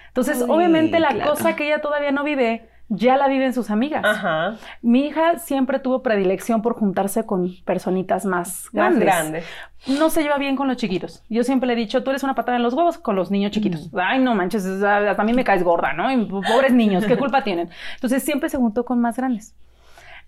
Entonces, 0.08 0.42
obviamente 0.48 1.00
la 1.00 1.22
cosa 1.22 1.54
que 1.54 1.66
ella 1.66 1.82
todavía 1.82 2.12
no 2.12 2.24
vive 2.24 2.66
ya 2.96 3.16
la 3.16 3.28
viven 3.28 3.52
sus 3.52 3.70
amigas. 3.70 4.04
Ajá. 4.04 4.56
Mi 4.82 5.06
hija 5.06 5.38
siempre 5.38 5.78
tuvo 5.78 6.02
predilección 6.02 6.62
por 6.62 6.74
juntarse 6.74 7.24
con 7.24 7.50
personitas 7.64 8.24
más 8.24 8.68
grandes. 8.72 9.06
Más 9.06 9.14
grandes. 9.14 9.46
No 9.86 10.10
se 10.10 10.22
lleva 10.22 10.38
bien 10.38 10.56
con 10.56 10.68
los 10.68 10.76
chiquitos. 10.76 11.22
Yo 11.28 11.44
siempre 11.44 11.66
le 11.66 11.74
he 11.74 11.76
dicho, 11.76 12.02
tú 12.02 12.10
eres 12.10 12.22
una 12.22 12.34
patada 12.34 12.56
en 12.56 12.62
los 12.62 12.74
huevos 12.74 12.98
con 12.98 13.16
los 13.16 13.30
niños 13.30 13.52
chiquitos. 13.52 13.90
Ay, 13.94 14.18
no 14.18 14.34
manches, 14.34 14.66
a 14.82 15.24
mí 15.24 15.32
me 15.32 15.44
caes 15.44 15.62
gorda, 15.62 15.92
¿no? 15.92 16.04
pobres 16.28 16.72
niños, 16.72 17.04
¿qué 17.04 17.16
culpa 17.18 17.44
tienen? 17.44 17.68
Entonces 17.94 18.22
siempre 18.22 18.48
se 18.48 18.56
juntó 18.56 18.84
con 18.84 19.00
más 19.00 19.16
grandes. 19.16 19.54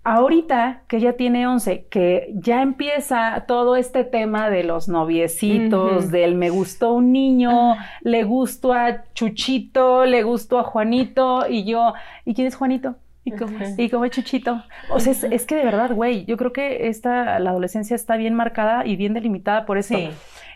Ahorita 0.08 0.82
que 0.86 1.00
ya 1.00 1.14
tiene 1.14 1.48
11, 1.48 1.86
que 1.90 2.32
ya 2.32 2.62
empieza 2.62 3.44
todo 3.48 3.74
este 3.74 4.04
tema 4.04 4.50
de 4.50 4.62
los 4.62 4.88
noviecitos, 4.88 6.12
del 6.12 6.36
me 6.36 6.48
gustó 6.48 6.92
un 6.92 7.10
niño, 7.10 7.74
le 8.02 8.22
gustó 8.22 8.72
a 8.72 9.02
Chuchito, 9.14 10.04
le 10.04 10.22
gustó 10.22 10.60
a 10.60 10.62
Juanito, 10.62 11.48
y 11.48 11.64
yo, 11.64 11.92
¿y 12.24 12.34
quién 12.34 12.46
es 12.46 12.54
Juanito? 12.54 12.94
¿Y 13.24 13.32
cómo, 13.32 13.58
¿Y 13.76 13.90
cómo 13.90 14.04
es 14.04 14.12
Chuchito? 14.12 14.62
O 14.90 15.00
sea, 15.00 15.12
es, 15.12 15.44
que 15.44 15.56
de 15.56 15.64
verdad, 15.64 15.92
güey, 15.92 16.24
yo 16.26 16.36
creo 16.36 16.52
que 16.52 16.86
esta, 16.86 17.40
la 17.40 17.50
adolescencia 17.50 17.96
está 17.96 18.16
bien 18.16 18.34
marcada 18.34 18.86
y 18.86 18.94
bien 18.94 19.12
delimitada 19.12 19.66
por 19.66 19.76
eso 19.76 19.96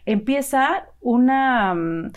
empieza 0.07 0.87
una, 1.01 1.75
mm, 1.75 2.11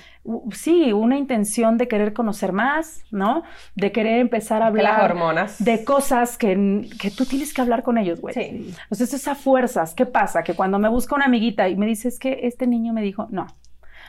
sí, 0.52 0.94
una 0.94 1.18
intención 1.18 1.78
de 1.78 1.88
querer 1.88 2.14
conocer 2.14 2.52
más, 2.52 3.04
¿no? 3.12 3.44
De 3.76 3.92
querer 3.92 4.20
empezar 4.20 4.62
a 4.62 4.68
hablar 4.68 5.12
hormonas. 5.12 5.64
de 5.64 5.84
cosas 5.84 6.38
que, 6.38 6.88
que, 7.00 7.12
tú 7.12 7.26
tienes 7.26 7.54
que 7.54 7.62
hablar 7.62 7.84
con 7.84 7.98
ellos, 7.98 8.22
güey. 8.22 8.34
Sí. 8.34 8.74
Entonces, 8.84 9.14
esas 9.14 9.38
fuerzas, 9.38 9.94
¿qué 9.94 10.06
pasa? 10.06 10.44
Que 10.44 10.54
cuando 10.54 10.80
me 10.80 10.90
busca 10.90 11.16
una 11.16 11.26
amiguita 11.26 11.70
y 11.70 11.76
me 11.76 11.86
dice, 11.86 12.08
es 12.08 12.20
que 12.20 12.42
este 12.44 12.68
niño 12.68 12.94
me 12.94 13.02
dijo, 13.02 13.28
no, 13.32 13.48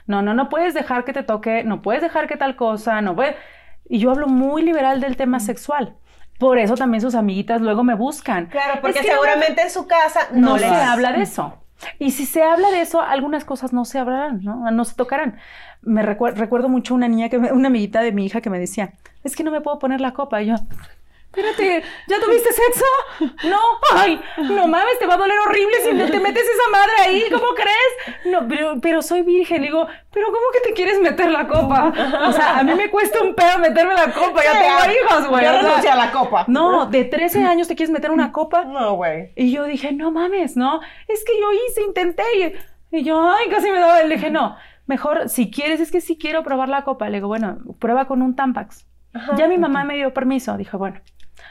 no, 0.07 0.23
no, 0.23 0.35
no 0.35 0.49
puedes 0.49 0.75
dejar 0.75 1.05
que 1.05 1.13
te 1.13 1.23
toque, 1.23 1.65
no 1.65 1.83
puedes 1.83 2.03
dejar 2.03 2.29
que 2.29 2.37
tal 2.37 2.57
cosa, 2.57 3.01
no 3.01 3.15
puedes... 3.15 3.37
Y 3.89 3.99
yo 3.99 4.11
hablo 4.11 4.29
muy 4.29 4.63
liberal 4.63 5.01
del 5.01 5.17
tema 5.17 5.41
sexual. 5.41 5.97
Por 6.39 6.59
eso 6.59 6.75
también 6.75 7.01
sus 7.01 7.15
amiguitas 7.15 7.61
luego 7.61 7.85
me 7.85 7.95
buscan. 7.95 8.47
Claro, 8.47 8.81
porque 8.81 9.03
seguramente 9.03 9.63
en 9.63 9.71
su 9.71 9.87
casa 9.87 10.29
no, 10.33 10.53
no 10.53 10.59
se 10.59 10.67
habla 10.67 11.13
de 11.13 11.23
eso. 11.23 11.64
Y 11.99 12.13
si 12.13 12.25
se 12.25 12.43
habla 12.43 12.71
de 12.71 12.81
eso, 12.81 13.01
algunas 13.01 13.45
cosas 13.45 13.73
no 13.73 13.85
se 13.85 13.99
hablarán, 13.99 14.43
¿no? 14.43 14.71
No 14.71 14.85
se 14.85 14.95
tocarán. 14.95 15.39
Me 15.83 16.03
recuerdo 16.03 16.69
mucho 16.69 16.95
una 16.95 17.09
niña, 17.09 17.29
que 17.29 17.37
una 17.37 17.69
amiguita 17.69 18.01
de 18.01 18.13
mi 18.13 18.25
hija 18.27 18.41
que 18.41 18.51
me 18.51 18.59
decía, 18.59 18.95
es 19.23 19.37
que 19.37 19.45
no 19.45 19.51
me 19.51 19.61
puedo 19.61 19.79
poner 19.79 20.01
la 20.01 20.15
copa. 20.15 20.41
Y 20.43 20.47
yo, 20.47 20.55
espérate, 21.35 21.83
¿ya 22.07 22.21
tuviste 22.21 22.51
sexo? 22.53 22.85
No, 23.49 23.59
ay, 23.93 24.21
no 24.39 24.67
mames, 24.69 24.99
te 24.99 25.07
va 25.07 25.15
a 25.15 25.19
doler 25.19 25.39
horrible 25.41 25.77
si 25.83 25.91
te 25.91 26.21
metes 26.21 26.45
esa 26.45 26.71
madre 26.71 26.93
ahí, 27.03 27.25
¿cómo 27.31 27.49
crees? 27.55 28.25
No, 28.27 28.47
pero, 28.49 28.81
pero 28.81 29.03
soy 29.03 29.23
virgen, 29.23 29.63
le 29.63 29.69
digo, 29.69 29.87
pero 30.13 30.27
¿cómo 30.27 30.47
que 30.53 30.69
te 30.69 30.75
quieres 30.75 31.01
meter 31.01 31.31
la 31.31 31.47
copa? 31.47 31.93
O 32.29 32.33
sea, 32.33 32.59
a 32.59 32.63
mí 32.63 32.75
me 32.75 32.91
cuesta 32.91 33.21
un 33.23 33.35
pedo 33.35 33.59
meterme 33.59 33.95
la 33.95 34.13
copa, 34.13 34.43
ya 34.45 34.53
tengo 34.53 34.99
hijos, 35.01 35.29
güey. 35.29 35.45
Yo 35.45 35.53
renuncié 35.53 35.91
a 35.91 35.97
la 35.97 36.13
copa. 36.13 36.45
No, 36.49 36.87
de 36.87 37.05
13 37.05 37.45
años 37.45 37.69
te 37.69 37.75
quieres 37.75 37.93
meter 37.93 38.11
una 38.11 38.33
copa. 38.33 38.65
No, 38.65 38.95
güey. 38.95 39.33
Y 39.37 39.53
yo 39.53 39.65
dije, 39.65 39.93
no 39.93 40.11
mames, 40.11 40.57
no, 40.57 40.81
es 41.09 41.25
que 41.25 41.33
yo 41.41 41.49
hice, 41.53 41.83
intenté, 41.83 42.23
y, 42.91 42.97
y 42.97 43.03
yo, 43.05 43.29
ay, 43.29 43.49
casi 43.51 43.71
me 43.71 43.79
daba, 43.81 44.03
le 44.03 44.15
dije, 44.15 44.31
no, 44.31 44.57
mejor, 44.87 45.29
si 45.29 45.51
quieres, 45.51 45.81
es 45.81 45.91
que 45.91 46.01
si 46.01 46.17
quiero 46.17 46.43
probar 46.43 46.69
la 46.69 46.85
copa, 46.85 47.09
le 47.09 47.19
digo, 47.19 47.29
bueno, 47.29 47.59
prueba 47.79 48.07
con 48.07 48.23
un 48.23 48.37
Tampax. 48.37 48.87
ya 49.37 49.47
mi 49.49 49.59
mamá 49.59 49.85
me 49.85 49.97
dio 49.97 50.13
permiso, 50.13 50.57
dijo, 50.57 50.79
bueno, 50.79 51.01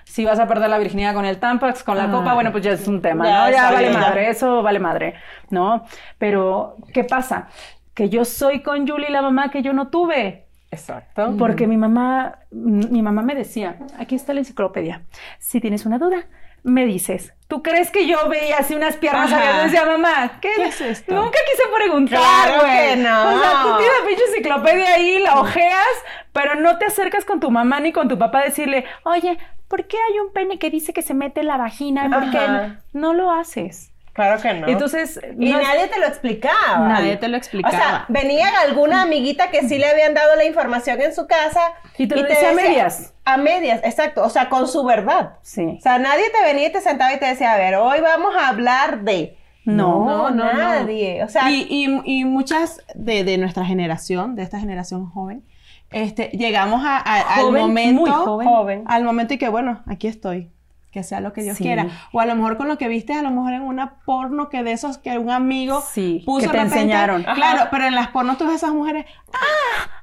si 0.03 0.25
vas 0.25 0.39
a 0.39 0.47
perder 0.47 0.69
la 0.69 0.77
virginidad 0.77 1.13
con 1.13 1.25
el 1.25 1.39
Tampax, 1.39 1.83
con 1.83 1.97
la 1.97 2.09
copa, 2.09 2.31
ah. 2.31 2.33
bueno, 2.33 2.51
pues 2.51 2.63
ya 2.63 2.71
es 2.71 2.87
un 2.87 3.01
tema, 3.01 3.23
¿no? 3.23 3.51
Ya 3.51 3.71
vale 3.71 3.91
madre, 3.91 4.29
eso 4.29 4.61
vale 4.61 4.79
madre, 4.79 5.15
¿no? 5.49 5.85
Pero, 6.17 6.77
¿qué 6.93 7.03
pasa? 7.03 7.47
Que 7.93 8.09
yo 8.09 8.25
soy 8.25 8.61
con 8.61 8.87
Julie 8.87 9.09
la 9.09 9.21
mamá 9.21 9.49
que 9.49 9.61
yo 9.61 9.73
no 9.73 9.87
tuve. 9.87 10.45
Exacto. 10.71 11.35
Porque 11.37 11.67
mi 11.67 11.77
mamá, 11.77 12.39
mi 12.51 13.01
mamá 13.01 13.21
me 13.21 13.35
decía, 13.35 13.77
aquí 13.99 14.15
está 14.15 14.33
la 14.33 14.39
enciclopedia, 14.39 15.03
si 15.37 15.61
tienes 15.61 15.85
una 15.85 15.99
duda, 15.99 16.25
me 16.63 16.85
dices, 16.85 17.33
¿tú 17.47 17.61
crees 17.61 17.91
que 17.91 18.07
yo 18.07 18.29
veía 18.29 18.57
así 18.59 18.73
unas 18.73 18.95
piernas 18.95 19.31
abiertas 19.31 19.61
y 19.61 19.65
decía, 19.65 19.85
mamá, 19.85 20.39
¿qué, 20.41 20.49
es 20.63 20.79
esto? 20.79 21.13
Nunca 21.13 21.37
quise 21.51 21.63
preguntar, 21.75 22.59
güey. 22.59 22.95
no. 22.97 23.35
O 23.35 23.39
sea, 23.39 23.61
tú 23.63 23.77
tienes 23.77 23.99
la 24.01 24.07
pinche 24.07 24.23
enciclopedia 24.29 24.93
ahí, 24.93 25.19
la 25.19 25.41
ojeas, 25.41 26.03
pero 26.31 26.55
no 26.55 26.77
te 26.77 26.85
acercas 26.85 27.25
con 27.25 27.39
tu 27.41 27.51
mamá 27.51 27.81
ni 27.81 27.91
con 27.91 28.07
tu 28.07 28.17
papá 28.17 28.39
a 28.39 28.43
decirle, 28.45 28.85
oye, 29.03 29.37
¿por 29.67 29.87
qué 29.87 29.97
hay 29.97 30.19
un 30.19 30.31
pene 30.31 30.59
que 30.59 30.69
dice 30.69 30.93
que 30.93 31.01
se 31.01 31.13
mete 31.13 31.41
en 31.41 31.47
la 31.47 31.57
vagina? 31.57 32.09
¿Por 32.09 32.31
qué 32.31 32.77
no 32.93 33.13
lo 33.13 33.31
haces? 33.31 33.93
Claro 34.13 34.39
que 34.39 34.53
no. 34.53 34.67
Entonces, 34.67 35.19
y 35.39 35.51
nadie 35.51 35.87
te 35.87 35.99
lo 35.99 36.05
explicaba. 36.05 36.87
Nadie 36.87 37.17
te 37.17 37.27
lo 37.27 37.35
explicaba. 37.35 37.75
O 37.75 37.77
sea, 37.77 38.05
venía 38.09 38.47
alguna 38.61 39.01
amiguita 39.01 39.49
que 39.49 39.67
sí 39.67 39.79
le 39.79 39.87
habían 39.87 40.13
dado 40.13 40.35
la 40.35 40.45
información 40.45 41.01
en 41.01 41.15
su 41.15 41.25
casa. 41.25 41.61
Y 41.97 42.07
te 42.07 42.15
lo 42.15 42.21
decía, 42.21 42.51
a 42.51 42.53
medias. 42.53 43.13
A 43.25 43.37
medias, 43.37 43.81
exacto. 43.83 44.23
O 44.23 44.29
sea, 44.29 44.49
con 44.49 44.67
su 44.67 44.83
verdad. 44.83 45.37
Sí. 45.41 45.77
O 45.79 45.81
sea, 45.81 45.97
nadie 45.97 46.25
te 46.29 46.45
venía 46.45 46.67
y 46.67 46.71
te 46.71 46.81
sentaba 46.81 47.11
y 47.11 47.19
te 47.19 47.25
decía, 47.25 47.53
a 47.53 47.57
ver, 47.57 47.73
hoy 47.75 48.01
vamos 48.01 48.35
a 48.35 48.49
hablar 48.49 49.01
de. 49.01 49.35
No, 49.65 50.29
no, 50.29 50.53
nadie. 50.53 51.23
O 51.23 51.29
sea, 51.29 51.49
y, 51.49 51.65
y, 51.69 52.25
muchas 52.25 52.81
de, 52.93 53.23
de, 53.23 53.37
nuestra 53.39 53.65
generación, 53.65 54.35
de 54.35 54.43
esta 54.43 54.59
generación 54.59 55.09
joven, 55.09 55.43
este, 55.93 56.29
llegamos 56.29 56.83
a, 56.85 56.97
al 56.97 57.51
momento, 57.51 58.01
muy 58.01 58.11
joven, 58.45 58.83
al 58.87 59.03
momento 59.03 59.33
y 59.33 59.37
que 59.37 59.49
bueno, 59.49 59.81
aquí 59.87 60.07
estoy. 60.07 60.49
que 60.91 61.03
sea 61.03 61.21
lo 61.21 61.33
que 61.33 61.41
Dios 61.41 61.57
quiera. 61.57 61.87
O 62.11 62.19
a 62.19 62.25
lo 62.25 62.35
mejor 62.35 62.55
con 62.55 62.67
lo 62.67 62.77
que 62.77 62.87
viste, 62.87 63.13
a 63.13 63.23
lo 63.23 63.31
mejor 63.31 63.53
en 63.53 63.63
una 63.63 63.95
porno 64.05 64.49
que 64.49 64.61
de 64.61 64.73
esos 64.73 64.99
que 64.99 65.17
un 65.17 65.31
amigo 65.31 65.81
sí, 65.81 66.21
puso 66.25 66.51
que 66.51 66.57
te 66.57 66.63
enseñaron. 66.63 67.23
Claro, 67.23 67.67
pero 67.71 67.85
en 67.85 67.95
las 67.95 68.09
pornos 68.09 68.37
tú 68.37 68.45
ves 68.45 68.57
esas 68.57 68.73
mujeres, 68.73 69.05
¡ah! 69.33 69.37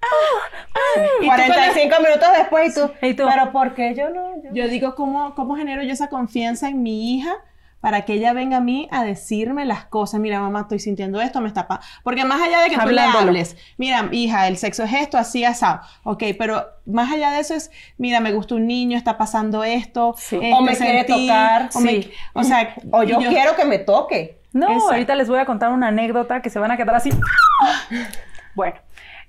¡ah! 0.02 0.06
ah" 0.74 1.00
y 1.20 1.26
45 1.26 1.96
minutos 2.00 2.28
después 2.36 2.70
y 2.70 2.80
tú, 2.80 2.90
¿Y 3.06 3.14
tú? 3.14 3.24
pero 3.28 3.52
¿por 3.52 3.74
qué 3.74 3.94
yo 3.94 4.10
no? 4.10 4.30
Yo, 4.52 4.66
digo, 4.66 4.96
¿cómo, 4.96 5.34
¿cómo 5.36 5.54
genero 5.54 5.82
yo 5.82 5.92
esa 5.92 6.08
confianza 6.08 6.68
en 6.68 6.82
mi 6.82 7.14
hija? 7.14 7.36
Para 7.80 8.04
que 8.04 8.14
ella 8.14 8.32
venga 8.32 8.58
a 8.58 8.60
mí 8.60 8.88
a 8.90 9.04
decirme 9.04 9.64
las 9.64 9.86
cosas. 9.86 10.20
Mira, 10.20 10.40
mamá, 10.40 10.62
estoy 10.62 10.78
sintiendo 10.78 11.20
esto, 11.20 11.40
me 11.40 11.48
está 11.48 11.66
pa 11.66 11.80
Porque 12.02 12.24
más 12.24 12.40
allá 12.40 12.60
de 12.60 12.70
que 12.70 12.78
tú 12.78 12.88
le 12.88 13.00
hables, 13.00 13.56
mira, 13.78 14.08
hija, 14.12 14.48
el 14.48 14.56
sexo 14.56 14.84
es 14.84 14.92
esto, 14.92 15.18
así, 15.18 15.44
asado. 15.44 15.80
Ok, 16.04 16.24
pero 16.38 16.66
más 16.86 17.12
allá 17.12 17.30
de 17.30 17.40
eso 17.40 17.54
es, 17.54 17.70
mira, 17.96 18.20
me 18.20 18.32
gusta 18.32 18.54
un 18.54 18.66
niño, 18.66 18.98
está 18.98 19.16
pasando 19.16 19.64
esto. 19.64 20.14
o 20.32 20.62
me 20.62 20.76
quiere 20.76 21.04
tocar. 21.04 21.70
O, 21.74 21.80
sí. 21.80 22.10
o 22.34 22.44
sea, 22.44 22.74
o 22.92 23.02
yo, 23.02 23.18
quiero 23.18 23.56
que 23.56 23.64
me 23.64 23.78
toque. 23.78 24.40
No, 24.52 24.68
ahorita 24.68 25.14
les 25.14 25.28
voy 25.28 25.38
a 25.38 25.46
contar 25.46 25.70
una 25.70 25.88
anécdota 25.88 26.42
que 26.42 26.50
se 26.50 26.58
van 26.58 26.72
a 26.72 26.76
quedar 26.76 26.96
así. 26.96 27.10
bueno, 28.54 28.76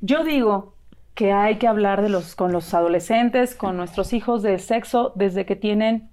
yo 0.02 0.24
digo 0.24 0.74
que 1.14 1.32
hay 1.32 1.58
que 1.58 1.68
hablar 1.68 2.02
de 2.02 2.10
los, 2.10 2.36
con 2.36 2.52
los 2.52 2.74
adolescentes, 2.74 3.56
con 3.56 3.78
nuestros 3.78 4.14
hijos 4.14 4.42
de 4.42 4.58
sexo 4.58 5.14
desde 5.16 5.46
que 5.46 5.56
tienen 5.56 6.10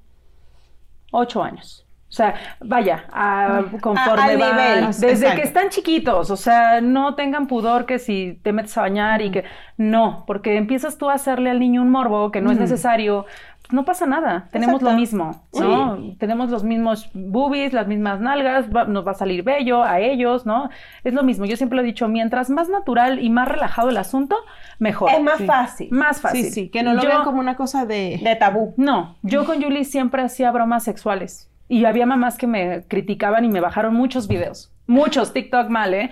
ocho 1.10 1.42
años. 1.42 1.87
O 2.08 2.12
sea, 2.12 2.34
vaya, 2.60 3.04
a, 3.12 3.64
conforme 3.82 4.36
van, 4.36 4.92
desde 4.98 5.34
que 5.34 5.42
están 5.42 5.68
chiquitos, 5.68 6.30
o 6.30 6.36
sea, 6.36 6.80
no 6.80 7.14
tengan 7.14 7.46
pudor 7.46 7.84
que 7.84 7.98
si 7.98 8.40
te 8.42 8.54
metes 8.54 8.78
a 8.78 8.80
bañar 8.80 9.20
y 9.20 9.30
que 9.30 9.44
no, 9.76 10.24
porque 10.26 10.56
empiezas 10.56 10.96
tú 10.96 11.10
a 11.10 11.14
hacerle 11.14 11.50
al 11.50 11.60
niño 11.60 11.82
un 11.82 11.90
morbo 11.90 12.30
que 12.32 12.40
no 12.40 12.50
es 12.50 12.58
necesario, 12.58 13.26
no 13.70 13.84
pasa 13.84 14.06
nada, 14.06 14.48
tenemos 14.50 14.80
lo 14.80 14.92
mismo, 14.92 15.44
¿no? 15.52 15.98
Tenemos 16.18 16.48
los 16.48 16.64
mismos 16.64 17.10
boobies, 17.12 17.74
las 17.74 17.86
mismas 17.86 18.20
nalgas, 18.20 18.70
nos 18.88 19.06
va 19.06 19.10
a 19.10 19.14
salir 19.14 19.42
bello 19.42 19.84
a 19.84 20.00
ellos, 20.00 20.46
¿no? 20.46 20.70
Es 21.04 21.12
lo 21.12 21.22
mismo, 21.22 21.44
yo 21.44 21.58
siempre 21.58 21.76
lo 21.76 21.82
he 21.82 21.86
dicho, 21.86 22.08
mientras 22.08 22.48
más 22.48 22.70
natural 22.70 23.22
y 23.22 23.28
más 23.28 23.48
relajado 23.48 23.90
el 23.90 23.98
asunto, 23.98 24.36
mejor. 24.78 25.10
Es 25.10 25.22
más 25.22 25.42
fácil. 25.44 25.88
Más 25.90 26.22
fácil. 26.22 26.46
Sí, 26.46 26.50
sí, 26.50 26.68
que 26.70 26.82
no 26.82 26.94
lo 26.94 27.02
vean 27.02 27.24
como 27.24 27.38
una 27.38 27.56
cosa 27.56 27.84
de... 27.84 28.18
De 28.22 28.36
tabú. 28.36 28.72
No, 28.78 29.16
yo 29.20 29.44
con 29.44 29.62
Julie 29.62 29.84
siempre 29.84 30.22
hacía 30.22 30.50
bromas 30.50 30.84
sexuales. 30.84 31.50
Y 31.68 31.84
había 31.84 32.06
mamás 32.06 32.38
que 32.38 32.46
me 32.46 32.84
criticaban 32.88 33.44
y 33.44 33.48
me 33.48 33.60
bajaron 33.60 33.94
muchos 33.94 34.26
videos. 34.26 34.72
Muchos 34.86 35.34
TikTok 35.34 35.68
mal, 35.68 35.92
¿eh? 35.92 36.10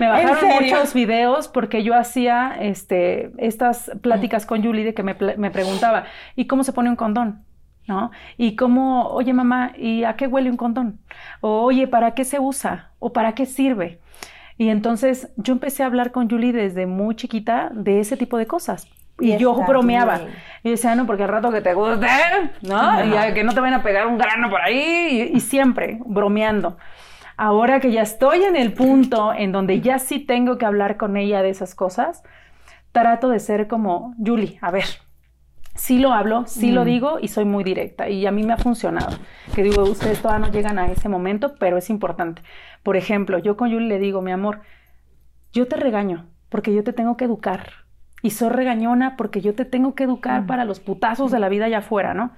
Me 0.00 0.08
bajaron 0.08 0.48
muchos 0.60 0.94
videos 0.94 1.48
porque 1.48 1.82
yo 1.82 1.94
hacía 1.94 2.56
este, 2.58 3.30
estas 3.36 3.90
pláticas 4.00 4.46
con 4.46 4.64
Julie 4.64 4.84
de 4.84 4.94
que 4.94 5.02
me, 5.02 5.14
me 5.36 5.50
preguntaba, 5.50 6.04
¿y 6.34 6.46
cómo 6.46 6.64
se 6.64 6.72
pone 6.72 6.88
un 6.88 6.96
condón? 6.96 7.44
¿no? 7.86 8.10
Y 8.36 8.56
cómo, 8.56 9.08
oye 9.08 9.32
mamá, 9.32 9.72
¿y 9.76 10.04
a 10.04 10.16
qué 10.16 10.26
huele 10.26 10.50
un 10.50 10.56
condón? 10.56 11.00
O 11.40 11.62
oye, 11.62 11.86
¿para 11.86 12.14
qué 12.14 12.24
se 12.24 12.40
usa? 12.40 12.92
¿O 12.98 13.12
para 13.12 13.34
qué 13.34 13.46
sirve? 13.46 14.00
Y 14.56 14.68
entonces 14.68 15.30
yo 15.36 15.52
empecé 15.52 15.82
a 15.82 15.86
hablar 15.86 16.12
con 16.12 16.30
Julie 16.30 16.52
desde 16.52 16.86
muy 16.86 17.16
chiquita 17.16 17.70
de 17.74 18.00
ese 18.00 18.16
tipo 18.16 18.38
de 18.38 18.46
cosas. 18.46 18.88
Y, 19.20 19.36
yo 19.36 19.54
bromeaba. 19.54 20.20
Y 20.62 20.70
decía, 20.70 20.94
no, 20.94 21.06
porque 21.06 21.22
al 21.22 21.28
rato 21.28 21.50
que 21.50 21.60
te 21.60 21.74
guste, 21.74 22.08
¿no? 22.62 23.04
Y 23.04 23.34
que 23.34 23.44
no 23.44 23.52
te 23.52 23.60
vayan 23.60 23.80
a 23.80 23.82
pegar 23.82 24.06
un 24.06 24.18
grano 24.18 24.50
por 24.50 24.60
ahí. 24.60 25.30
Y, 25.32 25.40
siempre 25.40 25.98
bromeando. 26.04 26.76
Ahora 27.36 27.80
que 27.80 27.90
ya 27.90 28.02
estoy 28.02 28.44
en 28.44 28.56
el 28.56 28.72
punto 28.72 29.32
en 29.34 29.52
donde 29.52 29.80
ya 29.80 29.98
sí 29.98 30.20
tengo 30.20 30.56
que 30.56 30.66
hablar 30.66 30.96
con 30.96 31.16
ella 31.16 31.42
de 31.42 31.50
esas 31.50 31.74
cosas, 31.74 32.22
trato 32.92 33.28
de 33.28 33.40
ser 33.40 33.66
como, 33.66 34.14
Julie, 34.24 34.58
a 34.62 34.70
ver, 34.70 34.84
sí 35.74 35.98
lo 35.98 36.12
hablo, 36.12 36.44
sí 36.46 36.70
lo 36.70 36.82
mm. 36.82 36.84
digo 36.84 37.18
y 37.20 37.28
soy 37.28 37.44
muy 37.44 37.64
directa. 37.64 38.08
Y 38.08 38.24
a 38.26 38.30
mí 38.30 38.44
me 38.44 38.52
ha 38.52 38.56
funcionado. 38.56 39.18
Que 39.54 39.62
digo, 39.62 39.82
ustedes 39.82 40.22
todavía 40.22 40.46
no 40.46 40.52
llegan 40.52 40.78
a 40.78 40.86
ese 40.86 41.08
momento, 41.08 41.54
pero 41.58 41.76
es 41.76 41.90
importante. 41.90 42.42
Por 42.82 42.96
ejemplo, 42.96 43.38
yo 43.38 43.56
con 43.56 43.70
Julie 43.70 43.88
le 43.88 43.98
digo, 43.98 44.22
mi 44.22 44.30
amor, 44.30 44.60
yo 45.52 45.66
te 45.66 45.76
regaño 45.76 46.26
porque 46.48 46.72
yo 46.72 46.84
te 46.84 46.92
tengo 46.92 47.16
que 47.16 47.24
educar 47.24 47.83
y 48.24 48.30
soy 48.30 48.48
regañona 48.48 49.18
porque 49.18 49.42
yo 49.42 49.54
te 49.54 49.66
tengo 49.66 49.94
que 49.94 50.04
educar 50.04 50.42
mm. 50.42 50.46
para 50.46 50.64
los 50.64 50.80
putazos 50.80 51.30
de 51.30 51.38
la 51.38 51.50
vida 51.50 51.66
allá 51.66 51.78
afuera, 51.78 52.14
¿no? 52.14 52.30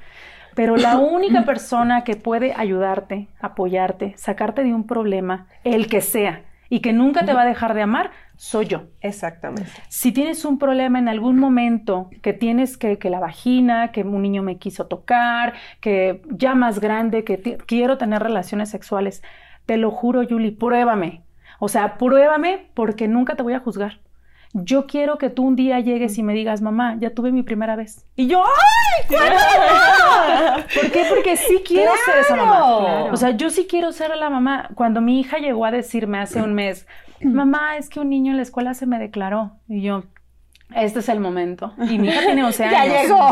Pero 0.57 0.77
la 0.77 0.97
única 0.99 1.45
persona 1.45 2.03
que 2.03 2.17
puede 2.17 2.53
ayudarte, 2.57 3.29
apoyarte, 3.41 4.13
sacarte 4.17 4.65
de 4.65 4.75
un 4.75 4.85
problema, 4.89 5.47
el 5.63 5.87
que 5.87 6.01
sea, 6.01 6.43
y 6.69 6.81
que 6.81 6.93
nunca 6.93 7.25
te 7.25 7.33
va 7.33 7.43
a 7.43 7.47
dejar 7.47 7.73
de 7.75 7.83
amar, 7.83 8.11
soy 8.35 8.67
yo. 8.67 8.87
Exactamente. 9.01 9.71
Si 9.89 10.11
tienes 10.11 10.45
un 10.45 10.59
problema 10.59 10.99
en 10.99 11.09
algún 11.09 11.39
momento, 11.39 12.11
que 12.21 12.33
tienes 12.33 12.77
que, 12.77 12.99
que 12.99 13.09
la 13.09 13.21
vagina, 13.21 13.93
que 13.93 14.03
un 14.03 14.23
niño 14.23 14.43
me 14.43 14.59
quiso 14.59 14.87
tocar, 14.87 15.55
que 15.81 16.21
ya 16.31 16.57
más 16.57 16.81
grande, 16.81 17.23
que 17.23 17.59
quiero 17.65 17.97
tener 17.97 18.25
relaciones 18.25 18.71
sexuales, 18.71 19.23
te 19.67 19.77
lo 19.77 19.93
juro, 19.93 20.23
Julie, 20.29 20.51
pruébame. 20.51 21.23
O 21.61 21.69
sea, 21.69 21.97
pruébame 21.97 22.73
porque 22.75 23.07
nunca 23.07 23.37
te 23.37 23.45
voy 23.45 23.53
a 23.53 23.61
juzgar 23.61 24.01
yo 24.65 24.87
quiero 24.87 25.19
que 25.19 25.29
tú 25.29 25.45
un 25.45 25.57
día 25.57 25.81
llegues 25.81 26.17
y 26.17 26.23
me 26.23 26.33
digas, 26.33 26.63
mamá, 26.63 26.97
ya 26.99 27.11
tuve 27.11 27.31
mi 27.31 27.43
primera 27.43 27.77
vez. 27.77 28.07
Y 28.17 28.27
yo, 28.27 28.43
¡ay! 28.43 29.17
¿Por 30.75 30.91
qué? 30.91 31.05
Porque 31.09 31.37
sí 31.37 31.63
quiero 31.67 31.93
ser 32.05 32.19
esa 32.19 32.37
mamá. 32.37 33.05
O 33.13 33.17
sea, 33.17 33.31
yo 33.31 33.51
sí 33.51 33.67
quiero 33.69 33.93
ser 33.93 34.17
la 34.17 34.31
mamá. 34.31 34.71
Cuando 34.75 35.01
mi 35.01 35.21
hija 35.21 35.39
llegó 35.39 35.67
a 35.67 35.71
decirme 35.71 36.19
hace 36.19 36.41
un 36.41 36.55
mes, 36.55 36.87
mamá, 37.21 37.77
es 37.77 37.89
que 37.91 38.01
un 38.01 38.09
niño 38.09 38.31
en 38.31 38.39
la 38.39 38.43
escuela 38.43 38.73
se 38.75 38.87
me 38.87 38.99
declaró. 38.99 39.53
Y 39.69 39.83
yo, 39.83 40.05
este 40.75 41.01
es 41.01 41.09
el 41.09 41.21
momento. 41.21 41.75
Y 41.89 41.99
mi 41.99 42.09
hija 42.09 42.21
tiene 42.23 42.43
11 42.43 42.65
años. 42.65 42.73
ya 42.73 43.03
llegó. 43.03 43.31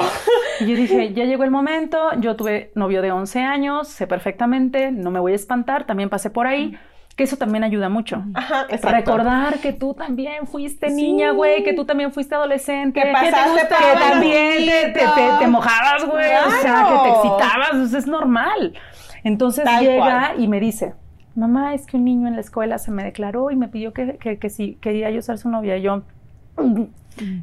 Y 0.60 0.66
yo 0.66 0.76
dije, 0.76 1.12
ya 1.14 1.24
llegó 1.24 1.44
el 1.44 1.50
momento. 1.50 1.98
Yo 2.20 2.36
tuve 2.36 2.70
novio 2.74 3.00
de 3.00 3.12
11 3.12 3.40
años, 3.40 3.88
sé 3.88 4.06
perfectamente, 4.06 4.92
no 4.92 5.10
me 5.10 5.20
voy 5.20 5.32
a 5.32 5.36
espantar, 5.36 5.86
también 5.86 6.10
pasé 6.10 6.28
por 6.30 6.46
ahí 6.46 6.76
que 7.16 7.24
eso 7.24 7.36
también 7.36 7.62
ayuda 7.62 7.88
mucho. 7.88 8.24
Ajá, 8.34 8.66
Recordar 8.68 9.58
que 9.60 9.72
tú 9.72 9.94
también 9.94 10.46
fuiste 10.46 10.90
niña, 10.90 11.30
güey, 11.30 11.62
que 11.62 11.72
tú 11.72 11.84
también 11.84 12.12
fuiste 12.12 12.34
adolescente. 12.34 13.00
Que 13.00 13.12
pasaste 13.12 13.60
que, 13.60 13.68
que 13.68 14.00
también 14.00 14.92
te, 14.92 15.00
te, 15.38 15.46
mojabas, 15.46 16.04
güey. 16.04 16.30
O 16.46 16.50
sea, 16.60 16.86
que 16.88 17.08
te 17.08 17.16
excitabas. 17.16 17.74
Eso 17.86 17.98
es 17.98 18.06
normal. 18.06 18.74
Entonces 19.22 19.64
llega 19.80 20.34
y 20.36 20.48
me 20.48 20.58
dice, 20.58 20.94
mamá, 21.34 21.74
es 21.74 21.86
que 21.86 21.96
un 21.96 22.04
niño 22.04 22.26
en 22.26 22.34
la 22.34 22.40
escuela 22.40 22.78
se 22.78 22.90
me 22.90 23.04
declaró 23.04 23.50
y 23.50 23.56
me 23.56 23.68
pidió 23.68 23.92
que, 23.92 24.18
que, 24.18 24.38
que 24.38 24.50
si 24.50 24.74
quería 24.76 25.10
yo 25.10 25.22
ser 25.22 25.38
su 25.38 25.48
novia. 25.48 25.76
Y 25.76 25.82
yo, 25.82 26.02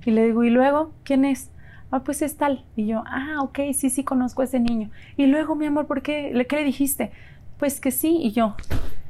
y 0.06 0.12
le 0.12 0.26
digo, 0.26 0.44
¿y 0.44 0.50
luego? 0.50 0.94
¿Quién 1.04 1.26
es? 1.26 1.50
Ah, 1.92 2.04
pues 2.04 2.22
es 2.22 2.38
tal. 2.38 2.64
Y 2.76 2.88
yo, 2.88 3.04
ah, 3.06 3.38
ok, 3.42 3.60
sí, 3.74 3.90
sí 3.90 4.04
conozco 4.04 4.42
a 4.42 4.46
ese 4.46 4.60
niño. 4.60 4.90
Y 5.18 5.28
luego, 5.28 5.56
mi 5.56 5.66
amor, 5.66 5.88
¿por 5.88 6.02
qué? 6.02 6.46
¿Qué 6.48 6.56
le 6.58 6.64
dijiste? 6.64 7.12
Pues 7.58 7.82
que 7.82 7.92
sí. 7.92 8.18
Y 8.22 8.32
yo, 8.32 8.56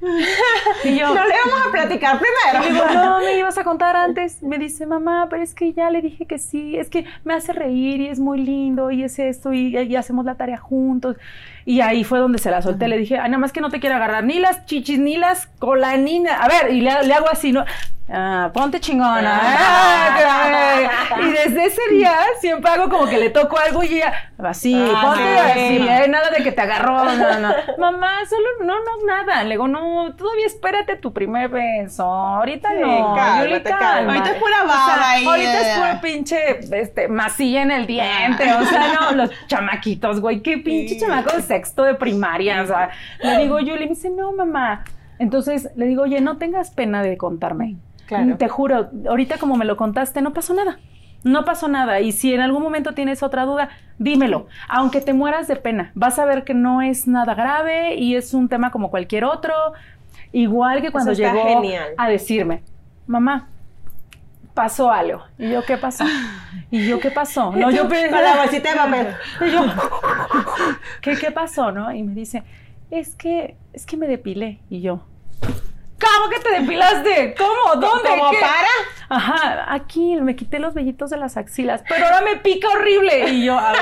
Y 0.84 0.98
yo, 0.98 1.14
no 1.14 1.26
le 1.26 1.34
vamos 1.45 1.68
a 1.68 1.72
platicar 1.72 2.19
primero. 2.19 2.68
Y 2.68 2.73
digo, 2.73 2.86
no, 2.94 3.19
me 3.19 3.38
ibas 3.38 3.57
a 3.57 3.64
contar 3.64 3.95
antes. 3.95 4.41
Me 4.41 4.57
dice, 4.57 4.86
mamá, 4.86 5.28
pero 5.30 5.44
es 5.44 5.53
que 5.53 5.73
ya 5.73 5.90
le 5.90 6.02
dije 6.02 6.26
que 6.26 6.40
sí, 6.40 6.78
es 6.78 6.90
que 6.90 7.06
me 7.23 7.34
hace 7.34 7.53
reír 7.53 8.02
y 8.02 8.07
es 8.07 8.19
muy 8.19 8.40
lindo 8.40 8.91
y 8.91 9.03
es 9.03 9.19
esto 9.19 9.53
y, 9.53 9.78
y 9.78 9.95
hacemos 9.95 10.26
la 10.26 10.36
tarea 10.36 10.57
juntos. 10.57 11.18
Y 11.65 11.82
ahí 11.82 12.03
fue 12.03 12.19
donde 12.19 12.40
se 12.40 12.49
la 12.49 12.61
solté. 12.61 12.88
Le 12.88 12.98
dije, 12.98 13.18
ay, 13.18 13.30
nada 13.30 13.40
más 13.40 13.52
que 13.52 13.61
no 13.61 13.69
te 13.69 13.80
quiero 13.80 13.95
agarrar 13.95 14.23
ni 14.23 14.40
las 14.40 14.65
chichis 14.65 14.99
ni 14.99 15.18
las 15.18 15.48
colaninas. 15.60 16.40
A 16.41 16.48
ver, 16.48 16.73
y 16.73 16.82
le, 16.82 16.91
hago 16.91 17.30
así, 17.30 17.52
¿no? 17.52 17.65
Ah, 18.10 18.49
ponte 18.53 18.80
chingona. 18.80 19.40
Ah, 19.41 21.18
y 21.22 21.30
desde 21.32 21.65
ese 21.65 21.82
día 21.91 22.14
siempre 22.40 22.69
hago 22.69 22.90
como 22.90 23.07
que 23.07 23.18
le 23.18 23.30
toco 23.30 23.57
algo 23.57 23.84
y 23.84 23.95
ella, 23.95 24.32
así, 24.38 24.76
ah, 24.76 25.02
ponte 25.02 25.40
así, 25.40 25.88
eh, 25.88 26.07
nada 26.10 26.30
de 26.30 26.44
que 26.44 26.52
te 26.52 26.61
agarró, 26.61 27.06
no, 27.06 27.40
no. 27.40 27.53
Mamá, 27.78 28.26
solo, 28.28 28.48
no, 28.65 28.73
no, 28.80 29.06
nada. 29.06 29.44
Le 29.44 29.52
digo, 29.52 29.68
no, 29.68 29.90
todavía 30.18 30.45
espérate 30.45 30.95
tu 30.97 31.13
primer 31.13 31.49
beso. 31.49 32.03
Ahorita 32.03 32.73
no. 32.73 33.15
Cálmate, 33.15 33.63
calma. 33.63 34.13
Ahorita 34.13 34.31
es 34.31 34.39
pura 34.39 34.63
baba 34.63 35.13
Ahorita 35.26 35.61
es 35.61 35.77
pura 35.77 36.01
pinche, 36.01 36.59
este, 36.59 37.07
masilla 37.07 37.61
en 37.61 37.72
el 37.72 37.85
diente. 37.85 38.53
O 38.53 38.65
sea, 38.65 38.93
no, 38.93 39.11
los 39.15 39.30
chamaquitos, 39.47 40.22
güey, 40.22 40.41
qué 40.41 40.57
pinche 40.57 40.97
chamacos 40.97 41.43
sexto 41.43 41.84
de 41.84 41.95
primaria. 41.95 42.61
O 42.61 42.68
sea, 42.68 42.89
le 43.22 43.38
digo 43.43 43.59
yo, 43.61 43.76
le 43.76 43.88
dice, 43.88 44.09
no, 44.09 44.31
mamá. 44.34 44.84
Entonces 45.19 45.69
le 45.76 45.85
digo, 45.85 46.03
oye, 46.03 46.19
no 46.22 46.38
tengas 46.38 46.72
pena 46.72 47.03
de 47.03 47.18
contarme. 47.18 47.77
Claro. 48.07 48.38
Te 48.38 48.49
juro, 48.49 48.89
ahorita 49.07 49.38
como 49.38 49.55
me 49.55 49.65
lo 49.65 49.77
contaste, 49.77 50.22
no 50.22 50.34
pasó 50.34 50.53
nada. 50.53 50.80
No 51.23 51.45
pasó 51.45 51.68
nada. 51.68 51.99
Y 51.99 52.11
si 52.11 52.34
en 52.34 52.41
algún 52.41 52.64
momento 52.64 52.93
tienes 52.93 53.22
otra 53.23 53.45
duda, 53.45 53.69
dímelo. 53.98 54.48
Aunque 54.68 55.02
te 55.02 55.14
mueras 55.14 55.48
de 55.48 55.56
pena, 55.56 55.91
vas 55.93 56.18
a 56.19 56.26
ver 56.26 56.43
que 56.43 56.53
no 56.53 56.81
es 56.81 57.07
nada 57.07 57.35
grave 57.35 57.95
y 57.95 58.15
es 58.15 58.34
un 58.34 58.49
tema 58.49 58.72
como 58.72 58.89
cualquier 58.89 59.26
otro. 59.26 59.53
Igual 60.31 60.81
que 60.81 60.91
cuando 60.91 61.14
llegó 61.14 61.61
a 61.98 62.07
decirme, 62.10 62.64
mamá, 63.06 63.49
pasó 64.53 64.91
algo. 64.91 65.23
Y 65.38 65.52
yo, 65.52 65.64
¿qué 65.64 65.77
pasó? 65.77 66.06
Y 66.69 66.88
yo, 66.88 66.99
¿qué 66.99 67.11
pasó? 67.11 67.52
No, 67.52 67.69
yo 67.72 67.88
con 67.88 67.98
la 68.11 68.38
bolsita 68.38 68.72
de 68.72 68.76
papel. 68.77 69.07
Y 69.41 69.52
yo, 69.52 69.65
¿qué, 71.02 71.18
¿qué 71.18 71.31
pasó? 71.31 71.72
¿No? 71.72 71.93
Y 71.93 72.03
me 72.03 72.14
dice, 72.14 72.43
es 72.89 73.15
que, 73.15 73.56
es 73.73 73.85
que 73.85 73.98
me 73.98 74.07
depilé. 74.07 74.60
Y 74.69 74.81
yo, 74.81 75.03
¿cómo 76.02 76.30
que 76.30 76.40
te 76.40 76.60
depilaste? 76.61 77.36
¿Cómo? 77.38 77.80
¿Dónde? 77.80 78.10
¿Cómo 78.10 78.32
¿Qué? 78.32 78.38
para? 78.40 78.68
Ajá, 79.10 79.73
aquí 79.73 80.15
me 80.22 80.36
quité 80.36 80.60
los 80.60 80.73
vellitos 80.73 81.10
de 81.10 81.18
las 81.18 81.38
axilas, 81.38 81.84
pero 81.88 82.06
ahora 82.06 82.22
me 82.22 82.38
pica 82.38 82.68
horrible. 82.69 83.30
Y 83.30 83.45
yo, 83.45 83.57
a 83.57 83.72
ver, 83.73 83.82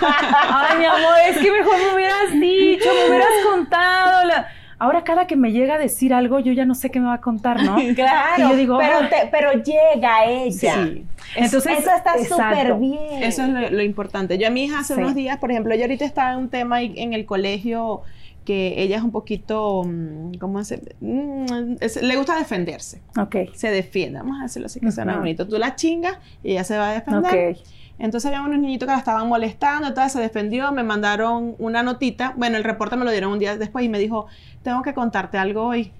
ay, 0.00 0.78
mi 0.78 0.84
amor, 0.86 1.14
es 1.28 1.38
que 1.38 1.50
mejor 1.52 1.76
me 1.78 1.94
hubieras 1.94 2.32
dicho, 2.32 2.88
me 2.94 3.08
hubieras 3.10 3.28
contado. 3.50 4.24
la- 4.26 4.48
Ahora 4.82 5.04
cada 5.04 5.26
que 5.26 5.36
me 5.36 5.52
llega 5.52 5.74
a 5.74 5.78
decir 5.78 6.14
algo, 6.14 6.38
yo 6.40 6.54
ya 6.54 6.64
no 6.64 6.74
sé 6.74 6.90
qué 6.90 7.00
me 7.00 7.06
va 7.08 7.14
a 7.14 7.20
contar, 7.20 7.62
¿no? 7.62 7.76
Claro, 7.94 8.34
Y 8.38 8.40
yo 8.48 8.56
digo, 8.56 8.78
pero, 8.78 9.06
te- 9.10 9.28
pero 9.30 9.52
llega 9.52 10.24
ella. 10.24 10.74
Sí. 10.84 11.04
Entonces, 11.36 11.78
Eso 11.80 11.90
está 11.94 12.14
súper 12.26 12.74
bien. 12.76 13.22
Eso 13.22 13.42
es 13.42 13.48
lo, 13.50 13.60
lo 13.70 13.82
importante. 13.82 14.38
Yo 14.38 14.46
a 14.46 14.50
mi 14.50 14.64
hija 14.64 14.78
hace 14.80 14.94
Sí. 14.94 15.00
unos 15.00 15.14
días, 15.14 15.36
por 15.36 15.50
ejemplo, 15.50 15.74
ella 15.74 15.84
ahorita 15.84 16.06
está 16.06 16.32
en 16.32 16.38
un 16.38 16.48
tema 16.48 16.80
en 16.80 17.12
el 17.12 17.26
colegio 17.26 18.00
que 18.44 18.80
ella 18.82 18.96
es 18.96 19.02
un 19.02 19.10
poquito, 19.12 19.82
mm, 19.84 20.34
¿cómo 20.38 20.62
se? 20.64 20.94
mm, 21.00 21.76
es- 21.80 22.02
le 22.02 22.16
gusta 22.16 22.36
defenderse. 22.38 23.02
Ok, 23.18 23.36
Se 23.54 23.70
defiende, 23.70 24.18
vamos 24.18 24.38
a 24.40 24.44
decirlo 24.44 24.66
así 24.66 24.80
que 24.80 24.90
suena 24.92 25.12
Ujú. 25.12 25.20
bonito. 25.20 25.46
Tú 25.46 25.58
la 25.58 25.76
chingas 25.76 26.18
y 26.42 26.52
ella 26.52 26.64
se 26.64 26.76
va 26.78 26.90
a 26.90 26.92
defender. 26.94 27.50
ok. 27.50 27.58
Entonces 27.98 28.28
había 28.28 28.40
unos 28.40 28.58
niñitos 28.58 28.86
que 28.86 28.92
la 28.92 28.98
estaban 28.98 29.28
molestando, 29.28 29.88
entonces 29.88 30.12
se 30.14 30.20
defendió, 30.20 30.72
me 30.72 30.82
mandaron 30.82 31.54
una 31.58 31.82
notita, 31.82 32.32
bueno, 32.34 32.56
el 32.56 32.64
reporte 32.64 32.96
me 32.96 33.04
lo 33.04 33.10
dieron 33.10 33.30
un 33.30 33.38
día 33.38 33.58
después 33.58 33.84
y 33.84 33.90
me 33.90 33.98
dijo, 33.98 34.26
tengo 34.62 34.80
que 34.82 34.94
contarte 34.94 35.36
algo 35.36 35.64
hoy. 35.64 35.92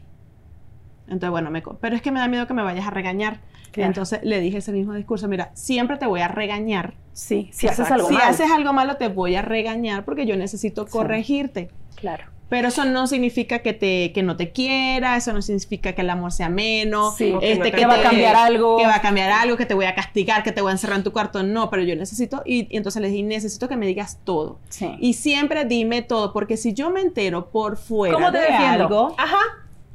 Entonces, 1.09 1.31
bueno, 1.31 1.51
me, 1.51 1.62
pero 1.81 1.97
es 1.97 2.03
que 2.03 2.11
me 2.11 2.21
da 2.21 2.29
miedo 2.29 2.47
que 2.47 2.55
me 2.55 2.62
vayas 2.62 2.87
a 2.87 2.91
regañar. 2.91 3.41
Claro. 3.73 3.89
Entonces 3.89 4.21
le 4.23 4.41
dije 4.41 4.59
ese 4.59 4.73
mismo 4.73 4.95
discurso, 4.95 5.29
mira, 5.29 5.51
siempre 5.55 5.97
te 5.99 6.07
voy 6.07 6.21
a 6.21 6.29
regañar. 6.29 6.95
Sí, 7.12 7.51
si 7.53 7.69
haces 7.69 7.91
algo 7.91 8.09
si 8.09 8.15
mal. 8.15 8.23
haces 8.29 8.51
algo 8.51 8.73
malo 8.73 8.97
te 8.97 9.09
voy 9.09 9.35
a 9.37 9.43
regañar 9.43 10.05
porque 10.05 10.25
yo 10.25 10.37
necesito 10.37 10.87
corregirte. 10.87 11.69
Claro. 12.01 12.25
Pero 12.49 12.67
eso 12.67 12.85
no 12.85 13.07
significa 13.07 13.61
que, 13.61 13.73
te, 13.73 14.11
que 14.13 14.25
no 14.25 14.37
te 14.37 14.51
quiera, 14.51 15.17
eso 15.17 15.33
no 15.33 15.41
significa 15.41 15.93
que 15.93 16.01
el 16.01 16.11
amor 16.11 16.33
sea 16.33 16.49
menos, 16.49 17.17
Sí, 17.17 17.27
que 17.39 17.55
no 17.55 17.63
te- 17.63 17.71
que 17.71 17.87
va 17.87 17.95
a 17.95 18.03
cambiar 18.03 18.35
algo. 18.35 18.77
que 18.77 18.87
va 18.87 18.97
a 18.97 19.01
cambiar 19.01 19.31
algo, 19.31 19.57
que 19.57 19.67
te 19.67 19.75
voy 19.75 19.85
a 19.85 19.95
castigar, 19.95 20.43
que 20.43 20.51
te 20.51 20.61
voy 20.61 20.71
a 20.71 20.73
encerrar 20.73 20.97
en 20.99 21.05
tu 21.05 21.13
cuarto. 21.13 21.45
No, 21.45 21.71
pero 21.71 21.85
yo 21.85 21.95
necesito, 21.95 22.43
y, 22.45 22.67
y 22.69 22.77
entonces 22.77 23.01
le 23.03 23.09
dije, 23.09 23.23
necesito 23.23 23.69
que 23.69 23.77
me 23.77 23.87
digas 23.87 24.19
todo. 24.25 24.59
Sí. 24.69 24.91
Y 24.99 25.13
siempre 25.13 25.65
dime 25.65 26.03
todo, 26.03 26.33
porque 26.33 26.57
si 26.57 26.75
yo 26.75 26.91
me 26.91 27.03
entero 27.03 27.51
por 27.53 27.77
fuera 27.77 28.15
¿Cómo 28.17 28.33
te 28.33 28.39
de 28.39 28.45
defiendo? 28.47 28.67
algo, 28.85 29.15
Ajá. 29.17 29.39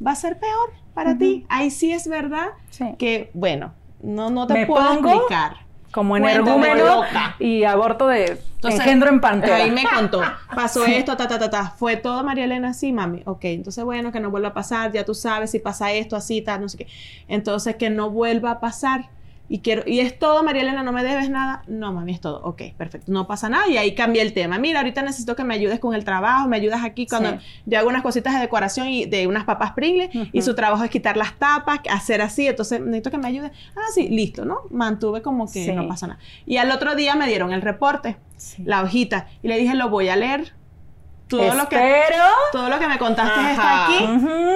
va 0.06 0.12
a 0.12 0.16
ser 0.16 0.40
peor 0.40 0.72
para 0.94 1.18
ti. 1.18 1.46
Ahí 1.50 1.70
sí 1.70 1.92
es 1.92 2.08
verdad 2.08 2.48
Sí. 2.70 2.86
que, 2.98 3.32
bueno, 3.34 3.74
no, 4.02 4.30
no 4.30 4.48
te 4.48 4.54
Me 4.54 4.66
puedo 4.66 4.88
pongo 4.96 5.10
explicar. 5.10 5.65
Como 5.96 6.10
Cuéntame, 6.10 6.34
energúmeno 6.34 7.04
y 7.40 7.64
aborto 7.64 8.10
de 8.10 8.38
Entonces, 8.56 8.82
engendro 8.82 9.08
en 9.08 9.22
pantera. 9.22 9.56
Ahí 9.56 9.72
me 9.72 9.86
contó, 9.86 10.22
pasó 10.54 10.84
Sí. 10.84 10.94
esto, 10.94 11.16
ta, 11.16 11.26
ta, 11.26 11.40
ta, 11.40 11.50
ta. 11.50 11.70
Fue 11.70 11.96
todo 11.96 12.22
María 12.22 12.44
Elena 12.44 12.72
así, 12.72 12.92
mami. 12.92 13.22
Ok, 13.26 13.46
entonces 13.46 13.82
bueno, 13.86 14.12
que 14.12 14.20
no 14.20 14.30
vuelva 14.30 14.50
a 14.50 14.54
pasar, 14.54 14.92
ya 14.92 15.06
tú 15.06 15.14
sabes 15.16 15.52
si 15.52 15.60
pasa 15.60 15.94
esto, 15.94 16.18
así, 16.18 16.42
tal, 16.42 16.60
no 16.60 16.68
sé 16.68 16.80
qué. 16.80 16.88
Entonces 17.30 17.78
que 17.78 17.90
no 17.90 18.10
vuelva 18.10 18.52
a 18.52 18.60
pasar. 18.60 19.06
Y 19.48 19.60
quiero, 19.60 19.84
y 19.86 20.00
es 20.00 20.18
todo, 20.18 20.44
María 20.44 20.64
Elena, 20.64 20.82
no 20.82 20.92
me 20.92 21.04
debes 21.04 21.30
nada. 21.30 21.62
No, 21.68 21.94
mami, 21.94 22.14
es 22.14 22.20
todo. 22.22 22.42
Ok, 22.44 22.64
perfecto, 22.78 23.12
no 23.12 23.28
pasa 23.28 23.48
nada. 23.48 23.68
Y 23.70 23.78
ahí 23.78 23.94
cambié 23.94 24.24
el 24.24 24.34
tema. 24.34 24.58
Mira, 24.58 24.80
ahorita 24.80 25.04
necesito 25.04 25.36
que 25.36 25.44
me 25.44 25.54
ayudes 25.54 25.80
con 25.80 25.94
el 25.94 26.04
trabajo, 26.04 26.48
me 26.48 26.58
ayudas 26.58 26.84
aquí 26.84 27.06
cuando 27.06 27.32
Sí. 27.34 27.38
yo 27.68 27.78
hago 27.78 27.90
unas 27.90 28.02
cositas 28.02 28.34
de 28.34 28.40
decoración 28.40 28.88
y 28.88 29.06
de 29.06 29.28
unas 29.28 29.44
papas 29.44 29.74
Pringles 29.74 30.10
y 30.34 30.42
su 30.42 30.56
trabajo 30.56 30.84
es 30.84 30.90
quitar 30.90 31.16
las 31.16 31.36
tapas, 31.38 31.80
hacer 31.92 32.22
así. 32.22 32.48
Entonces 32.48 32.80
necesito 32.82 33.12
que 33.12 33.18
me 33.20 33.28
ayude. 33.28 33.52
Ah, 33.76 33.82
sí, 33.94 34.08
listo, 34.10 34.46
¿no? 34.46 34.62
Mantuve 34.72 35.22
como 35.22 35.46
que 35.46 35.64
Sí. 35.66 35.72
no 35.74 35.88
pasa 35.88 36.08
nada. 36.08 36.20
Y 36.48 36.58
al 36.58 36.72
otro 36.72 36.96
día 36.96 37.16
me 37.16 37.28
dieron 37.28 37.54
el 37.54 37.62
reporte 37.62 38.18
Sí. 38.38 38.64
la 38.66 38.82
hojita 38.82 39.28
y 39.44 39.48
le 39.48 39.58
dije 39.60 39.76
lo 39.76 39.90
voy 39.90 40.10
a 40.10 40.16
leer 40.16 40.54
todo 41.28 41.54
lo 41.56 41.70
que 41.70 41.76
Espero. 41.76 42.24
todo 42.52 42.70
lo 42.70 42.78
que 42.80 42.88
me 42.88 42.98
contaste 43.00 43.40
Ajá. 43.40 43.52
está 43.52 43.86
aquí 43.88 44.08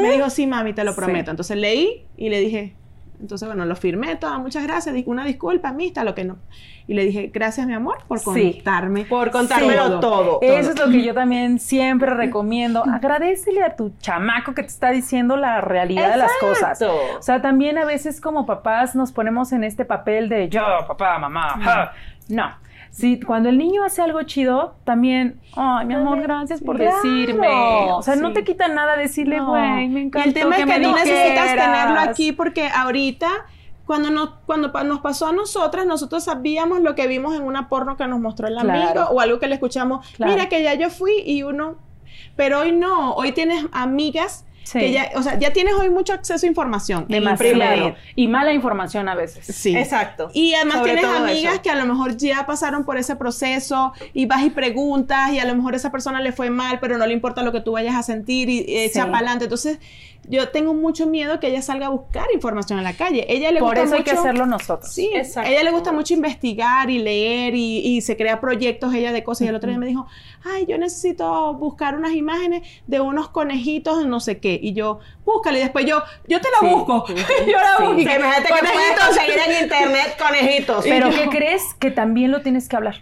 me 0.02 0.12
dijo 0.12 0.30
sí 0.30 0.46
mami 0.48 0.74
te 0.74 0.84
lo 0.84 0.92
Sí. 0.92 0.98
prometo 0.98 1.32
entonces 1.32 1.58
leí 1.58 2.06
y 2.18 2.30
le 2.30 2.40
dije 2.42 2.76
entonces 3.20 3.48
bueno 3.48 3.66
lo 3.66 3.76
firmé 3.76 4.16
todo 4.16 4.40
muchas 4.40 4.64
gracias 4.64 4.96
una 5.06 5.26
disculpa 5.26 5.70
amistad 5.70 6.04
lo 6.04 6.16
que 6.16 6.24
no 6.26 6.38
y 6.88 6.94
le 6.94 7.06
dije 7.06 7.30
gracias 7.34 7.68
mi 7.68 7.74
amor 7.74 7.98
por 8.08 8.20
Sí. 8.20 8.54
contarme 8.56 9.06
Por 9.06 9.30
contármelo 9.32 10.00
todo. 10.00 10.40
Eso 10.42 10.72
es 10.72 10.80
lo 10.80 10.90
que 10.90 11.04
yo 11.04 11.14
también 11.22 11.60
siempre 11.60 12.10
recomiendo. 12.16 12.84
Agradecele 12.84 13.62
a 13.64 13.76
tu 13.76 13.92
chamaco 14.00 14.56
que 14.56 14.64
te 14.64 14.70
está 14.70 14.90
diciendo 14.90 15.38
la 15.38 15.62
realidad 15.62 16.10
de 16.12 16.18
las 16.18 16.32
cosas. 16.40 16.82
O 16.82 17.22
sea, 17.22 17.42
también 17.44 17.78
a 17.78 17.86
veces 17.86 18.20
como 18.20 18.48
papás 18.48 18.96
nos 18.96 19.12
ponemos 19.12 19.52
en 19.52 19.64
este 19.64 19.86
papel 19.86 20.30
de 20.30 20.50
yo, 20.50 20.64
papá, 20.88 21.20
mamá. 21.20 21.60
ja. 21.62 21.92
No. 22.28 22.50
Sí, 22.92 23.20
cuando 23.20 23.50
el 23.50 23.58
niño 23.58 23.84
hace 23.84 24.02
algo 24.02 24.22
chido, 24.24 24.76
también, 24.84 25.40
ay, 25.56 25.86
mi 25.86 25.94
amor, 25.94 26.22
gracias 26.22 26.62
por 26.62 26.78
Claro, 26.78 26.96
decirme. 26.98 27.48
O 27.92 28.02
sea, 28.02 28.16
no 28.16 28.34
te 28.34 28.44
quita 28.44 28.68
nada 28.68 28.98
decirle, 28.98 29.38
No. 29.38 29.50
güey, 29.52 29.88
me 29.88 30.00
y 30.02 30.04
encanta. 30.04 30.28
el 30.28 30.34
tema 30.34 30.56
es 30.58 30.60
que 30.62 30.66
me 30.66 30.80
tú 30.82 30.92
necesitas 30.94 31.44
dijeras". 31.44 31.56
tenerlo 31.56 32.00
aquí 32.02 32.32
porque 32.32 32.68
ahorita 32.68 33.28
cuando 33.86 34.10
nos, 34.12 34.32
cuando 34.46 34.72
nos 34.84 35.00
pasó 35.00 35.28
a 35.28 35.32
nosotras, 35.32 35.86
nosotros 35.86 36.24
sabíamos 36.24 36.82
lo 36.82 36.94
que 36.94 37.08
vimos 37.08 37.36
en 37.36 37.42
una 37.44 37.70
porno 37.70 37.96
que 37.98 38.06
nos 38.08 38.20
mostró 38.20 38.48
el 38.48 38.56
Claro. 38.58 38.70
amigo 38.84 39.06
o 39.12 39.20
algo 39.20 39.40
que 39.40 39.48
le 39.48 39.56
escuchamos. 39.56 40.08
Claro. 40.16 40.32
Mira 40.34 40.48
que 40.50 40.62
ya 40.62 40.74
yo 40.76 40.90
fui 40.90 41.14
y 41.26 41.42
uno, 41.44 41.76
pero 42.36 42.60
hoy 42.60 42.72
no, 42.72 43.14
hoy 43.14 43.32
tienes 43.32 43.66
amigas 43.72 44.46
Sí. 44.64 44.80
que 44.80 44.92
ya, 44.92 45.10
o 45.16 45.24
sea, 45.24 45.40
ya 45.40 45.52
tienes 45.52 45.74
hoy 45.74 45.90
mucho 45.90 46.14
acceso 46.14 46.46
a 46.46 46.50
información. 46.50 47.06
Demasiado. 47.08 47.96
Y 48.16 48.28
mala 48.28 48.54
información 48.54 49.10
a 49.10 49.16
veces. 49.16 49.46
Sí. 49.56 49.76
Exacto. 49.76 50.30
Y 50.34 50.54
además 50.54 50.78
Sobre 50.80 50.94
tienes 50.94 51.10
amigas 51.12 51.54
eso. 51.54 51.62
que 51.64 51.70
a 51.72 51.76
lo 51.76 51.86
mejor 51.86 52.18
ya 52.18 52.46
pasaron 52.46 52.86
por 52.86 52.98
ese 52.98 53.16
proceso 53.16 53.94
y 54.14 54.26
vas 54.28 54.44
y 54.44 54.50
preguntas 54.52 55.32
y 55.32 55.40
a 55.40 55.46
lo 55.46 55.56
mejor 55.56 55.74
esa 55.76 55.92
persona 55.92 56.22
le 56.22 56.32
fue 56.32 56.50
mal, 56.50 56.80
pero 56.80 56.98
no 56.98 57.08
le 57.08 57.14
importa 57.14 57.42
lo 57.42 57.52
que 57.52 57.62
tú 57.62 57.72
vayas 57.72 57.96
a 57.96 58.04
sentir 58.04 58.50
y 58.50 58.60
echa 58.68 59.06
Sí. 59.06 59.08
para 59.08 59.18
adelante. 59.18 59.46
Entonces, 59.46 59.80
yo 60.28 60.50
tengo 60.50 60.74
mucho 60.76 61.08
miedo 61.08 61.40
que 61.40 61.48
ella 61.48 61.62
salga 61.64 61.88
a 61.88 61.90
buscar 61.90 62.26
información 62.34 62.78
en 62.78 62.84
la 62.84 62.94
calle. 62.94 63.26
Ella 63.30 63.52
le 63.52 63.60
Por 63.62 63.70
gusta 63.70 63.84
eso 63.84 63.96
hay 63.96 64.04
que 64.04 64.12
mucho- 64.12 64.22
hacerlo 64.22 64.46
nosotros. 64.46 64.94
Sí, 64.94 65.10
Exacto. 65.16 65.50
ella 65.50 65.64
le 65.64 65.72
gusta 65.72 65.92
mucho 65.92 66.14
investigar 66.14 66.90
y 66.92 67.00
leer 67.00 67.56
y, 67.56 67.78
y 67.80 68.02
se 68.02 68.16
crea 68.16 68.40
proyectos 68.40 68.94
ella 68.94 69.12
de 69.12 69.24
cosas. 69.24 69.46
Y 69.46 69.50
el 69.50 69.56
otro 69.56 69.70
día 69.70 69.80
me 69.80 69.88
dijo, 69.88 70.06
ay, 70.46 70.66
yo 70.68 70.78
necesito 70.78 71.54
buscar 71.56 71.96
unas 71.98 72.14
imágenes 72.14 72.68
de 72.88 73.00
unos 73.02 73.30
conejitos, 73.30 74.06
no 74.06 74.20
sé 74.20 74.40
qué. 74.40 74.60
Y 74.62 74.74
yo, 74.74 75.00
búscale. 75.26 75.60
Y 75.60 75.62
después 75.64 75.86
yo, 75.86 76.02
yo 76.28 76.40
te 76.42 76.48
la 76.52 76.68
Sí. 76.70 76.74
busco. 76.76 77.06
yo 77.08 77.14
la 77.16 77.78
Sí. 77.78 77.84
busco. 77.84 78.00
Y 78.00 78.06
que 78.06 78.16
imagínate 78.16 78.44
que 78.54 78.68
puedes 78.74 79.00
conseguir 79.06 79.36
en 79.48 79.64
internet 79.64 80.18
conejitos. 80.18 80.86
Pero 80.86 81.10
¿qué 81.10 81.30
crees? 81.30 81.74
Que 81.76 81.92
también 81.92 82.32
lo 82.32 82.42
tienes 82.42 82.68
que 82.70 82.76
hablar. 82.76 82.96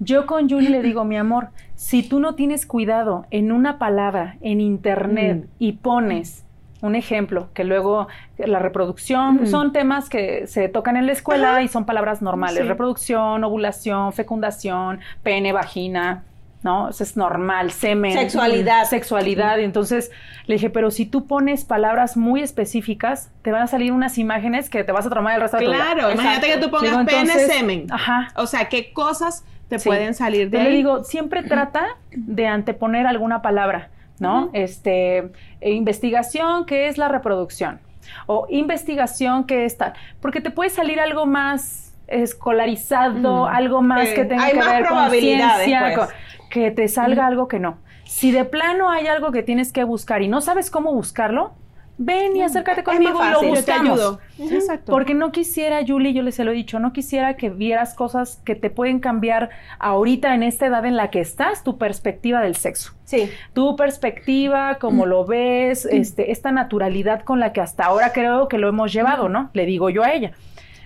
Yo 0.00 0.26
con 0.26 0.48
Julie 0.48 0.70
le 0.70 0.82
digo, 0.82 1.04
mi 1.04 1.16
amor, 1.16 1.48
si 1.76 2.02
tú 2.02 2.18
no 2.20 2.34
tienes 2.34 2.66
cuidado 2.66 3.26
en 3.30 3.52
una 3.52 3.78
palabra 3.78 4.36
en 4.40 4.60
internet 4.60 5.46
y 5.58 5.72
pones 5.72 6.44
un 6.80 6.94
ejemplo, 6.96 7.48
que 7.54 7.64
luego 7.64 8.08
la 8.36 8.58
reproducción 8.58 9.46
son 9.46 9.72
temas 9.72 10.10
que 10.10 10.46
se 10.46 10.68
tocan 10.68 10.96
en 10.98 11.06
la 11.06 11.12
escuela 11.12 11.62
y 11.62 11.68
son 11.68 11.86
palabras 11.86 12.20
normales, 12.20 12.58
Sí. 12.58 12.68
reproducción, 12.68 13.42
ovulación, 13.42 14.12
fecundación, 14.12 15.00
pene, 15.22 15.52
vagina, 15.52 16.24
¿no? 16.64 16.88
Eso 16.88 17.04
es 17.04 17.16
normal, 17.16 17.70
semen. 17.70 18.14
Sexualidad. 18.14 18.84
Sexualidad. 18.86 19.58
Y 19.58 19.62
entonces 19.64 20.10
le 20.46 20.54
dije, 20.54 20.70
pero 20.70 20.90
si 20.90 21.06
tú 21.06 21.26
pones 21.28 21.64
palabras 21.64 22.16
muy 22.16 22.40
específicas, 22.42 23.30
te 23.42 23.52
van 23.52 23.62
a 23.62 23.66
salir 23.68 23.92
unas 23.92 24.18
imágenes 24.18 24.68
que 24.70 24.82
te 24.82 24.90
vas 24.90 25.06
a 25.06 25.10
traumar 25.10 25.36
el 25.36 25.42
resto 25.42 25.58
de 25.58 25.66
tu 25.66 25.70
vida. 25.70 25.84
Claro, 25.92 26.10
imagínate 26.10 26.46
que 26.48 26.56
tú 26.56 26.70
pongas 26.70 26.90
Digo, 26.90 27.04
pene, 27.04 27.20
entonces- 27.20 27.46
semen. 27.54 27.86
Ajá. 27.92 28.32
O 28.36 28.46
sea, 28.48 28.68
¿qué 28.68 28.92
cosas 28.92 29.44
te 29.68 29.78
Sí. 29.78 29.88
pueden 29.88 30.14
salir 30.14 30.50
de 30.50 30.58
Yo 30.58 30.64
le 30.64 30.70
digo, 30.70 31.04
siempre 31.04 31.42
trata 31.42 31.86
de 32.10 32.46
anteponer 32.48 33.06
alguna 33.06 33.42
palabra, 33.42 33.90
¿no? 34.18 34.50
Este, 34.54 35.18
eh, 35.60 35.70
investigación, 35.72 36.64
¿qué 36.66 36.88
es 36.88 36.96
la 36.98 37.08
reproducción? 37.08 37.78
O 38.26 38.46
investigación, 38.50 39.44
¿qué 39.44 39.64
es 39.64 39.76
tal? 39.78 39.92
Porque 40.20 40.40
te 40.40 40.50
puede 40.50 40.68
salir 40.70 40.98
algo 41.00 41.24
más 41.26 41.94
escolarizado, 42.06 43.46
algo 43.46 43.82
más 43.82 44.08
Eh, 44.08 44.14
que 44.14 44.24
tenga 44.24 44.48
que 44.50 44.54
más 44.56 44.68
ver 44.72 44.86
con 44.86 45.10
ciencia, 45.10 45.80
pues. 45.80 45.96
con- 45.98 46.08
que 46.54 46.70
te 46.70 46.86
salga 46.86 47.26
algo 47.26 47.48
que 47.48 47.58
no. 47.58 47.78
Si 48.04 48.30
de 48.30 48.44
plano 48.44 48.88
hay 48.88 49.08
algo 49.08 49.32
que 49.32 49.42
tienes 49.42 49.72
que 49.72 49.82
buscar 49.82 50.22
y 50.22 50.28
no 50.28 50.40
sabes 50.40 50.70
cómo 50.70 50.94
buscarlo, 50.94 51.54
ven 51.98 52.36
y 52.36 52.42
acércate 52.42 52.84
conmigo 52.84 53.18
y 53.24 53.28
lo 53.28 53.32
yo 53.32 53.40
te 53.40 53.48
buscamos. 53.48 53.98
ayudo. 53.98 54.20
Exacto. 54.38 54.92
Porque 54.92 55.14
no 55.14 55.32
quisiera, 55.32 55.80
Julie, 55.84 56.12
yo 56.12 56.22
les 56.22 56.38
lo 56.38 56.52
he 56.52 56.54
dicho, 56.54 56.78
no 56.78 56.92
quisiera 56.92 57.36
que 57.36 57.50
vieras 57.50 57.94
cosas 57.94 58.40
que 58.44 58.54
te 58.54 58.70
pueden 58.70 59.00
cambiar 59.00 59.50
ahorita 59.80 60.32
en 60.32 60.44
esta 60.44 60.66
edad 60.66 60.84
en 60.84 60.96
la 60.96 61.10
que 61.10 61.18
estás, 61.18 61.64
tu 61.64 61.76
perspectiva 61.76 62.40
del 62.40 62.54
sexo. 62.54 62.92
Sí. 63.02 63.28
Tu 63.52 63.74
perspectiva, 63.74 64.78
cómo 64.80 65.06
lo 65.06 65.26
ves, 65.26 65.86
este, 65.86 66.30
esta 66.30 66.52
naturalidad 66.52 67.22
con 67.22 67.40
la 67.40 67.52
que 67.52 67.62
hasta 67.62 67.86
ahora 67.86 68.12
creo 68.12 68.46
que 68.46 68.58
lo 68.58 68.68
hemos 68.68 68.92
llevado, 68.92 69.28
¿no? 69.28 69.50
Le 69.54 69.66
digo 69.66 69.90
yo 69.90 70.04
a 70.04 70.12
ella. 70.12 70.30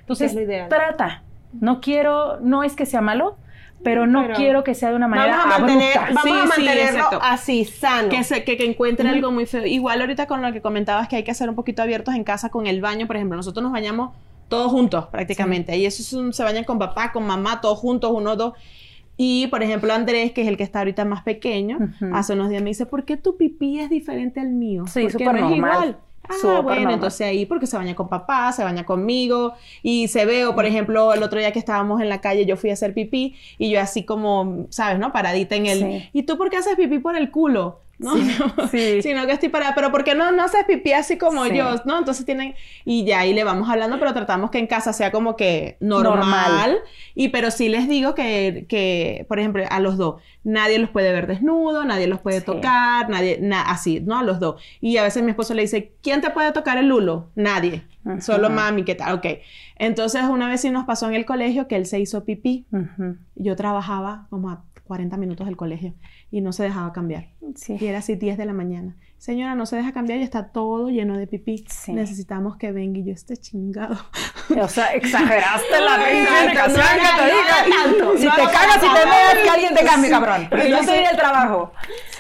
Entonces, 0.00 0.34
trata. 0.70 1.24
No 1.60 1.82
quiero, 1.82 2.40
no 2.40 2.62
es 2.62 2.74
que 2.74 2.86
sea 2.86 3.02
malo, 3.02 3.36
pero 3.82 4.06
no 4.06 4.22
Pero 4.22 4.34
quiero 4.34 4.64
que 4.64 4.74
sea 4.74 4.90
de 4.90 4.96
una 4.96 5.08
manera 5.08 5.36
Vamos 5.36 5.54
a, 5.54 5.58
mantener, 5.60 5.98
abrupta. 5.98 6.22
vamos 6.22 6.22
Sí, 6.24 6.30
a 6.30 6.42
sí, 6.42 6.48
mantenerlo 6.64 6.98
exacto. 6.98 7.18
así, 7.22 7.64
sano. 7.64 8.08
que, 8.08 8.24
se- 8.24 8.44
que, 8.44 8.56
que 8.56 8.64
encuentre 8.66 9.08
algo 9.08 9.30
muy 9.30 9.46
feo. 9.46 9.64
Igual 9.66 10.00
ahorita 10.00 10.26
con 10.26 10.42
lo 10.42 10.52
que 10.52 10.60
comentabas 10.60 11.08
que 11.08 11.16
hay 11.16 11.24
que 11.24 11.34
ser 11.34 11.48
un 11.48 11.54
poquito 11.54 11.82
abiertos 11.82 12.14
en 12.14 12.24
casa 12.24 12.48
con 12.50 12.66
el 12.66 12.80
baño, 12.80 13.06
por 13.06 13.16
ejemplo, 13.16 13.36
nosotros 13.36 13.62
nos 13.62 13.72
bañamos 13.72 14.14
todos 14.48 14.72
juntos 14.72 15.06
prácticamente. 15.06 15.76
Y 15.76 15.86
eso 15.86 16.02
es 16.02 16.12
un- 16.12 16.32
se 16.32 16.42
bañan 16.42 16.64
con 16.64 16.78
papá, 16.78 17.12
con 17.12 17.26
mamá, 17.26 17.60
todos 17.60 17.78
juntos, 17.78 18.10
uno, 18.12 18.34
dos. 18.36 18.54
Y 19.16 19.48
por 19.48 19.62
ejemplo, 19.62 19.92
Andrés, 19.92 20.32
que 20.32 20.42
es 20.42 20.48
el 20.48 20.56
que 20.56 20.62
está 20.62 20.78
ahorita 20.80 21.04
más 21.04 21.22
pequeño, 21.22 21.76
Ujú. 21.78 22.14
hace 22.14 22.34
unos 22.34 22.48
días 22.50 22.62
me 22.62 22.70
dice, 22.70 22.86
¿por 22.86 23.04
qué 23.04 23.16
tu 23.16 23.36
pipí 23.36 23.80
es 23.80 23.90
diferente 23.90 24.40
al 24.40 24.50
mío? 24.50 24.84
Sí, 24.86 25.00
Porque 25.02 25.12
súper 25.12 25.26
no 25.26 25.34
es 25.36 25.42
normal. 25.42 25.56
igual. 25.56 25.98
Ah, 26.28 26.60
bueno, 26.60 26.90
entonces 26.90 27.26
ahí 27.26 27.46
porque 27.46 27.66
se 27.66 27.76
baña 27.76 27.94
con 27.94 28.08
papá, 28.08 28.52
se 28.52 28.62
baña 28.62 28.84
conmigo 28.84 29.54
y 29.82 30.08
se 30.08 30.26
veo, 30.26 30.54
por 30.54 30.66
ejemplo, 30.66 31.12
el 31.14 31.22
otro 31.22 31.38
día 31.38 31.52
que 31.52 31.58
estábamos 31.58 32.00
en 32.00 32.08
la 32.08 32.20
calle, 32.20 32.46
yo 32.46 32.56
fui 32.56 32.70
a 32.70 32.74
hacer 32.74 32.94
pipí 32.94 33.36
y 33.56 33.70
yo 33.70 33.80
así 33.80 34.04
como, 34.04 34.66
¿sabes, 34.70 34.98
no? 34.98 35.12
Paradita 35.12 35.56
en 35.56 35.66
el... 35.66 36.08
¿Y 36.12 36.24
tú 36.24 36.36
por 36.36 36.50
qué 36.50 36.58
haces 36.58 36.76
pipí 36.76 36.98
por 36.98 37.16
el 37.16 37.30
culo? 37.30 37.80
¿No? 37.98 38.14
Sí, 38.70 39.02
Sino 39.02 39.26
que 39.26 39.32
estoy 39.32 39.48
para, 39.48 39.74
pero 39.74 39.90
¿por 39.90 40.04
qué 40.04 40.14
no, 40.14 40.30
no 40.32 40.42
haces 40.42 40.64
pipí 40.66 40.92
así 40.92 41.18
como 41.18 41.46
yo? 41.46 41.76
¿No? 41.84 41.98
Entonces 41.98 42.24
tienen, 42.24 42.54
y 42.84 43.04
ya 43.04 43.20
ahí 43.20 43.32
le 43.32 43.44
vamos 43.44 43.68
hablando, 43.68 43.98
pero 43.98 44.12
tratamos 44.12 44.50
que 44.50 44.58
en 44.58 44.66
casa 44.66 44.92
sea 44.92 45.10
como 45.10 45.36
que 45.36 45.76
normal. 45.80 46.78
Y 47.14 47.28
pero 47.28 47.50
sí 47.50 47.68
les 47.68 47.88
digo 47.88 48.14
que, 48.14 48.66
que, 48.68 49.24
por 49.28 49.38
ejemplo, 49.38 49.64
a 49.68 49.80
los 49.80 49.96
dos, 49.96 50.20
nadie 50.44 50.78
los 50.78 50.90
puede 50.90 51.12
ver 51.12 51.26
desnudo, 51.26 51.84
nadie 51.84 52.06
los 52.06 52.20
puede 52.20 52.40
tocar, 52.40 53.08
nadie, 53.08 53.40
así, 53.66 54.00
¿no? 54.00 54.18
A 54.18 54.22
los 54.22 54.40
dos. 54.40 54.62
Y 54.80 54.96
a 54.96 55.02
veces 55.02 55.22
mi 55.22 55.30
esposo 55.30 55.54
le 55.54 55.62
dice, 55.62 55.92
¿quién 56.02 56.20
te 56.20 56.30
puede 56.30 56.52
tocar 56.52 56.78
el 56.78 56.88
lulo? 56.88 57.30
Nadie. 57.34 57.82
Solo 58.20 58.48
mami, 58.48 58.84
¿qué 58.84 58.94
tal? 58.94 59.14
Ok. 59.16 59.26
Entonces 59.76 60.22
una 60.24 60.48
vez 60.48 60.62
sí 60.62 60.70
nos 60.70 60.84
pasó 60.84 61.08
en 61.08 61.14
el 61.14 61.26
colegio 61.26 61.68
que 61.68 61.76
él 61.76 61.86
se 61.86 62.00
hizo 62.00 62.24
pipí. 62.24 62.66
Yo 63.34 63.56
trabajaba 63.56 64.26
como 64.30 64.50
a 64.50 64.64
40 64.84 65.16
minutos 65.18 65.46
del 65.46 65.56
colegio 65.56 65.94
y 66.30 66.40
no 66.40 66.52
se 66.52 66.64
dejaba 66.64 66.92
cambiar. 66.92 67.28
Y 67.68 67.86
era 67.86 67.98
así 67.98 68.16
10 68.16 68.36
de 68.36 68.44
la 68.44 68.52
mañana. 68.52 68.96
Señora, 69.16 69.56
no 69.56 69.66
se 69.66 69.74
deja 69.74 69.92
cambiar 69.92 70.20
y 70.20 70.22
está 70.22 70.52
todo 70.52 70.90
lleno 70.90 71.18
de 71.18 71.26
pipí. 71.26 71.64
Necesitamos 71.88 72.56
que 72.56 72.70
venga 72.70 73.00
y 73.00 73.04
yo 73.04 73.12
esté 73.12 73.36
chingado. 73.36 73.96
O 74.60 74.68
sea, 74.68 74.94
exageraste 74.94 75.80
la 75.80 75.96
reivindicación 75.96 76.86
que 76.94 77.16
te 77.16 77.24
diga. 77.24 78.16
Si 78.16 78.24
te 78.24 78.52
cagas 78.52 78.76
y 78.76 78.80
te 78.80 79.06
meas, 79.06 79.34
que 79.42 79.50
alguien 79.50 79.74
te 79.74 79.84
cambie, 79.84 80.10
cabrón. 80.10 80.46
Pero 80.48 80.68
yo 80.68 80.76
estoy 80.78 80.98
en 80.98 81.06
el 81.06 81.16
trabajo. 81.16 81.72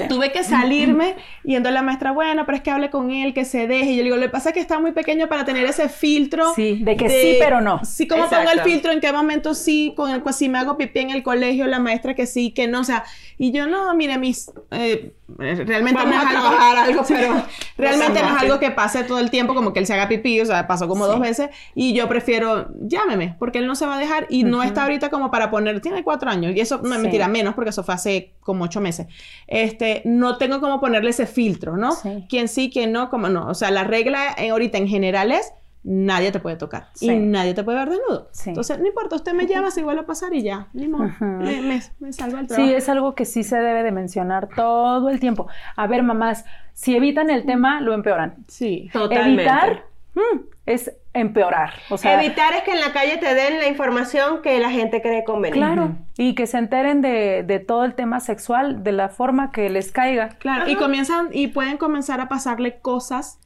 Tuve 0.08 0.32
que 0.32 0.42
salirme 0.42 1.14
y 1.44 1.54
entonces 1.54 1.74
la 1.74 1.82
maestra, 1.82 2.10
bueno, 2.10 2.44
pero 2.44 2.56
es 2.56 2.62
que 2.62 2.70
hable 2.72 2.90
con 2.90 3.12
él, 3.12 3.32
que 3.32 3.44
se 3.44 3.68
deje. 3.68 3.92
Y 3.92 3.96
yo 3.96 4.02
le 4.02 4.04
digo, 4.04 4.16
le 4.16 4.28
pasa 4.28 4.52
que 4.52 4.60
está 4.60 4.80
muy 4.80 4.90
pequeño 4.90 5.28
para 5.28 5.44
tener 5.44 5.66
ese 5.66 5.88
filtro. 5.88 6.52
Sí, 6.54 6.82
de 6.82 6.96
que 6.96 7.08
sí, 7.08 7.36
pero 7.38 7.60
no. 7.60 7.84
Sí, 7.84 8.08
¿cómo 8.08 8.28
pongo 8.28 8.50
el 8.50 8.60
filtro? 8.62 8.90
¿En 8.90 9.00
qué 9.00 9.12
momento 9.12 9.54
sí? 9.54 9.94
Con 9.96 10.10
el, 10.10 10.20
pues, 10.20 10.34
si 10.34 10.48
me 10.48 10.58
hago 10.58 10.76
pipí 10.76 10.98
en 10.98 11.10
el 11.10 11.22
colegio, 11.22 11.68
la 11.68 11.78
maestra 11.78 12.14
que 12.14 12.26
sí, 12.26 12.50
que 12.50 12.66
no. 12.66 12.80
O 12.80 12.84
sea, 12.84 13.04
y 13.38 13.52
yo 13.52 13.68
no, 13.68 13.94
mire, 13.98 14.16
mis... 14.16 14.50
Eh, 14.70 15.12
realmente 15.28 16.02
no 16.04 16.12
es 16.12 16.88
algo, 16.88 17.02
pero 17.08 17.42
realmente 17.76 18.22
no 18.22 18.28
es 18.28 18.42
algo 18.42 18.58
que 18.58 18.70
pase 18.70 19.04
todo 19.04 19.18
el 19.18 19.30
tiempo 19.30 19.54
como 19.54 19.74
que 19.74 19.80
él 19.80 19.86
se 19.86 19.92
haga 19.92 20.08
pipí, 20.08 20.40
o 20.40 20.46
sea, 20.46 20.66
pasó 20.66 20.88
como 20.88 21.06
dos 21.06 21.20
veces 21.20 21.50
y 21.74 21.92
yo 21.92 22.08
prefiero 22.08 22.68
llámeme 22.80 23.36
porque 23.38 23.58
él 23.58 23.66
no 23.66 23.74
se 23.74 23.84
va 23.84 23.96
a 23.96 23.98
dejar 23.98 24.26
y 24.30 24.44
no 24.44 24.62
está 24.62 24.84
ahorita 24.84 25.10
como 25.10 25.30
para 25.30 25.50
poner, 25.50 25.80
tiene 25.82 26.02
cuatro 26.02 26.30
años 26.30 26.54
y 26.56 26.60
eso, 26.60 26.80
me 26.82 26.96
mentira, 26.98 27.28
menos 27.28 27.54
porque 27.54 27.70
eso 27.70 27.84
fue 27.84 27.94
hace 27.94 28.32
como 28.40 28.64
ocho 28.64 28.80
meses. 28.80 29.06
Este, 29.46 30.00
no 30.06 30.38
tengo 30.38 30.60
como 30.60 30.80
ponerle 30.80 31.10
ese 31.10 31.26
filtro, 31.26 31.76
¿no? 31.76 31.90
Quién 32.28 32.48
sí, 32.48 32.70
quién 32.72 32.92
no, 32.92 33.10
como 33.10 33.28
no. 33.28 33.46
O 33.48 33.54
sea, 33.54 33.70
la 33.70 33.84
regla 33.84 34.34
ahorita 34.50 34.78
en 34.78 34.88
general 34.88 35.32
es 35.32 35.52
nadie 35.84 36.32
te 36.32 36.40
puede 36.40 36.56
tocar 36.56 36.88
y 37.00 37.10
nadie 37.10 37.54
te 37.54 37.62
puede 37.62 37.78
ver 37.78 37.90
desnudo. 37.90 38.30
Entonces, 38.46 38.78
no 38.78 38.86
importa, 38.86 39.16
usted 39.16 39.32
me 39.32 39.46
llama, 39.46 39.70
si 39.70 39.82
vuelve 39.82 40.02
a 40.02 40.06
pasar 40.06 40.34
y 40.34 40.42
ya, 40.42 40.68
ni 40.72 40.88
modo, 40.88 41.10
me, 41.20 41.80
me, 41.98 42.12
salgo 42.12 42.38
al 42.38 42.46
trabajo. 42.46 42.68
Sí, 42.68 42.74
es 42.74 42.88
algo 42.88 43.14
que 43.14 43.24
sí 43.24 43.44
se 43.44 43.56
debe 43.56 43.82
de 43.82 43.92
mencionar 43.92 44.48
todo 44.54 45.08
el 45.08 45.20
tiempo. 45.20 45.46
A 45.76 45.86
ver, 45.86 46.02
mamás, 46.02 46.44
si 46.74 46.96
evitan 46.96 47.30
el 47.30 47.44
tema, 47.44 47.80
lo 47.80 47.94
empeoran. 47.94 48.36
Sí, 48.48 48.90
totalmente. 48.92 49.42
Evitar 49.42 49.84
mm, 50.14 50.40
es 50.66 50.92
empeorar. 51.14 51.72
O 51.90 51.96
sea, 51.96 52.22
Evitar 52.22 52.54
es 52.54 52.62
que 52.62 52.72
en 52.72 52.80
la 52.80 52.92
calle 52.92 53.16
te 53.16 53.34
den 53.34 53.58
la 53.58 53.68
información 53.68 54.42
que 54.42 54.58
la 54.60 54.70
gente 54.70 55.00
cree 55.00 55.24
conveniente. 55.24 55.58
Claro, 55.58 55.96
y 56.16 56.34
que 56.34 56.46
se 56.46 56.58
enteren 56.58 57.00
de, 57.00 57.42
de, 57.44 57.58
todo 57.58 57.84
el 57.84 57.94
tema 57.94 58.20
sexual 58.20 58.84
de 58.84 58.92
la 58.92 59.08
forma 59.08 59.50
que 59.50 59.70
les 59.70 59.90
caiga. 59.90 60.30
Claro, 60.38 60.68
y 60.68 60.76
comienzan, 60.76 61.28
y 61.32 61.48
pueden 61.48 61.78
comenzar 61.78 62.20
a 62.20 62.28
pasarle 62.28 62.78
cosas 62.80 63.40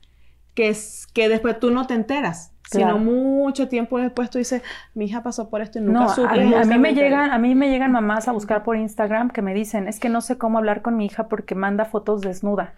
que, 0.54 0.68
es, 0.68 1.06
que 1.12 1.28
después 1.28 1.58
tú 1.58 1.70
no 1.70 1.86
te 1.86 1.94
enteras. 1.94 2.52
Sino 2.70 2.98
mucho 2.98 3.68
tiempo 3.68 3.98
después 3.98 4.30
tú 4.30 4.38
dices, 4.38 4.62
mi 4.94 5.04
hija 5.04 5.22
pasó 5.22 5.50
por 5.50 5.60
esto 5.60 5.78
y 5.78 5.82
nunca 5.82 6.14
no, 6.16 6.26
A 6.26 6.34
mí, 6.34 6.54
a 6.54 6.64
mí 6.64 6.78
me 6.78 6.94
llegan, 6.94 7.30
a 7.30 7.38
mí 7.38 7.54
me 7.54 7.68
llegan 7.68 7.92
mamás 7.92 8.28
a 8.28 8.32
buscar 8.32 8.62
por 8.62 8.76
Instagram 8.76 9.28
que 9.28 9.42
me 9.42 9.52
dicen, 9.52 9.88
es 9.88 10.00
que 10.00 10.08
no 10.08 10.22
sé 10.22 10.38
cómo 10.38 10.56
hablar 10.56 10.80
con 10.80 10.96
mi 10.96 11.04
hija 11.04 11.28
porque 11.28 11.54
manda 11.54 11.84
fotos 11.84 12.22
desnuda. 12.22 12.74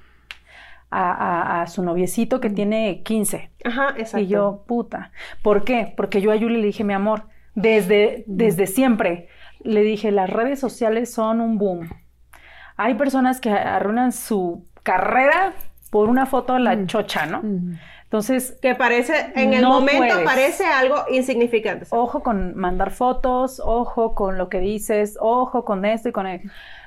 A, 0.96 1.62
a, 1.62 1.66
su 1.66 1.82
noviecito 1.82 2.40
que 2.40 2.50
tiene 2.50 3.02
15. 3.02 3.50
Ajá, 3.64 3.94
exacto. 3.96 4.18
Y 4.18 4.28
yo, 4.28 4.62
puta. 4.68 5.10
¿Por 5.42 5.64
qué? 5.64 5.92
Porque 5.96 6.20
yo 6.20 6.30
a 6.30 6.36
Yuli 6.36 6.60
le 6.60 6.66
dije, 6.66 6.84
mi 6.84 6.92
amor, 6.92 7.24
desde, 7.56 8.22
desde 8.28 8.68
siempre, 8.68 9.28
le 9.60 9.82
dije, 9.82 10.12
las 10.12 10.30
redes 10.30 10.60
sociales 10.60 11.12
son 11.12 11.40
un 11.40 11.58
boom. 11.58 11.88
Hay 12.76 12.94
personas 12.94 13.40
que 13.40 13.50
arruinan 13.50 14.12
su 14.12 14.64
carrera 14.84 15.52
por 15.94 16.08
una 16.08 16.26
foto 16.26 16.54
a 16.54 16.58
la 16.58 16.74
mm. 16.74 16.86
chocha, 16.88 17.24
¿no? 17.24 17.40
Mm. 17.44 17.78
Entonces, 18.02 18.58
que 18.60 18.74
parece, 18.74 19.30
en 19.36 19.54
el 19.54 19.64
momento 19.64 20.24
parece 20.24 20.66
algo 20.66 20.96
insignificante. 21.08 21.86
Ojo 21.90 22.20
con 22.24 22.56
mandar 22.56 22.90
fotos, 22.90 23.62
ojo 23.64 24.12
con 24.16 24.36
lo 24.36 24.48
que 24.48 24.58
dices, 24.58 25.16
ojo 25.20 25.64
con 25.64 25.84
esto 25.84 26.08
y 26.08 26.12
con 26.12 26.26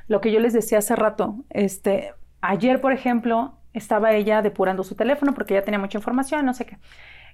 lo 0.10 0.20
que 0.20 0.34
yo 0.34 0.42
les 0.42 0.52
decía 0.52 0.80
hace 0.80 0.94
rato. 0.98 1.36
Este, 1.50 2.16
ayer, 2.42 2.82
por 2.82 2.92
ejemplo, 2.92 3.54
estaba 3.72 4.12
ella 4.12 4.42
depurando 4.42 4.84
su 4.84 4.96
teléfono 4.96 5.34
porque 5.34 5.54
ya 5.54 5.62
tenía 5.62 5.80
mucha 5.80 6.00
información, 6.00 6.46
no 6.46 6.54
sé 6.54 6.66
qué. 6.66 6.78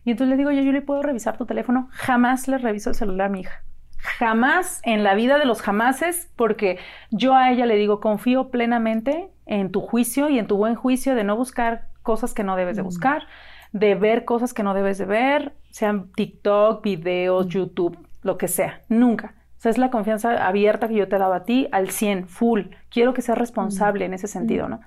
Y 0.06 0.12
entonces 0.12 0.30
le 0.30 0.38
digo, 0.38 0.52
yo, 0.52 0.62
yo 0.62 0.74
le 0.74 0.84
puedo 0.84 1.02
revisar 1.02 1.38
tu 1.38 1.48
teléfono. 1.48 1.90
Jamás 1.90 2.48
le 2.48 2.60
reviso 2.60 2.91
el 2.91 2.95
celular 2.95 3.30
a 3.30 3.32
mi 3.32 3.40
hija. 3.40 3.64
Jamás 3.98 4.80
en 4.84 5.04
la 5.04 5.16
vida 5.16 5.40
de 5.40 5.45
los 5.45 5.64
jamases, 5.64 6.32
porque 6.36 6.78
yo 7.10 7.34
a 7.34 7.50
ella 7.50 7.66
le 7.66 7.78
digo, 7.78 8.00
confío 8.00 8.52
plenamente 8.52 9.32
en 9.45 9.72
tu 9.72 9.82
juicio 9.82 10.30
y 10.30 10.40
en 10.40 10.48
tu 10.48 10.57
buen 10.57 10.76
juicio 10.76 11.15
de 11.15 11.24
no 11.24 11.36
buscar 11.36 11.88
cosas 12.02 12.34
que 12.34 12.44
no 12.44 12.56
debes 12.56 12.76
de 12.76 12.82
buscar, 12.82 13.24
de 13.72 13.95
ver 13.95 14.26
cosas 14.26 14.53
que 14.53 14.64
no 14.64 14.74
debes 14.74 14.98
de 14.98 15.06
ver, 15.06 15.53
sean 15.72 16.11
TikTok, 16.11 16.84
videos. 16.84 17.48
YouTube, 17.48 17.98
lo 18.22 18.38
que 18.38 18.48
sea. 18.48 18.82
Nunca. 18.90 19.36
O 19.57 19.61
sea, 19.64 19.72
es 19.72 19.78
la 19.78 19.90
confianza 19.90 20.45
abierta 20.45 20.88
que 20.88 20.95
yo 20.95 21.07
te 21.07 21.15
he 21.15 21.20
dado 21.20 21.34
a 21.34 21.44
ti 21.44 21.68
al 21.72 21.90
100, 21.90 22.28
full. 22.28 22.61
Quiero 22.90 23.14
que 23.14 23.22
seas 23.22 23.38
responsable 23.38 24.06
en 24.06 24.14
ese 24.14 24.28
sentido, 24.28 24.68
¿no? 24.68 24.82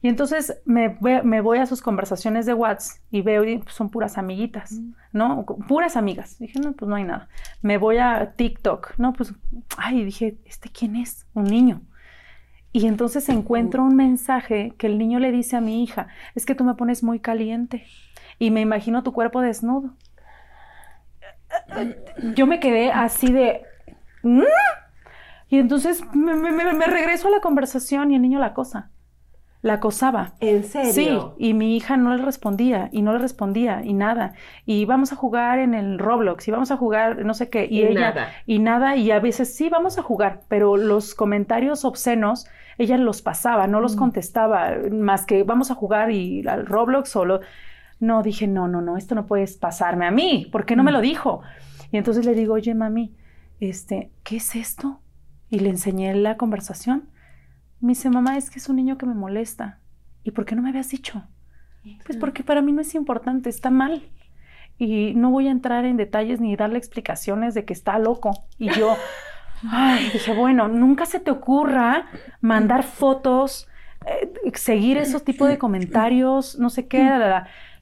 Y 0.00 0.08
entonces 0.08 0.60
me, 0.64 0.96
me, 1.00 1.40
voy 1.40 1.58
a 1.58 1.66
sus 1.66 1.82
conversaciones 1.82 2.46
de 2.46 2.54
WhatsApp 2.54 3.02
y 3.10 3.22
veo, 3.22 3.42
y 3.44 3.58
pues, 3.58 3.74
son 3.74 3.90
puras 3.90 4.16
amiguitas. 4.16 4.78
¿no? 5.12 5.44
Puras 5.66 5.96
amigas. 5.96 6.38
Dije, 6.38 6.60
no, 6.60 6.72
pues 6.72 6.88
no 6.88 6.96
hay 6.96 7.04
nada. 7.04 7.28
Me 7.62 7.78
voy 7.78 7.98
a 7.98 8.34
TikTok, 8.36 8.94
¿no? 8.98 9.12
Pues, 9.12 9.34
ay, 9.76 10.04
dije, 10.04 10.38
¿este 10.44 10.68
quién 10.70 10.96
es? 10.96 11.26
Un 11.34 11.44
niño. 11.44 11.82
Y 12.72 12.86
entonces 12.86 13.28
encuentro 13.28 13.82
un 13.82 13.96
mensaje 13.96 14.74
que 14.78 14.86
el 14.86 14.98
niño 14.98 15.18
le 15.18 15.32
dice 15.32 15.56
a 15.56 15.60
mi 15.60 15.82
hija, 15.82 16.08
es 16.34 16.44
que 16.44 16.54
tú 16.54 16.64
me 16.64 16.74
pones 16.74 17.02
muy 17.02 17.18
caliente 17.18 17.86
y 18.38 18.50
me 18.50 18.60
imagino 18.60 19.02
tu 19.02 19.12
cuerpo 19.12 19.40
desnudo. 19.40 19.90
Yo 22.34 22.46
me 22.46 22.60
quedé 22.60 22.92
así 22.92 23.32
de... 23.32 23.62
¿Mm? 24.22 24.42
Y 25.48 25.58
entonces 25.58 26.04
me, 26.12 26.34
me 26.34 26.86
regreso 26.86 27.28
a 27.28 27.30
la 27.30 27.40
conversación 27.40 28.10
y 28.10 28.16
el 28.16 28.22
niño 28.22 28.38
la 28.38 28.52
cosa 28.52 28.90
la 29.60 29.74
acosaba. 29.74 30.34
¿En 30.40 30.64
serio? 30.64 30.92
Sí, 30.92 31.18
y 31.48 31.54
mi 31.54 31.76
hija 31.76 31.96
no 31.96 32.14
le 32.14 32.22
respondía, 32.22 32.88
y 32.92 33.02
no 33.02 33.12
le 33.12 33.18
respondía, 33.18 33.82
y 33.84 33.92
nada. 33.92 34.34
Y 34.66 34.84
vamos 34.84 35.12
a 35.12 35.16
jugar 35.16 35.58
en 35.58 35.74
el 35.74 35.98
Roblox, 35.98 36.46
y 36.46 36.50
vamos 36.50 36.70
a 36.70 36.76
jugar 36.76 37.24
no 37.24 37.34
sé 37.34 37.50
qué, 37.50 37.66
y, 37.68 37.82
ella, 37.82 38.12
nada. 38.12 38.28
y 38.46 38.58
nada, 38.60 38.96
y 38.96 39.10
a 39.10 39.18
veces 39.18 39.54
sí, 39.54 39.68
vamos 39.68 39.98
a 39.98 40.02
jugar, 40.02 40.42
pero 40.48 40.76
los 40.76 41.14
comentarios 41.14 41.84
obscenos, 41.84 42.46
ella 42.78 42.96
los 42.98 43.22
pasaba, 43.22 43.66
no 43.66 43.80
los 43.80 43.96
mm. 43.96 43.98
contestaba, 43.98 44.76
más 44.92 45.26
que 45.26 45.42
vamos 45.42 45.70
a 45.70 45.74
jugar 45.74 46.12
y 46.12 46.46
al 46.46 46.66
Roblox 46.66 47.08
solo. 47.08 47.40
No, 48.00 48.22
dije, 48.22 48.46
no, 48.46 48.68
no, 48.68 48.80
no, 48.80 48.96
esto 48.96 49.16
no 49.16 49.26
puede 49.26 49.46
pasarme 49.58 50.06
a 50.06 50.12
mí, 50.12 50.48
¿por 50.52 50.66
qué 50.66 50.76
no 50.76 50.84
me 50.84 50.92
lo 50.92 51.00
mm. 51.00 51.02
dijo? 51.02 51.42
Y 51.90 51.96
entonces 51.96 52.24
le 52.24 52.34
digo, 52.34 52.54
oye, 52.54 52.74
mami, 52.74 53.16
este, 53.58 54.12
¿qué 54.22 54.36
es 54.36 54.54
esto? 54.54 55.00
Y 55.50 55.58
le 55.58 55.70
enseñé 55.70 56.14
la 56.14 56.36
conversación 56.36 57.08
me 57.80 57.90
dice, 57.90 58.10
mamá, 58.10 58.36
es 58.36 58.50
que 58.50 58.58
es 58.58 58.68
un 58.68 58.76
niño 58.76 58.98
que 58.98 59.06
me 59.06 59.14
molesta. 59.14 59.78
¿Y 60.24 60.32
por 60.32 60.44
qué 60.44 60.56
no 60.56 60.62
me 60.62 60.70
habías 60.70 60.90
dicho? 60.90 61.24
Pues 62.04 62.18
porque 62.18 62.42
para 62.42 62.60
mí 62.60 62.72
no 62.72 62.80
es 62.80 62.94
importante, 62.94 63.48
está 63.48 63.70
mal. 63.70 64.02
Y 64.78 65.14
no 65.14 65.30
voy 65.30 65.48
a 65.48 65.50
entrar 65.50 65.84
en 65.84 65.96
detalles 65.96 66.40
ni 66.40 66.54
darle 66.54 66.78
explicaciones 66.78 67.54
de 67.54 67.64
que 67.64 67.72
está 67.72 67.98
loco. 67.98 68.30
Y 68.58 68.70
yo, 68.70 68.96
ay, 69.70 70.10
dije, 70.12 70.34
bueno, 70.34 70.68
nunca 70.68 71.06
se 71.06 71.20
te 71.20 71.30
ocurra 71.30 72.06
mandar 72.40 72.82
fotos, 72.82 73.68
eh, 74.06 74.52
seguir 74.54 74.98
esos 74.98 75.24
tipos 75.24 75.48
de 75.48 75.58
comentarios, 75.58 76.58
no 76.58 76.70
sé 76.70 76.86
qué. 76.86 77.02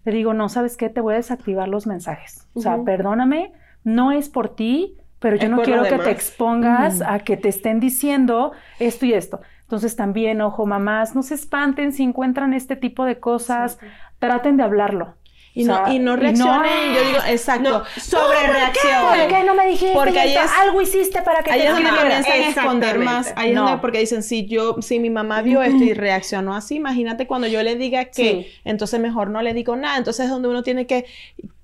Le 0.05 0.12
digo, 0.12 0.35
no, 0.35 0.48
¿sabes 0.48 0.77
qué? 0.77 0.89
Te 0.89 1.01
voy 1.01 1.14
a 1.14 1.16
desactivar 1.16 1.68
los 1.68 1.86
mensajes. 1.86 2.47
O 2.55 2.60
sea, 2.60 2.82
perdóname, 2.85 3.52
no 3.82 4.12
es 4.12 4.28
por 4.28 4.55
ti, 4.55 4.97
pero 5.18 5.36
yo 5.36 5.48
no 5.48 5.62
quiero 5.62 5.82
que 5.85 5.98
te 5.98 6.10
expongas 6.10 7.02
a 7.02 7.18
que 7.18 7.36
te 7.36 7.48
estén 7.48 7.81
diciendo 7.81 8.52
esto 8.78 9.06
y 9.06 9.12
esto. 9.14 9.40
Entonces 9.66 9.97
también, 9.97 10.40
ojo, 10.40 10.64
mamás, 10.64 11.14
no 11.16 11.22
se 11.22 11.34
espanten 11.34 11.93
si 11.93 12.05
encuentran 12.05 12.55
este 12.55 12.76
tipo 12.76 13.05
de 13.05 13.18
cosas, 13.18 13.78
traten 14.20 14.56
de 14.56 14.62
hablarlo. 14.62 15.14
y, 15.59 15.64
no, 15.64 15.90
y 15.90 15.98
no 15.98 16.16
reaccionen, 16.16 16.94
yo 16.94 17.01
digo, 17.06 17.18
exacto, 17.28 17.82
sobre 17.98 18.47
reacción. 18.47 19.06
¿Por 19.09 19.26
qué 19.28 19.43
no 19.43 19.55
me 19.55 19.66
dijiste? 19.68 19.94
Porque 19.94 20.20
ahí 20.20 20.36
es- 20.36 20.52
algo 20.60 20.82
hiciste 20.82 21.22
para 21.22 21.43
que 21.43 21.51
Ahí 21.51 21.60
te 21.62 21.66
es 21.68 21.72
donde 21.72 21.88
comienzan 21.88 22.32
a 22.43 22.48
esconder 22.51 22.98
más. 22.98 23.32
Ahí 23.36 23.51
es 23.52 23.56
donde, 23.56 23.78
porque 23.78 23.98
dicen, 24.01 24.22
si 24.22 24.44
yo, 24.47 24.76
si 24.82 25.01
mi 25.01 25.09
mamá 25.09 25.40
vio 25.40 25.62
esto 25.62 25.82
y 25.82 25.94
reaccionó 25.94 26.55
así, 26.55 26.74
imagínate 26.76 27.26
cuando 27.26 27.47
yo 27.48 27.62
le 27.62 27.74
diga 27.76 28.05
que, 28.05 28.12
Sí. 28.12 28.47
entonces 28.66 29.01
mejor 29.01 29.30
no 29.30 29.40
le 29.40 29.55
digo 29.55 29.76
nada. 29.76 29.97
Entonces 29.97 30.26
es 30.26 30.30
donde 30.30 30.48
uno 30.48 30.62
tiene 30.62 30.86
que 30.86 31.06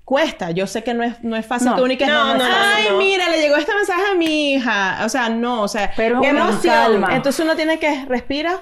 cuesta. 0.05 0.51
Yo 0.51 0.67
sé 0.67 0.83
que 0.83 0.93
no 0.93 1.03
es, 1.03 1.23
no 1.23 1.35
es 1.35 1.45
fácil 1.45 1.69
No. 1.69 1.75
tú 1.77 1.83
única 1.83 2.05
No, 2.05 2.33
no, 2.35 2.37
no, 2.37 2.45
ay, 2.45 2.87
no. 2.89 2.97
mira, 2.97 3.29
le 3.29 3.39
llegó 3.41 3.55
este 3.55 3.73
mensaje 3.73 4.01
a 4.11 4.15
mi 4.15 4.53
hija. 4.53 4.99
O 5.05 5.09
sea, 5.09 5.29
no, 5.29 5.61
o 5.63 5.67
sea, 5.67 5.91
Pero 5.95 6.21
qué 6.21 6.29
emoción. 6.29 6.73
calma. 6.73 7.15
Entonces 7.15 7.43
uno 7.43 7.55
tiene 7.55 7.79
que 7.79 8.05
respira, 8.05 8.59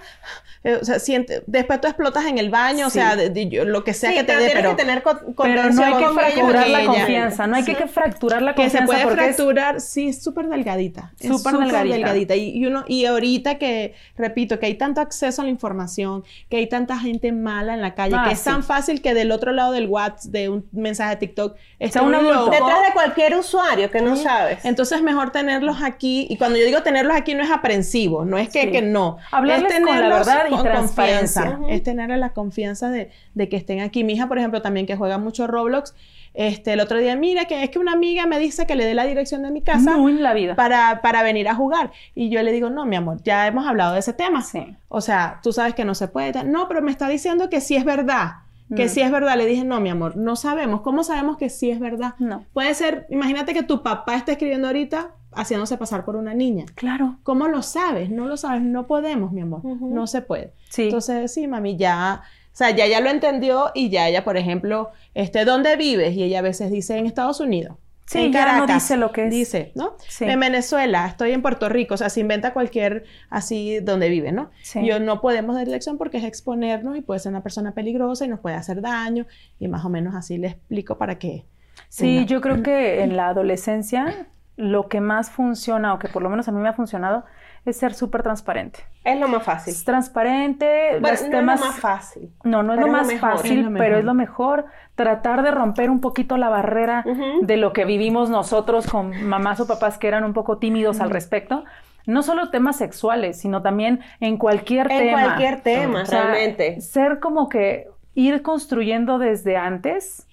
eh, 0.63 0.77
o 0.81 0.85
sea, 0.85 0.99
siente, 0.99 1.43
después 1.47 1.81
tú 1.81 1.88
explotas 1.88 2.25
en 2.25 2.38
el 2.38 2.49
baño, 2.49 2.88
o 2.88 2.89
sea, 2.89 3.15
de- 3.15 3.31
lo 3.65 3.83
que 3.83 3.93
sea 3.93 4.11
Sí, 4.11 4.17
que 4.17 4.23
te 4.23 4.33
dé, 4.33 4.38
tienes 4.45 4.53
pero 4.55 4.69
que 4.71 4.75
tener 4.75 5.01
con- 5.03 5.19
Pero 5.41 5.69
no 5.71 5.83
hay 5.83 5.93
que 5.93 6.03
con 6.05 6.13
fracturar 6.15 6.67
la 6.69 6.85
confianza, 6.85 7.47
no 7.47 7.55
hay 7.55 7.63
que, 7.63 7.75
que 7.75 7.88
fracturar 7.88 8.41
la 8.41 8.53
que 8.53 8.61
confianza 8.63 8.79
se 8.79 8.85
puede 8.85 9.03
porque 9.03 9.19
es- 9.29 9.35
fracturar, 9.35 9.81
sí, 9.81 10.09
es 10.09 10.23
súper 10.23 10.47
delgadita. 10.49 11.13
Súper 11.19 11.53
delgadita. 11.55 12.35
Y, 12.35 12.49
y 12.57 12.65
uno, 12.65 12.83
y 12.88 13.05
ahorita 13.05 13.57
que, 13.57 13.95
repito, 14.17 14.59
que 14.59 14.67
hay 14.67 14.75
tanto 14.75 15.01
acceso 15.01 15.41
a 15.41 15.45
la 15.45 15.51
información, 15.51 16.23
que 16.49 16.57
hay 16.57 16.67
tanta 16.67 16.97
gente 16.99 17.31
mala 17.31 17.73
en 17.73 17.81
la 17.81 17.95
calle, 17.95 18.15
Ah, 18.17 18.25
que 18.27 18.33
es 18.33 18.43
tan 18.43 18.63
fácil 18.63 19.01
que 19.01 19.13
del 19.13 19.31
otro 19.31 19.51
lado 19.53 19.71
del 19.71 19.88
WhatsApp, 19.88 20.31
de 20.31 20.49
un 20.49 20.67
mensaje 20.71 21.11
de 21.11 21.15
TikTok, 21.17 21.55
está 21.79 22.01
un 22.01 22.11
loco. 22.11 22.49
Detrás 22.51 22.81
de 22.88 22.93
cualquier 22.93 23.35
usuario 23.35 23.89
que 23.89 24.01
no 24.01 24.15
sabes. 24.15 24.63
Entonces 24.65 25.01
mejor 25.01 25.31
tenerlos 25.31 25.81
aquí, 25.81 26.27
y 26.29 26.38
cuando 26.38 26.57
yo 26.59 26.65
digo 26.65 26.83
tenerlos 26.83 27.15
aquí 27.15 27.33
no 27.33 27.43
es 27.43 27.49
aprensivo, 27.51 28.25
no 28.25 28.38
es 28.38 28.49
que, 28.49 28.71
que 28.71 28.81
no. 28.81 29.17
Hablarles 29.31 29.71
es 29.71 29.79
con 29.79 29.85
la 29.88 29.95
tenerlos 29.95 30.27
verdad 30.27 30.51
con 30.57 30.64
transparencia. 30.64 31.41
confianza. 31.41 31.64
Ujú. 31.64 31.69
Es 31.73 31.84
tener 31.84 32.10
la 32.18 32.30
confianza 32.34 32.90
de, 32.90 33.11
de 33.34 33.49
que 33.49 33.57
estén 33.57 33.82
aquí. 33.82 34.03
Mi 34.03 34.14
hija, 34.14 34.28
por 34.28 34.38
ejemplo, 34.38 34.61
también 34.61 34.86
que 34.86 34.95
juega 34.95 35.18
mucho 35.18 35.48
Roblox, 35.48 35.94
este, 36.34 36.73
el 36.73 36.80
otro 36.80 36.98
día, 36.98 37.15
mira, 37.18 37.44
que 37.45 37.61
es 37.64 37.69
que 37.69 37.78
una 37.80 37.91
amiga 37.91 38.26
me 38.26 38.40
dice 38.40 38.65
que 38.65 38.76
le 38.76 38.86
dé 38.86 38.94
la 38.94 39.03
dirección 39.06 39.44
de 39.44 39.52
mi 39.52 39.61
casa 39.61 39.98
No 39.98 40.07
en 40.07 40.23
la 40.23 40.34
vida. 40.34 40.56
para, 40.56 41.02
para 41.02 41.23
venir 41.23 41.49
a 41.49 41.56
jugar. 41.56 41.91
Y 42.15 42.30
yo 42.30 42.41
le 42.41 42.52
digo, 42.53 42.69
no, 42.69 42.86
mi 42.86 42.95
amor, 42.95 43.22
ya 43.23 43.48
hemos 43.48 43.68
hablado 43.68 43.94
de 43.94 43.99
ese 43.99 44.14
tema. 44.14 44.41
Sí. 44.41 44.78
O 44.88 45.02
sea, 45.02 45.40
tú 45.44 45.52
sabes 45.52 45.73
que 45.76 45.84
no 45.84 45.94
se 45.94 46.07
puede. 46.07 46.44
No, 46.45 46.68
pero 46.69 46.82
me 46.82 46.91
está 46.91 47.10
diciendo 47.10 47.49
que 47.49 47.60
sí 47.60 47.76
es 47.76 47.84
verdad. 47.84 48.32
Que 48.76 48.85
Mm. 48.85 48.89
sí 48.89 49.02
es 49.02 49.11
verdad. 49.11 49.38
Le 49.38 49.45
dije, 49.45 49.64
no, 49.64 49.80
mi 49.80 49.89
amor, 49.89 50.15
no 50.18 50.35
sabemos. 50.35 50.81
¿Cómo 50.81 51.03
sabemos 51.03 51.38
que 51.38 51.49
sí 51.49 51.72
es 51.72 51.80
verdad? 51.80 52.14
No. 52.19 52.45
Puede 52.53 52.73
ser, 52.73 53.06
imagínate 53.10 53.53
que 53.53 53.64
tu 53.64 53.84
papá 53.84 54.15
está 54.15 54.31
escribiendo 54.34 54.68
ahorita 54.68 55.15
haciéndose 55.34 55.77
pasar 55.77 56.03
por 56.06 56.15
una 56.15 56.34
niña. 56.34 56.65
Claro. 56.76 57.18
¿Cómo 57.23 57.48
lo 57.48 57.61
sabes? 57.61 58.10
No 58.10 58.26
lo 58.27 58.35
sabes. 58.38 58.61
No 58.61 58.88
podemos, 58.88 59.31
mi 59.31 59.41
amor. 59.41 59.64
No 59.64 60.07
se 60.07 60.22
puede. 60.22 60.53
Sí. 60.69 60.84
Entonces, 60.84 61.34
sí, 61.34 61.48
mami, 61.48 61.77
ya, 61.77 62.22
o 62.53 62.56
sea, 62.56 62.72
ya 62.72 62.85
ella 62.85 62.99
lo 62.99 63.10
entendió 63.10 63.72
y 63.73 63.89
ya 63.89 64.07
ella, 64.10 64.23
por 64.26 64.35
ejemplo, 64.35 64.89
este, 65.14 65.45
¿dónde 65.45 65.76
vives? 65.77 66.15
Y 66.15 66.23
ella 66.23 66.39
a 66.39 66.41
veces 66.41 66.69
dice 66.72 66.98
en 66.98 67.06
Estados 67.06 67.39
Unidos. 67.39 67.77
Sí, 68.06 68.26
en 68.26 68.34
ya 68.34 68.41
no 68.45 68.45
Caracas. 68.65 68.84
dice 68.84 68.98
lo 68.98 69.11
que 69.11 69.26
es. 69.26 69.32
Dice, 69.32 69.72
¿no? 69.76 69.95
Sí. 70.07 70.26
En 70.26 70.40
Venezuela, 70.40 71.06
estoy 71.07 71.32
en 71.32 71.41
Puerto 71.41 71.69
Rico, 71.69 71.94
o 71.94 71.98
sea, 71.98 72.10
se 72.10 72.19
inventa 72.19 72.52
cualquier 72.53 73.06
así 73.30 73.80
donde 73.80 74.10
vive, 74.10 74.32
¿no? 74.32 74.52
Sí. 74.64 74.86
Yo 74.86 74.99
no 74.99 75.22
podemos 75.22 75.56
dar 75.56 75.65
dirección 75.65 75.98
porque 75.98 76.18
es 76.18 76.23
exponernos 76.26 76.98
y 76.98 77.02
puede 77.02 77.19
ser 77.19 77.30
una 77.32 77.41
persona 77.44 77.73
peligrosa 77.73 78.26
y 78.26 78.28
nos 78.28 78.40
puede 78.40 78.56
hacer 78.56 78.82
daño 78.82 79.28
y 79.60 79.68
más 79.68 79.86
o 79.86 79.90
menos 79.90 80.14
así 80.15 80.38
le 80.38 80.48
explico 80.48 80.98
para 80.98 81.18
qué. 81.19 81.45
Sí, 81.88 82.15
Venga. 82.18 82.28
yo 82.28 82.41
creo 82.41 82.64
que 82.64 83.02
en 83.03 83.15
la 83.15 83.30
adolescencia 83.30 84.28
lo 84.57 84.90
que 84.90 84.99
más 85.02 85.32
funciona, 85.32 85.94
o 85.94 85.99
que 85.99 86.07
por 86.10 86.22
lo 86.22 86.30
menos 86.30 86.48
a 86.48 86.52
mí 86.52 86.60
me 86.60 86.69
ha 86.69 86.73
funcionado, 86.73 87.23
es 87.65 87.77
ser 87.77 87.93
súper 87.93 88.23
transparente. 88.23 88.79
Es 89.03 89.19
lo 89.19 89.27
más 89.27 89.43
fácil. 89.43 89.73
Es 89.73 89.83
transparente, 89.83 90.97
Bueno, 90.99 91.07
los 91.09 91.21
no 91.23 91.29
temas... 91.29 91.59
es 91.59 91.61
lo 91.65 91.71
más 91.71 91.79
fácil. 91.79 92.31
No, 92.43 92.63
no 92.63 92.73
es 92.73 92.79
lo 92.79 92.88
más 92.88 93.07
mejor. 93.07 93.31
fácil, 93.38 93.59
Es 93.59 93.65
lo 93.65 93.77
pero 93.77 93.97
es 93.99 94.05
lo 94.05 94.13
mejor. 94.13 94.65
Tratar 94.95 95.43
de 95.43 95.51
romper 95.51 95.89
un 95.89 96.01
poquito 96.01 96.38
la 96.38 96.49
barrera 96.49 97.03
de 97.41 97.57
lo 97.57 97.73
que 97.73 97.85
vivimos 97.85 98.29
nosotros 98.29 98.88
con 98.88 99.25
mamás 99.27 99.59
o 99.59 99.67
papás 99.67 99.97
que 99.97 100.07
eran 100.07 100.23
un 100.23 100.33
poco 100.33 100.57
tímidos 100.57 100.99
al 101.01 101.09
respecto. 101.11 101.63
No 102.07 102.23
solo 102.23 102.49
temas 102.49 102.77
sexuales, 102.77 103.39
sino 103.39 103.61
también 103.61 103.99
en 104.19 104.38
cualquier 104.38 104.91
En 104.91 104.97
tema. 104.97 105.21
cualquier 105.23 105.61
tema, 105.61 106.01
O 106.01 106.05
sea, 106.05 106.23
realmente. 106.23 106.81
Ser 106.81 107.19
como 107.19 107.47
que 107.47 107.88
ir 108.15 108.41
construyendo 108.41 109.19
desde 109.19 109.55
antes. 109.55 110.27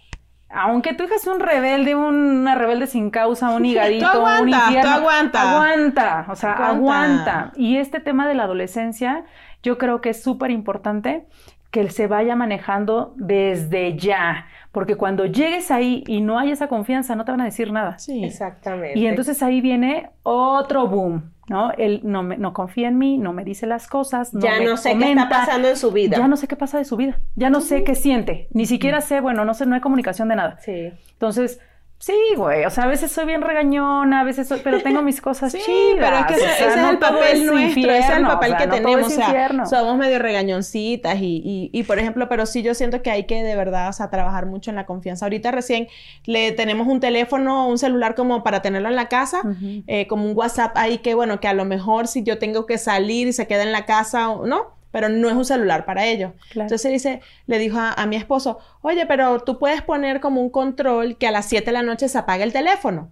Aunque 0.50 0.94
tu 0.94 1.04
hija 1.04 1.18
sea 1.18 1.34
un 1.34 1.40
rebelde, 1.40 1.94
un- 1.94 2.38
una 2.40 2.54
rebelde 2.54 2.86
sin 2.86 3.10
causa, 3.10 3.50
un 3.50 3.64
higadito, 3.66 4.10
Tú 4.10 4.18
aguanta, 4.18 4.42
un 4.42 4.48
infierno. 4.48 4.90
tú 4.90 4.96
aguanta. 4.98 5.52
Aguanta, 5.52 6.26
o 6.30 6.36
sea, 6.36 6.52
Aguanta. 6.52 6.70
aguanta. 6.76 7.52
Y 7.56 7.76
este 7.76 8.00
tema 8.00 8.26
de 8.26 8.34
la 8.34 8.44
adolescencia, 8.44 9.24
yo 9.62 9.76
creo 9.78 10.00
que 10.00 10.10
es 10.10 10.22
súper 10.22 10.50
importante 10.50 11.26
que 11.70 11.80
él 11.80 11.90
se 11.90 12.06
vaya 12.06 12.34
manejando 12.34 13.12
desde 13.16 13.96
ya. 13.98 14.46
Porque 14.72 14.96
cuando 14.96 15.26
llegues 15.26 15.70
ahí 15.70 16.02
y 16.06 16.22
no 16.22 16.38
hay 16.38 16.50
esa 16.50 16.66
confianza, 16.68 17.14
no 17.14 17.24
te 17.26 17.30
van 17.32 17.42
a 17.42 17.44
decir 17.44 17.70
nada. 17.72 17.98
Sí. 17.98 18.24
Exactamente. 18.24 18.98
Y 18.98 19.06
entonces 19.06 19.42
ahí 19.42 19.60
viene 19.60 20.10
otro 20.22 20.86
boom, 20.86 21.32
¿no? 21.48 21.72
Él 21.72 22.00
no, 22.04 22.22
me- 22.22 22.36
no 22.36 22.52
confía 22.52 22.88
en 22.88 22.98
mí, 22.98 23.18
no 23.18 23.32
me 23.32 23.44
dice 23.44 23.66
las 23.66 23.86
cosas, 23.88 24.34
no 24.34 24.40
ya 24.40 24.58
me 24.58 24.64
no 24.64 24.76
sé 24.76 24.96
qué 24.98 25.10
está 25.10 25.28
pasando 25.28 25.68
en 25.68 25.76
su 25.76 25.90
vida. 25.92 26.16
Ya 26.18 26.28
no 26.28 26.36
sé 26.36 26.46
qué 26.48 26.56
pasa 26.56 26.78
de 26.78 26.84
su 26.84 26.96
vida, 26.96 27.20
ya 27.36 27.50
no 27.50 27.60
sé 27.60 27.84
qué 27.84 27.94
siente, 27.94 28.48
ni 28.52 28.66
siquiera 28.66 29.00
sé, 29.00 29.20
bueno, 29.20 29.44
no 29.44 29.54
sé, 29.54 29.66
no 29.66 29.74
hay 29.74 29.80
comunicación 29.80 30.28
de 30.28 30.36
nada. 30.36 30.58
Sí. 30.60 30.92
Entonces, 31.12 31.60
sí, 31.98 32.14
güey, 32.36 32.64
o 32.64 32.70
sea, 32.70 32.84
a 32.84 32.86
veces 32.86 33.10
soy 33.10 33.26
bien 33.26 33.42
regañona, 33.42 34.20
a 34.20 34.24
veces 34.24 34.46
soy, 34.48 34.60
pero 34.62 34.80
tengo 34.82 35.02
mis 35.02 35.20
cosas 35.20 35.50
Sí, 35.52 35.58
chidas. 35.64 35.96
pero 35.98 36.16
es 36.18 36.26
que 36.26 36.34
ese, 36.34 36.44
o 36.44 36.48
sea, 36.48 36.66
ese 36.68 36.80
es 36.80 36.88
el 36.90 36.98
papel 36.98 37.46
nuestro, 37.46 37.90
ese 37.92 37.98
es 37.98 38.10
el 38.16 38.22
papel 38.26 38.52
o 38.52 38.56
sea, 38.56 38.58
que 38.58 38.66
no 38.66 38.72
tenemos, 38.72 39.06
o 39.06 39.10
sea, 39.10 39.26
somos 39.66 39.96
medio 39.98 40.18
regañoncitas 40.18 41.16
y, 41.20 41.42
y, 41.44 41.70
y, 41.72 41.82
por 41.82 41.98
ejemplo, 41.98 42.28
pero 42.28 42.46
sí 42.46 42.62
yo 42.62 42.74
siento 42.74 43.02
que 43.02 43.10
hay 43.10 43.24
que 43.26 43.42
de 43.42 43.56
verdad, 43.56 43.88
o 43.88 43.92
sea, 43.92 44.10
trabajar 44.10 44.46
mucho 44.46 44.70
en 44.70 44.76
la 44.76 44.86
confianza. 44.86 45.26
Ahorita 45.26 45.50
recién 45.50 45.88
le 46.24 46.52
tenemos 46.52 46.86
un 46.86 47.00
teléfono, 47.00 47.68
un 47.68 47.78
celular 47.78 48.14
como 48.14 48.42
para 48.44 48.62
tenerlo 48.62 48.88
en 48.88 48.96
la 48.96 49.08
casa, 49.08 49.42
eh, 49.88 50.06
como 50.06 50.24
un 50.24 50.36
WhatsApp 50.36 50.76
ahí 50.76 50.98
que, 50.98 51.14
bueno, 51.14 51.40
que 51.40 51.48
a 51.48 51.52
lo 51.54 51.64
mejor 51.64 52.06
si 52.06 52.22
yo 52.22 52.38
tengo 52.38 52.64
que 52.66 52.78
salir 52.78 53.26
y 53.26 53.32
se 53.32 53.46
queda 53.46 53.64
en 53.64 53.72
la 53.72 53.84
casa, 53.86 54.30
o- 54.30 54.46
¿no? 54.46 54.77
Pero 54.90 55.08
no 55.10 55.28
es 55.28 55.34
un 55.36 55.44
celular 55.44 55.84
para 55.84 56.06
ellos. 56.06 56.32
Claro. 56.50 56.62
Entonces 56.66 56.90
dice, 56.90 57.20
le 57.46 57.58
dijo 57.58 57.78
a, 57.78 57.92
a 57.92 58.06
mi 58.06 58.16
esposo, 58.16 58.58
oye, 58.80 59.04
pero 59.06 59.40
tú 59.40 59.58
puedes 59.58 59.82
poner 59.82 60.20
como 60.20 60.40
un 60.40 60.48
control 60.48 61.16
que 61.18 61.26
a 61.26 61.30
las 61.30 61.44
7 61.46 61.66
de 61.66 61.72
la 61.72 61.82
noche 61.82 62.08
se 62.08 62.16
apague 62.16 62.42
el 62.42 62.52
teléfono. 62.54 63.10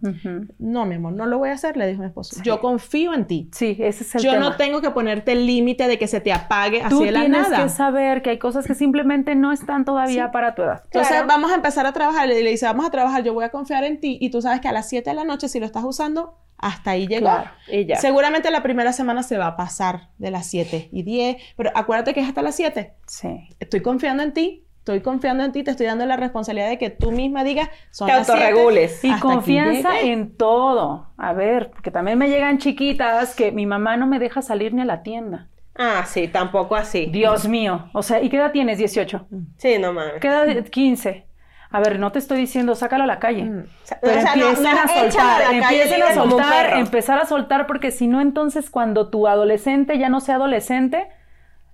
No, 0.59 0.87
mi 0.87 0.95
amor, 0.95 1.13
no 1.13 1.27
lo 1.27 1.39
voy 1.39 1.51
a 1.51 1.53
hacer, 1.53 1.77
le 1.77 1.87
dijo 1.87 2.01
mi 2.01 2.07
esposo. 2.07 2.41
Yo 2.43 2.61
confío 2.61 3.13
en 3.13 3.27
ti. 3.27 3.51
Sí, 3.53 3.77
ese 3.79 4.05
es 4.05 4.15
el 4.15 4.23
Yo 4.23 4.33
tema. 4.33 4.45
no 4.45 4.57
tengo 4.57 4.81
que 4.81 4.91
ponerte 4.91 5.33
el 5.33 5.47
límite 5.47 5.87
de 5.87 5.99
que 5.99 6.07
se 6.07 6.21
te 6.21 6.33
apague 6.33 6.81
Tú 6.89 6.97
así 6.97 7.05
de 7.05 7.11
la 7.13 7.21
tienes 7.21 7.51
nada. 7.51 7.63
que 7.65 7.69
saber 7.69 8.23
que 8.23 8.31
hay 8.31 8.39
cosas 8.39 8.67
que 8.67 8.75
simplemente 8.75 9.35
no 9.35 9.53
están 9.53 9.85
todavía 9.85 10.27
Sí. 10.27 10.31
para 10.33 10.55
tu 10.55 10.63
edad. 10.63 10.83
Entonces 10.85 11.09
Claro. 11.13 11.27
vamos 11.29 11.51
a 11.53 11.57
empezar 11.57 11.85
a 11.87 11.93
trabajar. 11.93 12.27
Y 12.31 12.43
le 12.43 12.51
dice, 12.51 12.65
vamos 12.67 12.87
a 12.87 12.91
trabajar, 12.91 13.23
yo 13.23 13.35
voy 13.35 13.45
a 13.45 13.51
confiar 13.51 13.85
en 13.85 14.01
ti. 14.01 14.17
Y 14.21 14.31
tú 14.31 14.41
sabes 14.41 14.61
que 14.61 14.69
a 14.69 14.73
las 14.73 14.89
7 14.89 15.11
de 15.11 15.17
la 15.17 15.25
noche, 15.25 15.49
si 15.49 15.61
lo 15.61 15.67
estás 15.67 15.85
usando, 15.85 16.39
hasta 16.59 16.93
ahí 16.93 17.07
llegó. 17.07 17.27
Claro. 17.27 17.51
Y 17.69 17.87
ya. 17.87 17.97
Seguramente 17.97 18.51
la 18.51 18.63
primera 18.63 18.93
semana 18.93 19.23
se 19.23 19.39
va 19.39 19.49
a 19.49 19.57
pasar 19.57 20.11
de 20.19 20.31
las 20.31 20.47
7 20.47 20.89
y 20.93 21.03
10. 21.03 21.37
Pero 21.57 21.71
acuérdate 21.75 22.15
que 22.15 22.21
es 22.21 22.29
hasta 22.29 22.43
las 22.43 22.57
7. 22.57 22.95
Sí. 23.07 23.49
Estoy 23.61 23.81
confiando 23.83 24.23
en 24.23 24.33
ti. 24.33 24.63
Estoy 24.79 25.01
confiando 25.01 25.43
en 25.43 25.51
ti, 25.51 25.65
te 25.65 25.73
estoy 25.73 25.87
dando 25.87 26.07
la 26.07 26.17
responsabilidad 26.17 26.69
de 26.69 26.79
que 26.79 26.91
tú 26.91 27.11
misma 27.11 27.43
digas, 27.43 27.69
son 27.91 28.07
Te 28.07 28.13
las 28.13 28.25
siete, 28.25 28.45
autorregules. 28.45 29.03
Y 29.03 29.09
hasta 29.09 29.17
aquí 29.17 29.35
confianza 29.35 30.01
en 30.01 30.37
todo. 30.37 31.09
A 31.17 31.33
ver, 31.33 31.73
porque 31.73 31.91
también 31.91 32.17
me 32.17 32.29
llegan 32.29 32.59
chiquitas 32.59 33.35
que 33.35 33.51
mi 33.51 33.67
mamá 33.67 33.97
no 33.97 34.07
me 34.07 34.21
deja 34.21 34.43
salir 34.43 34.73
ni 34.75 34.83
a 34.83 34.85
la 34.85 35.03
tienda. 35.03 35.49
Ah, 35.75 36.05
sí, 36.07 36.29
tampoco 36.29 36.77
así. 36.77 37.07
Dios 37.07 37.49
mío. 37.49 37.91
O 37.95 38.03
sea, 38.05 38.23
¿y 38.23 38.29
qué 38.29 38.37
edad 38.37 38.53
tienes? 38.53 38.79
18. 38.79 39.27
Sí, 39.57 39.77
no 39.81 39.93
mames. 39.93 40.21
¿Qué 40.21 40.29
edad? 40.29 40.65
15. 40.65 41.27
A 41.71 41.81
ver, 41.81 41.99
no 41.99 42.13
te 42.13 42.19
estoy 42.19 42.39
diciendo, 42.39 42.75
sácalo 42.75 43.05
a 43.05 43.07
la 43.07 43.19
calle. 43.19 43.45
Mm. 43.45 43.65
Pero 44.01 44.19
O 44.19 44.21
sea, 44.21 44.33
empiecen 44.35 44.63
no, 44.63 44.81
a 44.81 44.89
soltar, 44.89 45.43
a 45.43 45.51
empiecen 45.53 46.03
a 46.03 46.15
soltar, 46.15 46.79
empezar 46.79 47.19
a 47.19 47.27
soltar, 47.27 47.67
porque 47.67 47.91
si 47.91 48.07
no, 48.07 48.21
entonces 48.21 48.71
cuando 48.71 49.09
tu 49.09 49.27
adolescente 49.27 49.99
ya 49.99 50.09
no 50.09 50.21
sea 50.21 50.37
adolescente, 50.37 51.09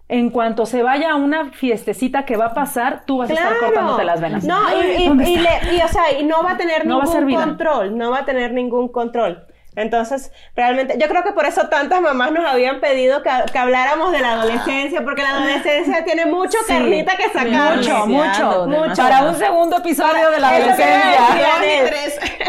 en 0.08 0.30
cuanto 0.30 0.66
se 0.66 0.82
vaya 0.82 1.12
a 1.12 1.16
una 1.16 1.52
fiestecita 1.52 2.24
que 2.24 2.36
va 2.36 2.46
a 2.46 2.54
pasar, 2.54 3.04
tú 3.06 3.18
vas 3.18 3.30
a 3.30 3.34
estar 3.34 3.58
cortándote 3.58 4.04
las 4.04 4.20
venas. 4.20 4.44
No, 4.44 4.58
y, 4.78 5.08
le- 5.08 5.74
y, 5.74 5.80
o 5.80 5.88
sea, 5.88 6.18
y 6.18 6.24
no 6.24 6.42
va 6.42 6.52
a 6.52 6.56
tener 6.56 6.86
No 6.86 7.02
ningún 7.02 7.34
control, 7.34 7.96
no 7.96 8.10
va 8.10 8.18
a 8.18 8.24
tener 8.24 8.52
ningún 8.52 8.88
control. 8.88 9.46
Entonces, 9.74 10.30
realmente, 10.54 10.96
yo 10.98 11.08
creo 11.08 11.22
que 11.24 11.32
por 11.32 11.46
eso 11.46 11.68
tantas 11.68 12.00
mamás 12.02 12.30
nos 12.32 12.44
habían 12.44 12.80
pedido 12.80 13.22
que, 13.22 13.30
que 13.50 13.58
habláramos 13.58 14.12
de 14.12 14.20
la 14.20 14.32
adolescencia, 14.32 15.02
porque 15.02 15.22
la 15.22 15.30
adolescencia 15.30 16.04
tiene 16.04 16.26
mucho 16.26 16.58
Sí, 16.66 16.72
carnita 16.74 17.16
que 17.16 17.28
sacar. 17.30 17.76
Mucho, 17.78 18.06
mucho, 18.06 18.66
mucho. 18.66 19.02
Para 19.02 19.22
un 19.24 19.34
segundo 19.36 19.78
episodio 19.78 20.30
de 20.30 20.40
la 20.40 20.48
adolescencia. 20.50 21.56
Anel. 21.56 21.94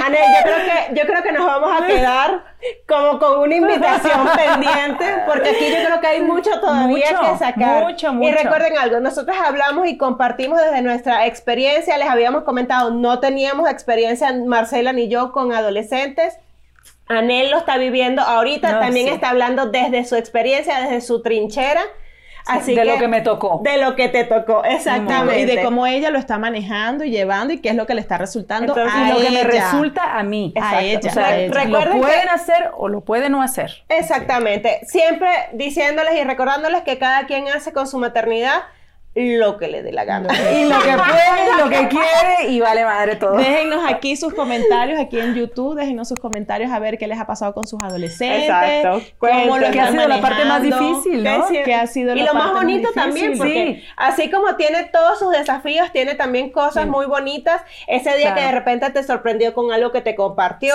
Anel, 0.05 0.21
yo 0.35 0.41
creo 0.43 0.57
que, 0.57 0.95
yo 0.99 1.05
creo 1.07 1.23
que 1.23 1.31
nos 1.31 1.45
vamos 1.45 1.81
a 1.81 1.87
quedar 1.87 2.43
como 2.87 3.19
con 3.19 3.39
una 3.39 3.55
invitación 3.55 4.27
pendiente, 4.35 5.05
porque 5.25 5.49
aquí 5.49 5.69
yo 5.69 5.85
creo 5.85 5.99
que 6.01 6.07
hay 6.07 6.21
mucho 6.21 6.49
todavía 6.59 7.11
Mucho, 7.11 7.31
que 7.33 7.37
sacar. 7.37 7.83
mucho, 7.83 8.07
Y 8.09 8.11
mucho. 8.15 8.37
recuerden 8.41 8.77
algo, 8.77 8.99
nosotros 8.99 9.35
hablamos 9.45 9.87
y 9.87 9.97
compartimos 9.97 10.59
desde 10.61 10.81
nuestra 10.81 11.25
experiencia, 11.25 11.97
les 11.97 12.09
habíamos 12.09 12.43
comentado, 12.43 12.91
no 12.91 13.19
teníamos 13.19 13.69
experiencia, 13.69 14.31
Marcela 14.45 14.93
ni 14.93 15.07
yo, 15.09 15.31
con 15.31 15.51
adolescentes. 15.53 16.37
Anel 17.07 17.51
lo 17.51 17.57
está 17.57 17.77
viviendo 17.77 18.21
ahorita, 18.21 18.71
No, 18.71 18.79
también 18.79 19.07
sí. 19.07 19.13
está 19.13 19.29
hablando 19.29 19.67
desde 19.67 20.05
su 20.05 20.15
experiencia, 20.15 20.81
desde 20.81 21.01
su 21.01 21.21
trinchera. 21.21 21.81
Así 22.45 22.75
de 22.75 22.83
lo 22.83 22.97
que 22.97 23.07
me 23.07 23.21
tocó. 23.21 23.61
De 23.63 23.77
lo 23.77 23.95
que 23.95 24.09
te 24.09 24.25
tocó, 24.25 24.65
exactamente. 24.65 25.39
Y 25.39 25.45
de 25.45 25.63
cómo 25.63 25.87
ella 25.87 26.09
lo 26.09 26.19
está 26.19 26.37
manejando 26.37 27.05
y 27.05 27.09
llevando 27.09 27.53
y 27.53 27.59
qué 27.59 27.69
es 27.69 27.75
lo 27.75 27.85
que 27.85 27.95
le 27.95 28.01
está 28.01 28.17
resultando 28.17 28.75
a 28.75 29.07
y 29.07 29.13
lo 29.13 29.19
que 29.19 29.31
me 29.31 29.43
resulta 29.43 30.17
a 30.17 30.23
mí. 30.23 30.53
A 30.61 30.81
ella. 30.81 31.09
O 31.09 31.13
sea, 31.13 31.65
lo 31.65 32.01
pueden 32.01 32.29
hacer 32.29 32.71
o 32.75 32.89
lo 32.89 33.01
pueden 33.01 33.31
no 33.31 33.41
hacer. 33.41 33.83
Exactamente. 33.87 34.81
Siempre 34.87 35.29
diciéndoles 35.53 36.15
y 36.15 36.23
recordándoles 36.23 36.81
que 36.81 36.97
cada 36.97 37.25
quien 37.27 37.47
hace 37.47 37.71
con 37.71 37.87
su 37.87 37.97
maternidad 37.97 38.63
lo 39.15 39.57
que 39.57 39.67
le 39.67 39.83
dé 39.83 39.91
la 39.91 40.05
gana. 40.05 40.29
y 40.51 40.65
lo 40.65 40.79
que 40.79 40.91
puede, 40.93 41.63
lo 41.63 41.69
que 41.69 41.87
quiere 41.87 42.49
y 42.49 42.59
vale 42.59 42.83
madre 42.83 43.15
todo. 43.15 43.37
Déjennos 43.37 43.83
aquí 43.87 44.15
sus 44.15 44.33
comentarios, 44.33 44.99
aquí 44.99 45.19
en 45.19 45.35
YouTube, 45.35 45.75
déjennos 45.75 46.07
sus 46.07 46.19
comentarios 46.19 46.71
a 46.71 46.79
ver 46.79 46.97
qué 46.97 47.07
les 47.07 47.19
ha 47.19 47.27
pasado 47.27 47.53
con 47.53 47.67
sus 47.67 47.81
adolescentes. 47.81 48.49
Exacto. 48.49 49.01
Cómo 49.19 49.57
lo 49.57 49.71
que 49.71 49.79
ha 49.79 49.91
sido 49.91 50.07
la 50.07 50.21
parte 50.21 50.45
más 50.45 50.61
difícil, 50.61 51.23
¿no? 51.23 51.47
¿Qué 51.47 51.75
ha 51.75 51.87
sido 51.87 52.15
y 52.15 52.21
lo 52.21 52.33
más 52.33 52.53
bonito 52.53 52.89
también, 52.93 53.37
porque 53.37 53.83
así 53.97 54.29
como 54.29 54.55
tiene 54.55 54.85
todos 54.85 55.19
sus 55.19 55.31
desafíos, 55.31 55.91
tiene 55.91 56.15
también 56.15 56.51
cosas 56.51 56.87
muy 56.87 57.05
bonitas. 57.05 57.61
Ese 57.87 58.17
día 58.17 58.33
que 58.33 58.41
de 58.41 58.51
repente 58.51 58.89
te 58.89 59.03
sorprendió 59.03 59.53
con 59.53 59.71
algo 59.71 59.91
que 59.91 60.01
te 60.01 60.15
compartió, 60.15 60.73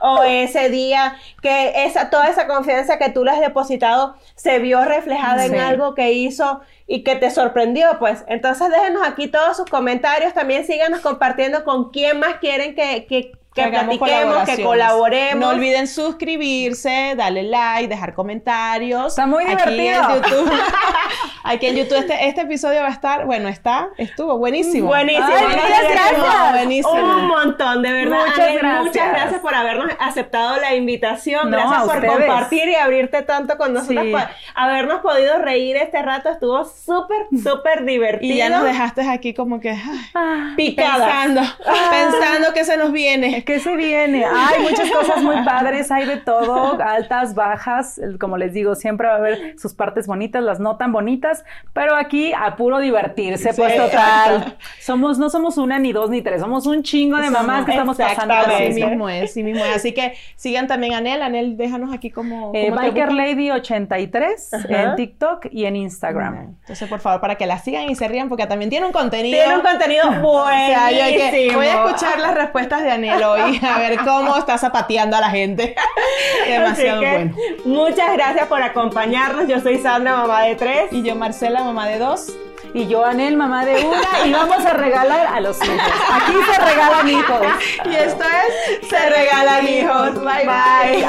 o 0.00 0.22
ese 0.22 0.68
día 0.68 1.16
que 1.40 1.84
esa 1.84 2.10
toda 2.10 2.28
esa 2.28 2.46
confianza 2.46 2.98
que 2.98 3.10
tú 3.10 3.24
le 3.24 3.30
has 3.30 3.40
depositado 3.40 4.16
se 4.34 4.58
vio 4.58 4.84
reflejada 4.84 5.46
en 5.46 5.56
algo 5.56 5.94
que 5.94 6.12
hizo 6.12 6.60
y 6.86 7.04
que 7.04 7.16
te 7.16 7.30
sorprendió, 7.30 7.98
pues. 7.98 8.24
Entonces 8.28 8.68
déjenos 8.70 9.02
aquí 9.06 9.28
todos 9.28 9.56
sus 9.56 9.66
comentarios, 9.66 10.34
también 10.34 10.66
síganos 10.66 11.00
compartiendo 11.00 11.64
con 11.64 11.90
quién 11.90 12.18
más 12.20 12.36
quieren 12.36 12.74
que, 12.74 13.06
que 13.06 13.32
que, 13.54 13.66
platiquemos, 13.68 14.44
que 14.44 14.62
colaboremos. 14.62 15.40
No 15.40 15.48
olviden 15.50 15.86
suscribirse, 15.86 17.14
darle 17.16 17.42
like, 17.42 17.88
dejar 17.88 18.14
comentarios. 18.14 19.08
Está 19.08 19.26
muy 19.26 19.44
divertido. 19.44 20.02
Aquí 20.02 20.20
en 20.20 20.22
YouTube, 20.22 20.52
aquí 21.44 21.66
en 21.66 21.76
YouTube 21.76 21.98
este, 21.98 22.28
este, 22.28 22.40
episodio 22.42 22.80
va 22.80 22.88
a 22.88 22.92
estar, 22.92 23.26
bueno, 23.26 23.48
está, 23.48 23.90
estuvo 23.98 24.38
buenísimo. 24.38 24.88
Buenísimo. 24.88 25.26
muchas 25.26 25.90
gracias. 25.90 26.52
Buenísimo. 26.52 26.92
Un 26.92 27.28
montón, 27.28 27.82
de 27.82 27.92
verdad. 27.92 28.26
Muchas 28.26 28.54
gracias. 28.54 28.84
Muchas 28.84 29.08
gracias 29.10 29.40
por 29.40 29.54
habernos 29.54 29.92
aceptado 29.98 30.56
la 30.58 30.74
invitación. 30.74 31.50
gracias 31.50 31.82
por 31.84 32.06
compartir 32.06 32.68
y 32.68 32.74
abrirte 32.74 33.22
tanto 33.22 33.58
con 33.58 33.74
nosotros. 33.74 34.06
Por 34.10 34.22
habernos 34.54 35.00
podido 35.00 35.38
reír 35.38 35.76
este 35.76 36.00
rato. 36.02 36.30
Estuvo 36.30 36.64
súper, 36.64 37.26
súper 37.42 37.84
divertido. 37.84 38.22
Y 38.32 38.36
ya 38.36 38.48
nos 38.48 38.64
dejaste 38.64 39.06
aquí 39.06 39.34
como 39.34 39.60
que 39.60 39.76
ah, 40.14 40.54
picada. 40.56 41.06
Pensando, 41.06 41.40
ah. 41.66 41.90
pensando 41.90 42.54
que 42.54 42.64
se 42.64 42.78
nos 42.78 42.92
viene. 42.92 43.41
¿Qué 43.44 43.58
se 43.60 43.76
viene? 43.76 44.24
Hay 44.24 44.62
muchas 44.62 44.90
cosas 44.90 45.22
muy 45.22 45.42
padres, 45.44 45.90
hay 45.90 46.06
de 46.06 46.16
todo, 46.18 46.80
altas, 46.82 47.34
bajas, 47.34 48.00
como 48.20 48.36
les 48.36 48.52
digo, 48.52 48.74
siempre 48.74 49.08
va 49.08 49.14
a 49.14 49.16
haber 49.16 49.58
sus 49.58 49.74
partes 49.74 50.06
bonitas, 50.06 50.42
las 50.42 50.60
no 50.60 50.76
tan 50.76 50.92
bonitas, 50.92 51.44
pero 51.72 51.96
aquí 51.96 52.32
a 52.32 52.56
puro 52.56 52.78
divertirse, 52.78 53.54
pues 53.54 53.76
total. 53.76 54.56
Somos, 54.80 55.18
no 55.18 55.30
somos 55.30 55.58
una, 55.58 55.78
ni 55.78 55.92
dos, 55.92 56.10
ni 56.10 56.22
tres, 56.22 56.40
somos 56.40 56.66
un 56.66 56.82
chingo 56.82 57.18
de 57.18 57.30
mamás 57.30 57.64
que 57.64 57.72
estamos 57.72 57.96
pasando. 57.96 58.34
Así 58.34 58.82
mismo 58.82 59.08
es, 59.08 59.32
sí 59.32 59.42
mismo 59.42 59.64
es. 59.64 59.76
Así 59.76 59.92
que 59.92 60.14
sigan 60.36 60.66
también 60.66 60.94
a 60.94 60.98
Anel, 60.98 61.22
Anel, 61.22 61.56
déjanos 61.56 61.92
aquí 61.92 62.10
como... 62.10 62.52
Eh, 62.54 62.70
Biker 62.70 63.12
Lady 63.12 63.50
83 63.50 64.52
en 64.68 64.96
TikTok 64.96 65.46
y 65.50 65.66
en 65.66 65.76
Instagram. 65.76 66.56
Entonces, 66.60 66.88
por 66.88 67.00
favor, 67.00 67.20
para 67.20 67.36
que 67.36 67.46
la 67.46 67.58
sigan 67.58 67.90
y 67.90 67.94
se 67.94 68.08
rían, 68.08 68.28
porque 68.28 68.46
también 68.46 68.70
tiene 68.70 68.86
un 68.86 68.92
contenido... 68.92 69.38
Tiene 69.38 69.56
un 69.56 69.62
contenido 69.62 70.04
buenísimo. 70.20 71.58
voy 71.58 71.66
a 71.66 71.84
escuchar 71.84 72.18
las 72.18 72.34
respuestas 72.34 72.82
de 72.82 72.90
Anel 72.90 73.22
a 73.40 73.78
ver 73.78 73.98
cómo 73.98 74.36
está 74.36 74.58
zapateando 74.58 75.16
a 75.16 75.20
la 75.20 75.30
gente. 75.30 75.74
Demasiado 76.48 77.00
bueno. 77.00 77.36
Muchas 77.64 78.12
gracias 78.12 78.46
por 78.46 78.62
acompañarnos. 78.62 79.48
Yo 79.48 79.60
soy 79.60 79.78
Sandra, 79.78 80.16
mamá 80.16 80.42
de 80.42 80.56
tres. 80.56 80.92
Y 80.92 81.02
yo, 81.02 81.14
Marcela, 81.14 81.64
mamá 81.64 81.86
de 81.86 81.98
dos. 81.98 82.32
Y 82.74 82.86
yo, 82.86 83.04
Anel, 83.04 83.36
mamá 83.36 83.64
de 83.64 83.84
una. 83.84 84.26
Y 84.26 84.32
vamos 84.32 84.64
a 84.64 84.72
regalar 84.72 85.26
a 85.26 85.40
los 85.40 85.56
hijos. 85.62 85.92
Aquí 86.12 86.32
se 86.32 86.64
regalan 86.64 87.08
hijos. 87.08 87.46
Y 87.84 87.94
esto 87.94 88.24
es 88.24 88.88
Se 88.88 89.10
regalan 89.10 89.68
hijos. 89.68 90.14
Bye, 90.14 90.46
bye. 90.46 91.06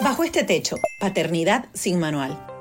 Bajo 0.00 0.24
este 0.24 0.44
techo, 0.44 0.76
paternidad 1.00 1.66
sin 1.72 1.98
manual 1.98 2.53